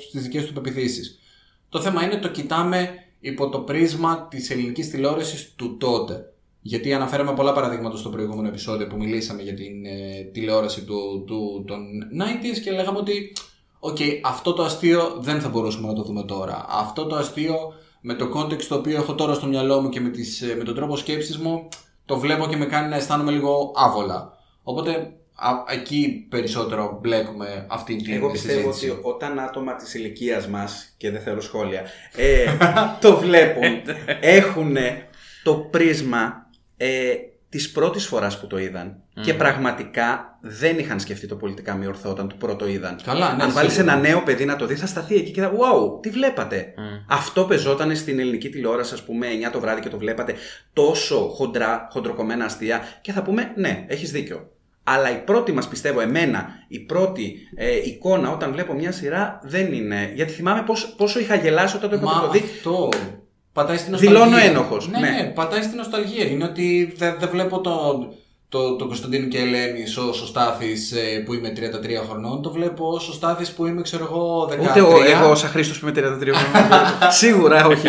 στις 0.09 0.23
δικές 0.23 0.45
του 0.45 0.53
πεποιθήσεις. 0.53 1.19
Το 1.69 1.81
θέμα 1.81 2.03
είναι 2.03 2.17
το 2.17 2.29
κοιτάμε 2.29 2.89
υπό 3.19 3.49
το 3.49 3.59
πρίσμα 3.59 4.27
της 4.27 4.49
ελληνικής 4.49 4.89
τηλεόρασης 4.89 5.51
του 5.55 5.77
τότε. 5.77 6.33
Γιατί 6.61 6.93
αναφέραμε 6.93 7.33
πολλά 7.33 7.53
παραδείγματα 7.53 7.97
στο 7.97 8.09
προηγούμενο 8.09 8.47
επεισόδιο 8.47 8.87
που 8.87 8.97
μιλήσαμε 8.97 9.41
για 9.41 9.53
την 9.53 9.85
ε, 9.85 10.29
τηλεόραση 10.33 10.83
του, 10.83 11.23
του, 11.27 11.63
των 11.67 11.79
90s 12.21 12.59
και 12.63 12.71
λέγαμε 12.71 12.97
ότι 12.97 13.33
Οκ, 13.83 13.97
αυτό 14.23 14.53
το 14.53 14.63
αστείο 14.63 15.17
δεν 15.19 15.41
θα 15.41 15.49
μπορούσαμε 15.49 15.87
να 15.87 15.93
το 15.93 16.03
δούμε 16.03 16.23
τώρα. 16.23 16.65
Αυτό 16.69 17.05
το 17.05 17.15
αστείο 17.15 17.73
με 18.01 18.13
το 18.13 18.29
context 18.35 18.63
το 18.63 18.75
οποίο 18.75 18.95
έχω 18.95 19.15
τώρα 19.15 19.33
στο 19.33 19.47
μυαλό 19.47 19.81
μου 19.81 19.89
και 19.89 19.99
με, 19.99 20.09
τις, 20.09 20.41
ε, 20.41 20.55
με 20.55 20.63
τον 20.63 20.75
τρόπο 20.75 20.95
σκέψης 20.95 21.37
μου 21.37 21.67
το 22.05 22.19
βλέπω 22.19 22.47
και 22.47 22.57
με 22.57 22.65
κάνει 22.65 22.89
να 22.89 22.95
αισθάνομαι 22.95 23.31
λίγο 23.31 23.71
άβολα. 23.75 24.37
Οπότε 24.63 24.91
α, 24.91 25.07
εκεί 25.69 26.25
περισσότερο 26.29 26.97
μπλέκουμε 27.01 27.65
αυτή 27.69 27.95
την 27.95 28.13
Εγώ 28.13 28.31
πιστεύω 28.31 28.71
συζήτηση. 28.73 28.89
ότι 28.89 28.99
όταν 29.03 29.39
άτομα 29.39 29.75
της 29.75 29.93
ηλικίας 29.93 30.47
μας, 30.47 30.93
και 30.97 31.11
δεν 31.11 31.21
θέλω 31.21 31.41
σχόλια, 31.41 31.81
ε, 32.15 32.45
το 33.01 33.17
βλέπουν, 33.17 33.81
έχουν 34.21 34.75
το 35.43 35.55
πρίσμα 35.55 36.49
ε, 36.77 37.13
της 37.49 37.71
πρώτης 37.71 38.05
φοράς 38.05 38.39
που 38.39 38.47
το 38.47 38.57
είδαν. 38.57 38.95
Και 39.21 39.33
πραγματικά 39.33 40.37
δεν 40.41 40.79
είχαν 40.79 40.99
σκεφτεί 40.99 41.27
το 41.27 41.35
πολιτικά 41.35 41.73
μη 41.75 41.87
ορθό 41.87 42.09
όταν 42.09 42.27
το 42.29 42.35
πρώτο 42.39 42.67
είδαν. 42.67 42.99
Καλά, 43.03 43.35
ναι, 43.35 43.43
Αν 43.43 43.51
βάλεις 43.51 43.73
σίγουρα. 43.73 43.91
ένα 43.93 44.01
νέο 44.01 44.21
παιδί 44.23 44.45
να 44.45 44.55
το 44.55 44.65
δεις, 44.65 44.79
θα 44.79 44.85
σταθεί 44.87 45.15
εκεί 45.15 45.31
και 45.31 45.41
θα. 45.41 45.51
Wow, 45.51 46.01
τι 46.01 46.09
βλέπατε. 46.09 46.73
Αυτό 47.07 47.43
πεζόταν 47.43 47.95
στην 47.95 48.19
ελληνική 48.19 48.49
τηλεόραση, 48.49 48.93
ας 48.93 49.03
πούμε, 49.03 49.27
9 49.47 49.51
το 49.51 49.59
βράδυ 49.59 49.81
και 49.81 49.89
το 49.89 49.97
βλέπατε 49.97 50.35
τόσο 50.73 51.17
χοντρά, 51.19 51.87
χοντροκομμένα 51.91 52.45
αστεία. 52.45 52.81
Και 53.01 53.11
θα 53.11 53.21
πούμε, 53.21 53.51
ναι, 53.55 53.85
έχεις 53.87 54.11
δίκιο. 54.11 54.49
Αλλά 54.83 55.11
η 55.11 55.17
πρώτη 55.17 55.51
μας, 55.51 55.67
πιστεύω, 55.67 55.99
εμένα, 55.99 56.49
η 56.67 56.79
πρώτη 56.79 57.35
ε, 57.55 57.75
εικόνα 57.75 58.31
όταν 58.31 58.51
βλέπω 58.51 58.73
μια 58.73 58.91
σειρά 58.91 59.39
δεν 59.43 59.73
είναι. 59.73 60.11
Γιατί 60.15 60.31
θυμάμαι 60.31 60.61
πόσο, 60.61 60.95
πόσο 60.95 61.19
είχα 61.19 61.35
γελάσει 61.35 61.75
όταν 61.75 61.89
το 61.89 61.95
είχα 61.95 62.05
Μα 62.05 62.21
το 62.21 62.29
δει. 62.29 62.37
αυτό 62.37 62.89
πατάει 63.53 63.77
στην 63.77 63.91
νοσταλγία. 63.91 64.19
Δηλώνω 64.23 64.37
ένοχος, 64.43 64.89
Ναι, 64.89 64.99
ναι. 64.99 65.09
ναι, 65.09 65.23
πατάει 65.23 65.61
στην 65.61 65.77
νοσταλγία. 65.77 66.25
Είναι 66.25 66.43
ότι 66.43 66.93
δεν 66.97 67.15
δεν 67.19 67.29
βλέπω 67.29 67.59
το, 67.61 67.71
το, 68.51 68.75
το 68.75 68.85
Κωνσταντίνο 68.85 69.27
και 69.27 69.37
Ελένη 69.37 69.83
ω 69.97 70.09
ο 70.09 70.25
Στάθης 70.25 70.91
ε, 70.91 71.19
που 71.25 71.33
είμαι 71.33 71.53
33 71.55 72.07
χρονών. 72.09 72.41
Το 72.41 72.51
βλέπω 72.51 72.85
ω 72.85 72.95
ο 72.95 72.99
Στάθης 72.99 73.51
που 73.51 73.65
είμαι, 73.65 73.81
ξέρω 73.81 74.03
εγώ, 74.03 74.49
13. 74.51 74.59
Ούτε 74.59 74.79
εγώ, 74.79 75.03
εγώ 75.03 75.29
ως 75.29 75.41
Χρήστος 75.41 75.79
που 75.79 75.87
είμαι 75.87 75.99
33 75.99 76.33
χρόνια. 76.33 77.11
Σίγουρα 77.21 77.65
όχι. 77.65 77.87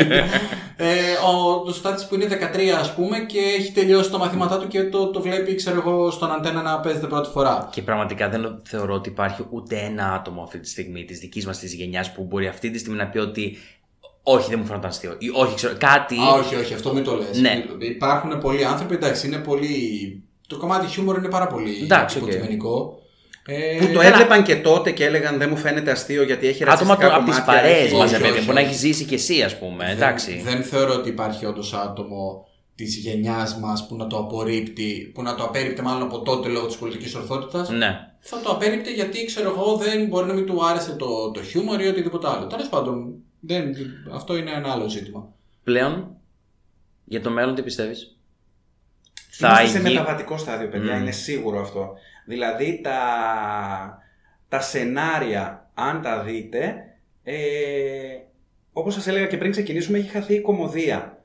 Ε, 0.77 0.87
ο 1.27 1.63
ο 1.67 1.71
Στάθης 1.71 2.07
που 2.07 2.15
είναι 2.15 2.27
13 2.57 2.69
ας 2.81 2.95
πούμε 2.95 3.19
και 3.19 3.39
έχει 3.59 3.73
τελειώσει 3.73 4.11
τα 4.11 4.19
μαθήματά 4.19 4.59
του 4.59 4.69
και 4.69 4.83
το, 4.83 5.07
το 5.07 5.21
βλέπει 5.21 5.55
ξέρω 5.55 5.77
εγώ 5.77 6.11
στον 6.11 6.33
Αντέννα 6.33 6.63
να 6.63 6.81
παίζεται 6.81 7.07
πρώτη 7.07 7.29
φορά. 7.31 7.69
Και 7.73 7.83
πραγματικά 7.83 8.29
δεν 8.29 8.63
θεωρώ 8.69 8.95
ότι 8.95 9.09
υπάρχει 9.09 9.47
ούτε 9.51 9.77
ένα 9.77 10.13
άτομο 10.13 10.43
αυτή 10.43 10.59
τη 10.59 10.69
στιγμή 10.69 11.05
της 11.05 11.19
δικής 11.19 11.47
μας 11.47 11.59
της 11.59 11.75
γενιάς 11.75 12.13
που 12.13 12.25
μπορεί 12.25 12.47
αυτή 12.47 12.71
τη 12.71 12.79
στιγμή 12.79 12.99
να 12.99 13.07
πει 13.07 13.19
ότι 13.19 13.59
όχι, 14.23 14.51
δεν 14.51 14.59
μου 14.59 14.67
φαίνονταν 14.67 14.91
αστείο. 14.91 15.15
Ή 15.19 15.31
όχι, 15.35 15.55
ξέρω, 15.55 15.75
κάτι. 15.79 16.17
Α, 16.19 16.33
όχι, 16.33 16.57
όχι, 16.57 16.75
αυτό 16.75 16.93
μην 16.93 17.05
το 17.05 17.17
λες. 17.17 17.41
Ναι. 17.41 17.65
Υπάρχουν 17.79 18.39
πολλοί 18.39 18.65
άνθρωποι, 18.65 18.95
εντάξει, 18.95 19.27
είναι 19.27 19.39
πολύ... 19.39 19.69
Το 20.53 20.59
κομμάτι 20.59 20.87
χιούμορ 20.87 21.17
είναι 21.19 21.29
πάρα 21.29 21.47
πολύ 21.47 21.81
Εντάξει, 21.83 22.17
οκ. 22.19 22.23
υποκειμενικό. 22.23 22.97
Ε, 23.47 23.79
Που 23.87 23.93
το 23.93 24.01
έβλεπαν 24.01 24.43
και 24.43 24.57
τότε 24.57 24.91
και 24.91 25.05
έλεγαν 25.05 25.39
δεν 25.39 25.49
μου 25.49 25.57
φαίνεται 25.57 25.91
αστείο 25.91 26.23
γιατί 26.23 26.47
έχει 26.47 26.63
Άτομα 26.65 26.75
ρατσιστικά 26.79 27.15
από 27.17 27.25
τις 27.25 27.39
κομμάτια. 27.41 27.55
παρέες 27.63 27.85
έχει- 27.87 27.95
μα, 27.95 28.05
όχι, 28.05 28.13
ρε 28.13 28.19
παιδί, 28.19 28.33
όχι, 28.33 28.41
μπορεί 28.45 28.55
να 28.55 28.61
όχι. 28.61 28.71
έχει 28.71 28.79
ζήσει 28.79 29.05
κι 29.05 29.15
εσύ, 29.15 29.43
ας 29.43 29.59
πούμε. 29.59 29.91
Εντάξει. 29.91 30.33
Δεν, 30.45 30.53
δεν 30.55 30.63
θεωρώ 30.65 30.95
ότι 30.95 31.09
υπάρχει 31.09 31.47
όντως 31.47 31.73
άτομο 31.73 32.47
της 32.75 32.97
γενιάς 32.97 33.57
μας 33.57 33.87
που 33.87 33.97
να 33.97 34.07
το 34.07 34.17
απορρίπτει, 34.19 35.11
που 35.15 35.23
να 35.23 35.35
το 35.35 35.43
απέρριπτε 35.45 35.83
μάλλον 35.83 36.03
από 36.03 36.21
τότε 36.23 36.49
λόγω 36.49 36.67
της 36.67 36.77
πολιτικής 36.77 37.15
ορθότητας. 37.15 37.69
Ναι. 37.71 37.91
Θα 38.21 38.41
το 38.41 38.51
απέρριπτε 38.51 38.91
γιατί 38.95 39.25
ξέρω 39.25 39.49
εγώ 39.57 39.77
δεν 39.77 40.07
μπορεί 40.07 40.27
να 40.27 40.33
μην 40.35 40.47
του 40.47 40.67
άρεσε 40.67 40.93
το, 40.93 41.31
το 41.31 41.43
χιούμορ 41.43 41.81
ή 41.81 41.87
οτιδήποτε 41.87 42.29
άλλο. 42.29 42.47
Τέλος 42.47 42.69
πάντων, 42.69 43.15
δεν, 43.41 43.75
αυτό 44.15 44.37
είναι 44.37 44.51
ένα 44.51 44.73
άλλο 44.73 44.89
ζήτημα. 44.89 45.29
Πλέον, 45.65 46.07
για 47.05 47.21
το 47.21 47.31
μέλλον 47.31 47.55
τι 47.55 47.63
πιστεύεις; 47.63 48.17
Είμαστε 49.41 49.67
σε 49.67 49.79
γίνει- 49.79 49.93
μεταβατικό 49.95 50.37
στάδιο, 50.39 50.69
παιδιά, 50.69 50.93
Μμμ. 50.95 51.01
είναι 51.03 51.11
σίγουρο 51.11 51.61
αυτό. 51.61 51.93
Δηλαδή 52.27 52.81
τα, 52.83 52.99
τα 54.49 54.61
σενάρια, 54.61 55.71
αν 55.75 56.03
τα 56.03 56.21
δείτε, 56.23 56.75
ε, 57.25 57.35
όπως 58.73 58.95
σας 58.95 59.07
έλεγα 59.07 59.27
και 59.27 59.37
πριν 59.37 59.51
ξεκινήσουμε, 59.51 59.99
έχει 59.99 60.09
χαθεί 60.09 60.35
η 60.35 60.41
κομμωδία. 60.41 61.17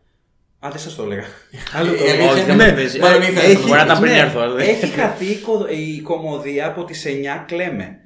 Α, 0.60 0.70
δεν 0.72 0.80
σας 0.80 0.96
το 0.96 1.04
έλεγα. 1.04 1.24
Άλλο 1.76 1.90
το 1.90 2.04
Η 2.04 2.08
έλεγα. 2.08 2.12
αλήθεια 2.12 2.32
Όχι, 2.32 2.42
είναι- 2.44 2.56
δεν 2.56 2.68
με 2.68 2.74
παίζει. 2.76 3.00
μάλλον 3.00 3.22
Ε, 3.22 3.26
ήθελες 3.26 3.44
έχει- 3.44 3.54
να 3.56 3.60
Μπορεί 3.68 3.72
να 3.80 3.86
το 3.86 3.86
ήταν 3.92 4.00
πριν 4.02 4.14
Ναι, 4.14 4.20
έρθω. 4.20 4.40
αλλά- 4.40 4.62
Έχει 4.64 4.86
χαθεί 4.88 5.26
η, 5.26 5.36
κο- 5.36 5.68
η 5.70 6.02
κομμωδία 6.02 6.68
από 6.68 6.84
τις 6.86 7.06
9 7.06 7.44
κλέμε. 7.48 8.00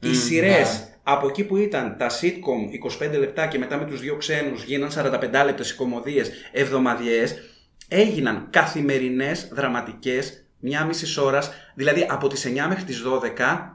Οι 0.00 0.08
Μμ, 0.08 0.12
σειρές 0.14 0.78
ναι. 0.78 0.94
από 1.02 1.28
εκεί 1.28 1.44
που 1.44 1.56
ήταν 1.56 1.96
τα 1.98 2.06
sitcom 2.20 2.72
25 2.72 3.18
λεπτά 3.18 3.46
και 3.46 3.58
μετά 3.58 3.76
με 3.76 3.84
τους 3.84 4.00
δύο 4.00 4.16
ξένους 4.16 4.64
γίναν 4.64 4.90
45 4.90 5.44
λεπτές 5.44 5.70
οι 5.70 5.74
κομμωδίες 5.74 6.30
εβδομαδιαίες 6.52 7.34
έγιναν 7.88 8.46
καθημερινές 8.50 9.48
δραματικές 9.52 10.44
μια 10.58 10.84
μισή 10.84 11.20
ώρας 11.20 11.50
δηλαδή 11.74 12.06
από 12.10 12.28
τις 12.28 12.46
9 12.46 12.66
μέχρι 12.68 12.84
τις 12.84 13.02
12 13.38 13.70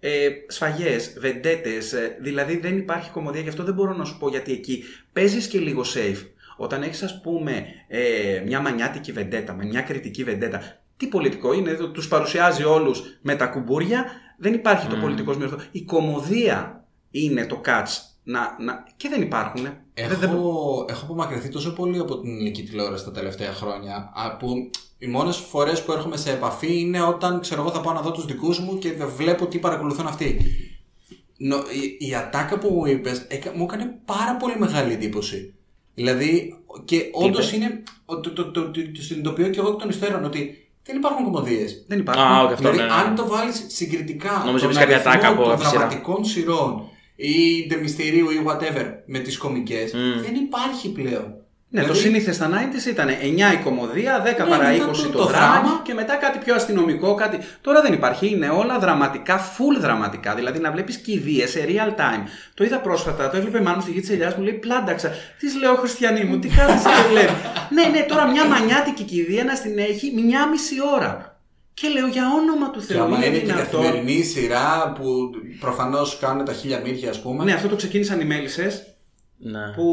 ε, 0.00 0.28
σφαγές, 0.46 1.16
βεντέτες 1.18 1.92
ε, 1.92 2.16
δηλαδή 2.20 2.56
δεν 2.56 2.78
υπάρχει 2.78 3.10
κομμωδία 3.10 3.40
γι' 3.40 3.48
αυτό 3.48 3.64
δεν 3.64 3.74
μπορώ 3.74 3.92
να 3.94 4.04
σου 4.04 4.18
πω 4.18 4.28
γιατί 4.28 4.52
εκεί 4.52 4.84
παίζεις 5.12 5.46
και 5.46 5.58
λίγο 5.58 5.82
safe 5.94 6.26
όταν 6.56 6.82
έχεις 6.82 7.02
ας 7.02 7.20
πούμε 7.20 7.66
ε, 7.88 8.42
μια 8.46 8.60
μανιάτικη 8.60 9.12
βεντέτα 9.12 9.54
με 9.54 9.64
μια 9.64 9.80
κριτική 9.80 10.24
βεντέτα 10.24 10.80
τι 10.96 11.06
πολιτικό 11.06 11.52
είναι, 11.52 11.70
εδώ 11.70 11.90
τους 11.90 12.08
παρουσιάζει 12.08 12.64
όλους 12.64 13.18
με 13.20 13.36
τα 13.36 13.46
κουμπούρια 13.46 14.04
δεν 14.36 14.54
υπάρχει 14.54 14.86
το 14.86 14.94
Μμμ. 14.94 15.02
πολιτικό 15.02 15.34
μυρθό. 15.34 15.58
Η 15.70 15.82
κομμωδία 15.82 16.84
είναι 17.10 17.46
το 17.46 17.60
catch. 17.64 17.88
Να, 18.22 18.56
να... 18.58 18.86
Και 18.96 19.08
δεν 19.08 19.22
υπάρχουν. 19.22 19.66
Έχω, 19.98 20.08
Δεν, 20.08 20.18
δεν... 20.18 20.30
έχω 20.88 21.04
απομακρυνθεί 21.04 21.48
τόσο 21.48 21.72
πολύ 21.72 21.98
από 21.98 22.20
την 22.20 22.30
ελληνική 22.30 22.62
τηλεόραση 22.62 23.04
τα 23.04 23.10
τελευταία 23.10 23.52
χρόνια 23.52 24.12
α, 24.14 24.36
που 24.36 24.70
οι 24.98 25.06
μόνες 25.06 25.36
φορές 25.36 25.82
που 25.84 25.92
έρχομαι 25.92 26.16
σε 26.16 26.30
επαφή 26.30 26.80
είναι 26.80 27.02
όταν 27.02 27.40
ξέρω 27.40 27.60
εγώ 27.60 27.70
θα 27.70 27.80
πάω 27.80 27.92
να 27.94 28.00
δω 28.00 28.10
τους 28.10 28.24
δικούς 28.24 28.58
μου 28.60 28.78
και 28.78 28.92
δεν 28.92 29.08
βλέπω 29.16 29.46
τι 29.46 29.58
παρακολουθούν 29.58 30.06
αυτοί. 30.06 30.40
Νο, 31.36 31.56
η, 31.56 32.06
η 32.08 32.14
ατάκα 32.14 32.58
που 32.58 32.70
μου 32.70 32.86
είπες 32.86 33.26
μου 33.54 33.64
έκανε 33.64 33.98
πάρα 34.04 34.36
πολύ 34.36 34.58
μεγάλη 34.58 34.92
εντύπωση. 34.92 35.54
Δηλαδή, 35.94 36.56
και 36.84 37.10
όντως 37.12 37.52
είπες; 37.52 37.52
είναι. 37.52 37.82
Το, 38.06 38.20
το, 38.20 38.32
το, 38.32 38.50
το, 38.52 38.70
το 38.70 39.02
συνειδητοποιώ 39.02 39.48
και 39.48 39.58
εγώ 39.58 39.68
εκ 39.68 39.78
των 39.78 39.88
υστέρων 39.88 40.24
ότι 40.24 40.68
δεν 40.84 40.96
υπάρχουν 40.96 41.24
κομμωδίες. 41.24 41.84
δεν 41.88 41.98
υπάρχουν. 41.98 42.24
Α, 42.24 42.42
όχι, 42.42 42.52
αυτό 42.52 42.70
Δηλαδή, 42.70 42.78
ναι, 42.78 42.84
ναι. 42.84 43.00
αν 43.08 43.14
το 43.14 43.26
βάλεις 43.26 43.64
συγκριτικά 43.68 44.42
Νόμιζα 44.44 44.66
τον 44.66 44.70
είπες 44.70 44.76
κάποια 44.76 44.94
αριθμό 44.94 45.10
ατάκα 45.12 45.28
από 45.28 45.42
των 45.42 45.52
αυτή 45.52 45.64
τη 45.64 45.70
σειρά. 45.70 45.80
δραματικών 45.80 46.24
σειρών 46.24 46.88
ή 47.16 47.66
ντεμιστηρίου 47.68 48.30
ή 48.30 48.42
whatever 48.46 48.84
με 49.06 49.18
τις 49.18 49.38
κομικές 49.38 49.92
Μμ. 49.94 50.22
δεν 50.22 50.34
υπάρχει 50.34 50.92
πλέον. 50.92 51.34
Ναι, 51.68 51.80
το 51.80 51.86
Δηλαδή, 51.92 52.06
σύνηθες 52.06 52.34
στα 52.34 52.48
90s 52.50 52.86
ήταν 52.86 53.08
9 53.08 53.52
η 53.52 53.62
κομμωδία, 53.64 54.22
10 54.22 54.44
Ναι, 54.44 54.50
παρά 54.50 54.72
20 54.72 54.78
μετά 54.78 54.86
το, 54.92 55.02
το- 55.02 55.18
το 55.18 55.24
δράμα 55.26 55.50
δράμα. 55.52 55.80
και 55.84 55.94
μετά 55.94 56.14
κάτι 56.14 56.38
πιο 56.44 56.54
αστυνομικό. 56.54 57.14
Κάτι... 57.14 57.38
Τώρα 57.60 57.80
δεν 57.82 57.92
υπάρχει. 57.92 58.30
Είναι 58.30 58.48
όλα 58.48 58.78
δραματικά, 58.78 59.40
full 59.40 59.80
δραματικά. 59.80 60.34
Δηλαδή 60.34 60.58
να 60.58 60.70
βλέπεις 60.70 60.96
κηδείες 60.96 61.50
σε 61.50 61.64
real 61.68 61.88
time. 62.00 62.22
Το 62.54 62.64
είδα 62.64 62.78
πρόσφατα, 62.80 63.30
το 63.30 63.36
έβλεπε 63.36 63.60
μάλλον 63.60 63.80
στη 63.82 63.90
γη 63.90 64.00
της 64.00 64.10
Ελιάς 64.10 64.34
μου 64.34 64.42
λέει 64.42 64.52
Πλάνταξα. 64.52 65.10
Τι 65.38 65.58
λέω, 65.58 65.74
Χριστιανή 65.74 66.24
μου, 66.24 66.38
τι 66.38 66.48
κάθεσαι 66.48 66.88
και 66.88 67.08
βλέπει. 67.10 67.32
ναι, 67.74 67.98
ναι, 67.98 68.04
τώρα 68.08 68.26
μια 68.26 68.46
μανιάτικη 68.46 69.02
κηδεία 69.02 69.44
να 69.44 69.54
στην 69.54 69.78
έχει 69.78 70.12
μια 70.24 70.48
μισή 70.48 70.74
ώρα. 70.96 71.35
Και 71.80 71.88
λέω 71.88 72.06
για 72.06 72.22
όνομα 72.40 72.70
του 72.70 72.78
Και 72.78 72.84
Θεού. 72.84 73.02
άμα 73.02 73.26
είναι 73.26 73.38
και 73.38 73.44
δυνατόν; 73.44 73.82
καθημερινή 73.82 74.22
σειρά 74.22 74.92
που 74.98 75.30
προφανώς 75.60 76.18
κάνουν 76.18 76.44
τα 76.44 76.52
χίλια 76.52 76.80
μύρια 76.80 77.10
ας 77.10 77.22
πούμε. 77.22 77.44
Ναι, 77.44 77.52
αυτό 77.52 77.68
το 77.68 77.76
ξεκίνησαν 77.76 78.20
οι 78.20 78.24
μέλισσες 78.24 78.96
Ναι. 79.38 79.72
που 79.76 79.86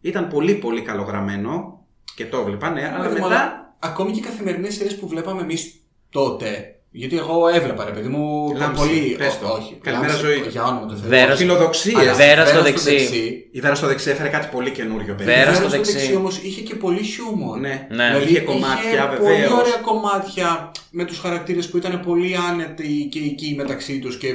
ήταν 0.00 0.28
πολύ 0.28 0.54
πολύ 0.54 0.82
καλογραμμένο 0.82 1.84
και 2.14 2.26
το 2.26 2.38
έβλεπα, 2.38 2.70
ναι, 2.70 2.80
αλλά 2.80 2.90
Δηλαδή, 2.96 3.14
μετά. 3.14 3.26
μάλλον, 3.28 3.74
ακόμη 3.78 4.12
και 4.12 4.18
οι 4.18 4.22
καθημερινές 4.22 4.74
σειρές 4.74 4.96
που 4.98 5.08
βλέπαμε 5.08 5.42
εμείς 5.42 5.82
τότε 6.10 6.80
Γιατί 6.94 7.16
εγώ 7.18 7.48
έβλεπα, 7.48 7.84
ρε 7.84 7.90
παιδί 7.90 8.08
μου, 8.08 8.54
Λάμψη, 8.58 8.86
πολύ. 8.86 9.14
πες 9.18 9.38
το. 9.38 9.46
όχι. 9.46 9.78
Καλημέρα, 9.82 10.12
Λάμψη, 10.12 10.26
ζωή. 10.26 10.44
Για 10.50 10.62
όνομα 10.64 10.86
του 10.86 10.96
Θεού. 10.98 11.08
Βέρας- 11.08 11.38
Φιλοδοξίες. 11.38 11.94
Αλλά 11.96 12.14
Βέρα 12.14 12.46
στο 12.46 12.62
δεξί. 12.62 13.46
Η 13.52 13.60
Βέρα 13.60 13.74
στο 13.74 13.86
δεξί 13.86 14.10
έφερε 14.10 14.28
κάτι 14.28 14.48
πολύ 14.52 14.70
καινούριο, 14.70 15.14
παιδί. 15.14 15.24
Βέρα 15.30 15.38
Βέρα 15.40 15.52
στο 15.54 15.62
στο 15.68 15.76
δεξί. 15.76 15.92
δεξί 15.92 16.14
όμως 16.16 16.38
είχε 16.42 16.60
και 16.60 16.74
πολύ 16.74 17.02
χιούμορ. 17.02 17.58
Ναι. 17.58 17.86
Ναι. 17.90 18.06
Δηλαδή, 18.06 18.30
Είχε 18.30 18.40
κομμάτια, 18.40 18.90
είχε 18.92 19.16
πολύ 19.18 19.32
βεβαίως. 19.32 19.52
ωραία 19.52 19.76
κομμάτια 19.82 20.70
με 20.90 21.04
τους 21.04 21.18
χαρακτήρες 21.18 21.68
που 21.68 21.76
ήταν 21.76 22.00
πολύ 22.06 22.36
άνετοι 22.50 23.08
και 23.10 23.18
εκεί 23.18 23.54
μεταξύ 23.56 23.98
τους 23.98 24.16
και 24.18 24.28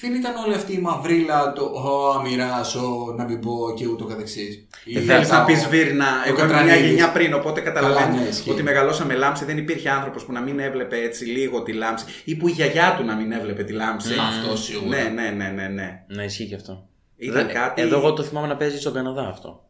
δεν 0.00 0.14
ήταν 0.14 0.34
όλη 0.44 0.54
αυτή 0.54 0.72
η 0.72 0.78
μαυρίλα, 0.78 1.52
το 1.52 1.62
«Ω, 1.64 2.10
αμοιράσω, 2.18 3.14
να 3.16 3.24
μην 3.24 3.40
πω» 3.40 3.52
και 3.76 3.86
ούτω 3.86 4.04
καθεξής. 4.04 4.66
Δεν 4.92 5.02
Ή 5.02 5.06
θέλεις 5.06 5.28
τα- 5.28 5.38
να 5.38 5.44
πεις 5.44 5.66
Βίρνα. 5.68 6.06
ο 6.06 6.28
Εγώ 6.28 6.36
ήμουν 6.38 6.48
μια 6.50 6.56
Κατρανίδης. 6.62 6.88
γενιά 6.90 7.12
πριν, 7.12 7.34
οπότε 7.34 7.60
καταλαβαίνω 7.60 8.06
Καλά, 8.06 8.20
ναι, 8.22 8.28
ισχύει. 8.28 8.50
ότι 8.50 8.62
μεγαλώσαμε 8.62 9.14
λάμψη. 9.14 9.44
Δεν 9.44 9.58
υπήρχε 9.58 9.90
άνθρωπος 9.90 10.24
που 10.24 10.32
να 10.32 10.40
μην 10.40 10.58
έβλεπε 10.58 10.96
έτσι 11.02 11.24
λίγο 11.24 11.62
τη 11.62 11.72
λάμψη 11.72 12.04
ή 12.24 12.36
που 12.36 12.48
η 12.48 12.50
γιαγιά 12.50 12.94
του 12.98 13.04
να 13.04 13.14
μην 13.14 13.32
έβλεπε 13.32 13.62
τη 13.64 13.72
λάμψη. 13.72 14.14
Αυτό 14.28 14.56
σίγουρα. 14.56 14.88
Ναι, 14.96 15.02
ναι, 15.22 15.30
ναι, 15.30 15.48
ναι, 15.48 15.68
ναι. 15.68 16.02
Να 16.06 16.24
ισχύει 16.24 16.46
και 16.46 16.54
αυτό. 16.54 16.88
Ήταν 17.16 17.46
Δεν- 17.46 17.54
κάτι- 17.54 17.82
Εδώ 17.82 17.96
εγώ 17.96 18.12
το 18.12 18.22
θυμάμαι 18.22 18.46
να 18.46 18.56
παίζει 18.56 18.78
στον 18.78 18.92
Καναδά 18.92 19.28
αυτό. 19.28 19.64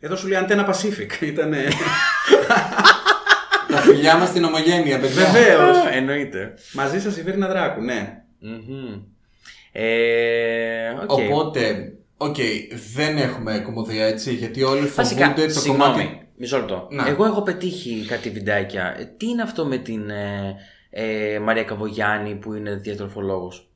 Εδώ 0.00 0.16
σου 0.16 0.28
λέει 0.28 0.38
Αντένα 0.38 0.68
Pacific. 0.74 1.22
Ήταν. 1.32 1.54
Τα 3.68 3.76
φιλιά 3.76 4.16
μας 4.16 4.28
στην 4.28 4.44
ομογένεια, 4.44 4.98
παιδιά. 5.00 5.24
Βεβαίως. 5.24 5.76
Α, 5.76 5.90
Εννοείται. 5.92 6.54
Μαζί 6.72 7.00
σας 7.00 7.16
η 7.16 7.22
Βίρνα 7.22 7.48
Δράκου, 7.48 7.82
ναι. 7.82 8.22
Μμμ. 9.74 9.82
Ε, 9.82 10.90
οκ. 11.02 11.10
Οπότε, 11.10 11.92
οκ, 12.16 12.36
δεν 12.94 13.16
έχουμε 13.16 13.58
κωμωδία 13.64 14.06
έτσι, 14.06 14.34
γιατί 14.34 14.62
όλοι 14.62 14.86
Βασικά, 14.86 15.26
φοβούνται 15.26 15.46
το 15.52 15.60
συγγνώμη, 15.60 15.92
κομμάτι. 15.92 16.28
μισό 16.36 16.56
λεπτό. 16.56 16.88
Να. 16.90 17.08
Εγώ 17.08 17.24
έχω 17.24 17.42
πετύχει 17.42 18.04
κάτι 18.08 18.30
βιντεάκια. 18.30 18.94
Ε, 18.98 19.04
Τι 19.16 19.26
είναι 19.28 19.42
αυτό 19.42 19.66
με 19.66 19.76
την 19.76 20.10
ε, 20.10 20.56
ε, 20.90 21.38
Μαρία 21.38 21.64
Καβογιάννη 21.64 22.34
που 22.34 22.54
είναι 22.54 22.74
διατροφολόγος; 22.74 23.70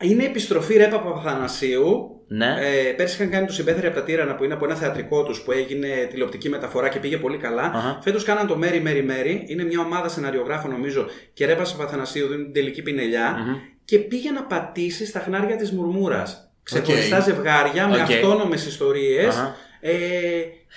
Είναι 0.00 0.24
επιστροφή 0.24 0.76
Ρέπα 0.76 1.00
Παπαθανασίου. 1.00 2.12
Ναι. 2.30 2.46
Ε, 2.46 2.92
πέρσι 2.92 3.14
είχαν 3.14 3.30
κάνει 3.30 3.46
το 3.46 3.52
Συμπέθεροι 3.52 3.86
από 3.86 3.96
τα 3.96 4.02
Τίρανα 4.02 4.34
που 4.34 4.44
είναι 4.44 4.54
από 4.54 4.64
ένα 4.64 4.74
θεατρικό 4.74 5.22
τους 5.22 5.42
που 5.42 5.52
έγινε 5.52 5.88
τηλεοπτική 6.10 6.48
μεταφορά 6.48 6.88
και 6.88 6.98
πήγε 6.98 7.16
πολύ 7.16 7.36
καλά. 7.36 7.62
Αχα. 7.62 7.98
Φέτος 8.02 8.24
κάναν 8.24 8.46
το 8.46 8.56
Μαίρη 8.56 8.80
Μαίρη 8.80 9.02
Μαίρη. 9.02 9.44
Είναι 9.46 9.64
μια 9.64 9.80
ομάδα 9.80 10.08
σεναριογράφων 10.08 10.70
νομίζω 10.70 11.06
και 11.32 11.46
Ρέπα 11.46 11.62
Παπαθανασίου 11.62 12.26
δίνουν 12.26 12.44
την 12.44 12.52
τελική 12.52 12.82
πινελιά. 12.82 13.36
Μμμ. 13.38 13.54
Και 13.88 13.98
πήγε 13.98 14.30
να 14.30 14.42
πατήσει 14.42 15.06
στα 15.06 15.20
χνάρια 15.20 15.56
της 15.56 15.70
Μουρμούρας. 15.72 16.50
Ξεχωριστά 16.62 17.16
Οκ. 17.16 17.22
ζευγάρια 17.22 17.86
με 17.88 17.94
Οκ. 17.96 18.00
αυτόνομες 18.00 18.66
ιστορίες. 18.66 19.34
Αχα. 19.36 19.56
Ε, 19.80 19.92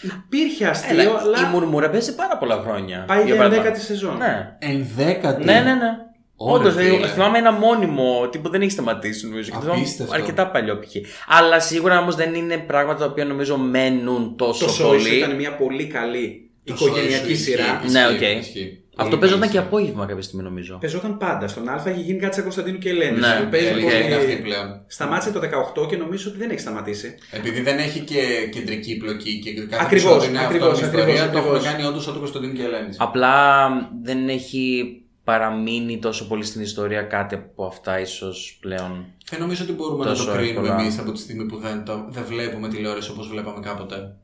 υπήρχε 0.01 0.67
αστείο, 0.67 0.99
Έλα, 1.01 1.19
αλλά 1.19 1.37
η 1.47 1.51
Μουρμούρα 1.51 1.89
παίζει 1.89 2.15
πάρα 2.15 2.37
πολλά 2.37 2.61
χρόνια. 2.65 3.03
πάει 3.07 3.23
για 3.25 3.35
παράδειγμα. 3.35 3.65
11η 3.71 3.77
σεζόν. 3.79 4.17
Ναι. 4.17 4.55
Ενδέκατη. 4.59 5.43
Ναι, 5.43 5.53
ναι, 5.53 5.59
ναι. 5.73 5.89
Ωραία, 6.35 6.55
Όντως, 6.55 6.73
φίλε. 6.75 7.07
θυμάμαι 7.07 7.37
ένα 7.37 7.51
μόνιμο 7.51 8.27
τύπο 8.31 8.49
δεν 8.49 8.61
έχει 8.61 8.71
σταματήσει 8.71 9.27
νομίζω. 9.27 9.51
Και 9.51 9.57
θυμάμαι 9.61 9.79
Απίστευτο. 9.79 10.13
αρκετά 10.13 10.47
παλιό 10.51 10.79
π.χ. 10.79 10.95
Αλλά 11.39 11.59
σίγουρα 11.59 11.99
όμως 11.99 12.15
δεν 12.15 12.33
είναι 12.33 12.57
πράγματα 12.57 12.99
τα 12.99 13.05
οποία 13.05 13.25
νομίζω 13.25 13.57
μένουν 13.57 14.35
τόσο 14.37 14.65
Το 14.65 14.71
Σόι 14.71 14.87
Σου 14.87 15.03
πολύ. 15.03 15.15
ήταν 15.17 15.35
μια 15.35 15.55
πολύ 15.55 15.87
καλή 15.87 16.49
Το 16.63 16.73
οικογενειακή 16.73 17.25
Σόι 17.25 17.33
Σου 17.33 17.41
σειρά. 17.43 17.63
ισχύει, 17.83 17.91
Ναι, 17.91 17.99
ισχύει, 17.99 18.25
οκ. 18.35 18.39
ισχύει. 18.39 18.80
Αυτό 18.95 19.03
Πολύ 19.09 19.19
παίζονταν 19.21 19.49
καλή 19.49 19.51
και 19.51 19.57
σειρά. 19.57 19.77
απόγευμα 19.77 20.05
κάποια 20.05 20.21
στιγμή 20.23 20.43
νομίζω. 20.43 20.77
Παίζονταν 20.81 21.17
πάντα. 21.17 21.47
Στον 21.47 21.69
Α 21.69 21.83
είχε 21.87 22.01
γίνει 22.01 22.19
κάτι 22.19 22.33
σαν 22.35 22.43
Κωνσταντίνου 22.43 22.77
και 22.77 22.89
Ελένης. 22.89 23.19
Ναι, 23.19 23.39
Που 23.43 23.49
παίζει 23.49 23.65
Η 23.65 23.69
αλήθεια 23.69 23.91
πολύ- 23.91 24.05
είναι 24.05 24.15
αυτή 24.15 24.35
πλέον. 24.35 24.81
Σταμάτησε 24.87 25.31
το 25.31 25.39
18 25.39 25.85
και 25.89 25.97
νομίζω 25.97 26.29
ότι 26.29 26.37
δεν 26.37 26.49
έχει 26.49 26.59
σταματήσει. 26.59 27.15
Επειδή 27.31 27.61
δεν 27.61 27.77
έχει 27.77 27.99
και 27.99 28.21
κεντρική 28.51 28.97
πλοκή 28.97 29.39
και 29.39 29.53
κάθε 29.53 29.83
Ακριβώς, 29.85 30.11
επεισόδιο 30.11 30.29
είναι 30.29 30.45
ακριβώς, 30.45 30.71
αυτό 30.71 30.81
η 30.83 30.87
ακριβώς, 30.87 31.03
ιστορία, 31.13 31.31
το 31.31 31.37
έχουμε 31.37 31.55
ακριβώς. 31.57 31.73
κάνει 31.73 31.87
όντως 31.89 32.03
σαν 32.03 32.13
το 32.13 32.19
Κωνσταντίνο 32.19 32.53
και 32.53 32.63
Ελένης. 32.63 32.95
Απλά 32.99 33.67
δεν 34.03 34.29
έχει 34.29 34.95
παραμείνει 35.23 35.99
τόσο 35.99 36.27
πολύ 36.27 36.43
στην 36.43 36.61
ιστορία 36.61 37.01
κάτι 37.01 37.35
από 37.35 37.65
αυτά 37.65 37.99
ίσως 37.99 38.57
πλέον. 38.61 39.05
Δεν 39.29 39.39
νομίζω 39.39 39.63
ότι 39.63 39.73
μπορούμε 39.73 40.03
να 40.03 40.09
Τόσο 40.09 40.25
το 40.25 40.31
κρίνουμε 40.31 40.67
εύκολα. 40.67 40.81
εμείς 40.81 40.97
από 40.99 41.11
τη 41.11 41.19
στιγμή 41.19 41.45
που 41.45 41.57
δεν, 41.57 41.83
το, 41.85 42.05
δεν 42.09 42.23
βλέπουμε 42.27 42.67
τηλεόραση 42.69 43.11
όπως 43.11 43.27
βλέπαμε 43.27 43.59
κάποτε. 43.59 44.15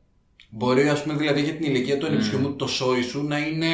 Μπορεί, 0.49 0.89
ας 0.89 1.03
πούμε, 1.03 1.15
δηλαδή 1.18 1.41
για 1.41 1.53
την 1.53 1.65
ηλικία 1.70 1.97
του 1.97 2.05
ανιψιού 2.05 2.39
μου 2.39 2.55
το 2.55 2.68
σόι 2.68 3.01
σου 3.01 3.24
να 3.28 3.38
είναι 3.38 3.68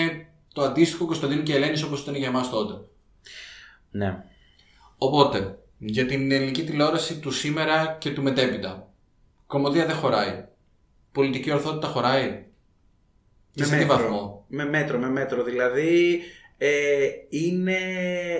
το 0.54 0.62
αντίστοιχο 0.62 1.06
Κωνσταντίνου 1.06 1.44
και 1.44 1.56
Ελένης 1.56 1.84
όπως 1.84 2.02
ήταν 2.02 2.16
για 2.16 2.28
εμάς 2.28 2.50
τότε. 2.50 2.82
Ναι. 3.92 4.24
Οπότε, 4.98 5.58
για 5.78 6.06
την 6.06 6.32
ελληνική 6.32 6.64
τηλεόραση 6.64 7.20
του 7.20 7.32
σήμερα 7.32 7.98
και 8.00 8.12
του 8.12 8.22
μετέπειτα. 8.24 8.88
Κομμωδία 9.48 9.86
δεν 9.86 9.96
χωράει. 9.96 10.46
Πολιτική 11.12 11.52
ορθότητα 11.52 11.88
χωράει. 11.88 12.46
Και 13.52 13.64
σε 13.64 13.78
τι 13.78 13.86
βαθμό; 13.86 14.46
Με 14.48 14.66
μέτρο, 14.66 15.00
με 15.00 15.10
μέτρο. 15.10 15.44
Δηλαδή 15.44 16.22
ε, 16.58 17.08
είναι 17.30 17.78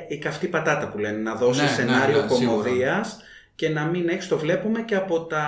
η 0.08 0.18
καυτή 0.18 0.48
πατάτα 0.48 0.90
που 0.90 0.98
λένε. 0.98 1.18
Να 1.18 1.36
δώσει 1.36 1.62
Ναι, 1.62 1.68
σενάριο 1.68 2.16
ναι, 2.16 2.22
ναι, 2.22 2.28
κομμωδίας 2.28 3.20
και 3.56 3.70
να 3.70 3.86
μην 3.86 4.10
έχει. 4.10 4.28
Το 4.28 4.38
βλέπουμε 4.38 4.82
και 4.82 4.96
από 4.96 5.26
τα 5.26 5.48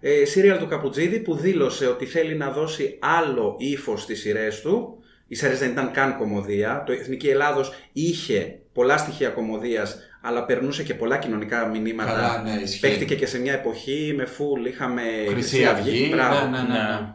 ε, 0.00 0.24
σύριαλ 0.24 0.58
του 0.58 0.68
Καπουτζίδη 0.68 1.18
που 1.18 1.36
δήλωσε 1.36 1.86
ότι 1.86 2.06
θέλει 2.06 2.34
να 2.34 2.50
δώσει 2.50 2.98
άλλο 3.00 3.56
ύφος 3.58 4.02
στις 4.02 4.20
σειρές 4.20 4.60
του. 4.60 5.01
Οι 5.32 5.34
σειρέ 5.34 5.54
δεν 5.54 5.70
ήταν 5.70 5.90
καν 5.90 6.16
κομμωδία. 6.16 6.82
Το 6.86 6.92
Εθνική 6.92 7.28
Ελλάδος 7.28 7.72
είχε 7.92 8.58
πολλά 8.72 8.96
στοιχεία 8.96 9.28
κομμωδίας 9.28 9.98
αλλά 10.20 10.44
περνούσε 10.44 10.82
και 10.82 10.94
πολλά 10.94 11.16
κοινωνικά 11.18 11.66
μηνύματα. 11.66 12.10
Καλά, 12.10 12.42
ναι, 12.42 12.60
ισχύει. 12.62 12.80
Παίχτηκε 12.80 13.14
και 13.14 13.26
σε 13.26 13.38
μια 13.38 13.52
εποχή 13.52 14.12
με 14.16 14.24
φουλ. 14.24 14.64
Είχαμε 14.64 15.02
Χρυσή 15.28 15.64
Αυγή. 15.64 16.08
Μπράβο. 16.12 16.48
Ναι, 16.48 16.56
ναι, 16.56 16.62
ναι. 16.62 16.74
ναι. 16.74 17.14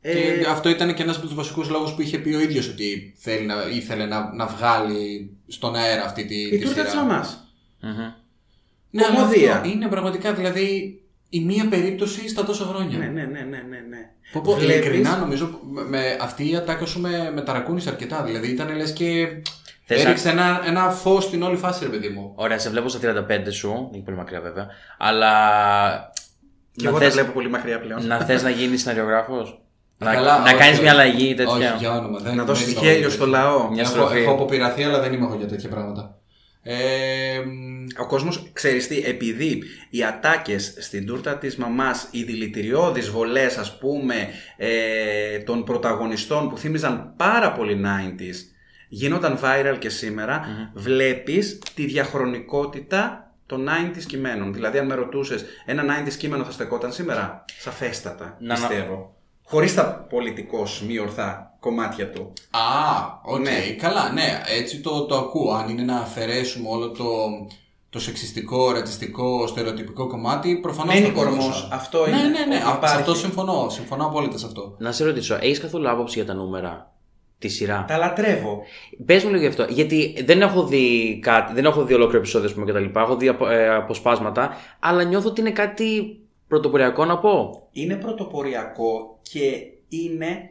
Ε, 0.00 0.38
Και 0.38 0.46
αυτό 0.48 0.68
ήταν 0.68 0.94
και 0.94 1.02
ένας 1.02 1.16
από 1.16 1.26
τους 1.26 1.34
βασικούς 1.34 1.68
λόγους 1.68 1.92
που 1.92 2.02
είχε 2.02 2.18
πει 2.18 2.34
ο 2.34 2.40
ίδιος 2.40 2.68
ότι 2.68 3.14
θέλει 3.16 3.46
να, 3.46 3.54
ήθελε 3.72 4.06
να, 4.06 4.34
να 4.34 4.46
βγάλει 4.46 5.36
στον 5.46 5.74
αέρα 5.74 6.04
αυτή 6.04 6.24
τη, 6.24 6.40
η 6.40 6.48
τη 6.48 6.58
τούρτα 6.58 6.74
σειρά. 6.74 6.90
τη 6.90 6.96
μαμά. 6.96 7.26
Μμμ. 7.80 8.12
Ναι, 8.90 9.04
αλλά 9.04 9.14
Κομμωδία. 9.14 9.54
αυτό 9.54 9.68
είναι 9.68 9.88
πραγματικά 9.88 10.32
δηλαδή 10.34 11.00
η 11.28 11.40
μία 11.40 11.68
περίπτωση 11.68 12.28
στα 12.28 12.44
τόσα 12.44 12.64
χρόνια. 12.64 12.98
Ναι, 12.98 13.06
ναι, 13.06 13.22
ναι, 13.22 13.40
ναι, 13.40 13.62
ναι. 13.68 13.84
ναι. 13.88 13.99
Πω, 14.32 14.40
πω, 14.40 14.52
Βλέπεις- 14.52 14.74
Ειλικρινά 14.74 15.16
νομίζω 15.16 15.50
με, 15.70 15.82
με 15.84 16.16
αυτή 16.20 16.50
η 16.50 16.56
ατάκα 16.56 16.86
σου 16.86 17.00
με, 17.00 17.30
με 17.34 17.40
ταρακούνησε 17.40 17.88
αρκετά. 17.88 18.22
Δηλαδή 18.22 18.46
ήταν 18.50 18.76
λες 18.76 18.92
και. 18.92 19.28
Θες 19.84 20.04
έριξε 20.04 20.28
ένα, 20.28 20.62
ένα 20.66 20.90
φως 20.90 21.24
στην 21.24 21.42
όλη 21.42 21.56
φάση, 21.56 21.84
ρε 21.84 21.90
παιδί 21.90 22.08
μου. 22.08 22.32
Ωραία, 22.34 22.58
σε 22.58 22.70
βλέπω 22.70 22.88
στα 22.88 22.98
35 23.02 23.52
σου, 23.52 23.68
δεν 23.68 23.88
είναι 23.92 24.02
πολύ 24.04 24.16
μακριά 24.16 24.40
βέβαια. 24.40 24.66
Αλλά. 24.98 25.30
Και 26.76 26.82
να 26.84 26.88
εγώ 26.88 26.98
θες, 26.98 27.08
τα 27.08 27.14
βλέπω 27.14 27.32
πολύ 27.32 27.50
μακριά 27.50 27.80
πλέον. 27.80 28.06
να 28.06 28.18
θες 28.18 28.42
να 28.42 28.50
γίνεις 28.50 28.80
σεναριογράφος; 28.82 29.60
να 29.98 30.12
Καλά, 30.14 30.38
να 30.38 30.42
όχι, 30.44 30.54
κάνεις 30.54 30.72
όχι. 30.72 30.82
μια 30.82 30.90
αλλαγή 30.92 31.34
τέτοια; 31.34 31.52
Όχι, 31.54 31.78
για 31.78 31.92
όνομα. 31.98 32.18
Δεν, 32.18 32.34
Να 32.36 32.44
δώσει 32.44 32.64
δεν 32.64 32.72
είμαι 32.72 32.82
γέλιο 32.82 33.00
εγώ 33.00 33.10
στο 33.10 33.18
τέτοιο. 33.24 33.32
λαό. 33.38 33.70
Μια 33.70 33.82
Έχω, 33.82 33.90
στροφή. 33.90 34.18
έχω 34.18 34.30
αποπειραθεί, 34.30 34.82
αλλά 34.84 35.00
δεν 35.00 35.12
είμαι 35.12 35.24
εγώ 35.26 35.34
για 35.34 35.46
τέτοια 35.46 35.68
πράγματα. 35.68 36.18
Ε, 36.62 37.38
μ, 37.46 37.86
Ο 38.00 38.06
κόσμος, 38.06 38.50
ξέρεις 38.52 38.88
τι, 38.88 38.98
επειδή 39.04 39.62
οι 39.90 40.04
ατάκες 40.04 40.74
στην 40.78 41.06
τούρτα 41.06 41.38
της 41.38 41.56
μαμάς, 41.56 42.08
οι 42.10 42.22
δηλητηριώδεις 42.22 43.08
βολές 43.10 43.56
ας 43.56 43.78
πούμε 43.78 44.28
ε, 44.56 45.38
των 45.38 45.64
πρωταγωνιστών 45.64 46.48
που 46.48 46.58
θύμιζαν 46.58 47.14
πάρα 47.16 47.52
πολύ 47.52 47.80
90s 47.84 48.34
γίνονταν 48.88 49.38
viral 49.42 49.76
και 49.78 49.88
σημερα 49.88 50.44
βλέπεις 50.74 51.58
τη 51.74 51.84
διαχρονικότητα 51.86 53.32
των 53.46 53.68
90s 53.68 54.02
κειμένων. 54.06 54.52
Δηλαδή 54.52 54.78
αν 54.78 54.86
με 54.86 54.94
ρωτούσες 54.94 55.44
ένα 55.66 55.84
90s 56.06 56.12
κείμενο 56.14 56.44
θα 56.44 56.50
στεκόταν 56.50 56.92
σήμερα, 56.92 57.44
σαφέστατα 57.58 58.36
Να- 58.40 58.58
να- 58.58 58.68
πιστεύω. 58.68 59.14
Χωρίς 59.42 59.74
τα 59.74 60.06
πολιτικώς 60.10 60.82
μη 60.86 60.98
ορθά 60.98 61.49
κομμάτια 61.60 62.10
του. 62.10 62.32
Α, 62.50 62.60
οκ, 63.24 63.40
Ναι. 63.40 63.74
καλά, 63.78 64.12
ναι, 64.12 64.42
έτσι 64.58 64.80
το, 64.80 65.04
το 65.04 65.16
ακούω. 65.16 65.52
Αν 65.52 65.68
είναι 65.68 65.82
να 65.82 65.96
αφαιρέσουμε 65.96 66.68
όλο 66.68 66.90
το, 66.90 67.04
το 67.90 68.00
σεξιστικό, 68.00 68.70
ρατσιστικό, 68.72 69.46
στερεοτυπικό 69.46 70.06
κομμάτι, 70.06 70.56
προφανώς. 70.56 70.94
Μένει 70.94 71.10
κορμός. 71.10 71.68
Αυτό 71.72 72.00
ναι, 72.00 72.16
είναι. 72.16 72.28
Ναι, 72.28 72.44
ναι, 72.44 72.56
Υπάρχει. 72.56 72.88
Σε 72.88 72.94
αυτό 73.00 73.14
συμφωνώ. 73.14 73.66
Συμφωνώ 73.70 74.06
απόλυτα 74.06 74.38
σε 74.38 74.46
αυτό. 74.46 74.74
Να 74.78 74.92
σε 74.92 75.04
ρωτήσω, 75.04 75.34
έχεις 75.40 75.60
καθόλου 75.60 75.90
άποψη 75.90 76.18
για 76.18 76.26
Τα 76.26 76.34
Νούμερα, 76.34 76.92
τη 77.38 77.48
σειρά; 77.48 77.84
Τα 77.88 77.96
λατρεύω. 77.96 78.62
Πες 79.06 79.24
μου 79.24 79.30
λίγο 79.30 79.42
γι' 79.42 79.48
αυτό. 79.48 79.66
Γιατί 79.68 80.22
δεν 80.24 80.40
έχω 80.42 80.64
δει 80.66 81.18
κάτι, 81.22 81.52
δεν 81.54 81.64
έχω 81.64 81.84
δει 81.84 81.94
ολόκληρο 81.94 82.18
επεισόδιο 82.18 82.48
ας 82.48 82.54
πούμε, 82.54 82.66
και 82.66 82.72
τα 82.72 82.78
λοιπά. 82.80 83.00
Έχω 83.00 83.16
δει 83.16 83.28
απο, 83.28 83.48
ε, 83.48 83.74
αποσπάσματα, 83.74 84.50
αλλά 84.80 85.02
νιώθω 85.02 85.28
ότι 85.28 85.40
είναι 85.40 85.50
κάτι 85.50 86.18
πρωτοποριακό 86.48 87.04
να 87.04 87.18
πω. 87.18 87.68
είναι 87.72 87.94
πρωτοποριακό 87.96 89.18
και 89.22 89.40
είναι 89.88 90.50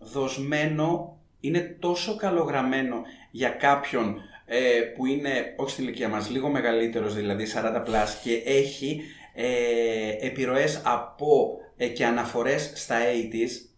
δοσμένο, 0.00 1.18
είναι 1.40 1.76
τόσο 1.78 2.16
καλογραμμένο 2.16 3.02
για 3.30 3.48
κάποιον 3.48 4.16
ε, 4.46 4.80
που 4.96 5.06
είναι, 5.06 5.54
όχι 5.56 5.70
στην 5.70 5.84
ηλικία 5.84 6.08
μας, 6.08 6.30
λίγο 6.30 6.48
μεγαλύτερος 6.48 7.14
δηλαδή, 7.14 7.46
40 7.54 7.82
πλάς 7.84 8.20
και 8.22 8.42
έχει 8.44 9.02
ε, 9.34 10.26
επιρροές 10.26 10.82
από 10.84 11.58
ε, 11.76 11.86
και 11.88 12.06
αναφορές 12.06 12.72
στα 12.74 12.96
80s 12.98 13.70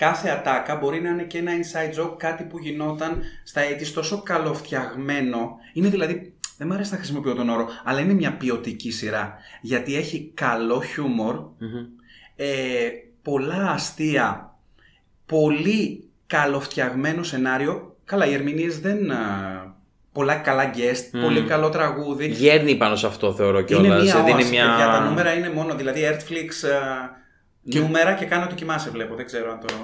κάθε 0.00 0.28
ατάκα 0.28 0.76
μπορεί 0.76 1.00
να 1.00 1.08
είναι 1.08 1.22
και 1.22 1.38
ένα 1.38 1.52
inside 1.52 2.00
joke, 2.00 2.14
κάτι 2.18 2.44
που 2.44 2.58
γινόταν 2.58 3.22
στα 3.44 3.62
80s 3.70 3.86
τόσο 3.86 4.22
καλοφτιαγμένο. 4.22 5.56
Είναι 5.72 5.88
δηλαδή, 5.88 6.34
δεν 6.56 6.66
μου 6.66 6.74
αρέσει 6.74 6.90
να 6.90 6.96
χρησιμοποιώ 6.96 7.34
τον 7.34 7.48
όρο, 7.48 7.68
αλλά 7.84 8.00
είναι 8.00 8.12
μια 8.12 8.36
ποιοτική 8.36 8.90
σειρά. 8.90 9.34
Γιατί 9.60 9.96
έχει 9.96 10.30
καλό 10.34 10.80
χιούμορ, 10.80 11.34
Μμμ. 11.34 11.86
ε, 12.36 12.88
πολλά 13.22 13.70
αστεία, 13.70 14.49
πολύ 15.30 16.08
καλοφτιαγμένο 16.26 17.22
σενάριο. 17.22 17.96
Καλά, 18.04 18.26
οι 18.26 18.32
ερμηνείες 18.32 18.80
δεν 18.80 19.10
α, 19.10 19.16
πολλά 20.12 20.34
καλά 20.34 20.70
guest, 20.74 21.20
πολύ 21.22 21.42
καλό 21.42 21.68
τραγούδι. 21.68 22.26
Γέρνει 22.26 22.74
πάνω 22.74 22.96
σε 22.96 23.06
αυτό 23.06 23.34
θεωρώ 23.34 23.58
Είναι 23.58 23.66
κιόλας. 23.66 24.02
μία 24.02 24.14
Δεν 24.14 24.22
όαση, 24.22 24.32
είναι 24.32 24.50
μια. 24.50 24.68
παιδιά, 24.68 24.86
τα 24.86 25.00
νούμερα 25.00 25.34
είναι 25.34 25.50
μόνο, 25.50 25.74
δηλαδή 25.74 26.00
Earthflix 26.10 26.68
ε, 26.68 27.78
νούμερα 27.78 28.14
και 28.14 28.24
κάνω 28.24 28.46
το 28.46 28.54
κοιμάσαι 28.54 28.90
βλέπω, 28.90 29.14
δεν 29.14 29.26
ξέρω 29.26 29.50
αν 29.50 29.60
το... 29.60 29.74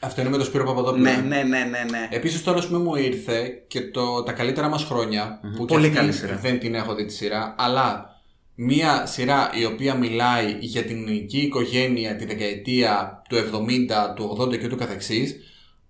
Αυτό 0.00 0.20
είναι 0.20 0.30
με 0.30 0.36
τον 0.36 0.46
Σπύρο 0.46 0.64
Παπαδόπουλο. 0.64 1.02
Ναι, 1.02 1.22
ναι, 1.28 1.42
ναι, 1.42 1.58
ναι, 1.58 1.84
ναι. 1.90 2.08
Επίσης 2.10 2.42
τώρα 2.42 2.58
ας 2.58 2.66
πούμε 2.66 2.78
μου 2.78 2.94
ήρθε 2.94 3.64
και 3.66 3.80
το, 3.80 4.22
τα 4.22 4.32
καλύτερα 4.32 4.68
μας 4.68 4.84
χρόνια. 4.84 5.40
Που 5.56 5.64
και 5.64 5.74
Πολύ 5.74 5.86
αυτή 5.86 5.98
καλή 5.98 6.12
σειρά. 6.12 6.36
Δεν 6.36 6.58
την 6.58 6.74
έχω 6.74 6.94
δει 6.94 7.04
τη 7.04 7.12
σειρά. 7.12 7.54
Αλλά 7.58 8.13
μία 8.54 9.06
σειρά 9.06 9.50
η 9.54 9.64
οποία 9.64 9.94
μιλάει 9.94 10.56
για 10.60 10.82
την 10.84 10.96
ελληνική 10.96 11.38
οικογένεια 11.38 12.16
τη 12.16 12.24
δεκαετία 12.24 13.22
του 13.28 13.36
70, 13.36 14.14
του 14.16 14.36
80 14.40 14.58
και 14.58 14.68
του 14.68 14.76
καθεξής 14.76 15.36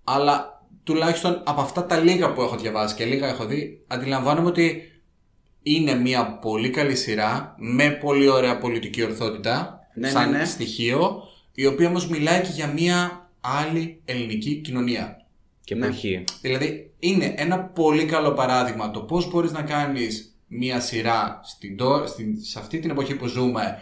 αλλά 0.03 0.63
τουλάχιστον 0.83 1.41
από 1.45 1.61
αυτά 1.61 1.85
τα 1.85 1.97
λίγα 1.97 2.33
που 2.33 2.41
έχω 2.41 2.55
διαβάσει 2.55 2.95
και 2.95 3.05
λίγα 3.05 3.27
έχω 3.27 3.45
δει 3.45 3.83
αντιλαμβάνομαι 3.87 4.47
ότι 4.47 4.81
είναι 5.63 5.95
μια 5.95 6.37
πολύ 6.41 6.69
καλή 6.69 6.95
σειρά 6.95 7.55
με 7.57 7.89
πολύ 7.89 8.27
ωραία 8.27 8.57
πολιτική 8.57 9.03
ορθότητα 9.03 9.79
Ναι, 9.93 10.09
σαν 10.09 10.31
ναι, 10.31 10.37
ναι. 10.37 10.45
στοιχείο 10.45 11.23
η 11.53 11.65
οποία 11.65 11.87
όμως 11.87 12.07
μιλάει 12.07 12.41
και 12.41 12.51
για 12.53 12.67
μια 12.67 13.29
άλλη 13.41 14.01
ελληνική 14.05 14.55
κοινωνία. 14.55 15.25
Και 15.63 15.75
Ναι. 15.75 15.85
εποχή. 15.85 16.23
Δηλαδή 16.41 16.91
είναι 16.99 17.33
ένα 17.37 17.59
πολύ 17.59 18.05
καλό 18.05 18.31
παράδειγμα 18.31 18.91
το 18.91 18.99
πώς 18.99 19.29
μπορείς 19.29 19.51
να 19.51 19.61
κάνεις 19.61 20.34
μία 20.47 20.79
σειρά 20.79 21.39
στην, 21.43 21.77
τω- 21.77 22.07
στην, 22.07 22.43
σε 22.43 22.59
αυτή 22.59 22.79
την 22.79 22.89
εποχή 22.89 23.15
που 23.15 23.27
ζούμε 23.27 23.77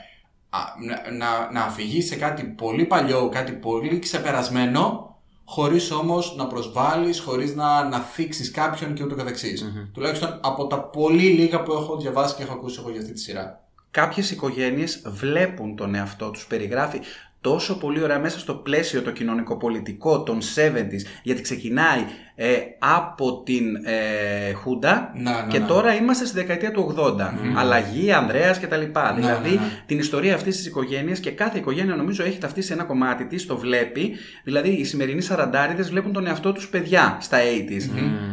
α, 0.49 0.59
να, 0.85 1.11
να, 1.11 1.51
να 1.51 1.61
αφηγείς 1.61 2.07
σε 2.07 2.15
κάτι 2.15 2.43
πολύ 2.43 2.85
παλιό, 2.85 3.29
κάτι 3.29 3.51
πολύ 3.51 3.99
ξεπερασμένο 3.99 5.07
χωρίς 5.45 5.91
όμως 5.91 6.35
να 6.35 6.47
προσβάλλεις, 6.47 7.19
χωρίς 7.19 7.55
να, 7.55 7.83
να 7.83 7.99
θίξεις 7.99 8.51
κάποιον 8.51 8.93
και 8.93 9.03
ούτω 9.03 9.15
καθεξής. 9.15 9.61
Τουλάχιστον 9.93 10.39
από 10.43 10.67
τα 10.67 10.79
πολύ 10.83 11.23
λίγα 11.29 11.63
που 11.63 11.71
έχω 11.71 11.97
διαβάσει 11.97 12.35
και 12.35 12.43
έχω 12.43 12.53
ακούσει 12.53 12.77
εγώ 12.79 12.89
για 12.89 12.99
αυτή 12.99 13.13
τη 13.13 13.19
σειρά. 13.19 13.61
Κάποιες 13.91 14.31
οικογένειες 14.31 15.01
βλέπουν 15.05 15.75
τον 15.75 15.95
εαυτό 15.95 16.31
τους, 16.31 16.45
περιγράφει 16.45 16.99
τόσο 17.41 17.77
πολύ 17.77 18.03
ωραία 18.03 18.19
μέσα 18.19 18.39
στο 18.39 18.55
πλαίσιο 18.55 19.01
το 19.01 19.11
κοινωνικοπολιτικό 19.11 20.23
των 20.23 20.39
70s, 20.55 21.01
γιατί 21.23 21.41
ξεκινάει 21.41 22.05
ε, 22.35 22.57
από 22.79 23.41
την 23.43 23.75
ε, 23.75 24.53
Χούντα 24.53 25.11
Να, 25.15 25.31
να, 25.31 25.47
και 25.47 25.59
ναι. 25.59 25.65
τώρα 25.65 25.95
είμαστε 25.95 26.25
στη 26.25 26.35
δεκαετία 26.35 26.71
του 26.71 26.95
80. 26.97 27.15
Αλλαγή, 27.55 28.11
Ανδρέας 28.11 28.59
και 28.59 28.67
τα 28.67 28.77
λοιπά. 28.77 29.13
δηλαδή 29.15 29.49
ναι, 29.49 29.55
ναι. 29.55 29.81
την 29.85 29.99
ιστορία 29.99 30.35
αυτής 30.35 30.55
της 30.57 30.65
οικογένειας 30.65 31.19
και 31.19 31.31
κάθε 31.31 31.57
οικογένεια 31.57 31.95
νομίζω 31.95 32.23
έχει 32.23 32.37
ταυτίσει 32.37 32.73
ένα 32.73 32.83
κομμάτι 32.83 33.25
της, 33.25 33.45
το 33.45 33.57
βλέπει. 33.57 34.11
Δηλαδή 34.43 34.69
οι 34.69 34.83
σημερινοί 34.83 35.21
σαραντάριδες 35.21 35.89
βλέπουν 35.89 36.13
τον 36.13 36.27
εαυτό 36.27 36.51
τους 36.51 36.67
παιδιά 36.69 37.17
στα 37.21 37.37
80s. 37.37 37.89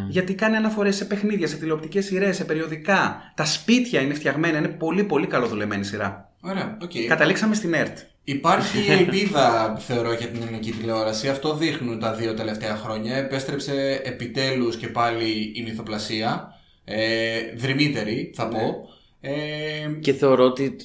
Γιατί 0.09 0.35
κάνει 0.35 0.57
αναφορές 0.57 0.97
σε 0.97 1.05
παιχνίδια, 1.05 1.47
σε 1.47 1.57
τηλεοπτικές 1.57 2.05
σειρές, 2.05 2.37
σε 2.37 2.45
περιοδικά. 2.45 3.33
Τα 3.35 3.45
σπίτια 3.45 4.01
είναι 4.01 4.15
φτιαγμένα, 4.15 4.59
είναι 4.59 4.69
πολύ 4.69 5.05
πολύ 5.05 5.27
καλοδουλεμένη 5.27 5.85
σειρά. 5.85 6.31
Ωραία, 6.41 6.77
οκ. 6.83 6.91
Καταλήξαμε 7.09 7.55
στην 7.55 7.75
ΕΡΤ. 7.75 7.99
Υπάρχει 8.25 8.79
ελπίδα, 8.99 9.77
θεωρώ, 9.79 10.13
για 10.13 10.29
την 10.29 10.43
ελληνική 10.43 10.71
τηλεόραση. 10.71 11.29
Αυτό 11.29 11.57
δείχνουν 11.57 11.99
τα 11.99 12.15
δύο 12.15 12.35
τελευταία 12.35 12.77
χρόνια. 12.77 13.17
Επέστρεψε 13.17 14.01
επιτέλους 14.05 14.77
και 14.77 14.87
πάλι 14.89 15.53
η 15.55 15.63
μυθοπλασία. 15.63 16.55
Ε, 16.85 17.55
δρυμύτερη, 17.57 18.33
θα 18.35 18.49
πω. 18.49 18.89
Ε, 19.21 19.31
Και 20.01 20.13
θεωρώ 20.13 20.45
ότι 20.45 20.77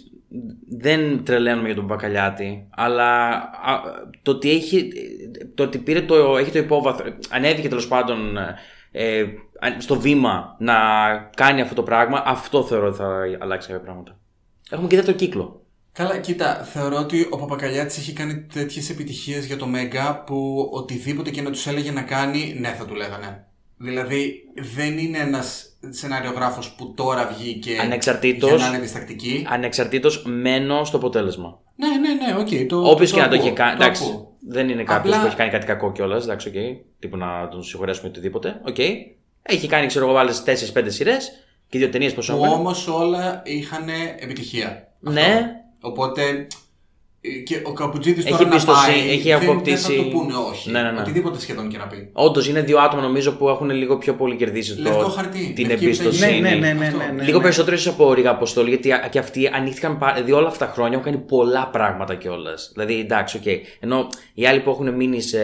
δεν 0.69 1.23
τρελαίνουμε 1.23 1.65
για 1.65 1.75
τον 1.75 1.85
Μπακαλιάτη, 1.85 2.67
αλλά 2.69 3.29
α, 3.35 3.81
το 4.21 4.31
ότι, 4.31 4.49
έχει, 4.51 4.91
το 5.55 5.63
ότι 5.63 5.77
πήρε 5.77 6.01
το, 6.01 6.37
έχει 6.37 6.51
το 6.51 6.57
υπόβαθρο, 6.57 7.17
ανέβηκε 7.29 7.67
τέλος 7.67 7.87
πάντων 7.87 8.37
ε, 8.91 9.25
στο 9.77 9.99
βήμα 9.99 10.55
να 10.59 10.73
κάνει 11.35 11.61
αυτό 11.61 11.75
το 11.75 11.83
πράγμα, 11.83 12.23
αυτό 12.25 12.63
θεωρώ 12.63 12.87
ότι 12.87 12.97
θα 12.97 13.23
αλλάξει 13.39 13.67
κάποια 13.67 13.83
πράγματα. 13.83 14.19
Έχουμε 14.69 14.87
και 14.87 14.95
δεύτερο 14.95 15.17
κύκλο. 15.17 15.64
Καλά, 15.97 16.17
κοίτα, 16.17 16.55
θεωρώ 16.73 16.97
ότι 16.97 17.27
ο 17.29 17.37
Παπακαλιάτης 17.37 17.97
έχει 17.97 18.13
κάνει 18.13 18.41
τέτοιες 18.53 18.89
επιτυχίες 18.89 19.45
για 19.45 19.57
το 19.57 19.65
Μέγκα 19.67 20.23
που 20.25 20.69
οτιδήποτε 20.73 21.29
και 21.29 21.41
να 21.41 21.51
τους 21.51 21.67
έλεγε 21.67 21.91
να 21.91 22.01
κάνει, 22.01 22.55
ναι 22.59 22.69
θα 22.69 22.85
του 22.85 22.95
λέγανε. 22.95 23.45
Δηλαδή 23.77 24.33
δεν 24.75 24.97
είναι 24.97 25.17
ένας 25.17 25.77
σεναριογράφος 25.89 26.71
που 26.71 26.93
τώρα 26.95 27.35
βγήκε 27.37 27.77
Ανεξαρτήτως. 27.81 28.49
για 28.49 28.59
να 28.59 28.67
είναι 28.67 28.79
διστακτική. 28.79 29.45
Ανεξαρτήτως 29.49 30.23
μένω 30.25 30.83
στο 30.83 30.97
αποτέλεσμα. 30.97 31.59
Ναι, 31.75 31.87
ναι, 31.87 32.13
ναι, 32.13 32.39
οκ. 32.39 32.67
το, 32.69 32.89
Όποιο 32.89 33.05
και 33.05 33.19
να 33.21 33.27
το 33.27 33.35
ακούω, 33.35 33.45
έχει 33.47 33.55
κάνει. 33.55 33.77
το 33.77 33.83
Εντάξει, 33.83 34.03
ακούω. 34.03 34.35
δεν 34.47 34.69
είναι 34.69 34.83
κάποιος 34.83 35.07
Απλά- 35.13 35.19
που 35.19 35.27
έχει 35.27 35.35
κάνει 35.35 35.49
κάτι 35.51 35.65
κακό 35.65 35.91
κιόλας. 35.91 36.23
Εντάξει, 36.23 36.47
οκ. 36.47 36.53
Τύπου 36.99 37.17
να 37.17 37.47
τον 37.47 37.63
συγχωρέσουμε 37.63 38.07
οτιδήποτε. 38.09 38.61
Οκ. 38.67 38.77
Έχει 39.41 39.67
κάνει, 39.67 39.87
ξέρω 39.87 40.07
εγώ, 40.07 40.17
άλλες 40.17 40.43
4-5 40.43 40.89
σειρές 40.91 41.31
και 41.69 41.77
δύο 41.77 41.89
ταινίες 41.89 42.13
πόσο 42.13 42.37
Που 42.37 42.45
έχουν. 42.45 42.57
όμως 42.59 42.87
όλα 42.87 43.41
είχαν 43.45 43.85
επιτυχία. 44.19 44.87
Ναι. 44.99 45.49
Οπότε 45.85 46.47
ε, 47.21 47.29
και 47.29 47.61
ο 47.63 47.73
Καπουτζίδης 47.73 48.19
Έχει 48.19 48.29
τώρα 48.29 48.43
να 48.43 48.49
εμπιστοσύνη, 48.49 48.97
πάει, 48.97 49.09
έχει 49.09 49.29
δεν, 49.29 49.39
δεν 49.39 49.49
αποκτήσει- 49.49 49.95
θα 49.95 50.03
το 50.03 50.09
πούνε 50.09 50.33
όχι. 50.49 50.71
Ναι, 50.71 50.81
ναι, 50.81 50.91
ναι. 50.91 50.99
Οτιδήποτε 50.99 51.39
σχεδόν 51.39 51.69
και 51.69 51.77
να 51.77 51.87
πει. 51.87 52.09
Όντως 52.13 52.47
είναι 52.47 52.61
δύο 52.61 52.79
άτομα 52.79 53.01
νομίζω 53.01 53.31
που 53.31 53.49
έχουν 53.49 53.69
λίγο 53.69 53.97
πιο 53.97 54.13
πολύ 54.13 54.35
κερδίσει 54.35 54.79
Λευκό 54.81 55.03
το, 55.03 55.09
χαρτί, 55.09 55.51
την 55.55 55.67
λευκή 55.67 55.85
εμπιστοσύνη. 55.85 56.39
Ναι, 56.41 56.49
ναι, 56.49 56.55
ναι, 56.55 56.73
ναι, 56.73 56.85
Αυτό. 56.85 56.97
ναι, 56.97 57.05
ναι, 57.15 57.23
Λίγο 57.23 57.37
ναι. 57.37 57.43
περισσότερο 57.43 57.75
ίσως 57.75 57.93
από 57.93 58.13
Ρίγα 58.13 58.29
Αποστόλη, 58.29 58.69
γιατί 58.69 58.91
α- 58.91 59.07
και 59.11 59.19
αυτοί 59.19 59.49
ανοίχθηκαν. 59.53 59.97
πα- 59.97 60.11
Δηλαδή 60.13 60.31
όλα 60.31 60.47
αυτά 60.47 60.65
τα 60.65 60.71
χρόνια 60.71 60.97
έχουν 60.97 61.11
κάνει 61.11 61.23
πολλά 61.25 61.67
πράγματα 61.71 62.15
κιόλας. 62.15 62.69
Δηλαδή 62.73 62.99
εντάξει, 62.99 63.37
οκ. 63.37 63.45
Ενώ 63.79 64.07
οι 64.33 64.45
άλλοι 64.47 64.59
που 64.59 64.69
έχουν 64.69 64.93
μείνει 64.95 65.21
σε 65.21 65.39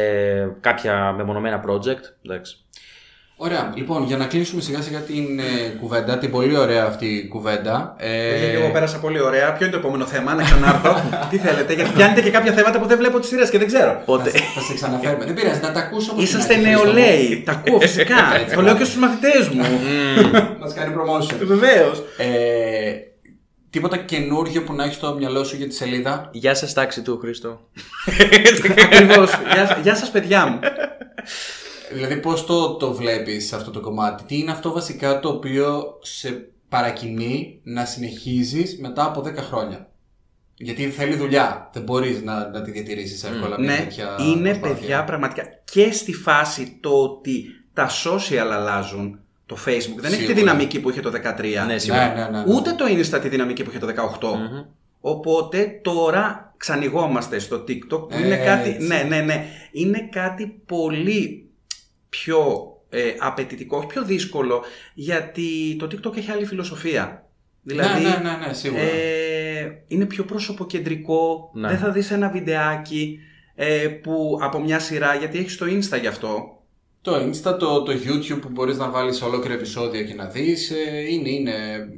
κάποια 0.62 1.14
μεμονωμένα 1.18 1.64
project. 1.68 2.04
Εντάξει. 2.26 2.56
Ωραία, 3.44 3.72
λοιπόν, 3.76 4.04
για 4.04 4.18
να 4.18 4.26
κλείσουμε 4.26 4.62
σιγά 4.62 4.82
σιγά 4.82 5.00
την 5.00 5.39
ε, 5.39 5.70
κουβέντα, 5.80 6.18
την 6.18 6.32
πολύ 6.32 6.58
ωραία 6.58 6.86
αυτή 6.86 7.26
κουβέντα. 7.30 7.96
Ε, 7.98 8.10
Ε, 8.10 8.52
εγώ 8.52 8.70
πέρασα 8.72 8.98
πολύ 9.00 9.22
ωραία. 9.22 9.54
Ποιο 9.54 9.66
είναι 9.66 9.76
το 9.76 9.80
επόμενο 9.82 10.06
θέμα, 10.06 10.34
να 10.34 10.44
ξανάρθω; 10.44 10.96
Τι 11.30 11.38
θέλετε, 11.38 11.74
γιατί 11.74 11.92
πιάνετε 11.96 12.22
και 12.22 12.30
κάποια 12.30 12.52
θέματα 12.54 12.80
που 12.80 12.88
δεν 12.88 12.98
βλέπω 12.98 13.20
τις 13.20 13.30
σειρές 13.30 13.50
και 13.50 13.58
δεν 13.58 13.68
ξέρω. 13.68 13.92
θα, 13.92 14.02
Οπότε. 14.06 14.30
θα 14.30 14.62
σε 14.62 14.74
ξαναφέρουμε. 14.74 15.26
Δεν 15.26 15.34
πειράζει, 15.34 15.60
να 15.62 15.72
τα 15.72 15.80
ακούσω 15.80 16.12
όπως 16.12 16.24
Είσαστε 16.24 16.54
είναι, 16.54 16.64
Χρήστο 16.68 16.88
μου. 16.88 16.94
νεολαίοι. 16.94 17.44
Τα 17.46 17.52
ακούω 17.52 17.80
φυσικά. 17.80 18.16
το 18.56 18.62
λέω 18.62 18.76
και 18.76 18.84
στους 18.84 18.98
μαθητές 18.98 19.48
μου. 19.50 19.62
Μας 20.62 20.74
κάνει 20.74 20.94
promotion. 20.98 21.36
Βεβαίως. 21.46 22.04
ε, 22.18 22.28
τίποτα 23.70 23.98
καινούργιο 23.98 24.62
που 24.64 24.74
να 24.74 24.84
έχεις 24.84 24.96
στο 24.96 25.16
μυαλό 25.20 25.44
σου 25.44 25.56
για 25.56 25.68
τη 25.68 25.74
σελίδα; 25.74 26.30
Γεια 26.32 26.56
σας, 26.56 26.74
τάξη 26.74 27.02
του 27.02 27.18
Χρήστο. 27.22 27.60
Ακριβώς. 28.84 29.32
Γεια, 29.54 29.80
γεια 29.84 29.96
σας, 29.96 30.10
παιδιά 30.12 30.46
μου. 30.46 30.60
Δηλαδή, 31.94 32.18
πώς 32.18 32.46
το, 32.46 32.74
το 32.76 32.94
βλέπεις 32.94 33.54
αυτό 33.54 33.72
το 33.72 33.80
κομμάτι, 33.80 34.24
Τι 34.24 34.38
είναι 34.38 34.52
αυτό 34.52 34.72
βασικά 34.72 35.20
το 35.20 35.30
οποίο 35.30 35.98
σε 36.02 36.50
παρακινεί 36.70 37.60
να 37.64 37.86
συνεχίζεις 37.86 38.78
μετά 38.80 39.06
από 39.06 39.22
10 39.26 39.36
χρόνια; 39.36 39.89
Γιατί 40.56 40.89
θέλει 40.89 41.16
δουλειά. 41.16 41.70
Δεν 41.74 41.84
μπορείς 41.84 42.22
να, 42.24 42.50
να 42.50 42.62
τη 42.62 42.72
διατηρήσεις 42.72 43.24
εύκολα 43.24 43.60
μια 43.60 43.72
Ναι, 43.72 43.78
τέτοια. 43.78 44.16
είναι 44.20 44.50
προσπάθεια. 44.50 44.76
παιδιά 44.80 45.04
πραγματικά 45.04 45.44
και 45.64 45.92
στη 45.92 46.14
φάση 46.14 46.78
το 46.82 46.89
ότι 47.04 47.44
τα 47.74 47.89
social 47.89 48.38
αλλάζουν. 48.52 49.20
Το 49.46 49.58
Facebook 49.66 49.97
δεν 50.00 50.05
έχει 50.05 50.05
τη 50.05 50.26
Σίγουρα. 50.26 50.34
δυναμική 50.34 50.80
που 50.80 50.89
είχε 50.89 51.01
το 51.01 51.09
13. 51.09 51.42
Ναι, 51.66 51.74
Ναι, 51.74 51.78
σίγουρα. 51.78 52.13
ναι, 52.13 52.38
ναι, 52.38 52.43
ναι. 52.43 52.54
Ούτε 52.55 52.72
το 52.72 52.86
Insta 52.88 53.20
τη 53.22 53.30
δυναμική 53.30 53.63
που 53.63 53.70
είχε 53.70 53.80
το 53.80 53.88
18. 53.88 54.20
Οπότε 55.01 55.80
τώρα 55.84 56.54
ξανηγόμαστε 56.58 57.39
στο 57.39 57.55
TikTok 57.68 58.09
που 58.09 58.18
είναι 58.24 58.34
Έτσι. 58.36 58.46
κάτι. 58.46 58.78
Ναι, 58.86 59.05
ναι, 59.08 59.22
ναι. 59.22 59.46
Είναι 59.72 60.09
κάτι 60.12 60.62
πολύ 60.66 61.50
πιο 62.20 62.71
ε, 62.89 63.13
απαιτητικό, 63.20 63.78
όχι 63.78 63.88
πιο 63.88 64.04
δύσκολο, 64.04 64.63
γιατί 64.93 65.75
το 65.79 65.88
TikTok 65.92 66.17
έχει 66.17 66.32
άλλη 66.32 66.46
φιλοσοφία. 66.46 67.25
Δηλαδή, 67.63 68.04
ναι, 68.04 68.09
ναι, 68.09 68.29
ναι, 68.29 68.47
ναι, 68.47 68.54
σίγουρα. 68.54 68.82
ε, 68.82 69.83
είναι 69.88 70.05
πιο 70.05 70.24
προσωποκεντρικό. 70.24 71.51
Ναι. 71.54 71.67
Δεν 71.67 71.78
θα 71.78 71.92
δεις 71.92 72.12
ένα 72.12 72.29
βιντεάκι 72.29 73.20
ε, 73.55 73.88
που 73.88 74.39
από 74.42 74.59
μια 74.59 74.79
σειρά, 74.79 75.16
γιατί 75.16 75.38
έχεις 75.38 75.58
το 75.58 75.66
Insta 75.66 76.00
γι' 76.00 76.08
αυτό. 76.08 76.59
Το 77.01 77.16
Insta, 77.16 77.58
το, 77.59 77.83
το 77.83 77.92
YouTube 77.92 78.39
που 78.42 78.50
μπορείς 78.50 78.78
να 78.78 78.89
βάλεις 78.89 79.21
ολόκληρα 79.21 79.54
επεισόδια 79.54 80.04
και 80.04 80.13
να 80.13 80.25
δεις 80.25 80.71
ε, 80.71 81.12
είναι, 81.12 81.29
είναι 81.29 81.54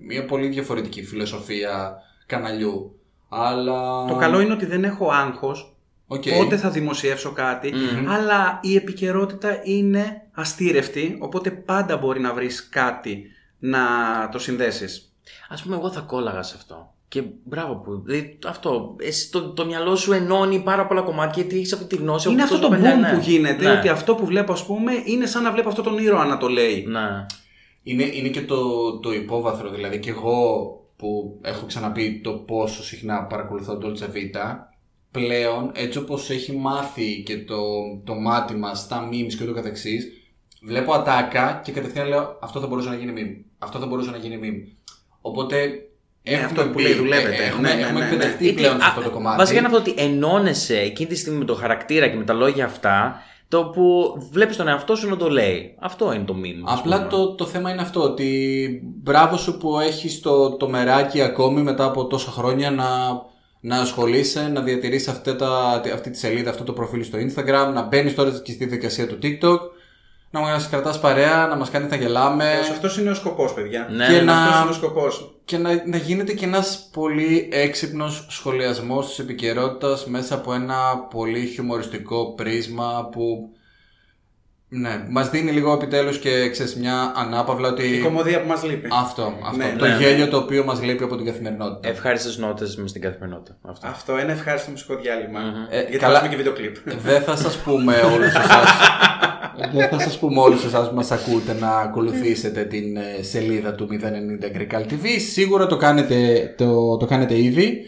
μια 0.07 0.26
πολύ 0.26 0.48
διαφορετική 0.48 1.03
φιλοσοφία 1.03 1.95
καναλιού. 2.26 2.99
Αλλά... 3.30 4.06
Το 4.06 4.15
καλό 4.15 4.40
είναι 4.40 4.53
ότι 4.53 4.65
δεν 4.65 4.84
έχω 4.84 5.10
άγχος 5.11 5.73
Οκ. 6.08 6.24
πότε 6.38 6.58
θα 6.58 6.70
δημοσιεύσω 6.70 7.32
κάτι, 7.32 7.74
αλλά 8.08 8.60
η 8.62 8.76
επικαιρότητα 8.76 9.60
είναι 9.64 10.22
αστείρευτη, 10.32 11.18
οπότε 11.20 11.52
πάντα 11.52 11.98
μπορεί 11.98 12.20
να 12.20 12.34
βρεις 12.34 12.70
κάτι 12.70 13.24
να 13.60 13.80
το 14.32 14.40
συνδέσεις. 14.40 15.14
Ας 15.49 15.61
πούμε, 15.64 15.76
εγώ 15.76 15.92
θα 15.92 16.00
κόλλαγα 16.00 16.44
σε 16.44 16.56
αυτό. 16.58 16.94
Και 17.08 17.24
μπράβο 17.44 17.76
που. 17.76 18.02
Δηλαδή, 18.06 18.40
αυτό. 18.48 18.96
Εσύ, 19.00 19.32
το, 19.32 19.50
το 19.50 19.66
μυαλό 19.66 19.96
σου 19.96 20.12
ενώνει 20.14 20.60
πάρα 20.60 20.88
πολλά 20.88 21.02
κομμάτια 21.02 21.42
γιατί 21.42 21.58
έχεις 21.58 21.74
αυτή 21.74 21.86
τη 21.86 21.96
γνώση. 21.96 22.32
είναι 22.32 22.44
από 22.44 22.54
αυτό 22.54 22.68
το 22.68 22.74
τόσο 22.76 22.82
παλιά, 22.82 22.98
boom 22.98 23.02
ναι. 23.02 23.14
που 23.14 23.30
γίνεται, 23.30 23.64
Ναι. 23.64 23.72
ότι 23.72 23.90
αυτό 23.90 24.16
που 24.16 24.26
βλέπω 24.26 24.52
ας 24.52 24.66
πούμε 24.66 24.92
είναι 25.06 25.26
σαν 25.26 25.44
να 25.44 25.52
βλέπω 25.52 25.70
αυτό 25.70 25.82
τον 25.82 25.98
ήρωα 25.98 26.26
να 26.26 26.38
το 26.38 26.48
λέει. 26.48 26.86
Ναι. 26.88 27.26
Είναι, 27.84 28.04
είναι 28.04 28.28
και 28.28 28.42
το, 28.42 28.60
το 29.00 29.14
υπόβαθρο, 29.14 29.70
δηλαδή 29.70 30.00
και 30.00 30.10
εγώ 30.10 30.66
που 30.96 31.40
έχω 31.42 31.66
ξαναπεί 31.66 32.22
το 32.24 32.32
πόσο 32.32 32.84
συχνά 32.84 33.24
παρακολουθώ 33.24 33.78
το 33.78 33.88
Dolce 33.88 34.04
Vita, 34.16 34.56
πλέον 35.14 35.72
έτσι 35.73 35.98
όπως 35.98 36.30
έχει 36.30 36.52
μάθει 36.57 37.23
και 37.26 37.38
το, 37.38 37.56
το 38.03 38.14
μάτι 38.15 38.56
μας 38.56 38.80
στα 38.80 39.10
memes 39.11 39.34
και 39.38 39.44
ούτω 39.44 39.53
καθεξής, 39.53 40.07
βλέπω 40.61 40.94
ατάκα 40.94 41.61
και 41.64 41.72
κατευθείαν 41.72 42.07
λέω 42.07 42.38
αυτό 42.41 42.60
θα 42.60 42.68
μπορούσε 42.68 42.90
να 42.90 42.95
γίνει 42.95 43.14
meme. 43.18 43.44
Αυτό 43.60 43.80
θα 43.80 43.85
μπορούσε 43.85 44.10
να 44.11 44.18
γίνει 44.18 44.40
meme. 44.44 44.77
Οπότε. 45.22 45.56
έχουμε 46.23 46.45
αυτό 46.45 46.61
που 46.64 46.69
μπει- 46.73 46.81
λέει, 46.84 46.94
δουλεύετε. 46.94 47.35
ε, 47.44 47.45
Έχουμε, 47.48 47.68
Ναι, 47.68 47.73
ναι, 47.76 47.81
έχουμε 47.81 47.99
ναι, 47.99 48.06
ναι. 48.06 48.11
εκπαιδευτεί 48.11 48.44
Γιατί, 48.44 48.60
πλέον 48.60 48.77
σε 48.80 48.85
α, 48.85 48.88
αυτό 48.88 49.02
το 49.02 49.10
κομμάτι. 49.10 49.38
Βασικά 49.38 49.57
είναι 49.57 49.68
αυτό 49.68 49.80
ότι 49.80 49.94
ενώνεσαι 49.98 50.80
εκείνη 50.80 51.10
τη 51.10 51.15
στιγμή 51.15 51.38
με 51.40 51.45
το 51.45 51.56
χαρακτήρα 51.56 52.07
και 52.07 52.15
με 52.18 52.23
τα 52.23 52.34
λόγια 52.34 52.65
αυτά, 52.65 53.22
το 53.48 53.65
που 53.65 54.14
βλέπεις 54.31 54.56
τον 54.57 54.68
εαυτό 54.68 54.95
σου 54.95 55.10
να 55.10 55.18
το 55.18 55.30
λέει. 55.30 55.76
Αυτό 55.80 56.14
είναι 56.14 56.23
το 56.23 56.35
meme. 56.44 56.64
ας 56.65 56.80
Απλά 56.80 56.95
πούμε. 56.98 57.10
το, 57.10 57.35
το 57.35 57.45
θέμα 57.45 57.72
είναι 57.72 57.81
αυτό, 57.81 58.02
ότι 58.02 58.81
μπράβο 59.03 59.38
σου 59.38 59.57
που 59.57 59.80
έχεις 59.80 60.19
το, 60.22 60.52
το 60.57 60.69
μεράκι 60.69 61.22
ακόμη 61.22 61.61
μετά 61.61 61.84
από 61.85 62.06
τόσα 62.07 62.31
χρόνια 62.31 62.72
να, 62.72 62.85
να 63.65 63.77
ασχολείσαι, 63.77 64.48
να 64.53 64.61
διατηρείς 64.61 65.07
αυτή, 65.07 65.35
τα, 65.35 65.81
αυτή 65.94 66.10
τη 66.10 66.18
σελίδα, 66.18 66.49
αυτό 66.49 66.64
το 66.64 66.73
προφίλ 66.73 67.03
στο 67.03 67.18
Instagram, 67.18 67.72
να 67.73 67.81
μπαίνεις 67.81 68.15
τώρα 68.15 68.41
και 68.44 68.52
στη 68.52 68.65
δικασία 68.65 69.07
του 69.07 69.18
TikTok, 69.23 69.60
να 70.31 70.40
μας 70.40 70.69
κρατάς 70.69 70.99
παρέα, 70.99 71.48
να 71.48 71.56
μας 71.56 71.69
κάνεις 71.69 71.90
να 71.90 71.95
γελάμε 71.95 72.52
Αυτός 72.72 72.98
είναι 72.98 73.10
ο 73.10 73.14
σκοπός, 73.14 73.53
παιδιά. 73.53 73.88
Ναι, 73.91 74.06
και 74.06 74.11
ναι, 74.11 74.22
να- 74.22 74.44
Αυτός 74.44 74.61
είναι 74.61 74.69
ο 74.69 74.73
σκοπός. 74.73 75.35
και 75.45 75.57
να, 75.57 75.69
να 75.85 75.98
γίνεται 75.98 76.34
και 76.34 76.45
ένας 76.45 76.90
πολύ 76.94 77.49
έξυπνος 77.52 78.26
σχολιασμός 78.30 79.07
της 79.07 79.19
επικαιρότητας 79.19 80.06
μέσα 80.06 80.35
από 80.35 80.53
ένα 80.53 80.76
πολύ 81.10 81.45
χιουμοριστικό 81.45 82.34
πρίσμα 82.34 83.10
που 83.11 83.49
ναι, 84.80 85.04
μας 85.10 85.30
δίνει 85.30 85.52
λίγο 85.52 85.74
επιτέλους 85.74 86.18
και 86.18 86.50
ξέρεις 86.50 86.76
μια 86.76 87.14
ανάπαυλα 87.16 87.70
ότι... 87.70 87.84
Η 87.84 88.00
κομμωδία 88.00 88.41
που 88.41 88.48
μας 88.48 88.64
λείπει. 88.64 88.88
Αυτό, 88.91 89.34
αυτό. 89.45 89.58
Ναι, 89.58 89.76
το 89.78 89.86
ναι, 89.86 89.95
γέλιο 90.00 90.28
το 90.28 90.38
οποίο 90.38 90.64
μας 90.64 90.82
λείπει 90.82 91.04
από 91.04 91.16
την 91.16 91.26
καθημερινότητα. 91.26 91.90
Ευχάριστες 91.90 92.38
νότες 92.38 92.76
με 92.76 92.88
στην 92.88 93.02
καθημερινότητα. 93.02 93.58
Αυτό. 93.62 93.88
Αυτό 93.88 94.20
είναι 94.20 94.32
ευχάριστο 94.32 94.72
μουσικό 94.72 94.95
διάλειμμα. 94.95 95.40
Ε, 95.70 95.80
Γιατί 95.80 95.98
καλά. 95.98 96.18
καλά... 96.18 96.30
και 96.30 96.36
βίντεο 96.36 96.54
κλιπ. 96.54 96.76
Δεν 97.04 97.22
θα 97.22 97.36
σας 97.36 97.58
πούμε 97.58 97.95
όλους 98.14 98.28
εσάς 98.28 98.70
Δεν 99.74 99.90
θα 99.90 100.00
σας 100.00 100.20
πούμε 100.20 100.40
όλους 100.41 100.64
εσάς 100.64 100.90
που 100.90 100.95
μας 100.95 101.12
ακούτε 101.12 101.56
να 101.60 101.78
ακολουθήσετε 101.78 102.64
την 102.64 102.98
ε, 102.98 103.24
σελίδα 103.24 103.74
του 103.74 103.88
090 103.91 104.58
Greek 104.58 104.82
TV 104.82 105.08
Σίγουρα 105.32 105.68
το 105.68 105.78
κάνετε, 105.78 106.54
το, 106.58 106.98
το 106.98 107.06
κάνετε 107.06 107.40
ήδη 107.40 107.82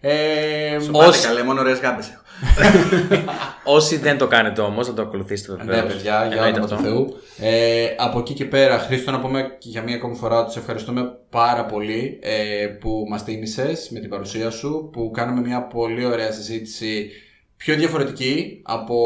ε, 0.00 0.78
Σου 0.80 0.90
πάτε 0.90 1.06
Ως- 1.06 1.26
καλέ, 1.26 1.42
μόνο 1.42 1.60
ωραίες 1.60 1.78
γάμπες 1.78 2.08
έχω. 2.08 2.22
Όσοι 3.76 3.96
δεν 3.96 4.18
το 4.18 4.26
κάνετε 4.26 4.60
όμως, 4.60 4.88
να 4.88 4.94
το 4.94 5.02
ακολουθήσετε 5.02 5.54
βεβαίως. 5.54 5.82
Ναι, 5.82 5.92
παιδιά, 5.92 6.26
για 6.32 6.46
όνομα 6.46 6.66
του 6.66 6.76
Θεού. 6.76 7.16
Ε, 7.38 7.86
από 7.98 8.18
εκεί 8.18 8.34
και 8.34 8.44
πέρα, 8.44 8.78
Χρήστο, 8.78 9.10
να 9.10 9.20
πούμε 9.20 9.56
και 9.58 9.68
για 9.68 9.82
μία 9.82 9.94
ακόμη 9.94 10.16
φορά 10.16 10.44
του 10.44 10.58
ευχαριστούμε 10.58 11.18
πάρα 11.30 11.64
πολύ 11.64 12.18
ε, 12.22 12.66
που 12.66 13.06
μας 13.08 13.24
τίμησες 13.24 13.88
με 13.90 14.00
την 14.00 14.10
παρουσία 14.10 14.50
σου, 14.50 14.90
που 14.92 15.10
κάναμε 15.14 15.40
μια 15.40 15.62
πολύ 15.62 16.04
ωραία 16.04 16.32
συζήτηση 16.32 17.10
πιο 17.56 17.74
διαφορετική 17.74 18.62
από 18.64 18.96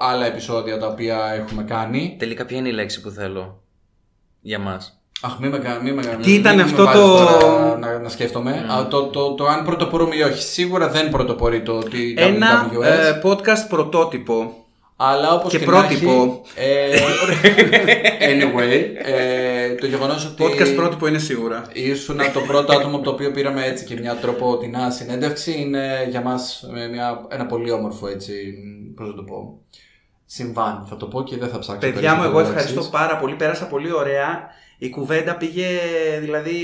άλλα 0.00 0.26
επεισόδια 0.26 0.78
τα 0.78 0.86
οποία 0.86 1.32
έχουμε 1.32 1.62
κάνει. 1.62 2.16
Τελικά, 2.18 2.44
ποια 2.44 2.58
είναι 2.58 2.68
η 2.68 2.72
λέξη 2.72 3.00
που 3.00 3.10
θέλω 3.10 3.62
για 4.40 4.58
μας; 4.58 5.00
Αχ, 5.26 5.38
μη 5.38 5.48
με 5.48 5.58
κα- 5.58 5.80
μη 5.82 5.92
με 5.92 6.02
κα- 6.02 6.16
Τι 6.16 6.30
μη 6.30 6.36
ήταν 6.36 6.56
με 6.56 6.62
αυτό 6.62 6.84
βάζεις 6.84 7.00
το- 7.00 7.16
τώρα 7.40 7.76
να, 7.78 7.98
να 7.98 8.08
σκέφτομαι. 8.08 8.50
Α, 8.50 8.86
το, 8.88 9.02
το, 9.06 9.34
το, 9.34 9.46
αν 9.46 9.64
πρωτοπορούμε 9.64 10.16
ή 10.16 10.22
όχι. 10.22 10.42
Σίγουρα 10.42 10.88
δεν 10.88 11.08
πρωτοπορεί 11.08 11.62
το 11.62 11.72
ότι 11.72 12.14
Ένα 12.18 12.70
WWS, 12.72 12.82
ε, 12.84 13.20
podcast 13.22 13.68
πρωτότυπο. 13.68 14.54
Αλλά 14.98 15.32
όπως 15.32 15.50
Και 15.52 15.58
και, 15.58 15.64
πρότυπο. 15.64 16.10
Να 16.56 16.62
έχει, 16.62 16.94
ε, 18.18 18.28
anyway, 18.32 18.84
ε, 19.04 19.74
το 19.74 19.86
γεγονός 19.86 20.24
ότι 20.24 20.44
Podcast 20.44 20.74
πρότυπο 20.76 21.06
είναι 21.06 21.18
σίγουρα. 21.18 21.62
ήσουν 21.72 22.16
το 22.34 22.40
πρώτο 22.40 22.72
άτομο 22.72 22.94
από 22.96 23.04
το 23.04 23.10
οποίο 23.10 23.30
πήραμε 23.30 23.64
έτσι 23.66 23.84
και 23.84 23.96
μια 24.00 24.14
τροποτινά 24.14 24.90
συνέντευξη 24.90 25.60
είναι 25.60 26.06
για 26.10 26.20
μας 26.20 26.62
ε, 26.76 26.86
μια, 26.88 27.26
ένα 27.28 27.46
πολύ 27.46 27.70
όμορφο 27.70 28.06
έτσι, 28.08 28.32
πώς 28.96 29.08
να 29.08 29.14
το 29.14 29.22
πω, 29.22 29.58
συμβάν. 30.26 30.86
Θα 30.88 30.96
το 30.96 31.06
πω 31.06 31.22
και 31.22 31.36
δεν 31.36 31.48
θα 31.48 31.58
ψάξω 31.58 31.90
Παιδιά 31.90 32.14
μου, 32.14 32.22
εγώ 32.22 32.32
περισσότερο 32.32 32.48
ευχαριστώ 32.58 32.74
λέξεις. 32.74 32.92
πάρα 33.00 33.16
πολύ. 33.16 33.34
Πέρασα 33.34 33.66
πολύ 33.66 33.92
ωραία. 33.92 34.48
Η 34.78 34.90
κουβέντα 34.90 35.36
πήγε, 35.36 35.66
δηλαδή, 36.20 36.54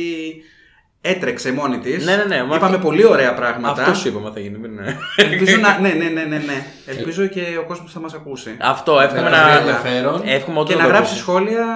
έτρεξε 1.00 1.52
μόνη 1.52 1.78
της. 1.78 2.04
Ναι, 2.04 2.16
ναι, 2.16 2.24
ναι, 2.24 2.44
μα 2.44 2.56
Είπαμε 2.56 2.74
αυτό- 2.76 2.86
πολύ 2.88 3.04
ωραία 3.06 3.34
πράγματα. 3.34 3.82
Αυτός 3.82 3.98
σου 3.98 4.08
είπαμε 4.08 4.30
θα 4.34 4.40
γίνει. 4.40 4.58
μην- 4.58 4.74
ναι. 4.74 4.96
Ελπίζω 5.16 5.56
να. 5.56 5.78
Ναι, 5.78 5.88
ναι, 5.88 6.04
ναι, 6.08 6.22
ναι, 6.22 6.36
ναι. 6.38 6.66
Ελπίζω 6.86 7.26
και 7.26 7.42
ο 7.60 7.64
κόσμος 7.66 7.92
θα 7.92 8.00
μας 8.00 8.14
ακούσει. 8.14 8.56
Αυτό, 8.60 9.00
εύχομαι 9.00 9.22
Με 9.22 9.30
να. 9.30 9.42
πολύ 9.42 9.56
ενδιαφέρον. 9.58 10.22
Εύχομαι 10.24 10.58
όντως 10.58 10.70
και 10.74 10.76
να 10.80 10.82
το 10.86 10.88
γράψει 10.90 11.10
ακούσει. 11.10 11.20
σχόλια. 11.22 11.66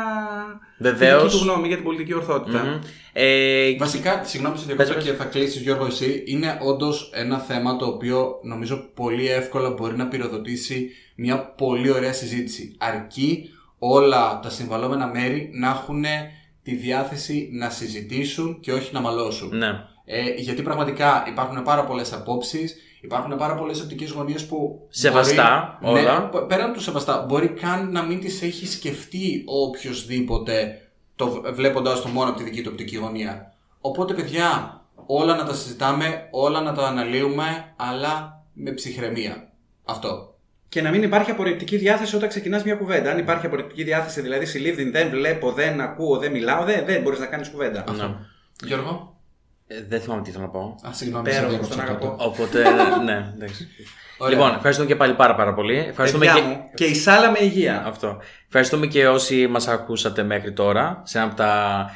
Βεβαίως. 0.78 1.22
τη 1.22 1.28
δική 1.28 1.38
του 1.38 1.44
γνώμη 1.50 1.66
για 1.66 1.76
την 1.76 1.84
πολιτική 1.84 2.14
ορθότητα. 2.14 2.58
Μμμ. 2.64 2.78
Ε, 3.12 3.76
Βασικά, 3.78 4.20
συγγνώμη 4.24 4.58
σε 4.58 4.64
Πες, 4.64 4.74
διακόπτω 4.76 4.94
πες. 5.00 5.04
και 5.10 5.16
θα 5.16 5.24
κλείσει 5.24 5.58
Γιώργο 5.58 5.86
εσύ. 5.86 6.22
Είναι 6.26 6.58
όντως 6.62 7.10
ένα 7.14 7.38
θέμα 7.38 7.76
το 7.76 7.86
οποίο 7.86 8.38
νομίζω 8.42 8.76
πολύ 8.94 9.28
εύκολα 9.28 9.70
μπορεί 9.70 9.96
να 9.96 10.06
πυροδοτήσει 10.08 10.90
μια 11.14 11.38
πολύ 11.40 11.90
ωραία 11.90 12.12
συζήτηση. 12.12 12.74
Αρκεί 12.78 13.50
όλα 13.78 14.40
τα 14.42 14.50
συμβαλόμενα 14.50 15.06
μέρη 15.06 15.50
να 15.54 15.68
έχουν 15.68 16.04
τη 16.62 16.74
διάθεση 16.74 17.48
να 17.52 17.70
συζητήσουν 17.70 18.60
και 18.60 18.72
όχι 18.72 18.92
να 18.92 19.00
μαλώσουν. 19.00 19.56
ναι. 19.56 19.68
Ε, 20.08 20.22
γιατί 20.36 20.62
πραγματικά 20.62 21.24
υπάρχουν 21.28 21.62
πάρα 21.62 21.84
πολλές 21.84 22.12
απόψεις, 22.12 22.76
υπάρχουν 23.00 23.36
πάρα 23.36 23.54
πολλές 23.54 23.80
οπτικές 23.80 24.10
γωνίες 24.10 24.46
που. 24.46 24.86
Σεβαστά 24.88 25.78
μπορεί, 25.82 26.00
όλα. 26.00 26.18
Ναι, 26.18 26.26
π- 26.26 26.46
πέραν 26.48 26.72
του 26.72 26.80
σεβαστά, 26.80 27.24
μπορεί 27.28 27.48
καν 27.48 27.92
να 27.92 28.02
μην 28.02 28.20
τις 28.20 28.42
έχει 28.42 28.66
σκεφτεί 28.66 29.42
οποιοδήποτε 29.46 30.80
το 31.16 31.42
βλέποντα 31.54 32.00
το 32.00 32.08
μόνο 32.08 32.28
από 32.30 32.38
τη 32.38 32.44
δική 32.44 32.62
του 32.62 32.68
οπτική 32.72 32.96
γωνία. 32.96 33.52
Οπότε, 33.80 34.14
παιδιά, 34.14 34.80
όλα 35.06 35.36
να 35.36 35.44
τα 35.44 35.54
συζητάμε, 35.54 36.28
όλα 36.30 36.60
να 36.60 36.72
τα 36.72 36.86
αναλύουμε, 36.86 37.72
αλλά 37.76 38.44
με 38.52 38.70
ψυχραιμία. 38.72 39.52
Αυτό. 39.84 40.34
Και 40.76 40.82
να 40.82 40.90
μην 40.90 41.02
υπάρχει 41.02 41.30
απορριπτική 41.30 41.76
διάθεση 41.76 42.16
όταν 42.16 42.28
ξεκινάς 42.28 42.64
μια 42.64 42.74
κουβέντα. 42.74 43.10
Αν 43.10 43.18
υπάρχει 43.18 43.46
απορριπτική 43.46 43.82
διάθεση, 43.82 44.20
δηλαδή 44.20 44.46
συλλήβδη, 44.46 44.90
δεν 44.90 45.08
βλέπω, 45.10 45.52
δεν 45.52 45.80
ακούω, 45.80 46.18
δεν 46.18 46.30
μιλάω, 46.30 46.64
δεν, 46.64 46.84
δεν 46.86 47.02
μπορείς 47.02 47.18
να 47.18 47.26
κάνεις 47.26 47.48
κουβέντα. 47.48 47.84
ναι. 47.96 48.14
Γιώργο; 48.64 49.16
Ε, 49.66 49.74
δεν 49.88 50.00
θυμάμαι 50.00 50.22
τι 50.22 50.30
θέλω 50.30 50.44
να 50.44 50.50
πω. 50.50 50.74
Α, 50.88 50.92
συγγνώμη, 50.92 51.28
Υπέροχο, 51.28 51.50
σε 51.50 51.58
διέκοψα 51.58 51.76
τον 51.76 51.86
τότε. 51.86 52.06
αγαπώ. 52.06 52.24
Οπότε, 52.24 52.62
ναι, 53.06 53.32
εντάξει. 53.34 53.68
Ωραία. 54.18 54.36
Λοιπόν, 54.38 54.54
ευχαριστούμε 54.54 54.88
και 54.88 54.96
πάλι 54.96 55.14
πάρα, 55.14 55.34
πάρα 55.34 55.54
πολύ. 55.54 55.76
Ευχαριστούμε 55.88 56.24
Παιδιά 56.24 56.40
και... 56.40 56.46
μου, 56.48 56.70
και 56.74 56.84
η 56.84 56.94
σάλα 56.94 57.30
με 57.30 57.38
υγεία. 57.40 57.82
Αυτό. 57.86 58.20
Ευχαριστούμε 58.46 58.86
και 58.86 59.08
όσοι 59.08 59.46
μας 59.46 59.68
ακούσατε 59.68 60.22
μέχρι 60.22 60.52
τώρα 60.52 61.02
σε 61.04 61.18
ένα 61.18 61.26
από 61.26 61.36
τα 61.36 61.90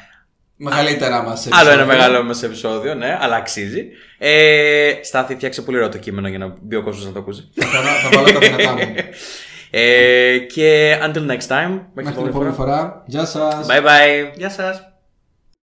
Μεγαλύτερα 0.63 1.23
μας. 1.23 1.47
Άλλο 1.51 1.69
ένα 1.69 1.85
μεγάλο 1.85 2.23
μας 2.23 2.43
επεισόδιο, 2.43 2.93
ναι, 2.95 3.17
αλλά 3.21 3.35
αξίζει. 3.35 3.85
Ε, 4.17 4.91
Στάθη, 5.03 5.35
φτιάξε 5.35 5.61
πολύ 5.61 5.77
ωραίο 5.77 5.89
το 5.89 5.97
κείμενο 5.97 6.27
για 6.27 6.37
να 6.37 6.55
μπει 6.61 6.75
ο 6.75 6.83
κόσμος 6.83 7.05
να 7.05 7.11
το 7.11 7.19
ακούσει. 7.19 7.49
Θα, 7.55 7.65
θα 7.67 8.09
βάλω 8.21 8.31
τα 8.31 8.39
δυνατά 8.39 8.73
μου. 8.73 8.95
ε, 9.71 10.37
και 10.37 10.97
until 11.03 11.31
next 11.31 11.47
time, 11.47 11.69
μέχρι 11.69 11.89
Μέχρι 11.93 12.03
την 12.03 12.03
την 12.03 12.07
επόμενη 12.07 12.29
επόμενη 12.29 12.53
φορά. 12.53 12.77
φορά. 12.77 13.03
Γεια 13.05 13.25
σας. 13.25 13.67
Bye 13.69 13.81
bye. 13.81 14.31
Γεια 14.35 14.49
σας. 14.49 14.90